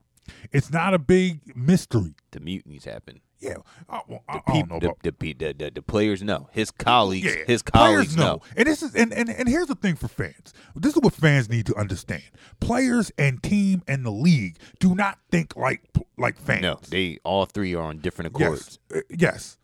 it's 0.51 0.71
not 0.71 0.93
a 0.93 0.99
big 0.99 1.55
mystery. 1.55 2.15
The 2.32 2.39
mutinies 2.39 2.86
happen. 2.86 3.21
Yeah, 3.39 3.57
I, 3.88 4.01
well, 4.07 4.23
I, 4.28 4.34
The 4.34 4.39
I 4.39 4.41
don't 4.51 4.63
people, 4.63 4.80
know 4.80 4.95
the, 5.03 5.13
the, 5.19 5.53
the, 5.53 5.71
the, 5.75 5.82
players 5.82 6.23
know. 6.23 6.49
His 6.51 6.71
colleagues, 6.71 7.28
yeah, 7.28 7.43
his 7.45 7.61
colleagues 7.61 8.17
know. 8.17 8.41
And 8.55 8.67
this 8.67 8.82
is 8.82 8.95
and, 8.95 9.13
and 9.13 9.30
and 9.30 9.47
here's 9.47 9.67
the 9.67 9.75
thing 9.75 9.95
for 9.95 10.07
fans. 10.07 10.53
This 10.75 10.95
is 10.95 11.01
what 11.01 11.13
fans 11.13 11.47
need 11.47 11.67
to 11.67 11.75
understand. 11.75 12.23
Players 12.59 13.11
and 13.17 13.41
team 13.43 13.84
and 13.88 14.03
the 14.03 14.11
league 14.11 14.57
do 14.80 14.95
not 14.95 15.19
think 15.30 15.55
like 15.55 15.84
like 16.17 16.39
fans. 16.39 16.63
No, 16.63 16.80
they 16.89 17.19
all 17.23 17.45
three 17.45 17.75
are 17.75 17.84
on 17.84 17.99
different 17.99 18.36
accords. 18.36 18.80
Yes, 18.89 18.99
uh, 18.99 19.15
yes. 19.15 19.57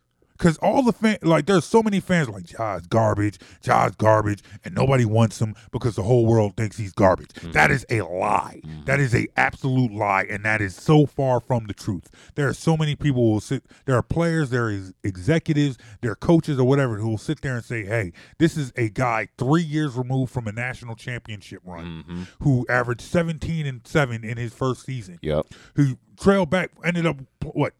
Because 0.44 0.58
all 0.58 0.82
the 0.82 0.92
fan, 0.92 1.16
like, 1.22 1.46
there's 1.46 1.64
so 1.64 1.82
many 1.82 2.00
fans 2.00 2.28
like 2.28 2.44
Ja's 2.44 2.86
garbage, 2.86 3.38
Ja's 3.62 3.94
garbage, 3.96 4.42
and 4.62 4.74
nobody 4.74 5.06
wants 5.06 5.40
him 5.40 5.54
because 5.72 5.96
the 5.96 6.02
whole 6.02 6.26
world 6.26 6.54
thinks 6.54 6.76
he's 6.76 6.92
garbage. 6.92 7.28
Mm-hmm. 7.28 7.52
That 7.52 7.70
is 7.70 7.86
a 7.88 8.02
lie. 8.02 8.60
That 8.84 9.00
is 9.00 9.14
a 9.14 9.26
absolute 9.38 9.90
lie, 9.90 10.26
and 10.28 10.44
that 10.44 10.60
is 10.60 10.76
so 10.76 11.06
far 11.06 11.40
from 11.40 11.64
the 11.64 11.72
truth. 11.72 12.10
There 12.34 12.46
are 12.46 12.52
so 12.52 12.76
many 12.76 12.94
people 12.94 13.22
who 13.22 13.32
will 13.32 13.40
sit. 13.40 13.64
There 13.86 13.96
are 13.96 14.02
players, 14.02 14.50
there 14.50 14.68
is 14.68 14.92
executives, 15.02 15.78
there 16.02 16.10
are 16.10 16.16
coaches 16.16 16.58
or 16.58 16.64
whatever 16.68 16.98
who 16.98 17.08
will 17.08 17.16
sit 17.16 17.40
there 17.40 17.54
and 17.54 17.64
say, 17.64 17.86
"Hey, 17.86 18.12
this 18.36 18.58
is 18.58 18.70
a 18.76 18.90
guy 18.90 19.28
three 19.38 19.62
years 19.62 19.94
removed 19.94 20.30
from 20.30 20.46
a 20.46 20.52
national 20.52 20.94
championship 20.94 21.62
run, 21.64 22.26
who 22.40 22.66
averaged 22.68 23.00
17 23.00 23.64
and 23.64 23.80
seven 23.86 24.22
in 24.22 24.36
his 24.36 24.52
first 24.52 24.84
season." 24.84 25.18
Yep. 25.22 25.46
who 25.76 25.96
trailed 26.20 26.50
back, 26.50 26.70
ended 26.84 27.06
up 27.06 27.16
what 27.42 27.72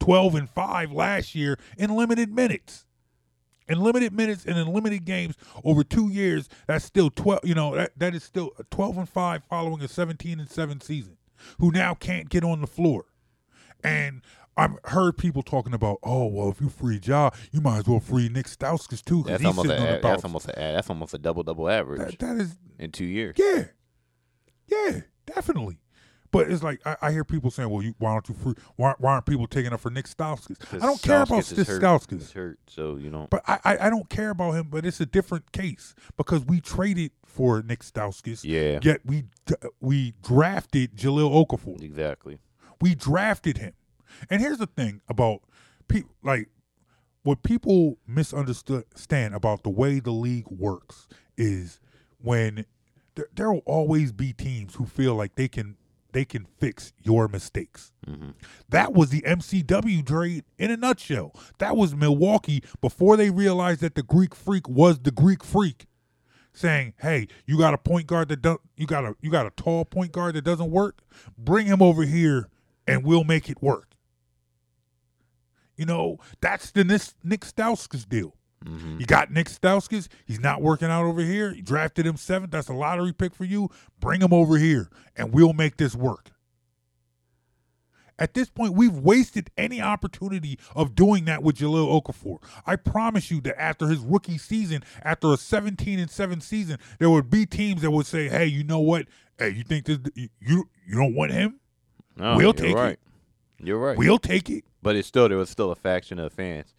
twelve 0.00 0.34
and 0.34 0.48
five 0.48 0.92
last 0.92 1.34
year 1.34 1.58
in 1.78 1.94
limited 1.94 2.32
minutes. 2.34 2.84
In 3.68 3.80
limited 3.80 4.12
minutes 4.12 4.44
and 4.44 4.56
in 4.56 4.68
limited 4.72 5.04
games 5.04 5.34
over 5.64 5.82
two 5.82 6.08
years, 6.08 6.48
that's 6.68 6.84
still 6.84 7.10
twelve. 7.10 7.40
You 7.42 7.54
know 7.54 7.74
that 7.74 7.98
that 7.98 8.14
is 8.14 8.22
still 8.22 8.52
a 8.58 8.64
twelve 8.64 8.96
and 8.96 9.08
five 9.08 9.42
following 9.44 9.82
a 9.82 9.88
seventeen 9.88 10.38
and 10.38 10.48
seven 10.48 10.80
season. 10.80 11.16
Who 11.58 11.70
now 11.70 11.94
can't 11.94 12.28
get 12.28 12.44
on 12.44 12.60
the 12.60 12.66
floor, 12.68 13.06
and 13.82 14.22
I've 14.56 14.78
heard 14.84 15.18
people 15.18 15.42
talking 15.42 15.74
about, 15.74 15.98
oh 16.02 16.26
well, 16.26 16.48
if 16.48 16.60
you 16.60 16.68
free 16.68 17.00
Ja, 17.02 17.30
you 17.50 17.60
might 17.60 17.78
as 17.78 17.86
well 17.88 18.00
free 18.00 18.28
Nick 18.28 18.46
Stauskas 18.46 19.04
too 19.04 19.24
because 19.24 19.40
That's 19.40 19.42
he's 19.42 19.46
almost 19.48 19.66
a, 19.66 19.70
sitting 19.70 19.86
on 19.86 19.92
the 19.94 20.00
that's 20.00 20.24
almost 20.24 20.48
a 20.48 20.52
that's 20.54 20.88
almost 20.88 21.14
a 21.14 21.18
double 21.18 21.42
double 21.42 21.68
average 21.68 22.00
That, 22.00 22.18
that 22.20 22.36
is 22.40 22.56
in 22.78 22.92
two 22.92 23.04
years. 23.04 23.36
yeah, 23.36 23.64
yeah, 24.68 25.00
definitely. 25.26 25.78
But 26.36 26.50
it's 26.50 26.62
like 26.62 26.80
I, 26.86 26.96
I 27.02 27.12
hear 27.12 27.24
people 27.24 27.50
saying, 27.50 27.70
"Well, 27.70 27.82
you, 27.82 27.94
why 27.98 28.12
don't 28.12 28.28
you 28.28 28.34
free? 28.34 28.54
Why, 28.76 28.94
why 28.98 29.12
aren't 29.12 29.26
people 29.26 29.46
taking 29.46 29.72
up 29.72 29.80
for 29.80 29.90
Nick 29.90 30.06
Stauskas?" 30.06 30.56
I 30.74 30.86
don't 30.86 31.00
care 31.00 31.22
about 31.22 31.50
Nick. 31.50 31.66
Stauskas. 31.66 32.32
Hurt, 32.32 32.58
so 32.66 32.96
you 32.96 33.10
know. 33.10 33.26
But 33.30 33.42
I, 33.46 33.58
I, 33.64 33.86
I 33.86 33.90
don't 33.90 34.08
care 34.08 34.30
about 34.30 34.52
him. 34.52 34.68
But 34.70 34.84
it's 34.84 35.00
a 35.00 35.06
different 35.06 35.52
case 35.52 35.94
because 36.16 36.44
we 36.44 36.60
traded 36.60 37.12
for 37.24 37.62
Nick 37.62 37.80
Stauskas. 37.80 38.44
Yeah. 38.44 38.80
Yet 38.82 39.00
we 39.04 39.24
we 39.80 40.14
drafted 40.22 40.96
Jahlil 40.96 41.46
Okafor. 41.46 41.82
Exactly. 41.82 42.38
We 42.80 42.94
drafted 42.94 43.58
him. 43.58 43.72
And 44.30 44.40
here's 44.40 44.58
the 44.58 44.66
thing 44.66 45.00
about 45.08 45.40
people 45.88 46.10
like 46.22 46.48
what 47.22 47.42
people 47.42 47.98
misunderstand 48.06 49.34
about 49.34 49.62
the 49.62 49.70
way 49.70 49.98
the 49.98 50.12
league 50.12 50.48
works 50.48 51.08
is 51.36 51.80
when 52.18 52.66
there 53.34 53.50
will 53.50 53.62
always 53.66 54.12
be 54.12 54.32
teams 54.32 54.74
who 54.74 54.86
feel 54.86 55.14
like 55.14 55.34
they 55.34 55.48
can 55.48 55.76
they 56.16 56.24
can 56.24 56.46
fix 56.58 56.94
your 57.02 57.28
mistakes. 57.28 57.92
Mm-hmm. 58.06 58.30
That 58.70 58.94
was 58.94 59.10
the 59.10 59.20
MCW 59.20 60.06
trade 60.06 60.44
in 60.56 60.70
a 60.70 60.76
nutshell. 60.78 61.38
That 61.58 61.76
was 61.76 61.94
Milwaukee 61.94 62.64
before 62.80 63.18
they 63.18 63.28
realized 63.28 63.82
that 63.82 63.96
the 63.96 64.02
Greek 64.02 64.34
Freak 64.34 64.66
was 64.66 64.98
the 65.00 65.10
Greek 65.10 65.44
Freak, 65.44 65.84
saying, 66.54 66.94
"Hey, 67.00 67.28
you 67.44 67.58
got 67.58 67.74
a 67.74 67.78
point 67.78 68.06
guard 68.06 68.30
that 68.30 68.40
don't, 68.40 68.62
you 68.78 68.86
got 68.86 69.04
a 69.04 69.14
you 69.20 69.30
got 69.30 69.44
a 69.44 69.50
tall 69.50 69.84
point 69.84 70.12
guard 70.12 70.36
that 70.36 70.44
doesn't 70.44 70.70
work. 70.70 71.02
Bring 71.36 71.66
him 71.66 71.82
over 71.82 72.04
here, 72.04 72.48
and 72.86 73.04
we'll 73.04 73.24
make 73.24 73.50
it 73.50 73.62
work." 73.62 73.90
You 75.76 75.84
know, 75.84 76.16
that's 76.40 76.70
the 76.70 76.82
Nick 76.82 77.42
Stauskas 77.42 78.08
deal. 78.08 78.38
Mm-hmm. 78.66 78.98
You 79.00 79.06
got 79.06 79.30
Nick 79.30 79.46
Stauskas. 79.48 80.08
He's 80.24 80.40
not 80.40 80.60
working 80.60 80.88
out 80.88 81.04
over 81.04 81.20
here. 81.20 81.52
You 81.52 81.62
drafted 81.62 82.06
him 82.06 82.16
seventh. 82.16 82.50
That's 82.50 82.68
a 82.68 82.72
lottery 82.74 83.12
pick 83.12 83.34
for 83.34 83.44
you. 83.44 83.70
Bring 84.00 84.20
him 84.20 84.32
over 84.32 84.58
here, 84.58 84.90
and 85.16 85.32
we'll 85.32 85.52
make 85.52 85.76
this 85.76 85.94
work. 85.94 86.30
At 88.18 88.32
this 88.32 88.48
point, 88.48 88.72
we've 88.72 88.96
wasted 88.96 89.50
any 89.58 89.80
opportunity 89.80 90.58
of 90.74 90.94
doing 90.94 91.26
that 91.26 91.42
with 91.42 91.58
Jahlil 91.58 92.02
Okafor. 92.02 92.38
I 92.64 92.76
promise 92.76 93.30
you 93.30 93.42
that 93.42 93.60
after 93.60 93.88
his 93.88 93.98
rookie 93.98 94.38
season, 94.38 94.82
after 95.02 95.32
a 95.32 95.36
17 95.36 95.98
and 95.98 96.10
7 96.10 96.40
season, 96.40 96.78
there 96.98 97.10
would 97.10 97.28
be 97.28 97.44
teams 97.44 97.82
that 97.82 97.90
would 97.90 98.06
say, 98.06 98.28
"Hey, 98.30 98.46
you 98.46 98.64
know 98.64 98.80
what? 98.80 99.06
Hey, 99.38 99.50
you 99.50 99.64
think 99.64 99.84
this 99.84 99.98
you 100.14 100.30
you 100.86 100.94
don't 100.94 101.14
want 101.14 101.32
him? 101.32 101.60
No, 102.16 102.36
We'll 102.36 102.54
take 102.54 102.70
it. 102.70 102.74
right. 102.74 102.98
You're 103.62 103.78
right. 103.78 103.98
We'll 103.98 104.18
take 104.18 104.48
it." 104.48 104.64
But 104.82 104.96
it's 104.96 105.06
still 105.06 105.28
there 105.28 105.36
was 105.36 105.50
still 105.50 105.70
a 105.70 105.76
faction 105.76 106.18
of 106.18 106.32
fans 106.32 106.74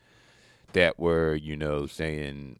that 0.77 0.99
were, 0.99 1.33
you 1.35 1.57
know, 1.57 1.87
saying 1.87 2.59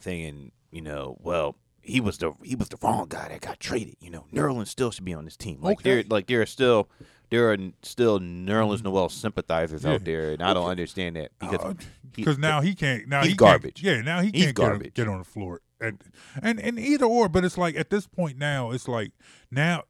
saying, 0.00 0.52
you 0.70 0.80
know, 0.82 1.16
well, 1.20 1.56
he 1.82 2.00
was 2.00 2.18
the 2.18 2.32
he 2.42 2.54
was 2.56 2.68
the 2.68 2.76
wrong 2.82 3.06
guy 3.08 3.28
that 3.28 3.40
got 3.40 3.60
traded. 3.60 3.96
You 4.00 4.10
know, 4.10 4.26
Nerlens 4.32 4.68
still 4.68 4.90
should 4.90 5.04
be 5.04 5.14
on 5.14 5.24
this 5.24 5.36
team. 5.36 5.60
Like 5.62 5.82
there 5.82 6.02
like 6.08 6.26
there 6.26 6.42
are 6.42 6.46
still 6.46 6.88
there 7.30 7.52
are 7.52 7.56
still 7.82 8.18
Nerlens 8.20 8.82
Noel 8.82 9.08
sympathizers 9.08 9.84
Yeah. 9.84 9.92
out 9.94 10.04
there, 10.04 10.32
and 10.32 10.42
I 10.42 10.52
don't 10.54 10.68
understand 10.68 11.16
that 11.16 11.30
because 11.38 11.60
Uh, 11.60 11.74
he- 11.78 11.86
because 12.22 12.38
now 12.38 12.60
he 12.62 12.74
can't. 12.74 13.06
Now 13.08 13.20
he's 13.20 13.32
he 13.32 13.36
can't- 13.36 13.38
garbage. 13.38 13.82
yeah, 13.82 14.00
now 14.00 14.20
he 14.22 14.32
can't 14.32 14.56
get, 14.56 14.94
get 14.94 15.08
on 15.08 15.18
the 15.18 15.24
floor. 15.24 15.60
And, 15.80 16.02
and 16.42 16.58
and 16.58 16.78
either 16.78 17.04
or, 17.04 17.28
but 17.28 17.44
it's 17.44 17.58
like 17.58 17.76
at 17.76 17.90
this 17.90 18.06
point 18.06 18.38
now, 18.38 18.70
it's 18.70 18.88
like 18.88 19.12
now, 19.50 19.82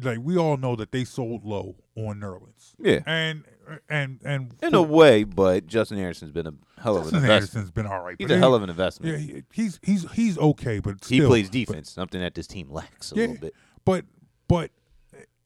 like 0.00 0.18
we 0.22 0.36
all 0.36 0.56
know 0.56 0.76
that 0.76 0.92
they 0.92 1.04
sold 1.04 1.44
low 1.44 1.74
on 1.96 2.20
Nerlens. 2.20 2.74
Yeah. 2.78 3.00
and 3.04 3.44
and 3.88 4.20
and 4.24 4.54
in 4.62 4.74
a 4.74 4.82
way, 4.82 5.24
but 5.24 5.66
Justin 5.66 5.98
Anderson's 5.98 6.32
been 6.32 6.46
a 6.46 6.52
hell 6.80 6.96
of 6.96 7.02
an 7.02 7.10
Justin 7.12 7.16
investment. 7.22 7.32
Anderson's 7.32 7.70
been 7.70 7.86
all 7.86 8.00
right. 8.02 8.16
He's 8.18 8.30
a 8.30 8.34
he- 8.34 8.40
hell 8.40 8.54
of 8.54 8.62
an 8.62 8.70
investment. 8.70 9.20
Yeah, 9.20 9.40
he's 9.52 9.78
he's 9.82 10.10
he's 10.12 10.38
okay, 10.38 10.78
but 10.80 10.96
he 11.06 11.16
still, 11.18 11.28
plays 11.28 11.48
but- 11.48 11.52
defense, 11.52 11.90
something 11.90 12.20
that 12.20 12.34
this 12.34 12.46
team 12.46 12.70
lacks 12.70 13.12
a 13.12 13.16
yeah, 13.16 13.20
little 13.22 13.36
bit. 13.40 13.54
but 13.84 14.04
but 14.48 14.70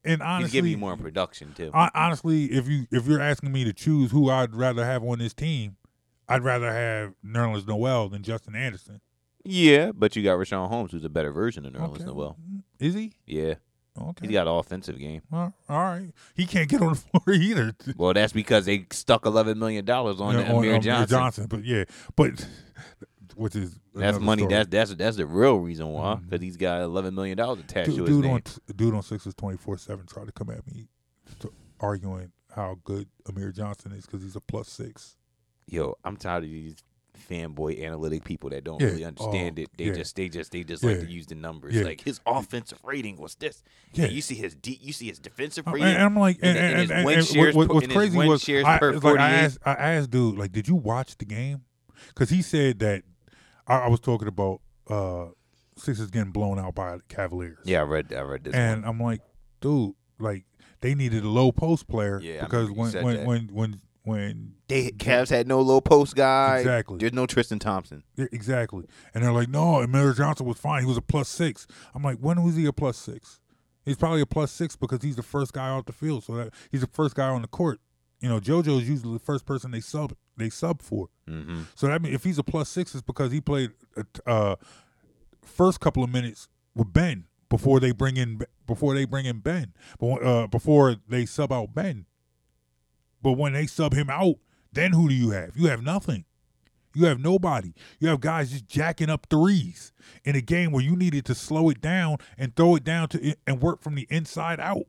and 0.05 0.20
honestly, 0.23 0.45
He's 0.47 0.53
giving 0.53 0.70
you 0.73 0.79
more 0.79 0.97
production 0.97 1.53
too. 1.55 1.70
hon- 1.73 1.91
honestly, 1.95 2.47
if 2.47 2.66
you 2.68 2.87
if 2.91 3.07
you're 3.07 3.20
asking 3.20 3.53
me 3.53 3.64
to 3.64 3.73
choose 3.73 4.11
who 4.11 4.31
I'd 4.31 4.55
rather 4.55 4.85
have 4.85 5.03
on 5.05 5.18
this 5.20 5.33
team, 5.35 5.77
I'd 6.29 6.43
rather 6.43 6.73
have 6.73 7.14
Nerlens 7.25 7.66
Noel 7.66 8.09
than 8.09 8.23
Justin 8.23 8.55
Anderson. 8.57 9.01
yeah, 9.45 9.93
but 9.93 10.14
you 10.16 10.23
got 10.23 10.39
Richaun 10.39 10.68
Holmes, 10.68 10.91
who's 10.93 11.05
a 11.05 11.09
better 11.09 11.31
version 11.33 11.64
of 11.66 11.73
Nerlens 11.73 11.95
Okay. 11.97 12.05
Noel. 12.05 12.37
Is 12.81 12.95
he? 12.95 13.12
Yeah, 13.27 13.55
Okay. 14.01 14.26
he's 14.26 14.32
got 14.32 14.47
an 14.47 14.55
offensive 14.55 14.99
game. 14.99 15.20
Well, 15.30 15.53
all 15.68 15.82
right. 15.82 16.12
He 16.34 16.47
can't 16.47 16.68
get 16.68 16.80
on 16.80 16.95
the 16.95 16.95
floor 17.18 17.34
either. 17.34 17.74
Well, 17.97 18.14
that's 18.14 18.32
because 18.32 18.64
they 18.64 18.86
stuck 18.90 19.26
eleven 19.26 19.59
million 19.59 19.84
dollars 19.84 20.20
on 20.20 20.34
know, 20.34 20.59
Amir 20.59 20.76
Amir 20.76 21.07
Johnson. 21.07 21.47
But 21.47 21.64
yeah, 21.64 21.84
but 22.16 22.47
which 23.36 23.57
is 23.57 23.78
That's 23.95 24.18
money. 24.18 24.43
story. 24.43 24.55
That's 24.55 24.68
that's 24.70 24.95
that's 24.95 25.16
the 25.16 25.26
real 25.26 25.57
reason 25.59 25.88
why, 25.88 26.14
mm-hmm. 26.14 26.24
because 26.24 26.43
he's 26.43 26.57
got 26.57 26.80
eleven 26.80 27.14
million 27.14 27.36
dollars 27.36 27.61
attached 27.61 27.90
dude, 27.90 27.99
to 27.99 28.05
his 28.05 28.16
dude 28.16 28.24
name. 28.24 28.32
on 28.32 28.43
dude 28.76 28.95
on 28.95 29.03
Sixers 29.03 29.34
twenty 29.34 29.59
four 29.59 29.76
seven 29.76 30.07
tried 30.07 30.26
to 30.26 30.32
come 30.32 30.51
at 30.51 30.66
me, 30.66 30.88
to, 31.40 31.53
arguing 31.80 32.32
how 32.55 32.78
good 32.84 33.09
Amir 33.28 33.53
Johnson 33.53 33.93
is 33.93 34.07
because 34.07 34.22
he's 34.22 34.36
a 34.36 34.40
plus 34.40 34.68
six. 34.68 35.16
Yo, 35.66 35.97
I'm 36.05 36.16
tired 36.16 36.45
of 36.45 36.51
these 36.51 36.76
fanboy 37.29 37.85
analytic 37.85 38.25
people 38.25 38.51
that 38.51 38.64
don't 38.64 38.81
Yeah, 38.81 38.89
really 38.89 39.05
understand 39.05 39.59
oh, 39.59 39.62
it. 39.62 39.70
They 39.77 39.85
yeah. 39.85 39.93
just 39.93 40.16
they 40.16 40.29
just 40.29 40.53
they 40.53 40.64
just 40.64 40.83
like 40.85 41.01
to 41.01 41.07
use 41.07 41.27
the 41.27 41.35
numbers. 41.35 41.75
Like 41.77 42.01
his 42.01 42.20
offensive 42.27 42.79
rating 42.85 43.16
was 43.16 43.35
this. 43.37 43.62
Yeah. 43.93 44.07
Yeah, 44.07 44.11
you 44.12 44.20
see 44.23 44.35
his 44.35 44.55
de- 44.55 44.79
you 44.83 44.93
see 44.93 45.07
his 45.09 45.18
defensive 45.18 45.66
rating. 45.66 45.87
and 45.89 46.03
I'm 46.03 46.16
like, 46.18 46.39
and, 46.43 46.57
and- 46.57 46.59
and, 46.59 46.73
and 46.73 46.81
his 46.81 46.91
and- 46.91 47.05
win 47.07 47.18
and 47.18 47.27
shares 47.27 47.55
what, 47.55 47.68
what's 47.68 47.87
crazy 47.87 48.18
was 48.18 48.49
I, 48.49 48.79
like 48.81 49.18
I 49.18 49.31
asked, 49.31 49.59
I 49.64 49.73
asked 49.75 50.11
dude, 50.11 50.37
like, 50.39 50.53
did 50.53 50.66
you 50.68 50.75
watch 50.75 51.16
the 51.18 51.25
game? 51.25 51.62
Because 52.09 52.31
he 52.31 52.43
said 52.43 52.79
that 52.81 53.05
I, 53.66 53.81
I 53.81 53.89
was 53.89 54.01
talking 54.01 54.29
about 54.29 54.61
uh 54.89 55.27
Sixers 55.77 56.11
getting 56.11 56.33
blown 56.33 56.59
out 56.59 56.75
by 56.75 56.99
Cavaliers. 57.09 57.59
yeah, 57.64 57.81
I 57.81 57.85
read 57.85 58.12
I 58.12 58.20
read 58.23 58.45
this 58.45 58.55
and 58.55 58.83
one. 58.83 58.89
I'm 58.91 59.01
like, 59.01 59.20
dude, 59.61 59.95
like 60.18 60.45
they 60.81 60.95
needed 60.95 61.25
a 61.25 61.29
low 61.29 61.53
post 61.53 61.87
player 61.89 62.20
Yeah, 62.20 62.43
because 62.45 62.70
when 62.70 62.93
when, 63.03 63.25
when 63.25 63.49
when 63.53 63.81
when 64.05 64.55
They 64.68 64.90
Cavs 64.90 65.30
had 65.30 65.46
no 65.46 65.61
low 65.61 65.80
post 65.80 66.16
guy. 66.16 66.59
Exactly. 66.59 66.98
There's 66.98 67.12
no 67.12 67.26
Tristan 67.26 67.59
Thompson. 67.59 68.03
Yeah, 68.16 68.26
exactly. 68.32 68.86
And 69.14 69.22
they're 69.22 69.32
like, 69.32 69.48
no, 69.48 69.80
and 69.80 69.94
Amir 69.94 70.12
Johnson 70.12 70.46
was 70.46 70.59
fine. 70.59 70.82
He 70.82 70.88
was 70.88 70.96
a 70.96 71.03
plus 71.03 71.28
six. 71.28 71.66
I'm 71.94 72.03
like, 72.03 72.18
when 72.18 72.42
was 72.42 72.57
he 72.57 72.66
a 72.66 72.72
plus 72.72 72.96
six? 72.96 73.40
He's 73.84 73.96
probably 73.96 74.20
a 74.20 74.26
plus 74.26 74.53
six 74.53 74.76
because 74.76 75.03
he's 75.03 75.16
the 75.16 75.22
first 75.22 75.53
guy 75.53 75.68
off 75.68 75.86
the 75.86 75.92
field. 75.92 76.24
So 76.24 76.34
that 76.34 76.55
he's 76.70 76.82
the 76.82 76.86
first 76.86 77.14
guy 77.14 77.28
on 77.28 77.42
the 77.42 77.48
court. 77.48 77.80
You 78.20 78.28
know, 78.28 78.38
JoJo 78.38 78.80
is 78.80 78.88
usually 78.88 79.14
the 79.14 79.24
first 79.24 79.44
person 79.44 79.72
they 79.72 79.80
sub 79.80 80.14
they 80.36 80.48
sub 80.48 80.80
for. 80.80 81.09
Mm-hmm. 81.28 81.62
So 81.74 81.88
that 81.88 82.00
means 82.03 82.14
if 82.14 82.24
he's 82.24 82.38
a 82.38 82.44
plus 82.44 82.68
six, 82.68 82.94
it's 82.94 83.03
because 83.03 83.32
he 83.32 83.40
played 83.40 83.70
uh, 84.26 84.57
first 85.44 85.80
couple 85.80 86.05
of 86.05 86.11
minutes 86.11 86.48
with 86.74 86.92
Ben 86.92 87.24
before 87.48 87.80
they 87.80 87.92
bring 87.92 88.16
in 88.16 88.40
before 88.66 88.94
they 88.94 89.05
bring 89.05 89.26
in 89.26 89.40
Ben, 89.40 89.74
but 89.98 90.24
uh, 90.24 90.46
before 90.46 90.96
they 91.09 91.26
sub 91.26 91.53
out 91.53 91.74
Ben. 91.74 92.07
But 93.23 93.33
when 93.33 93.53
they 93.53 93.66
sub 93.66 93.95
him 93.95 94.11
out, 94.11 94.37
then 94.73 94.93
who 94.93 95.09
do 95.09 95.14
you 95.14 95.31
have? 95.31 95.57
You 95.57 95.68
have 95.68 95.83
nothing. 95.83 96.25
You 96.95 97.07
have 97.07 97.20
nobody. 97.20 97.73
You 98.01 98.09
have 98.09 98.20
guys 98.20 98.51
just 98.51 98.66
jacking 98.66 99.09
up 99.09 99.27
threes 99.31 99.93
in 100.25 100.37
a 100.37 100.41
game 100.43 100.73
where 100.73 100.83
you 100.83 100.95
needed 100.97 101.25
to 101.27 101.35
slow 101.35 101.70
it 101.70 101.81
down 101.81 102.18
and 102.37 102.55
throw 102.55 102.77
it 102.77 102.85
down 102.85 103.09
to 103.11 103.35
and 103.47 103.62
work 103.62 103.81
from 103.83 103.95
the 103.95 104.07
inside 104.11 104.61
out. 104.61 104.85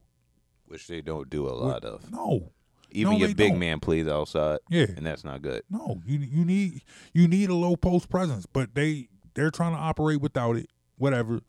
Which 0.66 0.88
they 0.88 1.02
don't 1.02 1.30
do 1.30 1.48
a 1.48 1.52
lot 1.54 1.86
of. 1.86 2.12
No, 2.12 2.52
Even 2.92 3.14
No, 3.14 3.20
your 3.20 3.28
big 3.36 3.52
don't. 3.52 3.60
man 3.60 3.80
plays 3.80 4.08
outside. 4.08 4.60
Yeah. 4.70 4.88
And 4.98 5.06
that's 5.06 5.24
not 5.24 5.42
good. 5.42 5.62
No, 5.70 6.02
you 6.06 6.20
you 6.20 6.44
need 6.44 6.82
you 7.14 7.28
need 7.28 7.50
a 7.50 7.56
low 7.56 7.76
post 7.78 8.10
presence, 8.10 8.46
but 8.46 8.76
they 8.76 9.08
they're 9.34 9.52
trying 9.52 9.74
to 9.74 9.80
operate 9.80 10.20
without 10.20 10.58
it, 10.58 10.70
whatever. 10.98 11.40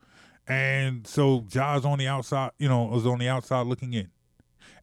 And 0.47 1.05
so 1.07 1.43
Ja's 1.49 1.83
on 1.85 1.97
the 1.99 2.07
outside, 2.07 2.51
you 2.59 2.69
know, 2.69 2.83
was 2.85 3.05
on 3.05 3.17
the 3.19 3.27
outside 3.27 3.65
looking 3.67 3.93
in. 3.93 4.09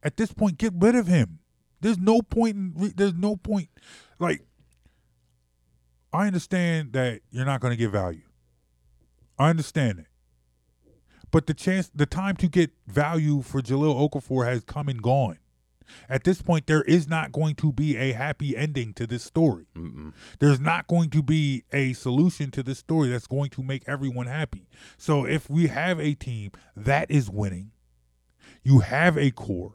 At 0.03 0.17
this 0.17 0.33
point, 0.33 0.57
get 0.57 0.73
rid 0.75 0.95
of 0.95 1.07
him. 1.07 1.39
There's 1.83 1.99
no 1.99 2.21
point 2.21 2.55
in 2.55 2.73
re- 2.75 2.93
there's 2.95 3.13
no 3.13 3.35
point 3.35 3.69
like 4.17 4.41
I 6.13 6.27
understand 6.27 6.93
that 6.93 7.21
you're 7.29 7.45
not 7.45 7.59
going 7.59 7.71
to 7.71 7.77
get 7.77 7.89
value. 7.91 8.21
I 9.37 9.49
understand 9.49 9.99
it. 9.99 10.07
But 11.29 11.47
the 11.47 11.53
chance 11.53 11.91
the 11.93 12.05
time 12.05 12.37
to 12.37 12.47
get 12.47 12.71
value 12.87 13.41
for 13.41 13.61
Jahlil 13.61 14.09
Okafor 14.09 14.45
has 14.45 14.63
come 14.63 14.87
and 14.87 15.01
gone. 15.01 15.39
At 16.07 16.23
this 16.23 16.41
point, 16.41 16.67
there 16.67 16.83
is 16.83 17.07
not 17.07 17.31
going 17.33 17.55
to 17.55 17.73
be 17.73 17.97
a 17.97 18.13
happy 18.13 18.55
ending 18.55 18.93
to 18.93 19.05
this 19.05 19.23
story. 19.23 19.65
Mm-mm. 19.75 20.13
There's 20.39 20.59
not 20.59 20.87
going 20.87 21.09
to 21.09 21.21
be 21.21 21.65
a 21.73 21.93
solution 21.93 22.51
to 22.51 22.63
this 22.63 22.79
story 22.79 23.09
that's 23.09 23.27
going 23.27 23.49
to 23.51 23.63
make 23.63 23.83
everyone 23.87 24.27
happy. 24.27 24.67
So 24.97 25.25
if 25.25 25.49
we 25.49 25.67
have 25.67 25.99
a 25.99 26.13
team 26.13 26.51
that 26.77 27.11
is 27.11 27.29
winning, 27.29 27.71
you 28.63 28.79
have 28.79 29.17
a 29.17 29.31
core, 29.31 29.73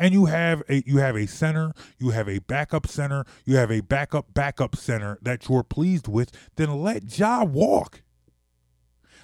and 0.00 0.14
you 0.14 0.24
have 0.24 0.62
a 0.68 0.82
you 0.86 0.96
have 0.96 1.14
a 1.14 1.26
center, 1.26 1.72
you 1.98 2.10
have 2.10 2.28
a 2.28 2.40
backup 2.40 2.88
center, 2.88 3.24
you 3.44 3.56
have 3.56 3.70
a 3.70 3.82
backup 3.82 4.32
backup 4.32 4.74
center 4.74 5.18
that 5.22 5.48
you're 5.48 5.62
pleased 5.62 6.08
with, 6.08 6.32
then 6.56 6.82
let 6.82 7.16
Ja 7.16 7.44
walk. 7.44 8.02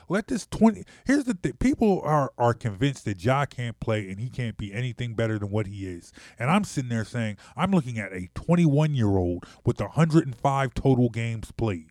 Let 0.08 0.28
this 0.28 0.46
20 0.46 0.84
Here's 1.06 1.24
the 1.24 1.34
thing. 1.34 1.54
People 1.54 2.02
are 2.04 2.30
are 2.36 2.52
convinced 2.52 3.06
that 3.06 3.24
Ja 3.24 3.46
can't 3.46 3.80
play 3.80 4.08
and 4.10 4.20
he 4.20 4.28
can't 4.28 4.58
be 4.58 4.72
anything 4.72 5.14
better 5.14 5.38
than 5.38 5.50
what 5.50 5.66
he 5.66 5.86
is. 5.86 6.12
And 6.38 6.50
I'm 6.50 6.62
sitting 6.62 6.90
there 6.90 7.06
saying, 7.06 7.38
I'm 7.56 7.72
looking 7.72 7.98
at 7.98 8.12
a 8.12 8.28
21-year-old 8.34 9.44
with 9.64 9.80
105 9.80 10.74
total 10.74 11.08
games 11.08 11.50
played. 11.52 11.90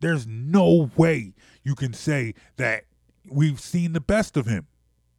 There's 0.00 0.26
no 0.26 0.90
way 0.96 1.34
you 1.64 1.74
can 1.74 1.92
say 1.92 2.34
that 2.56 2.84
we've 3.28 3.58
seen 3.58 3.94
the 3.94 4.00
best 4.00 4.36
of 4.36 4.46
him. 4.46 4.68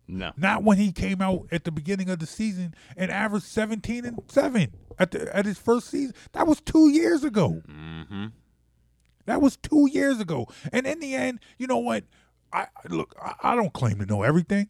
No. 0.10 0.32
Not 0.36 0.64
when 0.64 0.78
he 0.80 0.91
came 0.91 1.22
out 1.22 1.47
at 1.51 1.66
the 1.66 1.72
beginning 1.72 2.10
of 2.10 2.18
the 2.18 2.26
season 2.26 2.74
and 2.97 3.12
averaged 3.12 3.45
17 3.45 4.05
and 4.05 4.20
7 4.28 4.74
at 4.97 5.12
the, 5.12 5.36
at 5.36 5.45
his 5.45 5.60
first 5.60 5.88
season. 5.88 6.16
That 6.32 6.47
was 6.47 6.60
2 6.62 6.89
years 6.89 7.24
ago. 7.24 7.62
Mm-hmm. 7.70 8.26
That 9.28 9.39
was 9.39 9.55
2 9.57 9.89
years 9.91 10.20
ago. 10.20 10.47
And 10.74 10.88
in 10.88 10.99
the 10.99 11.14
end, 11.14 11.39
you 11.60 11.68
know 11.68 11.78
what? 11.78 12.05
I 12.51 12.66
look, 12.89 13.16
I, 13.22 13.51
I 13.51 13.55
don't 13.55 13.72
claim 13.72 13.99
to 13.99 14.05
know 14.07 14.24
everything. 14.24 14.70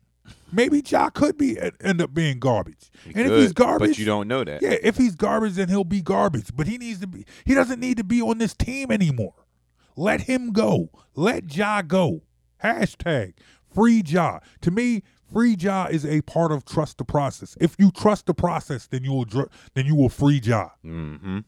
Maybe 0.51 0.83
Ja 0.85 1.09
could 1.09 1.37
be 1.37 1.57
end 1.81 2.01
up 2.01 2.13
being 2.13 2.39
garbage. 2.39 2.91
He 3.03 3.13
and 3.13 3.15
could, 3.15 3.31
if 3.31 3.39
he's 3.39 3.53
garbage, 3.53 3.91
but 3.91 3.97
you 3.97 4.05
don't 4.05 4.27
know 4.27 4.43
that. 4.43 4.61
yeah, 4.61 4.75
if 4.83 4.97
he's 4.97 5.15
garbage, 5.15 5.53
then 5.53 5.69
he'll 5.69 5.85
be 5.85 6.01
garbage. 6.01 6.49
But 6.53 6.67
he 6.67 6.77
needs 6.77 6.99
to 6.99 7.07
be. 7.07 7.25
He 7.45 7.55
doesn't 7.55 7.79
need 7.79 7.97
to 7.97 8.03
be 8.03 8.21
on 8.21 8.37
this 8.37 8.53
team 8.53 8.91
anymore. 8.91 9.33
Let 9.95 10.21
him 10.21 10.51
go. 10.51 10.89
Let 11.15 11.55
Ja 11.55 11.81
go. 11.81 12.23
Hashtag 12.63 13.33
free 13.73 14.03
Ja. 14.05 14.39
To 14.61 14.71
me, 14.71 15.03
free 15.31 15.55
Ja 15.59 15.85
is 15.89 16.05
a 16.05 16.21
part 16.21 16.51
of 16.51 16.65
trust 16.65 16.97
the 16.97 17.05
process. 17.05 17.57
If 17.59 17.75
you 17.79 17.91
trust 17.91 18.25
the 18.25 18.33
process, 18.33 18.87
then 18.87 19.03
you 19.03 19.11
will 19.11 19.25
dr- 19.25 19.49
then 19.73 19.85
you 19.85 19.95
will 19.95 20.09
free 20.09 20.39
Ja. 20.43 20.69
Mm-hmm. 20.85 21.39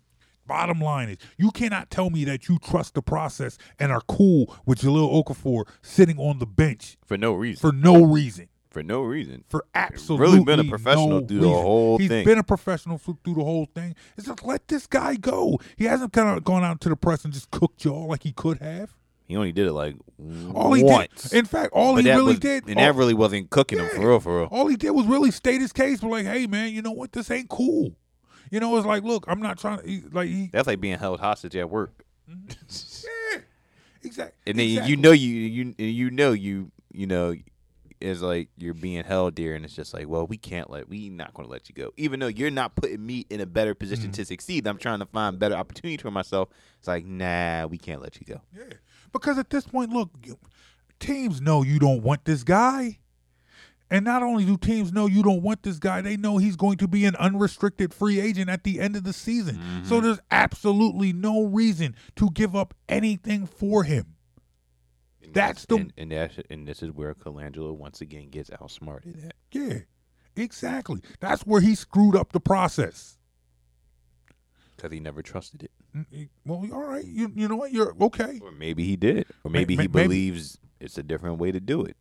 Bottom 0.48 0.80
line 0.82 1.10
is, 1.10 1.18
you 1.38 1.52
cannot 1.52 1.90
tell 1.90 2.10
me 2.10 2.26
that 2.26 2.50
you 2.50 2.58
trust 2.60 2.94
the 2.96 3.02
process 3.02 3.58
and 3.80 3.92
are 3.92 4.02
cool 4.02 4.54
with 4.66 4.80
Jahlil 4.82 5.24
Okafor 5.24 5.66
sitting 5.82 6.18
on 6.18 6.40
the 6.40 6.46
bench 6.46 6.98
For 7.06 7.18
no 7.18 7.34
reason. 7.34 7.62
for 7.70 7.76
no 7.76 8.04
reason. 8.04 8.50
For 8.70 8.84
no 8.84 9.02
reason. 9.02 9.44
For 9.50 9.66
absolutely 9.76 10.40
really 10.40 10.44
been 10.46 10.60
a 10.62 10.64
professional 10.70 11.08
no 11.10 11.20
through 11.28 11.40
the 11.40 11.46
reason. 11.48 11.62
whole 11.62 11.98
He's 11.98 12.08
thing. 12.10 12.18
He's 12.20 12.26
been 12.26 12.38
a 12.40 12.44
professional 12.44 12.98
through 12.98 13.18
the 13.26 13.44
whole 13.44 13.66
thing. 13.74 13.96
It's 14.18 14.28
just 14.28 14.44
let 14.44 14.68
this 14.68 14.88
guy 14.88 15.16
go. 15.16 15.60
He 15.78 15.86
hasn't 15.86 16.14
kind 16.14 16.38
of 16.38 16.44
gone 16.44 16.64
out 16.64 16.80
to 16.82 16.90
the 16.90 16.96
press 16.96 17.24
and 17.26 17.34
just 17.34 17.52
cooked 17.52 17.84
y'all 17.86 18.08
like 18.08 18.24
he 18.24 18.32
could 18.32 18.60
have. 18.60 18.96
He 19.32 19.38
only 19.38 19.52
did 19.52 19.66
it 19.68 19.74
like 19.74 19.96
All 20.54 20.74
he 20.74 20.84
once. 20.84 21.24
did, 21.30 21.40
in 21.40 21.46
fact, 21.46 21.72
all 21.74 21.96
but 21.96 22.04
he 22.06 22.12
really 22.12 22.24
was, 22.34 22.40
did, 22.40 22.68
and 22.68 22.78
all, 22.78 22.84
that 22.86 22.96
really 22.96 23.14
wasn't 23.14 23.50
cooking 23.50 23.80
him 23.80 23.90
for 23.90 24.08
real, 24.10 24.20
for 24.20 24.40
real. 24.40 24.48
all 24.52 24.68
he 24.68 24.76
did 24.76 24.92
was 24.92 25.06
really 25.06 25.32
state 25.32 25.62
his 25.62 25.72
case. 25.74 26.00
But 26.02 26.10
like, 26.10 26.26
hey 26.26 26.48
man, 26.48 26.72
you 26.74 26.82
know 26.82 26.92
what? 26.92 27.12
This 27.14 27.32
ain't 27.32 27.50
cool. 27.50 27.94
You 28.52 28.60
know, 28.60 28.76
it's 28.78 28.86
like, 28.86 29.04
look, 29.04 29.24
I'm 29.28 29.42
not 29.42 29.58
trying 29.58 29.80
to 29.80 29.88
he, 29.88 30.04
like 30.12 30.28
he. 30.28 30.50
That's 30.52 30.68
like 30.68 30.82
being 30.82 31.00
held 31.00 31.20
hostage 31.22 31.56
at 31.56 31.70
work. 31.70 32.04
Yeah, 33.34 33.42
exactly. 34.04 34.38
And 34.48 34.60
then 34.60 34.68
exactly. 34.68 34.92
you 34.92 34.98
know 34.98 35.12
you 35.12 35.30
you 35.30 35.76
you 35.78 36.12
know 36.12 36.32
you 36.32 36.72
you 36.92 37.08
know 37.08 37.36
it's 38.00 38.22
like 38.22 38.50
you're 38.58 38.74
being 38.74 39.04
held 39.04 39.36
there 39.36 39.54
and 39.54 39.64
it's 39.64 39.76
just 39.76 39.94
like 39.94 40.08
well 40.08 40.26
we 40.26 40.36
can't 40.38 40.70
let 40.72 40.90
we 40.90 41.10
not 41.10 41.34
going 41.36 41.46
to 41.48 41.52
let 41.52 41.70
you 41.70 41.76
go 41.76 41.92
even 41.98 42.20
though 42.20 42.28
you're 42.28 42.50
not 42.50 42.76
putting 42.76 43.06
me 43.06 43.26
in 43.30 43.40
a 43.40 43.46
better 43.46 43.76
position 43.76 44.06
Mm-hmm. 44.06 44.14
to 44.14 44.26
succeed 44.26 44.66
i'm 44.66 44.80
trying 44.80 44.98
to 45.00 45.06
find 45.06 45.38
better 45.38 45.54
opportunity 45.54 46.02
for 46.02 46.10
myself 46.10 46.50
it's 46.80 46.88
like 46.88 47.06
nah 47.06 47.68
we 47.68 47.78
can't 47.78 48.02
let 48.02 48.20
you 48.20 48.26
go 48.26 48.42
Yeah, 48.58 48.64
because 49.12 49.38
at 49.38 49.50
this 49.50 49.66
point, 49.66 49.92
look, 49.92 50.10
teams 51.00 51.42
know 51.42 51.64
you 51.64 51.80
don't 51.80 52.02
want 52.04 52.26
this 52.26 52.44
guy. 52.44 52.98
And 53.90 54.06
not 54.06 54.24
only 54.24 54.46
do 54.46 54.56
teams 54.56 54.94
know 54.94 55.06
you 55.08 55.22
don't 55.22 55.42
want 55.42 55.64
this 55.64 55.78
guy, 55.78 56.00
they 56.02 56.16
know 56.16 56.38
he's 56.38 56.56
going 56.56 56.78
to 56.78 56.88
be 56.88 57.04
an 57.04 57.14
unrestricted 57.18 57.94
free 57.94 58.22
agent 58.22 58.50
at 58.50 58.64
the 58.64 58.80
end 58.80 58.96
of 58.96 59.04
the 59.04 59.12
season. 59.12 59.56
So 59.84 59.96
Mm-hmm. 59.98 60.06
there's 60.06 60.20
absolutely 60.32 61.12
no 61.12 61.44
reason 61.44 61.96
to 62.16 62.30
give 62.32 62.56
up 62.56 62.74
anything 62.88 63.46
for 63.46 63.84
him. 63.84 64.16
And 65.22 65.34
That's 65.34 65.66
the- 65.66 65.76
and, 65.76 65.94
and 65.98 66.12
that's 66.14 66.38
and 66.50 66.66
this 66.66 66.82
is 66.82 66.92
where 66.92 67.14
Colangelo 67.14 67.76
once 67.76 68.00
again 68.00 68.30
gets 68.30 68.50
outsmarted 68.62 69.26
at 69.26 69.36
Yeah, 69.52 69.80
exactly. 70.38 71.02
That's 71.20 71.42
where 71.46 71.60
he 71.62 71.76
screwed 71.76 72.16
up 72.16 72.32
the 72.32 72.40
process. 72.40 73.18
Because 74.82 74.94
he 74.94 75.00
never 75.00 75.22
trusted 75.22 75.64
it 75.64 75.72
Mm, 75.96 76.30
Well, 76.46 76.66
all 76.74 76.84
right, 76.88 77.04
you 77.06 77.32
you 77.36 77.48
know 77.50 77.58
what? 77.58 77.72
You're 77.74 77.94
okay. 78.02 78.40
or 78.42 78.52
maybe 78.52 78.86
he 78.86 78.96
did 78.96 79.26
or 79.44 79.52
May- 79.52 79.60
maybe 79.60 79.74
he 79.76 79.78
maybe. 79.80 79.88
believes 80.04 80.58
it's 80.80 80.98
a 80.98 81.04
different 81.04 81.38
way 81.38 81.52
to 81.52 81.60
do 81.60 81.84
it 81.84 81.98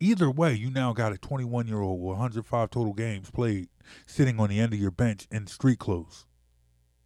Either 0.00 0.28
way, 0.30 0.52
you 0.52 0.68
now 0.68 0.92
got 0.92 1.12
a 1.12 1.18
21 1.18 1.68
year 1.68 1.80
old 1.80 2.00
with 2.00 2.08
105 2.18 2.70
total 2.70 2.92
games 2.92 3.30
played 3.30 3.68
sitting 4.04 4.40
on 4.40 4.48
the 4.50 4.58
end 4.58 4.72
of 4.72 4.80
your 4.80 4.90
bench 4.90 5.28
in 5.30 5.46
street 5.46 5.78
clothes. 5.78 6.26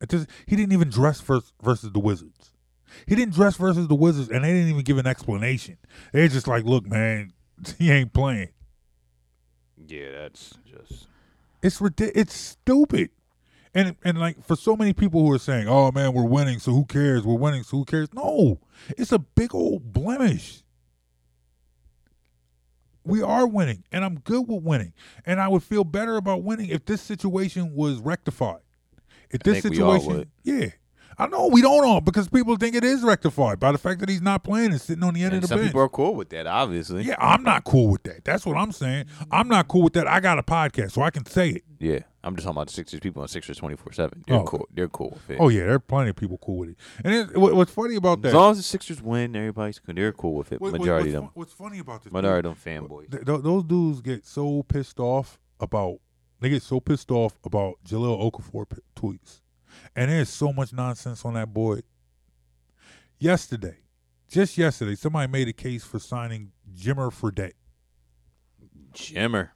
Just, 0.09 0.27
he 0.47 0.57
didn't 0.57 0.73
even 0.73 0.89
dress 0.89 1.21
versus, 1.21 1.53
versus 1.63 1.93
the 1.93 1.99
Wizards. 2.01 2.53
He 3.07 3.15
didn't 3.17 3.35
dress 3.35 3.57
versus 3.59 3.87
the 3.89 3.95
Wizards, 3.95 4.31
and 4.31 4.43
they 4.45 4.53
didn't 4.55 4.71
even 4.71 4.83
give 4.83 4.97
an 4.97 5.07
explanation. 5.07 5.77
They're 6.15 6.27
just 6.29 6.49
like, 6.49 6.65
look, 6.65 6.87
man, 6.87 7.35
he 7.79 7.91
ain't 7.91 8.15
playing. 8.15 8.49
yeah 9.87 10.11
that's 10.13 10.55
just 10.65 11.07
It's 11.63 11.81
ridic- 11.81 12.13
It's 12.15 12.35
stupid. 12.35 13.11
And 13.75 13.97
and 14.05 14.19
like 14.19 14.45
for 14.45 14.55
so 14.55 14.77
many 14.77 14.93
people 14.93 15.21
who 15.21 15.33
are 15.33 15.39
saying, 15.39 15.67
"Oh 15.69 15.91
man, 15.91 16.13
we're 16.13 16.25
winning, 16.25 16.61
so 16.61 16.73
who 16.73 16.85
cares? 16.85 17.25
We're 17.25 17.35
winning, 17.35 17.65
so 17.65 17.79
who 17.79 17.85
cares?" 17.85 18.09
No, 18.15 18.61
it's 18.97 19.11
a 19.11 19.19
big 19.19 19.55
old 19.55 19.93
blemish. 19.93 20.63
We 23.05 23.21
are 23.21 23.47
winning, 23.47 23.85
and 23.93 24.05
I'm 24.05 24.21
good 24.21 24.49
with 24.49 24.63
winning, 24.63 24.95
and 25.27 25.41
I 25.41 25.49
would 25.49 25.63
feel 25.63 25.85
better 25.85 26.17
about 26.17 26.43
winning 26.45 26.69
if 26.69 26.85
this 26.85 27.03
situation 27.03 27.75
was 27.75 27.99
rectified. 27.99 28.63
If 29.29 29.43
this 29.43 29.63
think 29.63 29.75
we 29.75 29.83
all 29.83 30.01
situation, 30.01 30.31
yeah, 30.45 30.69
I 31.19 31.27
know 31.27 31.49
we 31.49 31.63
don't 31.63 31.85
all 31.85 32.01
because 32.01 32.29
people 32.29 32.57
think 32.57 32.75
it 32.75 32.85
is 32.85 33.03
rectified 33.03 33.61
by 33.61 33.73
the 33.73 33.79
fact 33.79 34.01
that 34.01 34.09
he's 34.09 34.23
not 34.23 34.43
playing 34.45 34.73
and 34.73 34.81
sitting 34.81 35.03
on 35.05 35.15
the 35.15 35.23
end 35.23 35.35
and 35.35 35.37
of 35.37 35.43
the 35.43 35.49
some 35.49 35.59
bench. 35.59 35.69
people 35.71 35.83
are 35.83 35.89
cool 35.89 36.15
with 36.15 36.31
that 36.31 36.47
obviously 36.47 37.03
yeah, 37.05 37.17
I'm 37.19 37.43
not 37.43 37.65
cool 37.65 37.89
with 37.89 38.03
that. 38.05 38.25
That's 38.25 38.45
what 38.47 38.57
I'm 38.57 38.73
saying. 38.73 39.07
I'm 39.31 39.49
not 39.49 39.69
cool 39.69 39.83
with 39.83 39.93
that. 39.95 40.07
I 40.07 40.21
got 40.21 40.39
a 40.39 40.43
podcast, 40.43 40.93
so 40.93 41.03
I 41.03 41.11
can 41.11 41.25
say 41.27 41.51
it. 41.51 41.63
yeah 41.79 41.99
i'm 42.25 42.35
just 42.37 42.47
talking 42.47 42.57
about 42.57 42.69
the 42.69 42.73
sixers 42.73 43.01
people 43.01 43.21
on 43.21 43.29
sixers 43.29 43.61
24-7 43.61 44.23
they're 44.27 44.37
Oh. 44.39 44.45
cool 44.45 44.67
they're 44.73 44.89
cool 44.89 45.11
with 45.11 45.29
it 45.31 45.37
Oh 45.39 45.49
yeah, 45.51 45.65
there 45.67 45.75
are 45.75 45.79
plenty 45.79 46.09
of 46.11 46.17
people 46.17 46.39
cool 46.39 46.57
with 46.59 46.71
it. 46.71 46.77
And 47.05 47.13
it, 47.15 47.37
what, 47.37 47.55
what's 47.55 47.71
funny 47.73 47.97
about 47.97 48.23
that? 48.23 48.29
As 48.29 48.35
long 48.35 48.53
as 48.53 48.57
the 48.57 48.63
Sixers 48.63 49.03
win, 49.03 49.37
everybody's 49.37 49.79
cool. 49.79 49.95
They're 49.95 50.13
cool 50.13 50.35
with 50.35 50.53
it. 50.53 50.61
what- 50.61 50.73
Majority 50.73 51.11
what's, 51.11 51.17
of 51.17 51.23
them. 51.23 51.31
what's 51.35 51.53
funny 51.53 51.79
about 51.81 52.03
this? 52.03 52.13
Majority 52.13 52.49
of 52.49 52.63
them 52.65 52.83
fanboys. 52.89 53.11
th- 53.11 53.25
th- 53.27 53.43
those 53.43 53.65
dudes 53.65 54.01
get 54.01 54.25
so 54.27 54.63
pissed 54.63 54.99
off 54.99 55.39
about. 55.61 55.99
They 56.41 56.49
get 56.49 56.63
so 56.63 56.81
pissed 56.81 57.11
off 57.11 57.39
about 57.45 57.75
Jahlil 57.87 58.31
Okafor 58.31 58.69
p- 58.69 58.77
tweets, 58.97 59.41
and 59.97 60.11
there's 60.11 60.29
so 60.29 60.53
much 60.53 60.73
nonsense 60.73 61.25
on 61.25 61.35
that 61.35 61.53
board. 61.55 61.85
Yesterday, 63.19 63.79
just 64.29 64.59
yesterday, 64.59 64.95
somebody 64.95 65.31
made 65.31 65.49
a 65.49 65.53
case 65.53 65.85
for 65.85 65.99
signing 65.99 66.53
Jimmer 66.77 67.11
Fredette. 67.13 67.53
Jimmer. 68.93 69.51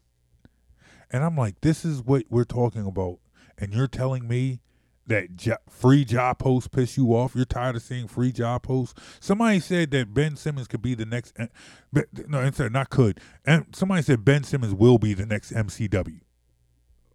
And 1.11 1.25
I'm 1.25 1.37
like, 1.37 1.61
this 1.63 1.85
is 1.85 2.03
what 2.03 2.25
we're 2.29 2.45
talking 2.45 2.87
about. 2.87 3.19
And 3.57 3.73
you're 3.73 3.89
telling 3.89 4.29
me 4.29 4.61
that 5.07 5.35
jo- 5.37 5.57
free 5.69 6.05
job 6.05 6.39
posts 6.39 6.69
piss 6.69 6.97
you 6.97 7.15
off? 7.17 7.35
You're 7.35 7.45
tired 7.47 7.77
of 7.77 7.83
seeing 7.83 8.07
free 8.09 8.31
job 8.31 8.63
posts? 8.63 9.01
Somebody 9.21 9.59
said 9.61 9.91
that 9.93 10.13
Ben 10.13 10.37
Simmons 10.37 10.69
could 10.69 10.83
be 10.83 10.95
the 10.95 11.07
next. 11.07 11.33
Eh, 11.39 11.47
but- 11.93 12.29
No, 12.29 12.41
instead, 12.43 12.73
not 12.73 12.91
could. 12.91 13.21
And 13.45 13.67
somebody 13.75 14.03
said 14.03 14.25
Ben 14.25 14.45
Simmons 14.45 14.75
will 14.75 14.99
be 14.99 15.15
the 15.15 15.27
next 15.27 15.51
MCW. 15.53 16.21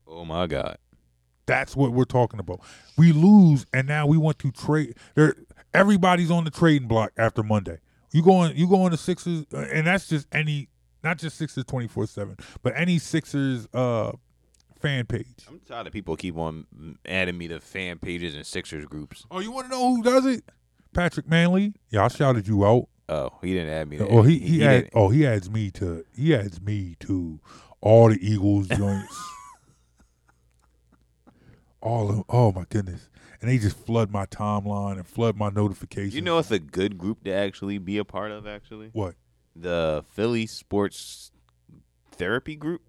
Oh 0.07 0.25
my 0.25 0.47
God. 0.47 0.77
That's 1.45 1.75
what 1.75 1.91
we're 1.91 2.05
talking 2.05 2.39
about. 2.39 2.61
We 2.97 3.11
lose, 3.11 3.65
and 3.73 3.87
now 3.87 4.05
we 4.07 4.17
want 4.17 4.39
to 4.39 4.51
trade. 4.51 4.95
There, 5.15 5.35
everybody's 5.73 6.31
on 6.31 6.43
the 6.45 6.51
trading 6.51 6.87
block 6.87 7.11
after 7.17 7.43
Monday. 7.43 7.79
You 8.11 8.23
going, 8.23 8.55
you 8.55 8.67
going 8.67 8.85
to 8.85 8.89
the 8.91 8.97
Sixers, 8.97 9.45
uh, 9.53 9.57
and 9.71 9.87
that's 9.87 10.07
just 10.07 10.27
any, 10.31 10.69
not 11.03 11.17
just 11.17 11.37
Sixers 11.37 11.65
twenty 11.65 11.87
four 11.87 12.05
seven, 12.07 12.37
but 12.61 12.73
any 12.75 12.99
Sixers 12.99 13.67
uh 13.73 14.11
fan 14.79 15.05
page. 15.05 15.45
I'm 15.47 15.59
tired 15.67 15.87
of 15.87 15.93
people 15.93 16.15
keep 16.15 16.37
on 16.37 16.65
adding 17.05 17.37
me 17.37 17.47
to 17.47 17.59
fan 17.59 17.99
pages 17.99 18.35
and 18.35 18.45
Sixers 18.45 18.85
groups. 18.85 19.25
Oh, 19.31 19.39
you 19.39 19.51
want 19.51 19.65
to 19.67 19.71
know 19.71 19.95
who 19.95 20.03
does 20.03 20.25
it? 20.25 20.43
Patrick 20.93 21.27
Manley. 21.27 21.73
Yeah, 21.89 22.05
I 22.05 22.07
shouted 22.09 22.47
you 22.47 22.65
out. 22.65 22.87
Oh, 23.09 23.31
he 23.41 23.53
didn't 23.53 23.69
add 23.73 23.89
me. 23.89 23.97
To 23.97 24.07
Oh, 24.07 24.21
he 24.21 24.39
he, 24.39 24.47
he 24.59 24.65
add, 24.65 24.89
oh 24.93 25.09
he 25.09 25.25
adds 25.25 25.49
me 25.49 25.71
to 25.71 26.05
he 26.15 26.33
adds 26.35 26.61
me 26.61 26.95
to 27.01 27.39
all 27.81 28.09
the 28.09 28.19
Eagles 28.21 28.67
joints. 28.77 29.21
All 31.83 32.09
of 32.09 32.23
oh 32.29 32.51
my 32.51 32.65
goodness, 32.69 33.09
and 33.41 33.49
they 33.49 33.57
just 33.57 33.77
flood 33.77 34.09
my 34.11 34.25
timeline 34.25 34.93
and 34.93 35.07
flood 35.07 35.37
my 35.37 35.49
notifications. 35.49 36.15
You 36.15 36.21
know, 36.21 36.37
it's 36.39 36.51
a 36.51 36.59
good 36.59 36.97
group 36.97 37.23
to 37.25 37.31
actually 37.31 37.77
be 37.77 37.97
a 37.97 38.05
part 38.05 38.31
of. 38.31 38.47
Actually, 38.47 38.89
what? 38.93 39.15
the 39.55 40.03
Philly 40.09 40.47
Sports 40.47 41.31
Therapy 42.11 42.55
Group. 42.55 42.81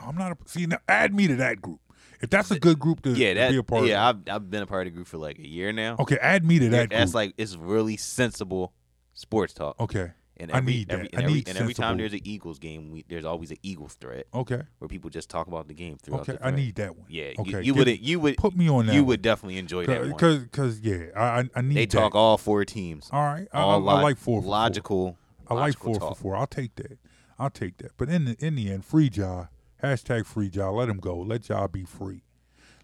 No, 0.00 0.06
I'm 0.08 0.16
not. 0.16 0.32
A, 0.32 0.36
see, 0.48 0.66
now 0.66 0.78
add 0.88 1.14
me 1.14 1.26
to 1.28 1.36
that 1.36 1.60
group. 1.60 1.80
If 2.20 2.30
that's 2.30 2.50
a 2.50 2.58
good 2.58 2.78
group 2.78 3.02
to, 3.02 3.10
Yeah, 3.10 3.34
to 3.34 3.40
that. 3.40 3.50
be 3.50 3.56
a 3.58 3.62
part 3.62 3.86
yeah, 3.86 4.08
of. 4.08 4.16
I've 4.28 4.34
I've 4.34 4.50
been 4.50 4.62
a 4.62 4.66
part 4.66 4.86
of 4.86 4.92
the 4.92 4.96
group 4.96 5.06
for 5.06 5.18
like 5.18 5.38
a 5.38 5.46
year 5.46 5.72
now. 5.72 5.96
Okay, 5.98 6.16
add 6.20 6.44
me 6.44 6.58
to 6.60 6.68
that 6.70 6.90
That's 6.90 7.10
group. 7.10 7.14
like 7.14 7.34
it's 7.36 7.56
really 7.56 7.96
sensible 7.96 8.72
sports 9.14 9.52
talk. 9.52 9.78
okay, 9.80 10.12
And 10.38 10.52
I 10.52 10.58
every, 10.58 10.72
need 10.72 10.88
that. 10.88 10.92
every, 10.94 11.06
I 11.06 11.10
and 11.16 11.22
every, 11.22 11.34
need 11.34 11.48
and 11.48 11.58
every 11.58 11.72
time 11.74 11.96
there's 11.96 12.12
an 12.12 12.20
Eagles 12.24 12.58
game, 12.58 12.90
we, 12.90 13.04
there's 13.08 13.24
always 13.24 13.50
an 13.50 13.56
Eagles 13.62 13.94
thread 13.94 14.24
Okay. 14.34 14.60
where 14.78 14.88
people 14.88 15.08
just 15.08 15.30
talk 15.30 15.46
about 15.46 15.66
the 15.66 15.72
game 15.74 15.96
throughout 15.96 16.28
Okay. 16.28 16.36
I 16.42 16.50
need 16.50 16.74
that 16.74 16.94
one. 16.94 17.06
Yeah, 17.08 17.32
Okay. 17.38 17.50
you, 17.52 17.58
you 17.60 17.74
would 17.74 17.88
you 18.06 18.20
would 18.20 18.36
put 18.36 18.54
me 18.54 18.68
on 18.68 18.86
that. 18.86 18.94
you 18.94 19.00
one. 19.00 19.06
would 19.08 19.22
definitely 19.22 19.58
enjoy 19.58 19.86
that 19.86 20.00
one. 20.02 20.10
Because, 20.10 20.38
because 20.40 20.80
yeah, 20.80 21.06
I 21.16 21.22
I- 21.40 21.50
I 21.56 21.60
need 21.62 21.74
They 21.76 21.86
that. 21.86 21.90
talk 21.90 22.14
all 22.14 22.36
four 22.36 22.64
teams. 22.66 23.08
All 23.12 23.22
right. 23.24 23.48
I, 23.52 23.58
I, 23.58 23.62
all 23.62 23.88
I 23.88 24.02
like 24.02 24.18
four 24.18 24.42
logical. 24.42 25.16
I 25.48 25.54
like 25.54 25.78
four 25.78 25.94
talk. 25.98 26.16
for 26.16 26.22
four. 26.22 26.36
I'll 26.36 26.46
take 26.46 26.74
that. 26.76 26.98
I'll 27.38 27.50
take 27.50 27.78
that. 27.78 27.92
But 27.96 28.08
in 28.10 28.26
the 28.26 28.36
in 28.38 28.56
the 28.56 28.70
end, 28.70 28.84
free 28.84 29.10
Ja. 29.12 29.46
Hashtag 29.82 30.26
free 30.26 30.50
Ja. 30.52 30.70
Let 30.70 30.88
him 30.88 30.98
go. 30.98 31.16
Let 31.18 31.48
Ja 31.48 31.66
be 31.66 31.84
free. 31.84 32.24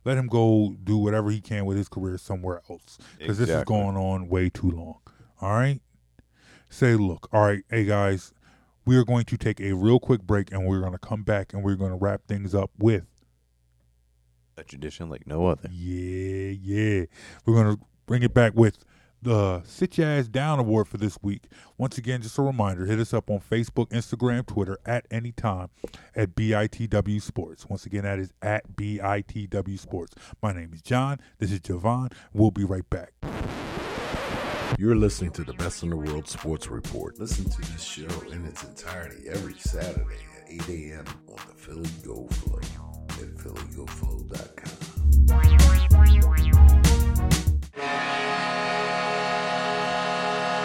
Let 0.05 0.17
him 0.17 0.27
go 0.27 0.75
do 0.83 0.97
whatever 0.97 1.31
he 1.31 1.41
can 1.41 1.65
with 1.67 1.77
his 1.77 1.89
career 1.89 2.19
somewhere 2.19 2.61
else. 2.71 2.99
Because 3.19 3.39
this 3.39 3.49
is 3.51 3.65
going 3.65 3.97
on 3.97 4.29
way 4.29 4.49
too 4.49 4.71
long. 4.71 4.99
All 5.41 5.53
right. 5.53 5.81
Say, 6.73 6.95
look. 6.97 7.29
All 7.35 7.43
right, 7.43 7.63
hey 7.69 7.85
guys, 7.85 8.33
we 8.87 8.97
are 8.97 9.05
going 9.05 9.25
to 9.27 9.37
take 9.37 9.61
a 9.61 9.73
real 9.75 10.01
quick 10.01 10.23
break, 10.23 10.51
and 10.51 10.67
we're 10.67 10.81
going 10.81 10.93
to 10.93 10.99
come 10.99 11.23
back, 11.23 11.53
and 11.53 11.63
we're 11.63 11.77
going 11.77 11.91
to 11.91 11.99
wrap 11.99 12.23
things 12.27 12.55
up 12.55 12.71
with 12.79 13.05
A 14.57 14.65
tradition 14.65 15.11
like 15.11 15.27
no 15.27 15.47
other. 15.49 15.69
yeah, 15.71 16.55
yeah. 16.63 17.05
We're 17.45 17.63
gonna 17.63 17.77
bring 18.07 18.23
it 18.23 18.33
back 18.33 18.55
with 18.55 18.85
the 19.21 19.63
Sit 19.65 19.99
Your 19.99 20.09
Ass 20.09 20.29
Down 20.29 20.59
Award 20.59 20.89
for 20.89 20.97
this 20.97 21.19
week. 21.21 21.45
Once 21.77 21.99
again, 21.99 22.23
just 22.23 22.39
a 22.39 22.43
reminder: 22.43 22.87
hit 22.87 22.99
us 22.99 23.13
up 23.13 23.29
on 23.29 23.41
Facebook, 23.41 23.91
Instagram, 23.91 24.47
Twitter 24.47 24.79
at 24.87 25.07
any 25.11 25.33
time 25.33 25.69
at 26.17 26.35
BITW 26.35 27.21
Sports. 27.21 27.69
Once 27.69 27.85
again, 27.85 28.05
that 28.05 28.19
is 28.19 28.33
at 28.41 28.77
BITW 28.77 29.79
Sports. 29.79 30.15
My 30.43 30.55
name 30.55 30.71
is 30.73 30.81
John. 30.81 31.19
This 31.39 31.53
is 31.53 31.61
Javon. 31.61 32.13
We'll 32.33 32.51
be 32.51 32.65
right 32.65 32.89
back. 32.89 33.13
You're 34.83 34.97
listening 34.97 35.31
to 35.35 35.45
the 35.45 35.53
Best 35.53 35.85
in 35.85 35.91
the 35.91 35.97
World 35.97 36.27
Sports 36.27 36.67
Report. 36.67 37.17
Listen 37.21 37.49
to 37.49 37.61
this 37.71 37.85
show 37.85 38.09
in 38.33 38.45
its 38.45 38.65
entirety 38.65 39.29
every 39.29 39.55
Saturday 39.55 40.19
at 40.41 40.51
8 40.51 40.69
a.m. 40.71 41.05
on 41.29 41.39
the 41.47 41.55
Philly 41.55 41.89
Go 42.05 42.27
Flow 42.27 42.59
at 42.59 43.33
phillygoflow.com. 43.37 44.73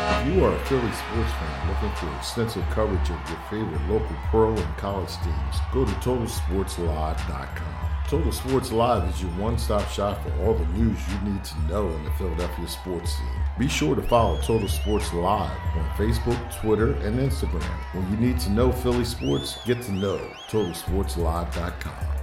If 0.09 0.35
you 0.35 0.43
are 0.45 0.55
a 0.55 0.65
Philly 0.65 0.91
sports 0.93 1.31
fan 1.33 1.67
looking 1.69 1.95
for 1.97 2.17
extensive 2.17 2.65
coverage 2.71 3.11
of 3.11 3.29
your 3.29 3.39
favorite 3.51 3.87
local 3.87 4.15
pro 4.31 4.49
and 4.49 4.77
college 4.77 5.13
teams, 5.23 5.61
go 5.71 5.85
to 5.85 5.91
TotalSportsLive.com. 5.91 7.87
Total 8.07 8.31
Sports 8.31 8.71
Live 8.71 9.07
is 9.13 9.21
your 9.21 9.31
one-stop 9.33 9.87
shop 9.89 10.23
for 10.23 10.33
all 10.41 10.55
the 10.55 10.65
news 10.69 10.97
you 11.07 11.29
need 11.29 11.43
to 11.43 11.61
know 11.67 11.87
in 11.87 12.03
the 12.03 12.11
Philadelphia 12.13 12.67
sports 12.67 13.15
scene. 13.15 13.46
Be 13.57 13.67
sure 13.67 13.95
to 13.95 14.01
follow 14.03 14.39
Total 14.41 14.67
Sports 14.67 15.11
Live 15.13 15.51
on 15.75 15.89
Facebook, 15.97 16.59
Twitter, 16.61 16.93
and 16.97 17.19
Instagram. 17.19 17.63
When 17.93 18.09
you 18.11 18.17
need 18.17 18.39
to 18.41 18.51
know 18.51 18.71
Philly 18.71 19.03
sports, 19.03 19.57
get 19.65 19.81
to 19.83 19.91
know 19.91 20.19
TotalSportsLive.com. 20.49 22.17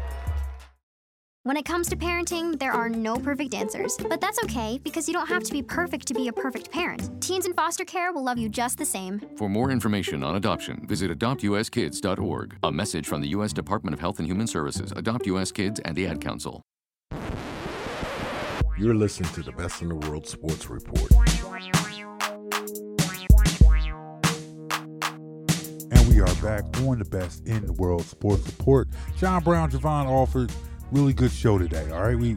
When 1.46 1.58
it 1.58 1.66
comes 1.66 1.90
to 1.90 1.96
parenting, 1.96 2.58
there 2.58 2.72
are 2.72 2.88
no 2.88 3.16
perfect 3.16 3.52
answers. 3.52 3.98
But 4.08 4.20
that's 4.20 4.42
okay 4.44 4.80
because 4.82 5.08
you 5.08 5.12
don't 5.12 5.26
have 5.26 5.42
to 5.42 5.52
be 5.52 5.60
perfect 5.60 6.06
to 6.08 6.14
be 6.14 6.28
a 6.28 6.32
perfect 6.32 6.70
parent. 6.70 7.20
Teens 7.20 7.44
in 7.44 7.52
foster 7.52 7.84
care 7.84 8.12
will 8.12 8.24
love 8.24 8.38
you 8.38 8.48
just 8.48 8.78
the 8.78 8.84
same. 8.86 9.20
For 9.36 9.50
more 9.50 9.70
information 9.70 10.22
on 10.24 10.36
adoption, 10.36 10.86
visit 10.86 11.10
adoptuskids.org. 11.10 12.56
A 12.62 12.72
message 12.72 13.06
from 13.06 13.20
the 13.20 13.28
U.S. 13.28 13.52
Department 13.52 13.92
of 13.92 14.00
Health 14.00 14.20
and 14.20 14.26
Human 14.26 14.46
Services, 14.46 14.90
Adopt 14.96 15.26
U.S. 15.26 15.52
Kids, 15.52 15.80
and 15.80 15.94
the 15.94 16.06
Ad 16.06 16.20
Council. 16.22 16.62
You're 18.76 18.96
listening 18.96 19.30
to 19.34 19.42
the 19.42 19.52
Best 19.52 19.82
in 19.82 19.88
the 19.88 19.94
World 19.94 20.26
Sports 20.26 20.68
Report. 20.68 21.08
And 25.92 26.08
we 26.08 26.20
are 26.20 26.34
back 26.42 26.64
on 26.80 26.98
the 26.98 27.06
best 27.08 27.46
in 27.46 27.64
the 27.66 27.72
world 27.74 28.02
sports 28.02 28.44
report. 28.46 28.88
John 29.16 29.44
Brown, 29.44 29.70
Javon 29.70 30.06
Alford, 30.06 30.50
really 30.90 31.12
good 31.12 31.30
show 31.30 31.56
today. 31.56 31.88
All 31.92 32.02
right, 32.02 32.18
we 32.18 32.36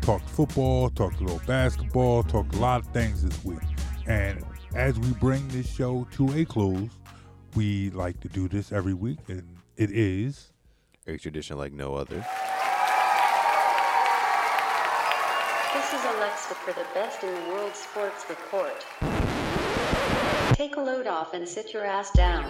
talked 0.00 0.28
football, 0.28 0.90
talked 0.90 1.20
a 1.20 1.22
little 1.22 1.40
basketball, 1.46 2.24
talked 2.24 2.56
a 2.56 2.58
lot 2.58 2.80
of 2.80 2.88
things 2.88 3.22
this 3.22 3.44
week. 3.44 3.60
And 4.08 4.44
as 4.74 4.98
we 4.98 5.12
bring 5.12 5.46
this 5.48 5.72
show 5.72 6.08
to 6.12 6.32
a 6.32 6.44
close, 6.44 6.90
we 7.54 7.90
like 7.90 8.18
to 8.20 8.28
do 8.28 8.48
this 8.48 8.72
every 8.72 8.94
week, 8.94 9.18
and 9.28 9.46
it 9.76 9.92
is 9.92 10.52
A 11.06 11.16
tradition 11.16 11.56
like 11.56 11.72
no 11.72 11.94
other. 11.94 12.26
This 15.90 16.00
is 16.00 16.16
Alexa 16.16 16.54
for 16.54 16.72
the 16.74 16.84
Best 16.92 17.24
in 17.24 17.34
the 17.34 17.48
World 17.48 17.74
Sports 17.74 18.26
Report. 18.28 18.84
Take 20.54 20.76
a 20.76 20.80
load 20.80 21.06
off 21.06 21.32
and 21.32 21.48
sit 21.48 21.72
your 21.72 21.82
ass 21.82 22.10
down. 22.10 22.44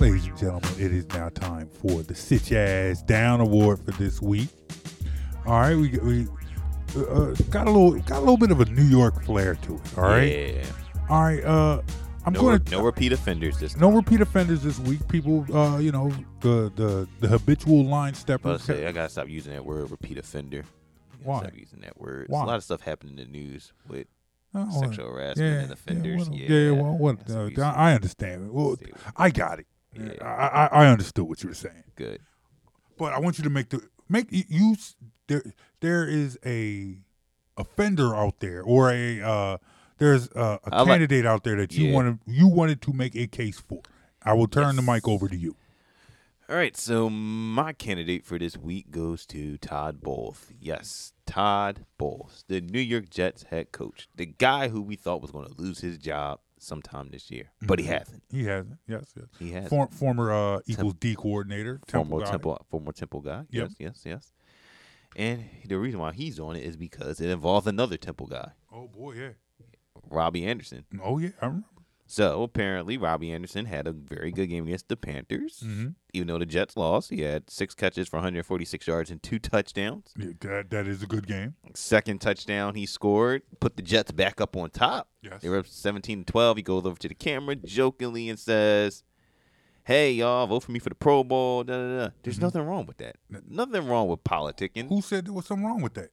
Ladies 0.00 0.26
and 0.26 0.36
gentlemen, 0.36 0.70
it 0.76 0.92
is 0.92 1.06
now 1.10 1.28
time 1.28 1.68
for 1.68 2.02
the 2.02 2.16
Sit 2.16 2.50
Your 2.50 2.62
Ass 2.62 3.00
Down 3.02 3.40
Award 3.40 3.78
for 3.84 3.92
this 3.92 4.20
week. 4.20 4.48
All 5.46 5.60
right, 5.60 5.76
we 5.76 5.90
we 5.98 6.26
uh, 6.96 7.02
uh, 7.02 7.34
got 7.50 7.68
a 7.68 7.70
little 7.70 7.92
got 8.00 8.18
a 8.18 8.20
little 8.20 8.36
bit 8.36 8.50
of 8.50 8.60
a 8.60 8.64
New 8.64 8.82
York 8.82 9.22
flair 9.22 9.54
to 9.54 9.76
it. 9.76 9.80
All 9.96 10.02
right, 10.02 10.56
Yeah. 10.56 10.64
all 11.08 11.22
right. 11.22 11.44
Uh, 11.44 11.80
I'm 12.26 12.32
no, 12.32 12.40
going 12.40 12.62
no 12.70 12.82
repeat 12.82 13.12
offenders 13.12 13.58
this 13.58 13.72
time. 13.72 13.82
no 13.82 13.92
repeat 13.92 14.20
offenders 14.20 14.62
this 14.62 14.78
week. 14.78 15.06
People, 15.08 15.46
uh, 15.54 15.78
you 15.78 15.92
know, 15.92 16.12
the 16.40 16.72
the 16.74 17.08
the 17.20 17.28
habitual 17.28 17.84
line 17.84 18.14
steppers. 18.14 18.62
say, 18.62 18.86
I 18.86 18.92
gotta 18.92 19.10
stop 19.10 19.28
using 19.28 19.52
that 19.52 19.64
word 19.64 19.90
repeat 19.90 20.18
offender. 20.18 20.64
I 20.64 21.16
Why? 21.22 21.40
Stop 21.40 21.56
using 21.56 21.80
that 21.80 22.00
word. 22.00 22.26
Why? 22.28 22.38
There's 22.38 22.46
a 22.46 22.50
lot 22.50 22.56
of 22.56 22.64
stuff 22.64 22.80
happening 22.80 23.18
in 23.18 23.32
the 23.32 23.38
news 23.38 23.72
with 23.88 24.06
well, 24.54 24.70
sexual 24.80 25.08
harassment 25.10 25.64
and 25.64 25.72
offenders. 25.72 26.28
well, 26.28 26.38
Yeah, 26.38 26.70
well, 26.70 26.96
what? 26.96 27.30
Uh. 27.30 27.50
I 27.62 27.92
understand. 27.92 28.50
Well, 28.50 28.76
I 29.16 29.30
got 29.30 29.58
it. 29.58 29.66
Yeah. 29.92 30.12
I, 30.22 30.46
I 30.46 30.84
I 30.84 30.86
understood 30.88 31.24
what 31.24 31.42
you 31.42 31.50
were 31.50 31.54
saying. 31.54 31.84
Good. 31.94 32.20
But 32.96 33.12
I 33.12 33.18
want 33.20 33.38
you 33.38 33.44
to 33.44 33.50
make 33.50 33.68
the 33.68 33.82
make 34.08 34.28
you 34.30 34.76
there. 35.26 35.42
There 35.80 36.08
is 36.08 36.38
a 36.44 36.98
offender 37.56 38.14
out 38.14 38.40
there, 38.40 38.62
or 38.62 38.90
a 38.90 39.20
uh, 39.20 39.58
there's 39.98 40.28
a 40.34 40.58
like- 40.70 40.86
candidate 40.86 41.26
out 41.26 41.44
there 41.44 41.56
that 41.56 41.72
you 41.76 41.88
Yeah. 41.88 41.94
wanted 41.94 42.18
you 42.26 42.48
wanted 42.48 42.80
to 42.82 42.92
make 42.92 43.14
a 43.16 43.26
case 43.26 43.58
for. 43.60 43.80
I 44.22 44.32
will 44.32 44.48
turn 44.48 44.76
the 44.76 44.82
mic 44.82 45.06
over 45.06 45.28
to 45.28 45.36
you. 45.36 45.56
All 46.48 46.56
right, 46.56 46.76
so 46.76 47.08
my 47.08 47.72
candidate 47.72 48.26
for 48.26 48.38
this 48.38 48.54
week 48.54 48.90
goes 48.90 49.24
to 49.26 49.56
Todd 49.58 50.02
Bowles. 50.02 50.52
Yes, 50.60 51.14
Todd 51.24 51.86
Bowles, 51.96 52.44
the 52.48 52.60
New 52.60 52.80
York 52.80 53.08
Jets 53.08 53.44
head 53.44 53.72
coach, 53.72 54.08
the 54.14 54.26
guy 54.26 54.68
who 54.68 54.82
we 54.82 54.94
thought 54.94 55.22
was 55.22 55.30
going 55.30 55.46
to 55.46 55.54
lose 55.60 55.80
his 55.80 55.96
job 55.96 56.40
sometime 56.58 57.08
this 57.10 57.30
year, 57.30 57.50
but 57.62 57.78
he 57.78 57.86
hasn't. 57.86 58.22
He 58.30 58.44
hasn't. 58.44 58.76
Yes, 58.86 59.14
yes. 59.16 59.26
He 59.38 59.52
hasn't. 59.52 59.70
For, 59.70 59.88
former 59.88 60.32
uh, 60.32 60.60
Eagles 60.66 60.94
D 61.00 61.14
coordinator, 61.14 61.80
Temple 61.86 62.10
former 62.10 62.24
guy. 62.26 62.30
Temple, 62.32 62.66
former 62.70 62.92
Temple 62.92 63.20
guy. 63.22 63.44
Yep. 63.48 63.68
Yes, 63.70 63.74
yes, 63.78 64.02
yes. 64.04 64.32
And 65.16 65.44
the 65.66 65.78
reason 65.78 66.00
why 66.00 66.12
he's 66.12 66.38
on 66.38 66.56
it 66.56 66.64
is 66.64 66.76
because 66.76 67.20
it 67.22 67.30
involves 67.30 67.66
another 67.66 67.96
Temple 67.96 68.26
guy, 68.26 68.50
Oh 68.70 68.86
boy, 68.88 69.12
yeah. 69.14 69.28
Robbie 70.10 70.44
Anderson. 70.46 70.84
Oh 71.02 71.18
yeah, 71.18 71.30
I 71.40 71.46
remember. 71.46 71.68
So 72.06 72.42
apparently, 72.42 72.98
Robbie 72.98 73.32
Anderson 73.32 73.64
had 73.64 73.86
a 73.86 73.92
very 73.92 74.30
good 74.30 74.48
game 74.48 74.66
against 74.66 74.88
the 74.88 74.96
Panthers. 74.96 75.62
Mhm. 75.64 75.94
Even 76.12 76.28
though 76.28 76.38
the 76.38 76.44
Jets 76.46 76.76
lost, 76.76 77.08
he 77.08 77.22
had 77.22 77.48
six 77.48 77.74
catches 77.74 78.08
for 78.08 78.16
146 78.18 78.86
yards 78.86 79.10
and 79.10 79.22
two 79.22 79.38
touchdowns. 79.38 80.12
Yeah, 80.16 80.32
that 80.40 80.70
that 80.70 80.86
is 80.86 81.02
a 81.02 81.06
good 81.06 81.26
game. 81.26 81.54
Second 81.74 82.20
touchdown 82.20 82.74
he 82.74 82.84
scored, 82.84 83.42
put 83.58 83.76
the 83.76 83.82
Jets 83.82 84.12
back 84.12 84.38
up 84.40 84.54
on 84.54 84.68
top. 84.70 85.08
Yes. 85.22 85.40
They 85.40 85.48
were 85.48 85.58
up 85.58 85.66
17 85.66 86.24
12. 86.24 86.56
He 86.58 86.62
goes 86.62 86.84
over 86.84 86.98
to 86.98 87.08
the 87.08 87.14
camera 87.14 87.56
jokingly 87.56 88.28
and 88.28 88.38
says, 88.38 89.02
Hey, 89.84 90.12
y'all, 90.12 90.46
vote 90.46 90.62
for 90.62 90.72
me 90.72 90.78
for 90.78 90.88
the 90.90 90.94
Pro 90.94 91.24
Bowl. 91.24 91.64
Da, 91.64 91.76
da, 91.76 91.98
da. 92.04 92.10
There's 92.22 92.40
nothing 92.40 92.62
wrong 92.62 92.86
with 92.86 92.98
that. 92.98 93.16
Nothing 93.48 93.86
wrong 93.86 94.08
with 94.08 94.24
politicking. 94.24 94.84
Mm-hmm. 94.84 94.94
Who 94.94 95.02
said 95.02 95.26
there 95.26 95.34
was 95.34 95.46
something 95.46 95.66
wrong 95.66 95.82
with 95.82 95.94
that? 95.94 96.10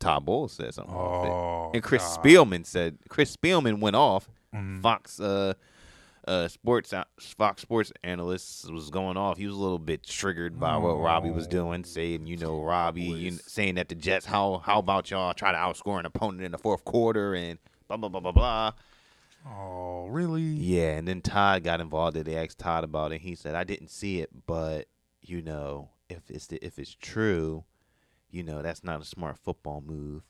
Todd 0.00 0.24
Bowles 0.26 0.52
said 0.52 0.74
something. 0.74 0.94
Oh, 0.94 1.70
And 1.72 1.82
Chris 1.82 2.02
God. 2.02 2.24
Spielman 2.24 2.66
said, 2.66 2.98
Chris 3.08 3.36
Spielman 3.36 3.78
went 3.80 3.94
off. 3.96 4.28
Mhm. 4.54 4.82
Fox 4.82 5.20
uh, 5.20 5.54
uh, 6.26 6.48
sports 6.48 6.92
Fox 7.38 7.62
Sports 7.62 7.92
analyst 8.02 8.70
was 8.72 8.90
going 8.90 9.16
off. 9.16 9.38
He 9.38 9.46
was 9.46 9.54
a 9.54 9.58
little 9.58 9.78
bit 9.78 10.02
triggered 10.02 10.58
by 10.58 10.76
what 10.76 10.94
Robbie 11.00 11.30
was 11.30 11.46
doing, 11.46 11.84
saying, 11.84 12.26
you 12.26 12.36
know, 12.36 12.60
Robbie, 12.62 13.02
you, 13.02 13.30
saying 13.46 13.76
that 13.76 13.88
the 13.88 13.94
Jets, 13.94 14.26
how 14.26 14.58
how 14.64 14.78
about 14.80 15.10
y'all 15.10 15.32
try 15.34 15.52
to 15.52 15.58
outscore 15.58 16.00
an 16.00 16.06
opponent 16.06 16.42
in 16.42 16.50
the 16.52 16.58
fourth 16.58 16.84
quarter 16.84 17.34
and 17.34 17.58
blah 17.88 17.96
blah 17.96 18.08
blah 18.08 18.20
blah 18.20 18.32
blah. 18.32 18.72
Oh, 19.46 20.06
really? 20.08 20.42
Yeah, 20.42 20.96
and 20.98 21.08
then 21.08 21.22
Todd 21.22 21.64
got 21.64 21.80
involved. 21.80 22.16
and 22.16 22.26
They 22.26 22.36
asked 22.36 22.58
Todd 22.58 22.84
about 22.84 23.12
it. 23.12 23.20
He 23.22 23.34
said, 23.34 23.54
"I 23.54 23.64
didn't 23.64 23.88
see 23.88 24.20
it, 24.20 24.30
but 24.46 24.86
you 25.22 25.40
know, 25.42 25.88
if 26.08 26.30
it's 26.30 26.48
the, 26.48 26.64
if 26.64 26.78
it's 26.78 26.94
true, 26.94 27.64
you 28.30 28.42
know, 28.42 28.62
that's 28.62 28.82
not 28.84 29.00
a 29.00 29.04
smart 29.04 29.38
football 29.38 29.82
move." 29.86 30.22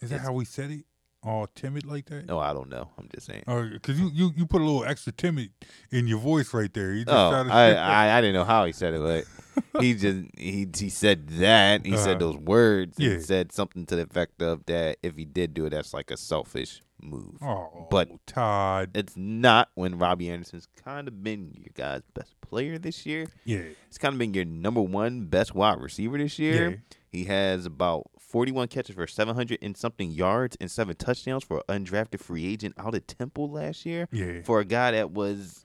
Is 0.00 0.10
that 0.10 0.16
It's- 0.16 0.26
how 0.26 0.32
we 0.32 0.44
said 0.44 0.70
it? 0.70 0.84
All 1.24 1.46
timid 1.46 1.86
like 1.86 2.06
that? 2.06 2.26
No, 2.26 2.40
I 2.40 2.52
don't 2.52 2.68
know. 2.68 2.90
I'm 2.98 3.08
just 3.14 3.26
saying. 3.28 3.44
Because 3.46 4.00
you, 4.00 4.10
you, 4.12 4.32
you 4.36 4.44
put 4.44 4.60
a 4.60 4.64
little 4.64 4.84
extra 4.84 5.12
timid 5.12 5.50
in 5.92 6.08
your 6.08 6.18
voice 6.18 6.52
right 6.52 6.72
there. 6.74 6.92
You 6.92 7.04
just 7.04 7.16
Oh, 7.16 7.46
I. 7.48 7.70
I 7.74 8.18
I 8.18 8.20
didn't 8.20 8.34
know 8.34 8.42
how 8.44 8.64
he 8.64 8.72
said 8.72 8.92
it, 8.94 9.00
but 9.00 9.80
he 9.80 9.94
just 9.94 10.26
he 10.36 10.66
he 10.76 10.88
said 10.88 11.28
that 11.28 11.86
he 11.86 11.92
Uh-huh. 11.94 12.02
said 12.04 12.18
those 12.18 12.36
words 12.38 12.96
Yeah. 12.98 13.10
and 13.12 13.22
said 13.22 13.52
something 13.52 13.86
to 13.86 13.94
the 13.94 14.02
effect 14.02 14.42
of 14.42 14.66
that 14.66 14.96
if 15.04 15.14
he 15.14 15.24
did 15.24 15.54
do 15.54 15.66
it, 15.66 15.70
that's 15.70 15.94
like 15.94 16.10
a 16.10 16.16
selfish 16.16 16.82
move. 17.00 17.36
Oh, 17.40 17.86
but 17.88 18.08
Todd, 18.26 18.90
it's 18.96 19.16
not 19.16 19.68
when 19.76 19.98
Robbie 19.98 20.28
Anderson's 20.28 20.66
kind 20.84 21.06
of 21.06 21.22
been 21.22 21.52
your 21.56 21.70
guys' 21.74 22.02
best 22.14 22.34
player 22.40 22.78
this 22.78 23.06
year. 23.06 23.28
Yeah. 23.44 23.62
It's 23.86 23.98
kind 23.98 24.12
of 24.12 24.18
been 24.18 24.34
your 24.34 24.44
number 24.44 24.82
one 24.82 25.26
best 25.26 25.54
wide 25.54 25.80
receiver 25.80 26.18
this 26.18 26.36
year. 26.40 26.70
Yeah. 26.70 26.76
He 27.12 27.24
has 27.24 27.66
about 27.66 28.06
41 28.18 28.68
catches 28.68 28.94
for 28.96 29.06
700 29.06 29.58
and 29.60 29.76
something 29.76 30.10
yards 30.10 30.56
and 30.60 30.70
seven 30.70 30.96
touchdowns 30.96 31.44
for 31.44 31.62
an 31.68 31.84
undrafted 31.84 32.20
free 32.20 32.46
agent 32.46 32.74
out 32.78 32.94
of 32.94 33.06
Temple 33.06 33.50
last 33.50 33.84
year. 33.84 34.08
Yeah. 34.10 34.40
For 34.42 34.60
a 34.60 34.64
guy 34.64 34.92
that 34.92 35.10
was 35.10 35.62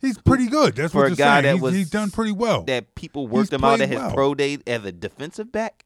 He's 0.00 0.16
pretty 0.16 0.46
good. 0.46 0.76
That's 0.76 0.92
for 0.92 0.98
what 0.98 1.06
a 1.06 1.08
you're 1.08 1.16
guy 1.16 1.42
saying. 1.42 1.44
that 1.46 1.52
he's, 1.54 1.62
was 1.62 1.74
he's 1.74 1.90
done 1.90 2.12
pretty 2.12 2.30
well. 2.30 2.62
That 2.62 2.94
people 2.94 3.26
worked 3.26 3.50
He's 3.50 3.58
him 3.58 3.64
out 3.64 3.80
at 3.80 3.88
his 3.88 3.98
well. 3.98 4.12
pro 4.14 4.34
day 4.36 4.58
as 4.64 4.84
a 4.84 4.92
defensive 4.92 5.50
back. 5.50 5.84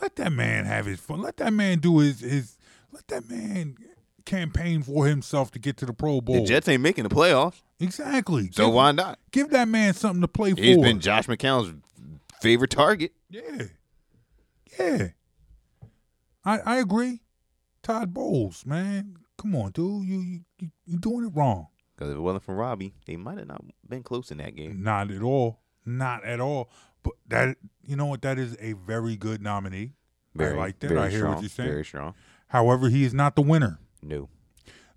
Let 0.00 0.14
that 0.16 0.32
man 0.32 0.64
have 0.64 0.86
his 0.86 1.00
fun. 1.00 1.20
Let 1.22 1.36
that 1.38 1.52
man 1.52 1.78
do 1.80 1.98
his 1.98 2.20
his. 2.20 2.56
Let 2.92 3.08
that 3.08 3.28
man 3.28 3.76
campaign 4.24 4.82
for 4.82 5.06
himself 5.06 5.50
to 5.52 5.58
get 5.58 5.76
to 5.78 5.86
the 5.86 5.92
Pro 5.92 6.20
Bowl. 6.20 6.36
The 6.36 6.44
Jets 6.46 6.68
ain't 6.68 6.82
making 6.82 7.04
the 7.04 7.10
playoffs. 7.10 7.62
Exactly. 7.80 8.50
So 8.52 8.66
Give- 8.66 8.74
why 8.74 8.92
not? 8.92 9.18
Give 9.32 9.50
that 9.50 9.66
man 9.68 9.94
something 9.94 10.20
to 10.20 10.28
play 10.28 10.50
He's 10.50 10.58
for. 10.58 10.62
He's 10.62 10.76
been 10.78 11.00
Josh 11.00 11.26
McCown's 11.26 11.74
favorite 12.40 12.70
target. 12.70 13.12
Yeah. 13.32 13.62
Yeah. 14.78 15.08
I 16.44 16.58
I 16.58 16.76
agree. 16.76 17.20
Todd 17.82 18.12
Bowles, 18.12 18.64
man. 18.66 19.16
Come 19.38 19.56
on, 19.56 19.72
dude. 19.72 20.06
You 20.06 20.40
you 20.58 20.70
you 20.84 20.98
doing 20.98 21.26
it 21.26 21.32
wrong. 21.34 21.68
Because 21.94 22.10
if 22.10 22.16
it 22.16 22.20
wasn't 22.20 22.44
for 22.44 22.54
Robbie, 22.54 22.94
they 23.06 23.16
might 23.16 23.38
have 23.38 23.48
not 23.48 23.64
been 23.88 24.02
close 24.02 24.30
in 24.30 24.38
that 24.38 24.54
game. 24.54 24.82
Not 24.82 25.10
at 25.10 25.22
all. 25.22 25.60
Not 25.84 26.24
at 26.24 26.40
all. 26.40 26.70
But 27.02 27.14
that 27.28 27.56
you 27.82 27.96
know 27.96 28.06
what? 28.06 28.22
That 28.22 28.38
is 28.38 28.56
a 28.60 28.74
very 28.74 29.16
good 29.16 29.40
nominee. 29.40 29.94
Very, 30.34 30.54
I 30.54 30.56
like 30.56 30.78
that. 30.80 30.88
very 30.88 31.00
I 31.00 31.08
hear 31.08 31.20
strong, 31.20 31.34
what 31.34 31.42
you're 31.42 31.48
saying. 31.48 31.68
Very 31.68 31.84
strong. 31.84 32.14
However, 32.48 32.88
he 32.88 33.04
is 33.04 33.14
not 33.14 33.34
the 33.34 33.42
winner. 33.42 33.78
No. 34.02 34.28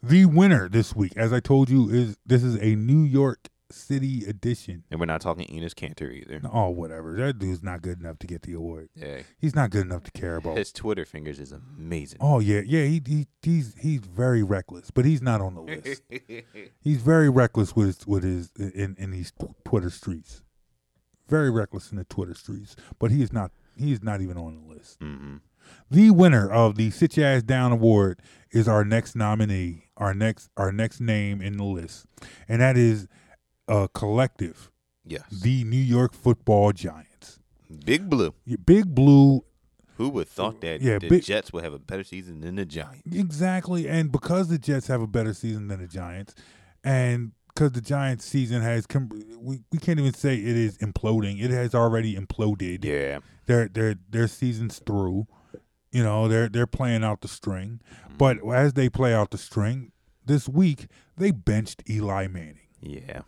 The 0.04 0.26
winner 0.26 0.70
this 0.70 0.96
week, 0.96 1.14
as 1.16 1.34
I 1.34 1.40
told 1.40 1.70
you, 1.70 1.90
is 1.90 2.18
this 2.26 2.44
is 2.44 2.56
a 2.62 2.76
New 2.76 3.04
York 3.04 3.48
City 3.72 4.26
edition. 4.26 4.84
And 4.92 5.00
we're 5.00 5.06
not 5.08 5.22
talking 5.22 5.46
Enes 5.48 5.74
Kanter 5.74 6.12
either. 6.14 6.40
Oh, 6.52 6.70
whatever. 6.70 7.16
That 7.16 7.40
dude's 7.40 7.64
not 7.64 7.82
good 7.82 8.00
enough 8.00 8.20
to 8.20 8.28
get 8.28 8.44
the 8.44 8.54
award. 8.54 8.90
Yeah. 8.96 9.22
He's 9.40 9.56
not 9.56 9.72
good 9.72 9.86
enough 9.86 10.04
to 10.04 10.12
care 10.12 10.36
about. 10.36 10.58
His 10.58 10.72
Twitter 10.72 11.06
fingers 11.06 11.40
is 11.40 11.52
amazing. 11.52 12.20
Oh 12.22 12.40
yeah, 12.40 12.62
yeah. 12.66 12.84
He, 12.86 13.02
he 13.06 13.28
he's 13.42 13.76
he's 13.80 14.02
very 14.02 14.44
reckless, 14.44 14.92
but 14.92 15.06
he's 15.06 15.22
not 15.22 15.42
on 15.42 15.56
the 15.56 15.62
list. 15.62 16.04
he's 16.82 17.02
very 17.02 17.30
reckless 17.30 17.76
with 17.76 17.88
his, 17.88 18.08
with 18.08 18.24
his 18.24 18.52
in 18.58 18.96
in 19.00 19.12
these 19.12 19.34
Twitter 19.64 19.90
streets. 19.90 20.44
Very 21.28 21.50
reckless 21.50 21.92
in 21.92 21.98
the 21.98 22.04
Twitter 22.04 22.36
streets, 22.36 22.76
but 23.00 23.10
he 23.10 23.24
is 23.24 23.34
not. 23.34 23.52
He 23.76 23.92
is 23.92 24.04
not 24.04 24.22
even 24.22 24.38
on 24.38 24.56
the 24.56 24.74
list. 24.74 25.00
Mhm. 25.00 25.42
The 25.90 26.12
winner 26.12 26.48
of 26.52 26.76
the 26.76 26.92
Sit 26.92 27.18
Your 27.18 27.26
Ass 27.26 27.42
Down 27.42 27.72
Award 27.72 28.22
is 28.52 28.68
our 28.68 28.86
next 28.86 29.16
nominee, 29.16 29.86
our 29.98 30.14
next 30.14 30.50
our 30.56 30.72
next 30.72 31.02
name 31.02 31.42
in 31.42 31.58
the 31.58 31.64
list, 31.64 32.06
and 32.48 32.62
that 32.62 32.78
is 32.78 33.08
a 33.68 33.88
collective. 33.94 34.72
Yes. 35.06 35.24
The 35.30 35.64
New 35.64 35.78
York 35.78 36.14
Football 36.14 36.72
Giants. 36.72 37.40
Big 37.86 38.10
Blue. 38.10 38.34
Yeah, 38.46 38.58
Big 38.64 38.94
Blue 38.94 39.44
Who 39.98 40.10
would 40.10 40.28
thought 40.28 40.62
that 40.62 40.82
Yeah, 40.82 41.00
the 41.00 41.10
big- 41.10 41.24
Jets 41.24 41.54
would 41.54 41.64
have 41.64 41.74
a 41.74 41.80
better 41.80 42.04
season 42.04 42.42
than 42.42 42.56
the 42.56 42.66
Giants? 42.66 43.02
Exactly, 43.12 43.88
and 43.88 44.12
because 44.12 44.48
the 44.50 44.58
Jets 44.58 44.88
have 44.88 45.02
a 45.02 45.08
better 45.08 45.34
season 45.34 45.68
than 45.68 45.80
the 45.80 45.88
Giants, 45.88 46.36
and 46.84 47.32
because 47.48 47.72
the 47.72 47.82
Giants' 47.82 48.26
season 48.26 48.62
has 48.62 48.86
we 49.42 49.62
we 49.72 49.78
can't 49.80 50.00
even 50.00 50.14
say 50.14 50.36
it 50.36 50.58
is 50.58 50.78
imploding. 50.80 51.42
It 51.42 51.52
has 51.52 51.74
already 51.74 52.16
imploded. 52.16 52.84
Yeah. 52.84 53.20
their 53.46 53.70
their 53.70 53.96
their 54.10 54.28
season's 54.28 54.80
through. 54.80 55.28
You 55.92 56.04
know 56.04 56.28
they're 56.28 56.50
they're 56.50 56.68
playing 56.68 57.04
out 57.06 57.22
the 57.22 57.30
string, 57.30 57.80
mm-hmm. 58.04 58.18
but 58.18 58.38
as 58.54 58.74
they 58.74 58.90
play 58.90 59.14
out 59.14 59.32
the 59.32 59.38
string 59.38 59.94
this 60.26 60.50
week, 60.50 60.88
they 61.18 61.32
benched 61.32 61.84
Eli 61.90 62.28
Manning. 62.28 62.60
Yeah. 62.82 63.22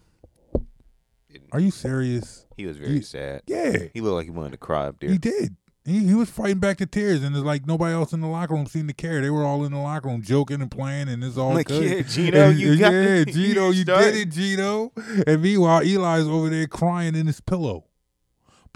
Are 1.51 1.59
you 1.59 1.71
serious? 1.71 2.45
He 2.55 2.65
was 2.65 2.77
very 2.77 2.93
You- 2.95 3.01
sad. 3.01 3.41
Yeah. 3.47 3.77
He 3.93 4.01
looked 4.01 4.15
like 4.15 4.25
he 4.25 4.31
wanted 4.31 4.51
to 4.51 4.57
cry 4.57 4.87
up 4.87 4.99
there. 4.99 5.09
He 5.11 5.17
did. 5.17 5.55
He, 5.85 5.99
he 6.05 6.13
was 6.15 6.29
fighting 6.29 6.59
back 6.59 6.79
the 6.79 6.85
tears, 6.85 7.23
and 7.23 7.33
it's 7.33 7.45
like 7.45 7.65
nobody 7.65 7.93
else 7.93 8.11
in 8.11 8.19
the 8.19 8.27
locker 8.27 8.53
room 8.53 8.65
seemed 8.65 8.89
to 8.89 8.93
care. 8.93 9.21
They 9.21 9.29
were 9.29 9.45
all 9.45 9.63
in 9.63 9.71
the 9.71 9.77
locker 9.77 10.09
room 10.09 10.21
joking 10.21 10.61
and 10.61 10.69
playing, 10.69 11.07
and 11.07 11.23
it's 11.23 11.37
all 11.37 11.53
Like, 11.53 11.67
good. 11.67 11.81
yeah, 11.81 12.01
Geno, 12.01 12.49
And- 12.49 12.59
you 12.59 12.71
and 12.71 12.79
got 12.81 12.91
yeah, 12.91 12.99
it. 13.01 13.27
Geno, 13.29 13.67
You 13.69 13.71
you 13.73 13.81
started. 13.83 14.11
did 14.11 14.27
it, 14.27 14.31
Geno. 14.31 14.91
And 15.25 15.41
meanwhile, 15.41 15.81
Eli's 15.83 16.27
over 16.27 16.49
there 16.49 16.67
crying 16.67 17.15
in 17.15 17.25
his 17.25 17.39
pillow. 17.39 17.85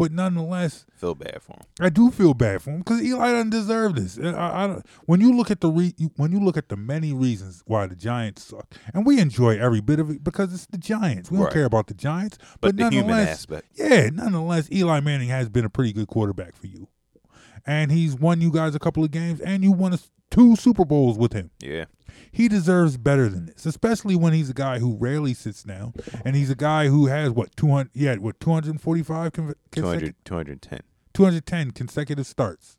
But 0.01 0.11
nonetheless, 0.13 0.87
Feel 0.95 1.13
bad 1.13 1.43
for 1.43 1.53
him. 1.53 1.61
I 1.79 1.89
do 1.89 2.09
feel 2.09 2.33
bad 2.33 2.63
for 2.63 2.71
him 2.71 2.79
because 2.79 3.03
Eli 3.03 3.31
doesn't 3.33 3.51
deserve 3.51 3.93
this. 3.95 4.17
I, 4.17 4.31
I, 4.33 4.81
when 5.05 5.21
you 5.21 5.31
look 5.31 5.51
at 5.51 5.61
the 5.61 5.69
re, 5.69 5.93
when 6.15 6.31
you 6.31 6.39
look 6.39 6.57
at 6.57 6.69
the 6.69 6.75
many 6.75 7.13
reasons 7.13 7.61
why 7.67 7.85
the 7.85 7.95
Giants 7.95 8.43
suck, 8.43 8.73
and 8.95 9.05
we 9.05 9.19
enjoy 9.19 9.59
every 9.59 9.79
bit 9.79 9.99
of 9.99 10.09
it 10.09 10.23
because 10.23 10.55
it's 10.55 10.65
the 10.65 10.79
Giants. 10.79 11.29
We 11.29 11.37
don't 11.37 11.53
care 11.53 11.65
about 11.65 11.85
the 11.85 11.93
Giants, 11.93 12.39
But 12.59 12.75
but, 12.75 12.77
the 12.77 12.83
nonetheless, 12.85 13.29
aspect. 13.29 13.67
yeah, 13.75 14.09
nonetheless, 14.11 14.71
Eli 14.71 15.01
Manning 15.01 15.29
has 15.29 15.49
been 15.49 15.65
a 15.65 15.69
pretty 15.69 15.93
good 15.93 16.07
quarterback 16.07 16.55
for 16.55 16.65
you, 16.65 16.87
and 17.67 17.91
he's 17.91 18.15
won 18.15 18.41
you 18.41 18.51
guys 18.51 18.73
a 18.73 18.79
couple 18.79 19.03
of 19.03 19.11
games, 19.11 19.39
and 19.39 19.63
you 19.63 19.71
won 19.71 19.93
us 19.93 20.09
two 20.31 20.55
Super 20.55 20.85
Bowls 20.85 21.17
with 21.17 21.33
him. 21.33 21.51
Yeah. 21.59 21.85
He 22.31 22.47
deserves 22.47 22.97
better 22.97 23.29
than 23.29 23.47
this, 23.47 23.65
especially 23.65 24.15
when 24.15 24.33
he's 24.33 24.49
a 24.49 24.53
guy 24.53 24.79
who 24.79 24.95
rarely 24.95 25.33
sits 25.33 25.63
down, 25.63 25.93
and 26.25 26.35
he's 26.35 26.49
a 26.49 26.55
guy 26.55 26.87
who 26.87 27.07
has 27.07 27.31
what 27.31 27.55
two 27.55 27.69
hundred, 27.69 27.91
he 27.93 28.05
had 28.05 28.19
what 28.19 28.39
two 28.39 28.51
hundred 28.51 28.71
and 28.71 28.81
forty 28.81 29.03
five 29.03 29.33
200, 29.33 30.15
210. 30.23 30.79
210 31.13 31.71
consecutive 31.71 32.25
starts. 32.25 32.77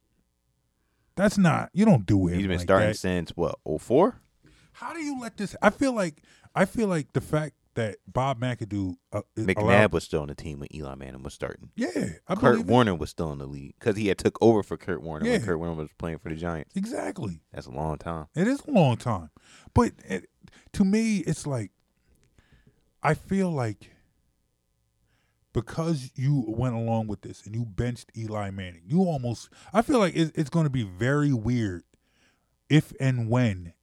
That's 1.17 1.37
not. 1.37 1.71
You 1.75 1.85
don't 1.85 2.07
do 2.07 2.29
it. 2.29 2.37
He's 2.37 2.47
been 2.47 2.57
like 2.57 2.61
starting 2.61 2.89
that. 2.89 2.97
since 2.97 3.31
what, 3.31 3.59
04? 3.79 4.21
How 4.73 4.95
do 4.95 5.01
you 5.01 5.21
let 5.21 5.37
this? 5.37 5.55
I 5.61 5.69
feel 5.71 5.93
like 5.93 6.23
I 6.55 6.65
feel 6.65 6.89
like 6.89 7.13
the 7.13 7.21
fact 7.21 7.55
that 7.75 7.97
Bob 8.07 8.41
McAdoo 8.41 8.97
uh, 9.13 9.23
McNabb 9.37 9.57
allowed- 9.63 9.93
was 9.93 10.05
still 10.05 10.23
on 10.23 10.29
the 10.29 10.35
team 10.35 10.61
when 10.61 10.75
Eli 10.75 10.95
Manning 10.95 11.23
was 11.23 11.35
starting. 11.35 11.71
Yeah, 11.75 11.89
I 12.29 12.35
Kurt 12.35 12.61
it. 12.61 12.67
Warner 12.67 12.95
was 12.95 13.11
still 13.11 13.33
in 13.33 13.39
the 13.39 13.47
league 13.47 13.75
because 13.79 13.97
he 13.97 14.09
had 14.09 14.19
took 14.19 14.37
over 14.43 14.63
for 14.63 14.77
Kurt 14.77 15.03
Warner 15.03 15.25
when 15.25 15.43
Kurt 15.43 15.59
Warner 15.59 15.75
was 15.75 15.89
playing 15.99 16.19
for 16.19 16.29
the 16.29 16.37
Giants. 16.37 16.77
exactly. 16.77 17.41
That's 17.53 17.67
a 17.67 17.71
long 17.71 17.97
time. 17.99 18.27
It 18.35 18.47
is 18.47 18.61
a 18.67 18.71
long 18.71 18.97
time, 18.97 19.31
but 19.75 19.93
it, 20.05 20.29
to 20.75 20.85
me, 20.85 21.19
it's 21.19 21.47
like 21.47 21.71
I 23.03 23.15
feel 23.15 23.51
like 23.51 23.91
because 25.53 26.11
you 26.15 26.45
went 26.49 26.75
along 26.75 27.09
with 27.09 27.23
this 27.23 27.45
and 27.45 27.55
you 27.55 27.65
benched 27.65 28.11
Eli 28.17 28.51
Manning, 28.51 28.83
you 28.87 29.01
almost. 29.03 29.49
I 29.73 29.83
feel 29.83 29.99
like 29.99 30.17
it's, 30.17 30.33
it's 30.35 30.51
going 30.51 30.65
to 30.65 30.71
be 30.71 30.83
very 30.85 31.33
weird 31.33 31.85
if 32.69 32.93
and 33.01 33.29
when 33.29 33.75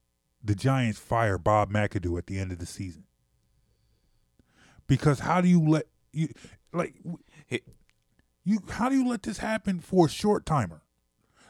the 0.44 0.56
Giants 0.56 1.00
fire 1.00 1.38
Bob 1.38 1.72
McAdoo 1.72 2.18
at 2.18 2.28
the 2.28 2.40
end 2.40 2.52
of 2.52 2.60
the 2.60 2.66
season. 2.66 3.04
Because 4.90 5.20
how 5.20 5.40
do 5.40 5.48
you 5.48 5.66
let 5.66 5.86
you 6.12 6.28
like 6.74 6.96
you? 8.44 8.60
How 8.70 8.90
do 8.90 8.96
you 8.96 9.08
let 9.08 9.24
this 9.24 9.38
happen 9.38 9.80
for 9.80 10.08
a 10.08 10.10
short 10.10 10.46
timer? 10.46 10.82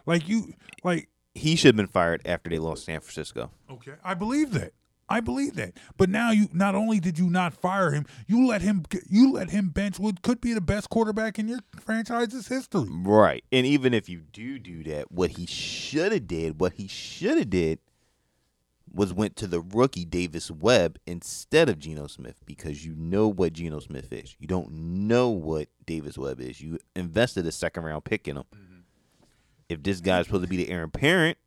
Like 0.06 0.28
you, 0.28 0.53
like 0.84 1.10
He 1.34 1.56
should 1.56 1.70
have 1.70 1.76
been 1.78 1.88
fired 1.88 2.22
after 2.26 2.49
they 2.49 2.60
lost 2.60 2.86
San 2.86 2.99
Francisco. 2.99 3.49
Okay, 3.72 3.94
I 4.03 4.14
believe 4.14 4.52
that. 4.52 4.74
I 5.07 5.22
believe 5.22 5.56
that. 5.56 5.74
But 5.98 6.10
now 6.10 6.32
you 6.32 6.49
not 6.53 6.76
only 6.76 6.99
did 6.99 7.18
you 7.18 7.30
not 7.30 7.53
fire 7.53 7.91
him, 7.91 8.06
you 8.28 8.45
let 8.45 8.61
him 8.61 8.84
you 9.10 9.32
let 9.32 9.49
him 9.49 9.70
bench 9.70 9.99
what 9.99 10.22
could 10.22 10.40
be 10.40 10.53
the 10.53 10.61
best 10.61 10.90
quarterback 10.90 11.40
in 11.40 11.48
your 11.48 11.60
franchise's 11.80 12.48
history. 12.48 12.86
Right. 12.90 13.44
And 13.52 13.66
even 13.66 13.94
if 13.94 14.07
you 14.07 14.20
do 14.32 14.60
do 14.60 14.84
that, 14.84 15.11
what 15.11 15.32
he 15.32 15.45
should 15.45 16.11
have 16.11 16.28
did, 16.28 16.60
what 16.60 16.74
he 16.74 16.88
should 16.88 17.38
have 17.38 17.49
did 17.49 17.80
was 18.94 19.14
went 19.14 19.36
to 19.38 19.48
the 19.48 19.61
rookie 19.61 20.06
Davis 20.06 20.49
Webb 20.49 20.99
instead 21.06 21.70
of 21.70 21.80
Geno 21.80 22.07
Smith 22.07 22.41
because 22.45 22.86
you 22.86 22.95
know 22.95 23.28
what 23.28 23.53
Geno 23.53 23.80
Smith 23.80 24.11
is. 24.11 24.36
You 24.40 24.48
don't 24.48 24.72
know 24.72 25.30
what 25.30 25.68
Davis 25.86 26.18
Webb 26.18 26.40
is. 26.41 26.61
You 26.61 26.80
invested 26.95 27.45
a 27.45 27.52
second 27.52 27.84
round 27.84 28.03
pick 28.03 28.28
in 28.28 28.38
him. 28.38 28.44
Mm-hmm. 28.53 28.80
If 29.70 29.84
this 29.84 30.02
guy's 30.02 30.26
supposed 30.26 30.44
to 30.44 30.49
be 30.49 30.57
the 30.57 30.70
heir 30.70 30.84
apparent, 30.84 31.38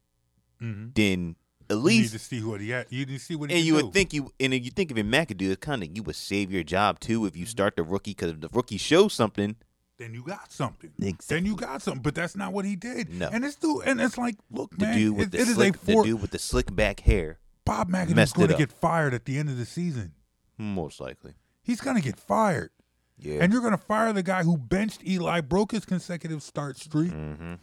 mm-hmm. 0.63 0.89
then 0.95 1.37
at 1.69 1.77
you 1.77 1.83
least 1.83 2.13
need 2.13 2.19
to 2.19 2.25
see 2.25 2.43
what 2.43 2.61
he 2.61 2.71
had. 2.71 2.87
You 2.91 3.07
need 3.07 3.19
to 3.19 3.25
see 3.25 3.35
what 3.35 3.51
he 3.51 3.57
and 3.57 3.67
you 3.67 3.79
do. 3.79 3.85
would 3.85 3.93
think 3.93 4.13
you 4.13 4.33
and 4.39 4.55
if 4.55 4.65
you 4.65 4.71
think 4.71 4.91
if 4.91 4.97
in 4.97 5.11
McAdoo, 5.11 5.51
it's 5.51 5.65
kind 5.65 5.83
of 5.83 5.91
you 5.95 6.03
would 6.05 6.17
save 6.17 6.53
your 6.53 6.63
job 6.63 7.01
too 7.01 7.27
if 7.27 7.37
you 7.37 7.45
mm-hmm. 7.45 7.51
start 7.51 7.77
the 7.77 7.83
rookie 7.83 8.13
because 8.13 8.31
if 8.31 8.41
the 8.41 8.51
rookie 8.53 8.79
shows 8.79 9.13
something, 9.13 9.57
then 9.99 10.15
you 10.15 10.23
got 10.23 10.53
something. 10.53 10.91
Exactly. 11.01 11.37
Then 11.37 11.47
you 11.47 11.57
got 11.57 11.83
something. 11.83 12.03
But 12.03 12.15
that's 12.15 12.37
not 12.37 12.53
what 12.53 12.65
he 12.65 12.77
did. 12.77 13.13
No. 13.13 13.29
And 13.29 13.45
it's 13.45 13.57
dude, 13.57 13.87
and 13.87 14.01
it's 14.01 14.19
like, 14.19 14.37
look, 14.51 14.77
the 14.77 14.87
man, 14.87 14.97
dude 14.97 15.17
with 15.17 15.27
it, 15.29 15.31
the 15.33 15.39
it 15.39 15.49
is 15.49 15.55
slick, 15.55 15.75
a 15.75 15.79
four. 15.79 16.03
the 16.03 16.11
dude 16.11 16.23
with 16.23 16.31
the 16.31 16.39
slick 16.39 16.75
back 16.75 17.01
hair, 17.01 17.39
Bob 17.65 17.91
McAdoo's 17.91 18.33
going 18.33 18.49
to 18.49 18.57
get 18.57 18.73
fired 18.73 19.15
at 19.15 19.25
the 19.25 19.39
end 19.39 19.49
of 19.49 19.59
the 19.59 19.67
season. 19.67 20.13
most 20.59 21.01
likely. 21.01 21.35
He's 21.63 21.81
going 21.81 21.97
to 21.97 22.03
get 22.03 22.19
fired. 22.19 22.71
Yeah. 23.19 23.39
And 23.41 23.53
you're 23.53 23.63
going 23.63 23.73
to 23.73 23.79
fire 23.79 24.13
the 24.13 24.23
guy 24.23 24.43
who 24.43 24.57
benched 24.57 25.07
Eli, 25.07 25.41
broke 25.41 25.73
his 25.73 25.85
consecutive 25.85 26.43
start 26.43 26.77
streak. 26.77 27.13
Mm-hmm. 27.13 27.55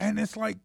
And 0.00 0.18
it's 0.18 0.36
like, 0.36 0.58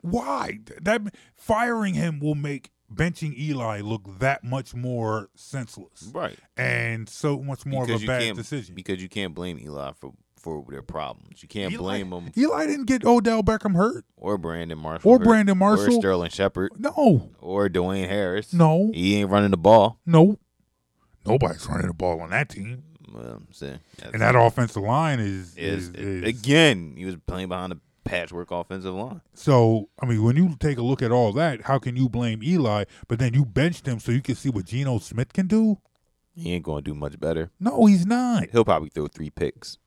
why? 0.00 0.60
That 0.80 1.02
firing 1.34 1.94
him 1.94 2.20
will 2.20 2.36
make 2.36 2.70
benching 2.92 3.36
Eli 3.38 3.80
look 3.80 4.18
that 4.18 4.42
much 4.44 4.74
more 4.74 5.28
senseless, 5.34 6.10
Right. 6.14 6.38
And 6.56 7.08
so 7.08 7.42
much 7.42 7.66
more 7.66 7.86
because 7.86 8.02
of 8.02 8.08
a 8.08 8.12
bad 8.18 8.36
decision. 8.36 8.74
Because 8.74 9.02
you 9.02 9.08
can't 9.08 9.34
blame 9.34 9.58
Eli 9.58 9.92
for 10.00 10.12
for 10.36 10.64
their 10.70 10.82
problems. 10.82 11.42
You 11.42 11.48
can't 11.48 11.76
blame 11.76 12.10
them 12.10 12.30
Eli 12.36 12.66
didn't 12.66 12.86
get 12.86 13.04
Odell 13.04 13.42
Beckham 13.42 13.74
hurt. 13.74 14.04
or 14.16 14.38
Brandon 14.38 14.78
Marshall 14.78 15.10
Or 15.10 15.18
hurt, 15.18 15.24
Brandon 15.24 15.58
Marshall, 15.58 15.96
or 15.96 16.00
Sterling 16.00 16.30
Shepard 16.30 16.70
No, 16.78 17.30
or 17.40 17.68
Dwayne 17.68 18.08
Harris. 18.08 18.52
No. 18.52 18.90
he 18.94 19.16
ain't 19.16 19.30
running 19.30 19.50
the 19.50 19.56
ball. 19.56 19.98
no, 20.06 20.38
nobody's 21.26 21.66
running 21.66 21.88
the 21.88 21.92
ball 21.94 22.20
on 22.20 22.30
that 22.30 22.48
team. 22.50 22.84
Well, 23.12 23.42
see, 23.52 23.66
that's- 23.96 24.12
And 24.12 24.22
that 24.22 24.36
offensive 24.36 24.82
line 24.82 25.18
is 25.18 25.56
is, 25.56 25.88
is, 25.88 25.94
is 25.94 26.24
again 26.24 26.94
he 26.96 27.04
was 27.04 27.16
playing 27.26 27.48
behind 27.48 27.72
a 27.72 27.78
patchwork 28.08 28.50
offensive 28.50 28.94
line. 28.94 29.20
So, 29.34 29.88
I 30.00 30.06
mean, 30.06 30.22
when 30.22 30.36
you 30.36 30.56
take 30.58 30.78
a 30.78 30.82
look 30.82 31.02
at 31.02 31.12
all 31.12 31.32
that, 31.34 31.62
how 31.62 31.78
can 31.78 31.96
you 31.96 32.08
blame 32.08 32.42
Eli? 32.42 32.84
But 33.06 33.18
then 33.18 33.34
you 33.34 33.44
benched 33.44 33.86
him 33.86 34.00
so 34.00 34.12
you 34.12 34.22
can 34.22 34.34
see 34.34 34.48
what 34.48 34.64
Geno 34.64 34.98
Smith 34.98 35.32
can 35.32 35.46
do? 35.46 35.78
He 36.34 36.52
ain't 36.52 36.64
going 36.64 36.84
to 36.84 36.90
do 36.90 36.94
much 36.94 37.18
better. 37.18 37.50
No, 37.58 37.86
he's 37.86 38.06
not. 38.06 38.48
He'll 38.52 38.64
probably 38.64 38.90
throw 38.90 39.08
three 39.08 39.30
picks. 39.30 39.78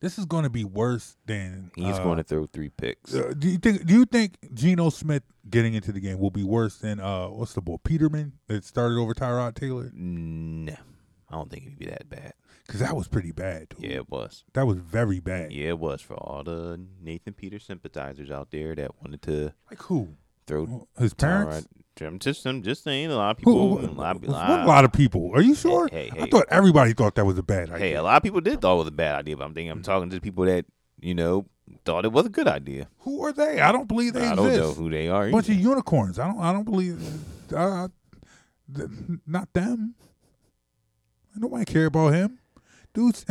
This 0.00 0.18
is 0.18 0.24
going 0.24 0.44
to 0.44 0.50
be 0.50 0.64
worse 0.64 1.16
than. 1.26 1.70
He's 1.76 1.98
uh, 1.98 2.02
going 2.02 2.18
to 2.18 2.24
throw 2.24 2.46
three 2.46 2.68
picks. 2.68 3.14
Uh, 3.14 3.32
do 3.38 3.48
you 3.48 3.58
think? 3.58 3.86
Do 3.86 3.94
you 3.94 4.04
think 4.04 4.36
Geno 4.52 4.90
Smith 4.90 5.22
getting 5.48 5.74
into 5.74 5.92
the 5.92 6.00
game 6.00 6.18
will 6.18 6.30
be 6.30 6.42
worse 6.42 6.78
than 6.78 7.00
uh, 7.00 7.28
what's 7.28 7.54
the 7.54 7.60
boy 7.60 7.76
Peterman 7.82 8.32
that 8.48 8.64
started 8.64 8.98
over 8.98 9.14
Tyrod 9.14 9.54
Taylor? 9.54 9.90
No, 9.94 10.74
I 11.30 11.34
don't 11.34 11.50
think 11.50 11.64
it'd 11.66 11.78
be 11.78 11.86
that 11.86 12.08
bad. 12.08 12.32
Because 12.66 12.80
that 12.80 12.96
was 12.96 13.08
pretty 13.08 13.32
bad. 13.32 13.68
Dude. 13.70 13.90
Yeah, 13.90 13.96
it 13.98 14.10
was. 14.10 14.44
That 14.54 14.66
was 14.66 14.78
very 14.78 15.20
bad. 15.20 15.52
Yeah, 15.52 15.68
it 15.68 15.78
was 15.78 16.00
for 16.02 16.14
all 16.14 16.42
the 16.44 16.80
Nathan 17.02 17.32
Peter 17.34 17.58
sympathizers 17.58 18.30
out 18.30 18.50
there 18.50 18.74
that 18.74 19.00
wanted 19.02 19.22
to 19.22 19.52
Like 19.70 19.82
who? 19.82 20.16
throw 20.46 20.86
His 20.98 21.14
parents? 21.14 21.66
Tyrod- 21.96 22.06
I'm 22.06 22.18
just, 22.20 22.46
I'm 22.46 22.62
just 22.62 22.84
saying, 22.84 23.10
a 23.10 23.16
lot 23.16 23.32
of 23.32 23.36
people, 23.38 23.78
Who- 23.78 23.86
a 23.86 23.90
lot, 23.90 24.16
of- 24.16 24.22
what 24.22 24.60
a 24.60 24.64
lot 24.66 24.84
of 24.84 24.92
people. 24.92 25.32
Are 25.34 25.40
you 25.42 25.54
sure? 25.56 25.88
hey, 25.90 26.10
I 26.12 26.20
hey. 26.20 26.26
thought 26.30 26.44
everybody 26.48 26.92
thought 26.92 27.14
that 27.16 27.24
was 27.26 27.36
a 27.38 27.42
bad 27.42 27.70
idea. 27.70 27.78
Hey, 27.78 27.94
a 27.94 28.02
lot 28.02 28.16
of 28.18 28.22
people 28.22 28.40
did 28.40 28.60
thought 28.60 28.74
it 28.74 28.78
was 28.78 28.86
a 28.88 28.92
bad 28.92 29.16
idea, 29.16 29.36
but 29.36 29.44
I'm 29.44 29.52
thinking 29.54 29.70
I'm 29.72 29.82
talking 29.82 30.08
to 30.10 30.20
people 30.20 30.44
that 30.44 30.64
you 31.00 31.14
know 31.14 31.46
thought 31.84 32.04
it 32.04 32.12
was 32.12 32.24
a 32.26 32.28
good 32.30 32.46
idea. 32.48 32.88
Who 33.00 33.24
are 33.24 33.32
they? 33.32 33.60
I 33.60 33.72
don't 33.72 33.88
believe 33.88 34.12
they 34.12 34.20
I 34.26 34.32
exist. 34.32 34.36
don't 34.36 34.56
know 34.58 34.72
who 34.74 34.88
they 34.90 35.08
are. 35.08 35.26
A 35.26 35.30
bunch 35.32 35.48
of 35.48 35.56
unicorns. 35.56 36.18
I 36.20 36.28
don't. 36.28 36.38
I 36.40 36.52
don't 36.52 36.64
believe. 36.64 37.02
Uh, 37.52 37.88
not 39.26 39.52
them. 39.52 39.94
Nobody 41.38 41.64
care 41.64 41.86
about 41.86 42.14
him, 42.14 42.38
dudes. 42.94 43.24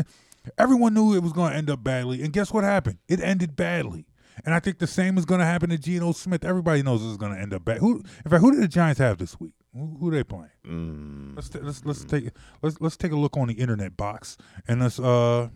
Everyone 0.57 0.93
knew 0.93 1.13
it 1.13 1.21
was 1.23 1.33
going 1.33 1.51
to 1.51 1.57
end 1.57 1.69
up 1.69 1.83
badly, 1.83 2.23
and 2.23 2.31
guess 2.31 2.53
what 2.53 2.63
happened? 2.63 2.99
It 3.07 3.19
ended 3.21 3.55
badly. 3.55 4.05
And 4.45 4.53
I 4.53 4.59
think 4.59 4.77
the 4.77 4.87
same 4.87 5.17
is 5.17 5.25
going 5.25 5.39
to 5.39 5.45
happen 5.45 5.71
to 5.71 5.77
Geno 5.79 6.11
Smith. 6.11 6.45
Everybody 6.45 6.83
knows 6.83 7.01
this 7.01 7.09
is 7.11 7.17
going 7.17 7.33
to 7.33 7.39
end 7.41 7.53
up 7.53 7.65
bad. 7.65 7.79
Who, 7.79 8.03
in 8.23 8.29
fact, 8.31 8.41
who 8.41 8.51
did 8.51 8.61
the 8.61 8.67
Giants 8.67 8.99
have 8.99 9.17
this 9.17 9.39
week? 9.39 9.53
Who, 9.73 9.97
who 9.99 10.11
they 10.11 10.23
playing? 10.23 10.51
Mm, 10.65 11.35
Let's 11.35 11.49
ta- 11.49 11.59
let's 11.63 11.83
let's 11.85 12.03
take 12.05 12.29
let's 12.61 12.79
let's 12.79 12.97
take 12.97 13.11
a 13.11 13.15
look 13.15 13.35
on 13.35 13.47
the 13.47 13.55
internet 13.55 13.97
box 13.97 14.37
and 14.67 14.81
let's 14.81 14.99
uh 14.99 15.49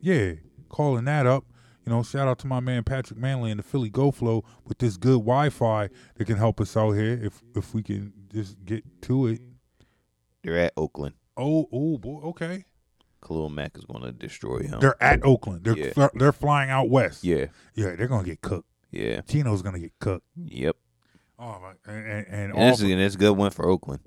yeah 0.00 0.32
calling 0.68 1.04
that 1.06 1.26
up. 1.26 1.44
You 1.86 1.92
know, 1.92 2.02
shout 2.02 2.28
out 2.28 2.38
to 2.40 2.46
my 2.46 2.60
man 2.60 2.84
Patrick 2.84 3.18
Manley 3.18 3.50
and 3.50 3.58
the 3.58 3.64
Philly 3.64 3.88
Go 3.88 4.10
Flow 4.10 4.44
with 4.64 4.78
this 4.78 4.96
good 4.98 5.20
Wi-Fi 5.20 5.88
that 6.16 6.24
can 6.26 6.36
help 6.36 6.60
us 6.60 6.76
out 6.76 6.92
here 6.92 7.18
if 7.22 7.42
if 7.54 7.74
we 7.74 7.82
can 7.82 8.12
just 8.32 8.62
get 8.64 8.84
to 9.02 9.28
it. 9.28 9.40
They're 10.42 10.58
at 10.58 10.72
Oakland. 10.76 11.14
Oh 11.36 11.68
oh 11.72 11.98
boy, 11.98 12.20
okay. 12.30 12.64
Khalil 13.26 13.50
Mack 13.50 13.76
is 13.76 13.84
going 13.84 14.02
to 14.02 14.12
destroy 14.12 14.60
him. 14.60 14.78
They're 14.80 15.00
at 15.02 15.24
Oakland. 15.24 15.64
They're 15.64 15.76
Yeah. 15.76 15.92
fl- 15.92 16.16
they're 16.18 16.32
flying 16.32 16.70
out 16.70 16.88
west. 16.88 17.24
yeah, 17.24 17.46
yeah, 17.74 17.96
they're 17.96 18.06
gonna 18.08 18.24
get 18.24 18.40
cooked. 18.42 18.68
yeah, 18.90 19.20
Tino's 19.22 19.62
gonna 19.62 19.78
get 19.80 19.92
cooked. 19.98 20.26
yep. 20.36 20.76
Oh 21.38 21.58
my, 21.60 21.72
and 21.92 22.06
and, 22.06 22.26
and, 22.28 22.52
And 22.54 22.70
this, 22.72 22.78
is, 22.78 22.82
Auburn- 22.84 22.92
and 22.92 23.02
it's 23.02 23.14
a 23.14 23.18
good 23.18 23.32
one 23.36 23.50
for 23.50 23.68
Oakland. 23.68 24.00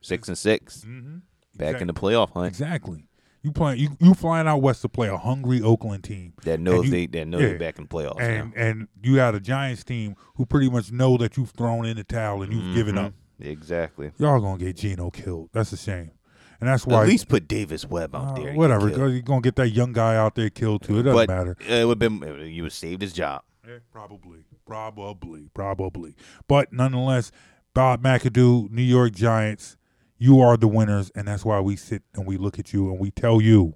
Six 0.00 0.28
and 0.28 0.36
6 0.36 0.84
Mhm. 0.86 1.22
back 1.56 1.80
in 1.80 1.86
the 1.86 1.94
playoff 1.94 2.30
hunt. 2.32 2.46
exactly. 2.48 3.06
You 3.42 3.52
playing 3.52 3.78
you 3.78 3.90
you 4.00 4.14
flying 4.14 4.46
out 4.48 4.62
west 4.62 4.80
to 4.82 4.88
play 4.88 5.08
a 5.08 5.18
hungry 5.18 5.60
Oakland 5.60 6.02
team 6.04 6.32
That 6.44 6.60
knows 6.60 6.86
you- 6.86 6.90
they 6.90 7.06
that 7.06 7.26
know 7.26 7.38
yeah. 7.38 7.48
they're 7.48 7.58
back 7.58 7.78
in 7.78 7.86
playoffs 7.86 8.18
and 8.20 8.54
now. 8.54 8.60
and 8.62 8.88
you 9.02 9.16
got 9.16 9.34
a 9.34 9.40
Giants 9.40 9.84
team 9.84 10.14
who 10.36 10.46
pretty 10.46 10.70
much 10.70 10.90
know 10.92 11.16
that 11.18 11.36
you've 11.36 11.50
thrown 11.50 11.84
in 11.84 11.96
the 11.98 12.04
towel 12.04 12.42
and 12.42 12.52
you've 12.52 12.74
given 12.74 12.94
Mhm. 12.94 13.04
up. 13.06 13.14
Exactly. 13.40 14.12
Y'all 14.18 14.40
gonna 14.40 14.58
get 14.58 14.76
Geno 14.76 15.10
killed. 15.10 15.50
That's 15.52 15.72
a 15.72 15.76
shame, 15.76 16.12
and 16.60 16.68
that's 16.68 16.86
why. 16.86 17.02
At 17.02 17.08
least 17.08 17.28
put 17.28 17.48
Davis 17.48 17.84
Webb 17.84 18.14
out 18.14 18.38
uh, 18.38 18.42
there. 18.42 18.54
whatever, 18.54 18.88
you're 18.88 19.20
gonna 19.20 19.40
get 19.40 19.56
that 19.56 19.70
young 19.70 19.92
guy 19.92 20.16
out 20.16 20.34
there 20.34 20.50
killed 20.50 20.82
too. 20.82 20.98
It 20.98 21.02
doesn't 21.02 21.26
but 21.26 21.28
matter. 21.28 21.56
It 21.66 21.86
would 21.86 22.00
have 22.00 22.20
been 22.20 22.46
you 22.46 22.62
would 22.62 22.72
saved 22.72 23.02
his 23.02 23.12
job. 23.12 23.42
Yeah, 23.66 23.78
probably, 23.90 24.44
probably, 24.66 25.48
probably. 25.54 26.14
But 26.46 26.72
nonetheless, 26.72 27.32
Bob 27.74 28.02
McAdoo, 28.02 28.70
New 28.70 28.82
York 28.82 29.12
Giants, 29.12 29.76
you 30.18 30.40
are 30.40 30.56
the 30.56 30.68
winners, 30.68 31.10
and 31.14 31.26
that's 31.26 31.44
why 31.44 31.60
we 31.60 31.76
sit 31.76 32.02
and 32.14 32.26
we 32.26 32.36
look 32.36 32.58
at 32.58 32.72
you 32.72 32.90
and 32.90 32.98
we 32.98 33.10
tell 33.10 33.40
you, 33.40 33.74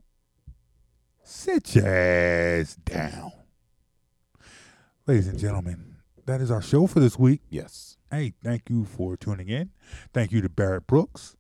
sit 1.23 1.75
your 1.75 1.87
ass 1.87 2.77
down. 2.77 3.33
Ladies 5.07 5.29
and 5.29 5.39
gentlemen, 5.39 5.97
that 6.27 6.41
is 6.41 6.51
our 6.51 6.63
show 6.63 6.87
for 6.87 7.01
this 7.01 7.19
week. 7.19 7.41
Yes. 7.49 7.98
Hey, 8.11 8.33
thank 8.43 8.71
you 8.71 8.85
for 8.85 9.17
tuning 9.17 9.49
in. 9.49 9.71
Thank 10.13 10.33
you 10.33 10.41
to 10.41 10.49
Barrett 10.49 10.87
Brooks 10.87 11.37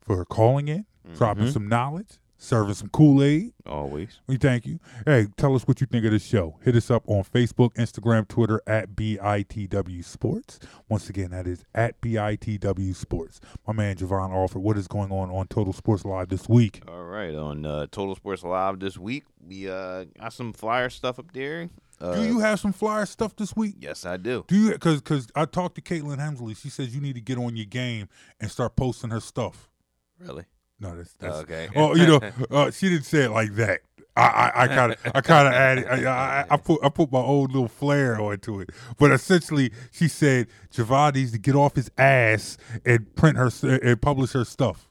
for 0.00 0.24
calling 0.24 0.68
in, 0.68 0.86
dropping 1.16 1.44
Mhm. 1.46 1.52
some 1.52 1.68
knowledge, 1.68 2.18
serving 2.36 2.74
some 2.74 2.88
Kool 2.90 3.22
Aid. 3.22 3.54
Always. 3.64 4.20
We 4.26 4.36
thank 4.36 4.66
you. 4.66 4.80
Hey, 5.06 5.28
tell 5.38 5.54
us 5.54 5.66
what 5.66 5.80
you 5.80 5.86
think 5.86 6.04
of 6.04 6.10
this 6.12 6.22
show. 6.24 6.58
Hit 6.62 6.76
us 6.76 6.90
up 6.90 7.04
on 7.08 7.24
Facebook, 7.24 7.72
Instagram, 7.76 8.28
Twitter 8.28 8.60
at 8.66 8.94
BITW 8.94 10.02
Sports. 10.04 10.58
Once 10.90 11.08
again, 11.08 11.30
that 11.30 11.46
is 11.46 11.64
at 11.74 11.98
BITW 12.02 12.92
Sports. 12.94 13.40
My 13.66 13.72
man 13.72 13.96
Javon 13.96 14.30
Alford, 14.30 14.60
what 14.62 14.76
is 14.76 14.86
going 14.86 15.10
on 15.10 15.30
on 15.30 15.46
Total 15.46 15.72
Sports 15.72 16.04
Live 16.04 16.28
this 16.28 16.50
week? 16.50 16.82
All 16.86 17.04
right, 17.04 17.34
on 17.34 17.64
uh, 17.64 17.86
Total 17.90 18.14
Sports 18.14 18.42
Live 18.44 18.78
this 18.78 18.98
week, 18.98 19.24
we 19.42 19.70
uh, 19.70 20.04
got 20.20 20.34
some 20.34 20.52
flyer 20.52 20.90
stuff 20.90 21.18
up 21.18 21.32
there. 21.32 21.70
Uh, 22.04 22.14
Do 22.16 22.24
you 22.24 22.40
have 22.40 22.60
some 22.60 22.72
flyer 22.72 23.06
stuff 23.06 23.34
this 23.36 23.56
week? 23.56 23.76
Yes, 23.80 24.04
I 24.04 24.16
do. 24.18 24.44
Do 24.46 24.56
you? 24.56 24.72
Because 24.72 25.00
because 25.00 25.28
I 25.34 25.46
talked 25.46 25.76
to 25.76 25.80
Caitlin 25.80 26.18
Hemsley. 26.18 26.56
She 26.56 26.68
says 26.68 26.94
you 26.94 27.00
need 27.00 27.14
to 27.14 27.20
get 27.20 27.38
on 27.38 27.56
your 27.56 27.66
game 27.66 28.08
and 28.40 28.50
start 28.50 28.76
posting 28.76 29.10
her 29.10 29.20
stuff. 29.20 29.70
Really? 30.18 30.44
No, 30.80 30.96
that's, 30.96 31.12
that's 31.14 31.36
Okay. 31.36 31.68
Oh, 31.76 31.94
you 31.94 32.06
know, 32.06 32.20
uh, 32.50 32.70
she 32.70 32.90
didn't 32.90 33.04
say 33.04 33.24
it 33.24 33.30
like 33.30 33.54
that. 33.54 33.80
I 34.16 34.52
I 34.54 34.68
kind 34.68 34.92
of 34.92 34.98
I 35.12 35.20
kind 35.22 35.48
of 35.48 35.54
added. 35.54 35.86
I, 35.88 36.40
I, 36.42 36.46
I 36.50 36.56
put 36.56 36.84
I 36.84 36.88
put 36.88 37.10
my 37.10 37.18
own 37.18 37.46
little 37.46 37.66
flair 37.68 38.20
onto 38.20 38.60
it. 38.60 38.70
But 38.96 39.10
essentially, 39.10 39.72
she 39.90 40.06
said 40.06 40.46
Javon 40.72 41.14
needs 41.14 41.32
to 41.32 41.38
get 41.38 41.56
off 41.56 41.74
his 41.74 41.90
ass 41.98 42.56
and 42.84 43.12
print 43.16 43.36
her 43.38 43.50
and 43.64 44.00
publish 44.00 44.32
her 44.32 44.44
stuff. 44.44 44.88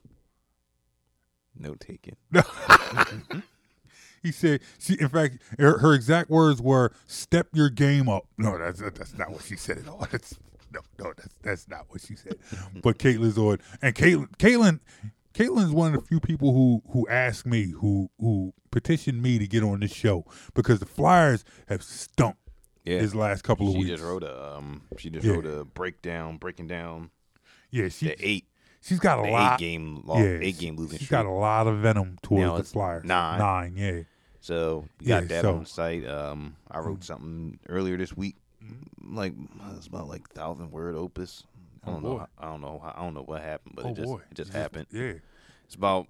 Note 1.56 1.80
taken. 1.80 2.16
He 4.24 4.32
said 4.32 4.60
she. 4.80 4.94
In 4.98 5.08
fact, 5.08 5.38
her, 5.60 5.78
her 5.78 5.94
exact 5.94 6.30
words 6.30 6.60
were 6.60 6.90
"step 7.06 7.46
your 7.52 7.70
game 7.70 8.08
up." 8.08 8.24
No, 8.38 8.58
that's 8.58 8.80
that's 8.80 9.16
not 9.16 9.30
what 9.30 9.42
she 9.44 9.54
said 9.54 9.78
at 9.78 9.86
all. 9.86 10.04
That's 10.10 10.34
no, 10.72 10.80
no, 10.98 11.12
that's 11.16 11.34
that's 11.42 11.68
not 11.68 11.84
what 11.88 12.00
she 12.00 12.16
said. 12.16 12.34
But 12.82 12.98
Caitlin's 12.98 13.38
on, 13.38 13.58
and 13.80 13.94
Caitlin, 13.94 14.28
Caitlin, 14.38 14.80
Caitlin's 15.32 15.70
one 15.70 15.94
of 15.94 16.00
the 16.00 16.06
few 16.08 16.18
people 16.18 16.52
who 16.52 16.82
who 16.90 17.06
asked 17.08 17.46
me, 17.46 17.70
who 17.80 18.10
who 18.18 18.52
petitioned 18.72 19.22
me 19.22 19.38
to 19.38 19.46
get 19.46 19.62
on 19.62 19.78
this 19.80 19.92
show 19.94 20.24
because 20.54 20.80
the 20.80 20.86
Flyers 20.86 21.44
have 21.68 21.82
stunk 21.84 22.34
Yeah. 22.84 22.98
his 22.98 23.14
last 23.14 23.44
couple 23.44 23.68
of 23.68 23.74
she 23.74 23.78
weeks. 23.80 23.90
just 23.90 24.02
wrote 24.02 24.24
a 24.24 24.56
um, 24.56 24.82
she 24.98 25.10
just 25.10 25.24
Yeah. 25.24 25.34
wrote 25.34 25.46
a 25.46 25.64
breakdown, 25.64 26.38
breaking 26.38 26.66
down 26.66 27.10
yeah, 27.70 27.88
she 27.88 28.06
the 28.06 28.16
eight. 28.28 28.46
she's 28.80 28.98
got 28.98 29.20
a 29.20 29.30
lot. 29.30 29.60
eight 29.60 29.64
game 29.64 30.02
lo- 30.04 30.18
yeah, 30.18 30.38
eight 30.40 30.58
game 30.58 30.74
losing 30.76 30.98
She's 30.98 31.06
streak. 31.06 31.22
got 31.22 31.26
a 31.26 31.30
lot 31.30 31.68
of 31.68 31.78
venom 31.78 32.18
towards 32.22 32.42
Now 32.42 32.56
the 32.58 32.64
Flyers. 32.64 33.04
nine. 33.04 33.38
nine, 33.38 33.74
yeah. 33.76 34.02
So 34.44 34.86
we 35.00 35.06
got 35.06 35.22
Yeah, 35.22 35.28
that 35.28 35.42
so- 35.42 35.54
on 35.56 35.64
site. 35.64 36.06
Um, 36.06 36.56
I 36.70 36.78
wrote 36.80 37.02
something 37.02 37.58
earlier 37.66 37.96
this 37.96 38.14
week, 38.14 38.36
like 39.02 39.32
it's 39.76 39.86
about 39.86 40.06
like 40.06 40.28
thousand 40.32 40.70
word 40.70 40.96
opus. 40.96 41.44
I 41.82 41.88
Oh, 41.88 41.92
don't 41.94 42.02
boy. 42.02 42.08
know. 42.10 42.18
how- 42.18 42.28
I 42.38 42.46
don't 42.50 42.60
know. 42.60 42.78
how- 42.82 42.94
I 42.94 43.02
don't 43.02 43.14
know 43.14 43.22
what 43.22 43.40
happened, 43.40 43.74
but 43.76 43.86
oh 43.86 43.88
it 43.88 43.94
just 43.94 44.06
boy, 44.06 44.20
it 44.30 44.34
just 44.34 44.52
happened. 44.52 44.86
Yeah. 44.90 45.14
It's 45.64 45.76
about 45.76 46.08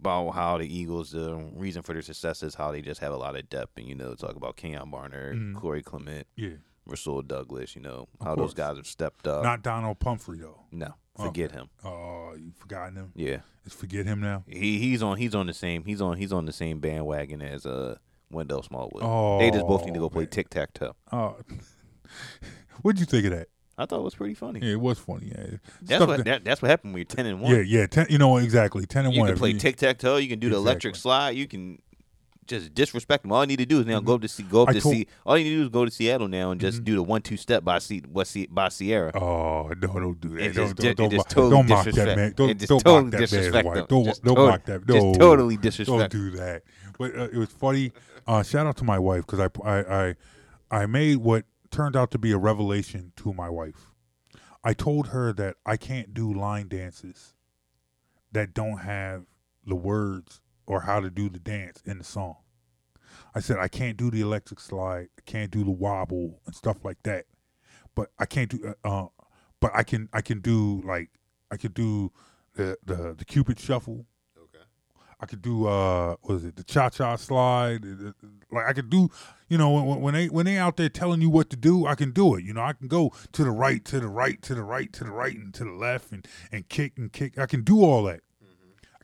about 0.00 0.30
how 0.32 0.58
the 0.58 0.66
Eagles. 0.66 1.12
The 1.12 1.36
reason 1.54 1.82
for 1.82 1.92
their 1.92 2.02
success 2.02 2.42
is 2.42 2.56
how 2.56 2.72
they 2.72 2.82
just 2.82 3.00
have 3.00 3.12
a 3.12 3.16
lot 3.16 3.36
of 3.36 3.48
depth, 3.48 3.78
and 3.78 3.86
you 3.86 3.94
know, 3.94 4.14
talk 4.16 4.34
about 4.34 4.56
Kenjon 4.56 4.90
Barner, 4.90 5.34
Mhm. 5.34 5.54
Corey 5.54 5.82
Clement, 5.84 6.26
Yeah. 6.34 6.56
Rasul 6.84 7.22
Douglas. 7.22 7.76
You 7.76 7.82
know 7.82 8.08
Of 8.20 8.26
how 8.26 8.34
course. 8.34 8.48
those 8.50 8.54
guys 8.54 8.76
have 8.76 8.88
stepped 8.88 9.28
up. 9.28 9.44
Not 9.44 9.62
Donnel 9.62 9.94
Pumphrey 9.94 10.38
though. 10.38 10.64
no, 10.72 10.94
forget 11.18 11.50
Okay. 11.50 11.58
him. 11.60 11.68
Oh, 11.84 12.34
you 12.38 12.52
forgotten 12.56 12.96
him? 12.96 13.12
Yeah, 13.14 13.38
Let's 13.64 13.74
forget 13.74 14.06
him 14.06 14.20
now. 14.20 14.44
he 14.48 14.78
he's 14.78 15.02
on 15.02 15.16
he's 15.18 15.34
on 15.34 15.46
the 15.46 15.52
same 15.54 15.84
he's 15.84 16.00
on 16.00 16.16
he's 16.16 16.32
on 16.32 16.46
the 16.46 16.52
same 16.52 16.78
bandwagon 16.80 17.42
as 17.42 17.66
uh 17.66 17.96
Wendell 18.30 18.62
Smallwood. 18.62 19.02
Oh, 19.02 19.38
they 19.38 19.50
just 19.50 19.66
both 19.66 19.84
need 19.84 19.94
to 19.94 20.00
go 20.00 20.08
play 20.10 20.26
tic 20.26 20.48
tac 20.50 20.72
toe. 20.74 20.94
Oh, 21.12 21.36
what'd 22.82 23.00
you 23.00 23.06
think 23.06 23.24
of 23.26 23.32
that? 23.32 23.48
I 23.80 23.86
thought 23.86 24.00
it 24.00 24.04
was 24.04 24.16
pretty 24.16 24.34
funny. 24.34 24.58
Yeah, 24.60 24.72
it 24.72 24.80
was 24.80 24.98
funny. 24.98 25.26
Yeah, 25.28 25.56
That's 25.82 25.96
Stuff 26.02 26.08
what 26.08 26.16
that- 26.18 26.24
that, 26.24 26.44
that's 26.44 26.60
what 26.62 26.68
happened 26.70 26.94
when 26.94 26.98
you're 27.00 27.04
ten 27.04 27.26
and 27.26 27.40
one. 27.40 27.54
yeah, 27.54 27.60
yeah. 27.60 27.86
Ten, 27.86 28.06
you 28.10 28.18
know 28.18 28.36
exactly. 28.38 28.84
Ten 28.86 29.04
and 29.06 29.14
you 29.14 29.20
one. 29.20 29.28
You 29.28 29.34
can 29.34 29.38
play 29.38 29.52
tic 29.52 29.76
tac 29.76 29.98
toe. 29.98 30.16
You 30.16 30.28
can 30.28 30.40
do 30.40 30.50
the 30.50 30.56
electric 30.56 30.96
slide. 30.96 31.30
You 31.36 31.46
can 31.46 31.80
just 32.48 32.74
disrespect 32.74 33.24
him. 33.24 33.32
All 33.32 33.40
I 33.40 33.44
need 33.44 33.58
to 33.58 33.66
do 33.66 33.80
is 33.80 33.86
now 33.86 34.00
go 34.00 34.14
up 34.14 34.22
to 34.22 34.28
see 34.28 34.42
go 34.42 34.62
up 34.62 34.70
I 34.70 34.72
to 34.72 34.80
told- 34.80 34.94
see. 34.94 35.06
All 35.24 35.38
you 35.38 35.44
need 35.44 35.50
to 35.50 35.56
do 35.56 35.62
is 35.64 35.68
go 35.68 35.84
to 35.84 35.90
Seattle 35.90 36.26
now 36.28 36.50
and 36.50 36.60
just 36.60 36.82
do 36.82 36.96
the 36.96 37.02
one 37.02 37.22
two 37.22 37.36
step 37.36 37.62
by 37.64 37.78
see 37.78 38.02
what 38.10 38.26
see 38.26 38.46
by 38.46 38.68
Ciara. 38.70 39.12
Oh 39.16 39.68
no! 39.68 39.74
Don't 39.92 40.20
do 40.20 40.30
that! 40.30 40.54
Don't 40.54 40.54
just, 40.54 40.76
don't, 40.76 40.86
it 40.90 40.96
don't, 40.96 41.10
just 41.10 41.18
mock- 41.18 41.28
totally 41.28 41.50
don't 41.50 41.68
mock 41.68 41.84
that 41.84 41.90
disrespect- 41.92 42.16
man. 42.18 42.32
Don't, 42.36 42.58
just 42.58 42.68
don't 42.68 42.80
totally 42.80 43.02
mock 43.04 43.10
that 43.12 43.18
man's 43.18 43.30
disrespect 43.30 43.66
wife. 43.68 43.88
Don't, 43.88 44.04
Just 44.04 44.24
don't 44.24 44.34
tot- 44.36 44.48
mock 44.48 44.64
that. 44.64 44.86
just 44.86 45.06
No, 45.06 45.14
totally 45.14 45.54
Don't 45.56 45.62
disrespect. 45.62 46.12
do 46.12 46.30
that. 46.32 46.62
But 46.98 47.16
uh, 47.16 47.22
it 47.32 47.36
was 47.36 47.50
funny. 47.50 47.92
Uh, 48.26 48.42
shout 48.42 48.66
out 48.66 48.76
to 48.78 48.84
my 48.84 48.98
wife 48.98 49.24
because 49.26 49.38
I, 49.40 49.68
I 49.68 50.04
I 50.08 50.14
I 50.82 50.86
made 50.86 51.18
what 51.18 51.44
turned 51.70 51.96
out 51.96 52.10
to 52.12 52.18
be 52.18 52.32
a 52.32 52.38
revelation 52.38 53.12
to 53.16 53.32
my 53.32 53.48
wife. 53.48 53.92
I 54.64 54.72
told 54.74 55.08
her 55.08 55.32
that 55.34 55.56
I 55.64 55.76
can't 55.76 56.12
do 56.12 56.32
line 56.32 56.68
dances 56.68 57.34
that 58.32 58.52
don't 58.54 58.78
have 58.78 59.24
the 59.64 59.76
words 59.76 60.40
or 60.68 60.82
how 60.82 61.00
to 61.00 61.10
do 61.10 61.28
the 61.28 61.38
dance 61.38 61.82
in 61.84 61.98
the 61.98 62.04
song. 62.04 62.36
I 63.34 63.40
said 63.40 63.58
I 63.58 63.68
can't 63.68 63.96
do 63.96 64.10
the 64.10 64.20
electric 64.20 64.60
slide, 64.60 65.08
I 65.18 65.22
can't 65.24 65.50
do 65.50 65.64
the 65.64 65.70
wobble 65.70 66.40
and 66.46 66.54
stuff 66.54 66.84
like 66.84 67.02
that. 67.02 67.24
But 67.94 68.10
I 68.18 68.26
can't 68.26 68.50
do 68.50 68.74
uh, 68.84 68.88
uh 68.88 69.06
but 69.60 69.72
I 69.74 69.82
can 69.82 70.08
I 70.12 70.20
can 70.20 70.40
do 70.40 70.82
like 70.84 71.10
I 71.50 71.56
could 71.56 71.74
do 71.74 72.12
the 72.54 72.76
the 72.84 73.14
the 73.16 73.24
cupid 73.24 73.58
shuffle. 73.58 74.06
Okay. 74.36 74.64
I 75.18 75.26
could 75.26 75.42
do 75.42 75.66
uh 75.66 76.16
what 76.20 76.34
is 76.36 76.44
it 76.44 76.56
the 76.56 76.64
cha 76.64 76.90
cha 76.90 77.16
slide 77.16 77.84
like 78.52 78.66
I 78.66 78.72
could 78.72 78.90
do 78.90 79.08
you 79.48 79.56
know 79.56 79.70
when 79.70 80.00
when 80.00 80.14
they 80.14 80.26
when 80.26 80.44
they 80.46 80.58
out 80.58 80.76
there 80.76 80.90
telling 80.90 81.22
you 81.22 81.30
what 81.30 81.48
to 81.50 81.56
do 81.56 81.86
I 81.86 81.94
can 81.94 82.12
do 82.12 82.34
it 82.36 82.44
you 82.44 82.52
know 82.52 82.62
I 82.62 82.74
can 82.74 82.88
go 82.88 83.12
to 83.32 83.42
the 83.44 83.50
right 83.50 83.84
to 83.86 84.00
the 84.00 84.08
right 84.08 84.40
to 84.42 84.54
the 84.54 84.62
right 84.62 84.92
to 84.92 85.04
the 85.04 85.10
right 85.10 85.34
and 85.34 85.52
to 85.54 85.64
the 85.64 85.72
left 85.72 86.12
and 86.12 86.26
and 86.52 86.68
kick 86.68 86.92
and 86.98 87.10
kick 87.10 87.38
I 87.38 87.46
can 87.46 87.62
do 87.62 87.82
all 87.82 88.04
that. 88.04 88.20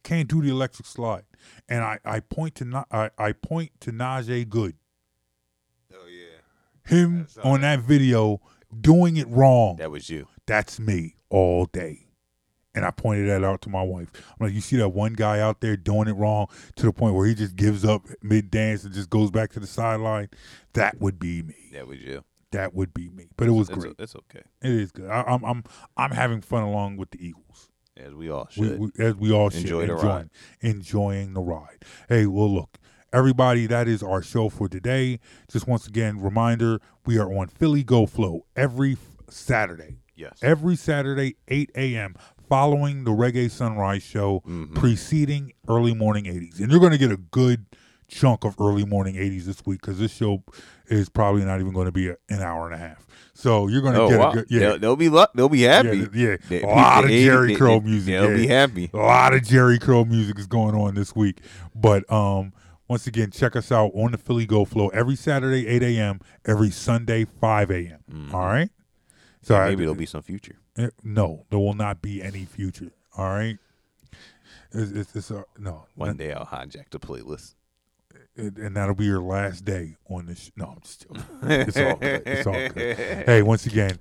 Can't 0.05 0.29
do 0.29 0.41
the 0.43 0.51
electric 0.51 0.87
slide, 0.87 1.25
and 1.69 1.83
I, 1.83 1.99
I 2.05 2.21
point 2.21 2.55
to 2.57 2.65
Na- 2.65 2.85
I, 2.93 3.11
I 3.19 3.33
point 3.33 3.73
to 3.81 3.91
Najee 3.91 4.49
Goode. 4.49 4.77
Oh 5.93 6.07
yeah, 6.07 6.95
Him 6.97 7.27
uh, 7.43 7.49
on 7.49 7.63
that 7.63 7.81
video 7.81 8.41
doing 8.81 9.17
it 9.17 9.27
wrong. 9.29 9.77
that 9.77 9.91
was 9.91 10.09
you. 10.11 10.29
That's 10.47 10.79
me 10.79 11.17
all 11.31 11.65
day. 11.67 12.01
And 12.77 12.85
I 12.85 12.91
pointed 12.91 13.29
that 13.31 13.45
out 13.45 13.63
to 13.63 13.69
my 13.69 13.83
wife. 13.83 14.11
I'm 14.29 14.47
like, 14.47 14.53
you 14.53 14.61
see 14.61 14.77
that 14.79 14.89
one 14.89 15.13
guy 15.13 15.39
out 15.39 15.61
there 15.61 15.77
doing 15.77 16.09
it 16.09 16.15
wrong 16.15 16.49
to 16.75 16.87
the 16.87 16.93
point 16.93 17.15
where 17.15 17.25
he 17.25 17.33
just 17.35 17.55
gives 17.55 17.85
up 17.85 18.03
mid 18.21 18.51
dance 18.51 18.83
and 18.83 18.93
just 18.93 19.09
goes 19.11 19.31
back 19.31 19.53
to 19.53 19.61
the 19.61 19.67
sideline? 19.69 20.29
That 20.73 21.01
would 21.01 21.21
be 21.21 21.41
me. 21.43 21.71
That 21.73 21.87
was 21.87 22.01
you. 22.01 22.25
That 22.51 22.75
would 22.75 22.93
be 22.93 23.09
me. 23.11 23.29
But 23.37 23.47
it 23.47 23.53
was 23.53 23.71
It's, 23.71 23.79
great. 23.79 23.95
it's 23.99 24.17
okay, 24.17 24.43
It 24.61 24.71
is 24.73 24.91
good. 24.91 25.09
I, 25.09 25.23
I'm 25.23 25.45
I'm 25.45 25.63
I'm 25.97 26.11
having 26.11 26.41
fun 26.41 26.65
along 26.65 26.97
with 26.97 27.11
the 27.13 27.25
Eagles. 27.25 27.71
As 27.97 28.13
we 28.15 28.31
all 28.31 28.49
should. 28.51 28.79
we, 28.79 28.91
as 28.99 29.15
we 29.15 29.33
all 29.33 29.51
should 29.51 29.63
Enjoy 29.63 29.87
the 29.87 29.93
enjoying, 29.95 30.07
ride. 30.09 30.31
enjoying 30.61 31.35
the 31.35 31.41
ride. 31.41 31.79
Hey, 32.09 32.27
well, 32.27 32.53
look, 32.53 32.79
everybody, 33.13 33.67
that 33.67 33.89
is 33.89 34.03
our 34.03 34.23
show 34.23 34.49
for 34.49 34.69
today. 34.69 35.21
Just 35.51 35.67
once 35.69 35.87
again, 35.87 36.21
reminder: 36.21 36.81
we 37.07 37.19
are 37.19 37.33
on 37.33 37.49
Philly 37.49 37.83
Go 37.85 38.07
Flow 38.07 38.47
every 38.57 38.97
Saturday. 39.29 39.99
Yes. 40.17 40.39
every 40.43 40.77
Saturday, 40.77 41.35
8 41.49 41.73
a.m. 41.75 42.15
Following 42.49 43.03
the 43.03 43.11
Reggae 43.11 43.51
Sunrise 43.51 44.05
Show, 44.05 44.43
Mm-hmm. 44.47 44.75
preceding 44.75 45.53
early 45.69 45.93
morning 45.93 46.25
80s, 46.27 46.61
and 46.61 46.71
you're 46.71 46.79
going 46.79 46.93
to 46.93 46.99
get 46.99 47.11
a 47.11 47.17
good 47.17 47.67
chunk 48.07 48.45
of 48.45 48.55
early 48.61 48.85
morning 48.85 49.17
80s 49.17 49.45
this 49.45 49.67
week 49.67 49.81
because 49.81 49.99
this 49.99 50.13
show 50.15 50.45
is 50.87 51.09
probably 51.09 51.45
not 51.45 51.59
even 51.59 51.73
going 51.73 51.87
to 51.87 51.93
be 51.93 52.09
a, 52.11 52.17
an 52.29 52.43
hour 52.43 52.67
and 52.71 52.75
a 52.75 52.79
half. 52.79 53.05
So 53.37 53.67
you're 53.67 53.83
going 53.83 53.95
to 53.95 54.01
Oh 54.03 54.09
get 54.09 54.19
wow! 54.21 54.31
a 54.31 54.35
good, 54.35 54.47
yeah, 54.49 54.59
they'll, 54.61 54.79
they'll 54.79 54.97
be 54.97 55.09
lu- 55.09 55.27
they'll 55.35 55.49
be 55.49 55.63
happy. 55.63 55.99
yeah, 55.99 56.07
yeah. 56.15 56.37
They- 56.49 56.63
a 56.63 56.67
lot 56.67 57.05
of 57.05 57.11
Jerry 57.11 57.49
they- 57.49 57.55
Crow 57.57 57.81
they- 57.81 57.85
music. 57.91 58.07
They'll 58.15 58.31
yeah. 58.31 58.37
be 58.37 58.47
happy. 58.47 58.91
A 58.95 58.97
lot 58.97 59.35
of 59.35 59.43
Jerry 59.43 59.79
Crow 59.79 60.05
music 60.05 60.39
is 60.39 60.47
going 60.47 60.75
on 60.77 60.95
this 60.95 61.17
week. 61.17 61.41
But 61.75 62.11
um, 62.13 62.53
once 62.87 63.07
again, 63.09 63.31
check 63.33 63.57
us 63.57 63.73
out 63.73 63.91
on 63.95 64.13
the 64.13 64.19
Philly 64.19 64.47
Go 64.47 64.65
Flow 64.65 64.89
every 64.89 65.17
Saturday, 65.17 65.67
8 65.67 65.83
a.m., 65.83 66.21
every 66.47 66.71
Sunday, 66.71 67.25
5 67.25 67.71
a.m. 67.73 68.31
All 68.33 68.41
right? 68.47 68.71
So 69.43 69.57
I- 69.57 69.59
Mm-hmm. 69.59 69.69
Maybe 69.71 69.81
there'll 69.83 69.95
be 69.97 70.07
some 70.07 70.23
future. 70.23 70.57
eh, 70.79 70.91
No, 71.03 71.45
there 71.51 71.59
will 71.59 71.75
not 71.75 72.01
be 72.01 72.23
any 72.23 72.45
future. 72.45 72.93
All 73.17 73.29
right? 73.31 73.59
It's, 74.73 74.91
it's, 74.93 75.17
it's 75.17 75.31
a, 75.31 75.45
no. 75.59 75.87
One 75.97 76.17
day 76.17 76.33
I'll 76.33 76.47
hijack 76.47 76.91
the 76.91 76.99
playlist. 77.01 77.55
And 78.37 78.77
that'll 78.77 78.95
be 78.95 79.05
your 79.05 79.21
last 79.23 79.65
day 79.65 79.97
on 80.09 80.27
this. 80.27 80.45
Sh- 80.47 80.51
no, 80.57 80.67
I'm 80.67 80.81
just 80.81 81.03
joking. 81.07 81.23
It's 81.43 81.77
all 81.77 81.97
good. 81.97 82.23
It's 82.27 82.47
all 82.47 82.69
good. 82.69 82.97
Hey, 83.27 83.43
once 83.43 83.67
again, 83.67 83.99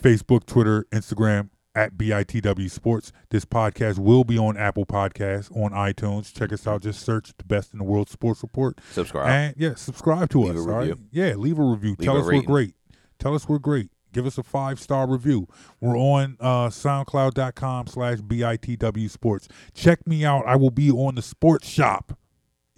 Facebook, 0.00 0.46
Twitter, 0.46 0.86
Instagram 0.92 1.50
at 1.74 1.96
BITW 1.96 2.70
Sports. 2.70 3.12
This 3.30 3.44
podcast 3.44 3.98
will 3.98 4.24
be 4.24 4.36
on 4.38 4.56
Apple 4.56 4.84
Podcasts, 4.86 5.54
on 5.56 5.70
iTunes. 5.72 6.34
Check 6.34 6.52
us 6.52 6.66
out. 6.66 6.82
Just 6.82 7.02
search 7.04 7.32
the 7.36 7.44
best 7.44 7.72
in 7.72 7.78
the 7.78 7.84
world 7.84 8.08
sports 8.08 8.42
report. 8.42 8.80
Subscribe. 8.90 9.28
And 9.28 9.54
yeah, 9.56 9.74
subscribe 9.76 10.30
to 10.30 10.40
Leave 10.42 10.56
us. 10.56 10.66
right? 10.66 10.94
Yeah, 11.12 11.34
leave 11.34 11.58
a 11.58 11.62
review. 11.62 11.90
Leave 11.90 12.06
Tell 12.06 12.16
a 12.16 12.20
us 12.20 12.26
we're 12.26 12.42
great. 12.42 12.74
Tell 13.18 13.34
us 13.34 13.48
we're 13.48 13.58
great. 13.58 13.90
Give 14.12 14.26
us 14.26 14.38
a 14.38 14.42
five 14.42 14.80
star 14.80 15.08
review. 15.08 15.46
We're 15.80 15.96
on 15.96 16.36
uh, 16.40 16.68
SoundCloud.com 16.70 17.86
slash 17.86 18.18
BITW 18.18 19.08
Sports. 19.08 19.46
Check 19.72 20.04
me 20.06 20.24
out. 20.24 20.44
I 20.46 20.56
will 20.56 20.72
be 20.72 20.90
on 20.90 21.14
the 21.14 21.22
Sports 21.22 21.68
Shop. 21.68 22.18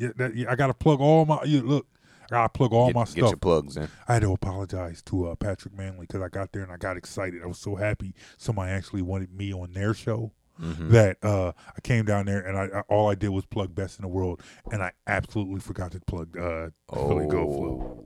Yeah, 0.03 0.09
that, 0.17 0.37
yeah, 0.37 0.51
I 0.51 0.57
got 0.57 0.67
to 0.69 0.75
plug 0.75 1.01
all 1.01 1.25
my. 1.25 1.43
You, 1.45 1.63
look, 1.63 1.87
I 2.25 2.29
got 2.31 2.53
to 2.53 2.59
plug 2.59 2.73
all 2.73 2.87
Get- 2.87 2.95
my 2.95 3.03
get 3.05 3.09
stuff. 3.11 3.31
your 3.31 3.37
plugs 3.37 3.77
in. 3.77 3.89
I 4.09 4.15
had 4.15 4.23
to 4.23 4.33
apologize 4.33 5.03
to 5.03 5.29
uh, 5.29 5.35
Patrick 5.37 5.77
Manley 5.77 6.07
because 6.07 6.23
I 6.23 6.29
got 6.29 6.53
there 6.53 6.63
and 6.63 6.73
I 6.73 6.77
got 6.77 6.97
excited. 6.97 7.43
I 7.43 7.47
was 7.47 7.59
so 7.59 7.75
happy 7.77 8.15
somebody 8.39 8.73
actually 8.73 9.03
wanted 9.03 9.33
me 9.33 9.53
on 9.53 9.73
their 9.73 9.95
show 9.95 10.33
Mm-hmm. 10.63 10.91
that 10.91 11.17
uh, 11.23 11.53
I 11.75 11.81
came 11.83 12.05
down 12.05 12.27
there 12.27 12.41
and 12.47 12.59
I, 12.59 12.79
I 12.79 12.81
all 12.83 13.09
I 13.11 13.15
did 13.15 13.31
was 13.31 13.47
plug 13.47 13.75
Best 13.75 13.99
in 13.99 14.03
the 14.03 14.09
World 14.09 14.43
and 14.71 14.83
I 14.83 14.93
absolutely 15.07 15.61
forgot 15.61 15.93
to 15.93 16.01
plug 16.01 16.37
uh, 16.37 16.69
Philly 16.93 17.27
Go 17.27 17.51
Flow. 17.51 18.05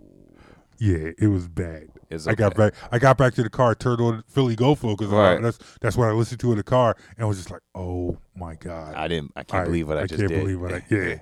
Yeah, 0.79 1.11
it 1.19 1.29
was 1.29 1.49
bad. 1.49 1.89
It's 2.11 2.27
I 2.27 2.35
got 2.35 2.55
back. 2.55 2.75
I 2.93 2.99
got 2.99 3.17
back 3.19 3.35
to 3.35 3.43
the 3.43 3.51
car, 3.51 3.75
turned 3.75 4.01
on 4.01 4.23
Philly 4.29 4.55
Go 4.55 4.75
Flow 4.75 4.95
because 4.97 5.13
Right. 5.13 5.41
that's 5.43 5.59
that's 5.81 5.97
what 5.97 6.09
I 6.09 6.13
listened 6.13 6.41
to 6.41 6.53
in 6.53 6.59
the 6.59 6.63
car, 6.63 6.97
and 7.19 7.27
was 7.27 7.39
just 7.39 7.51
like, 7.51 7.63
"Oh 7.75 8.17
my 8.37 8.55
god!" 8.55 8.95
I 8.95 9.09
didn't. 9.09 9.33
I 9.35 9.43
can't 9.43 9.65
believe 9.67 9.89
what 9.89 9.99
I, 9.99 10.07
just 10.07 10.21
can't 10.21 10.29
did. 10.31 10.41
believe 10.41 10.61
what 10.61 10.73
I. 10.73 10.85
Yeah, 10.91 11.17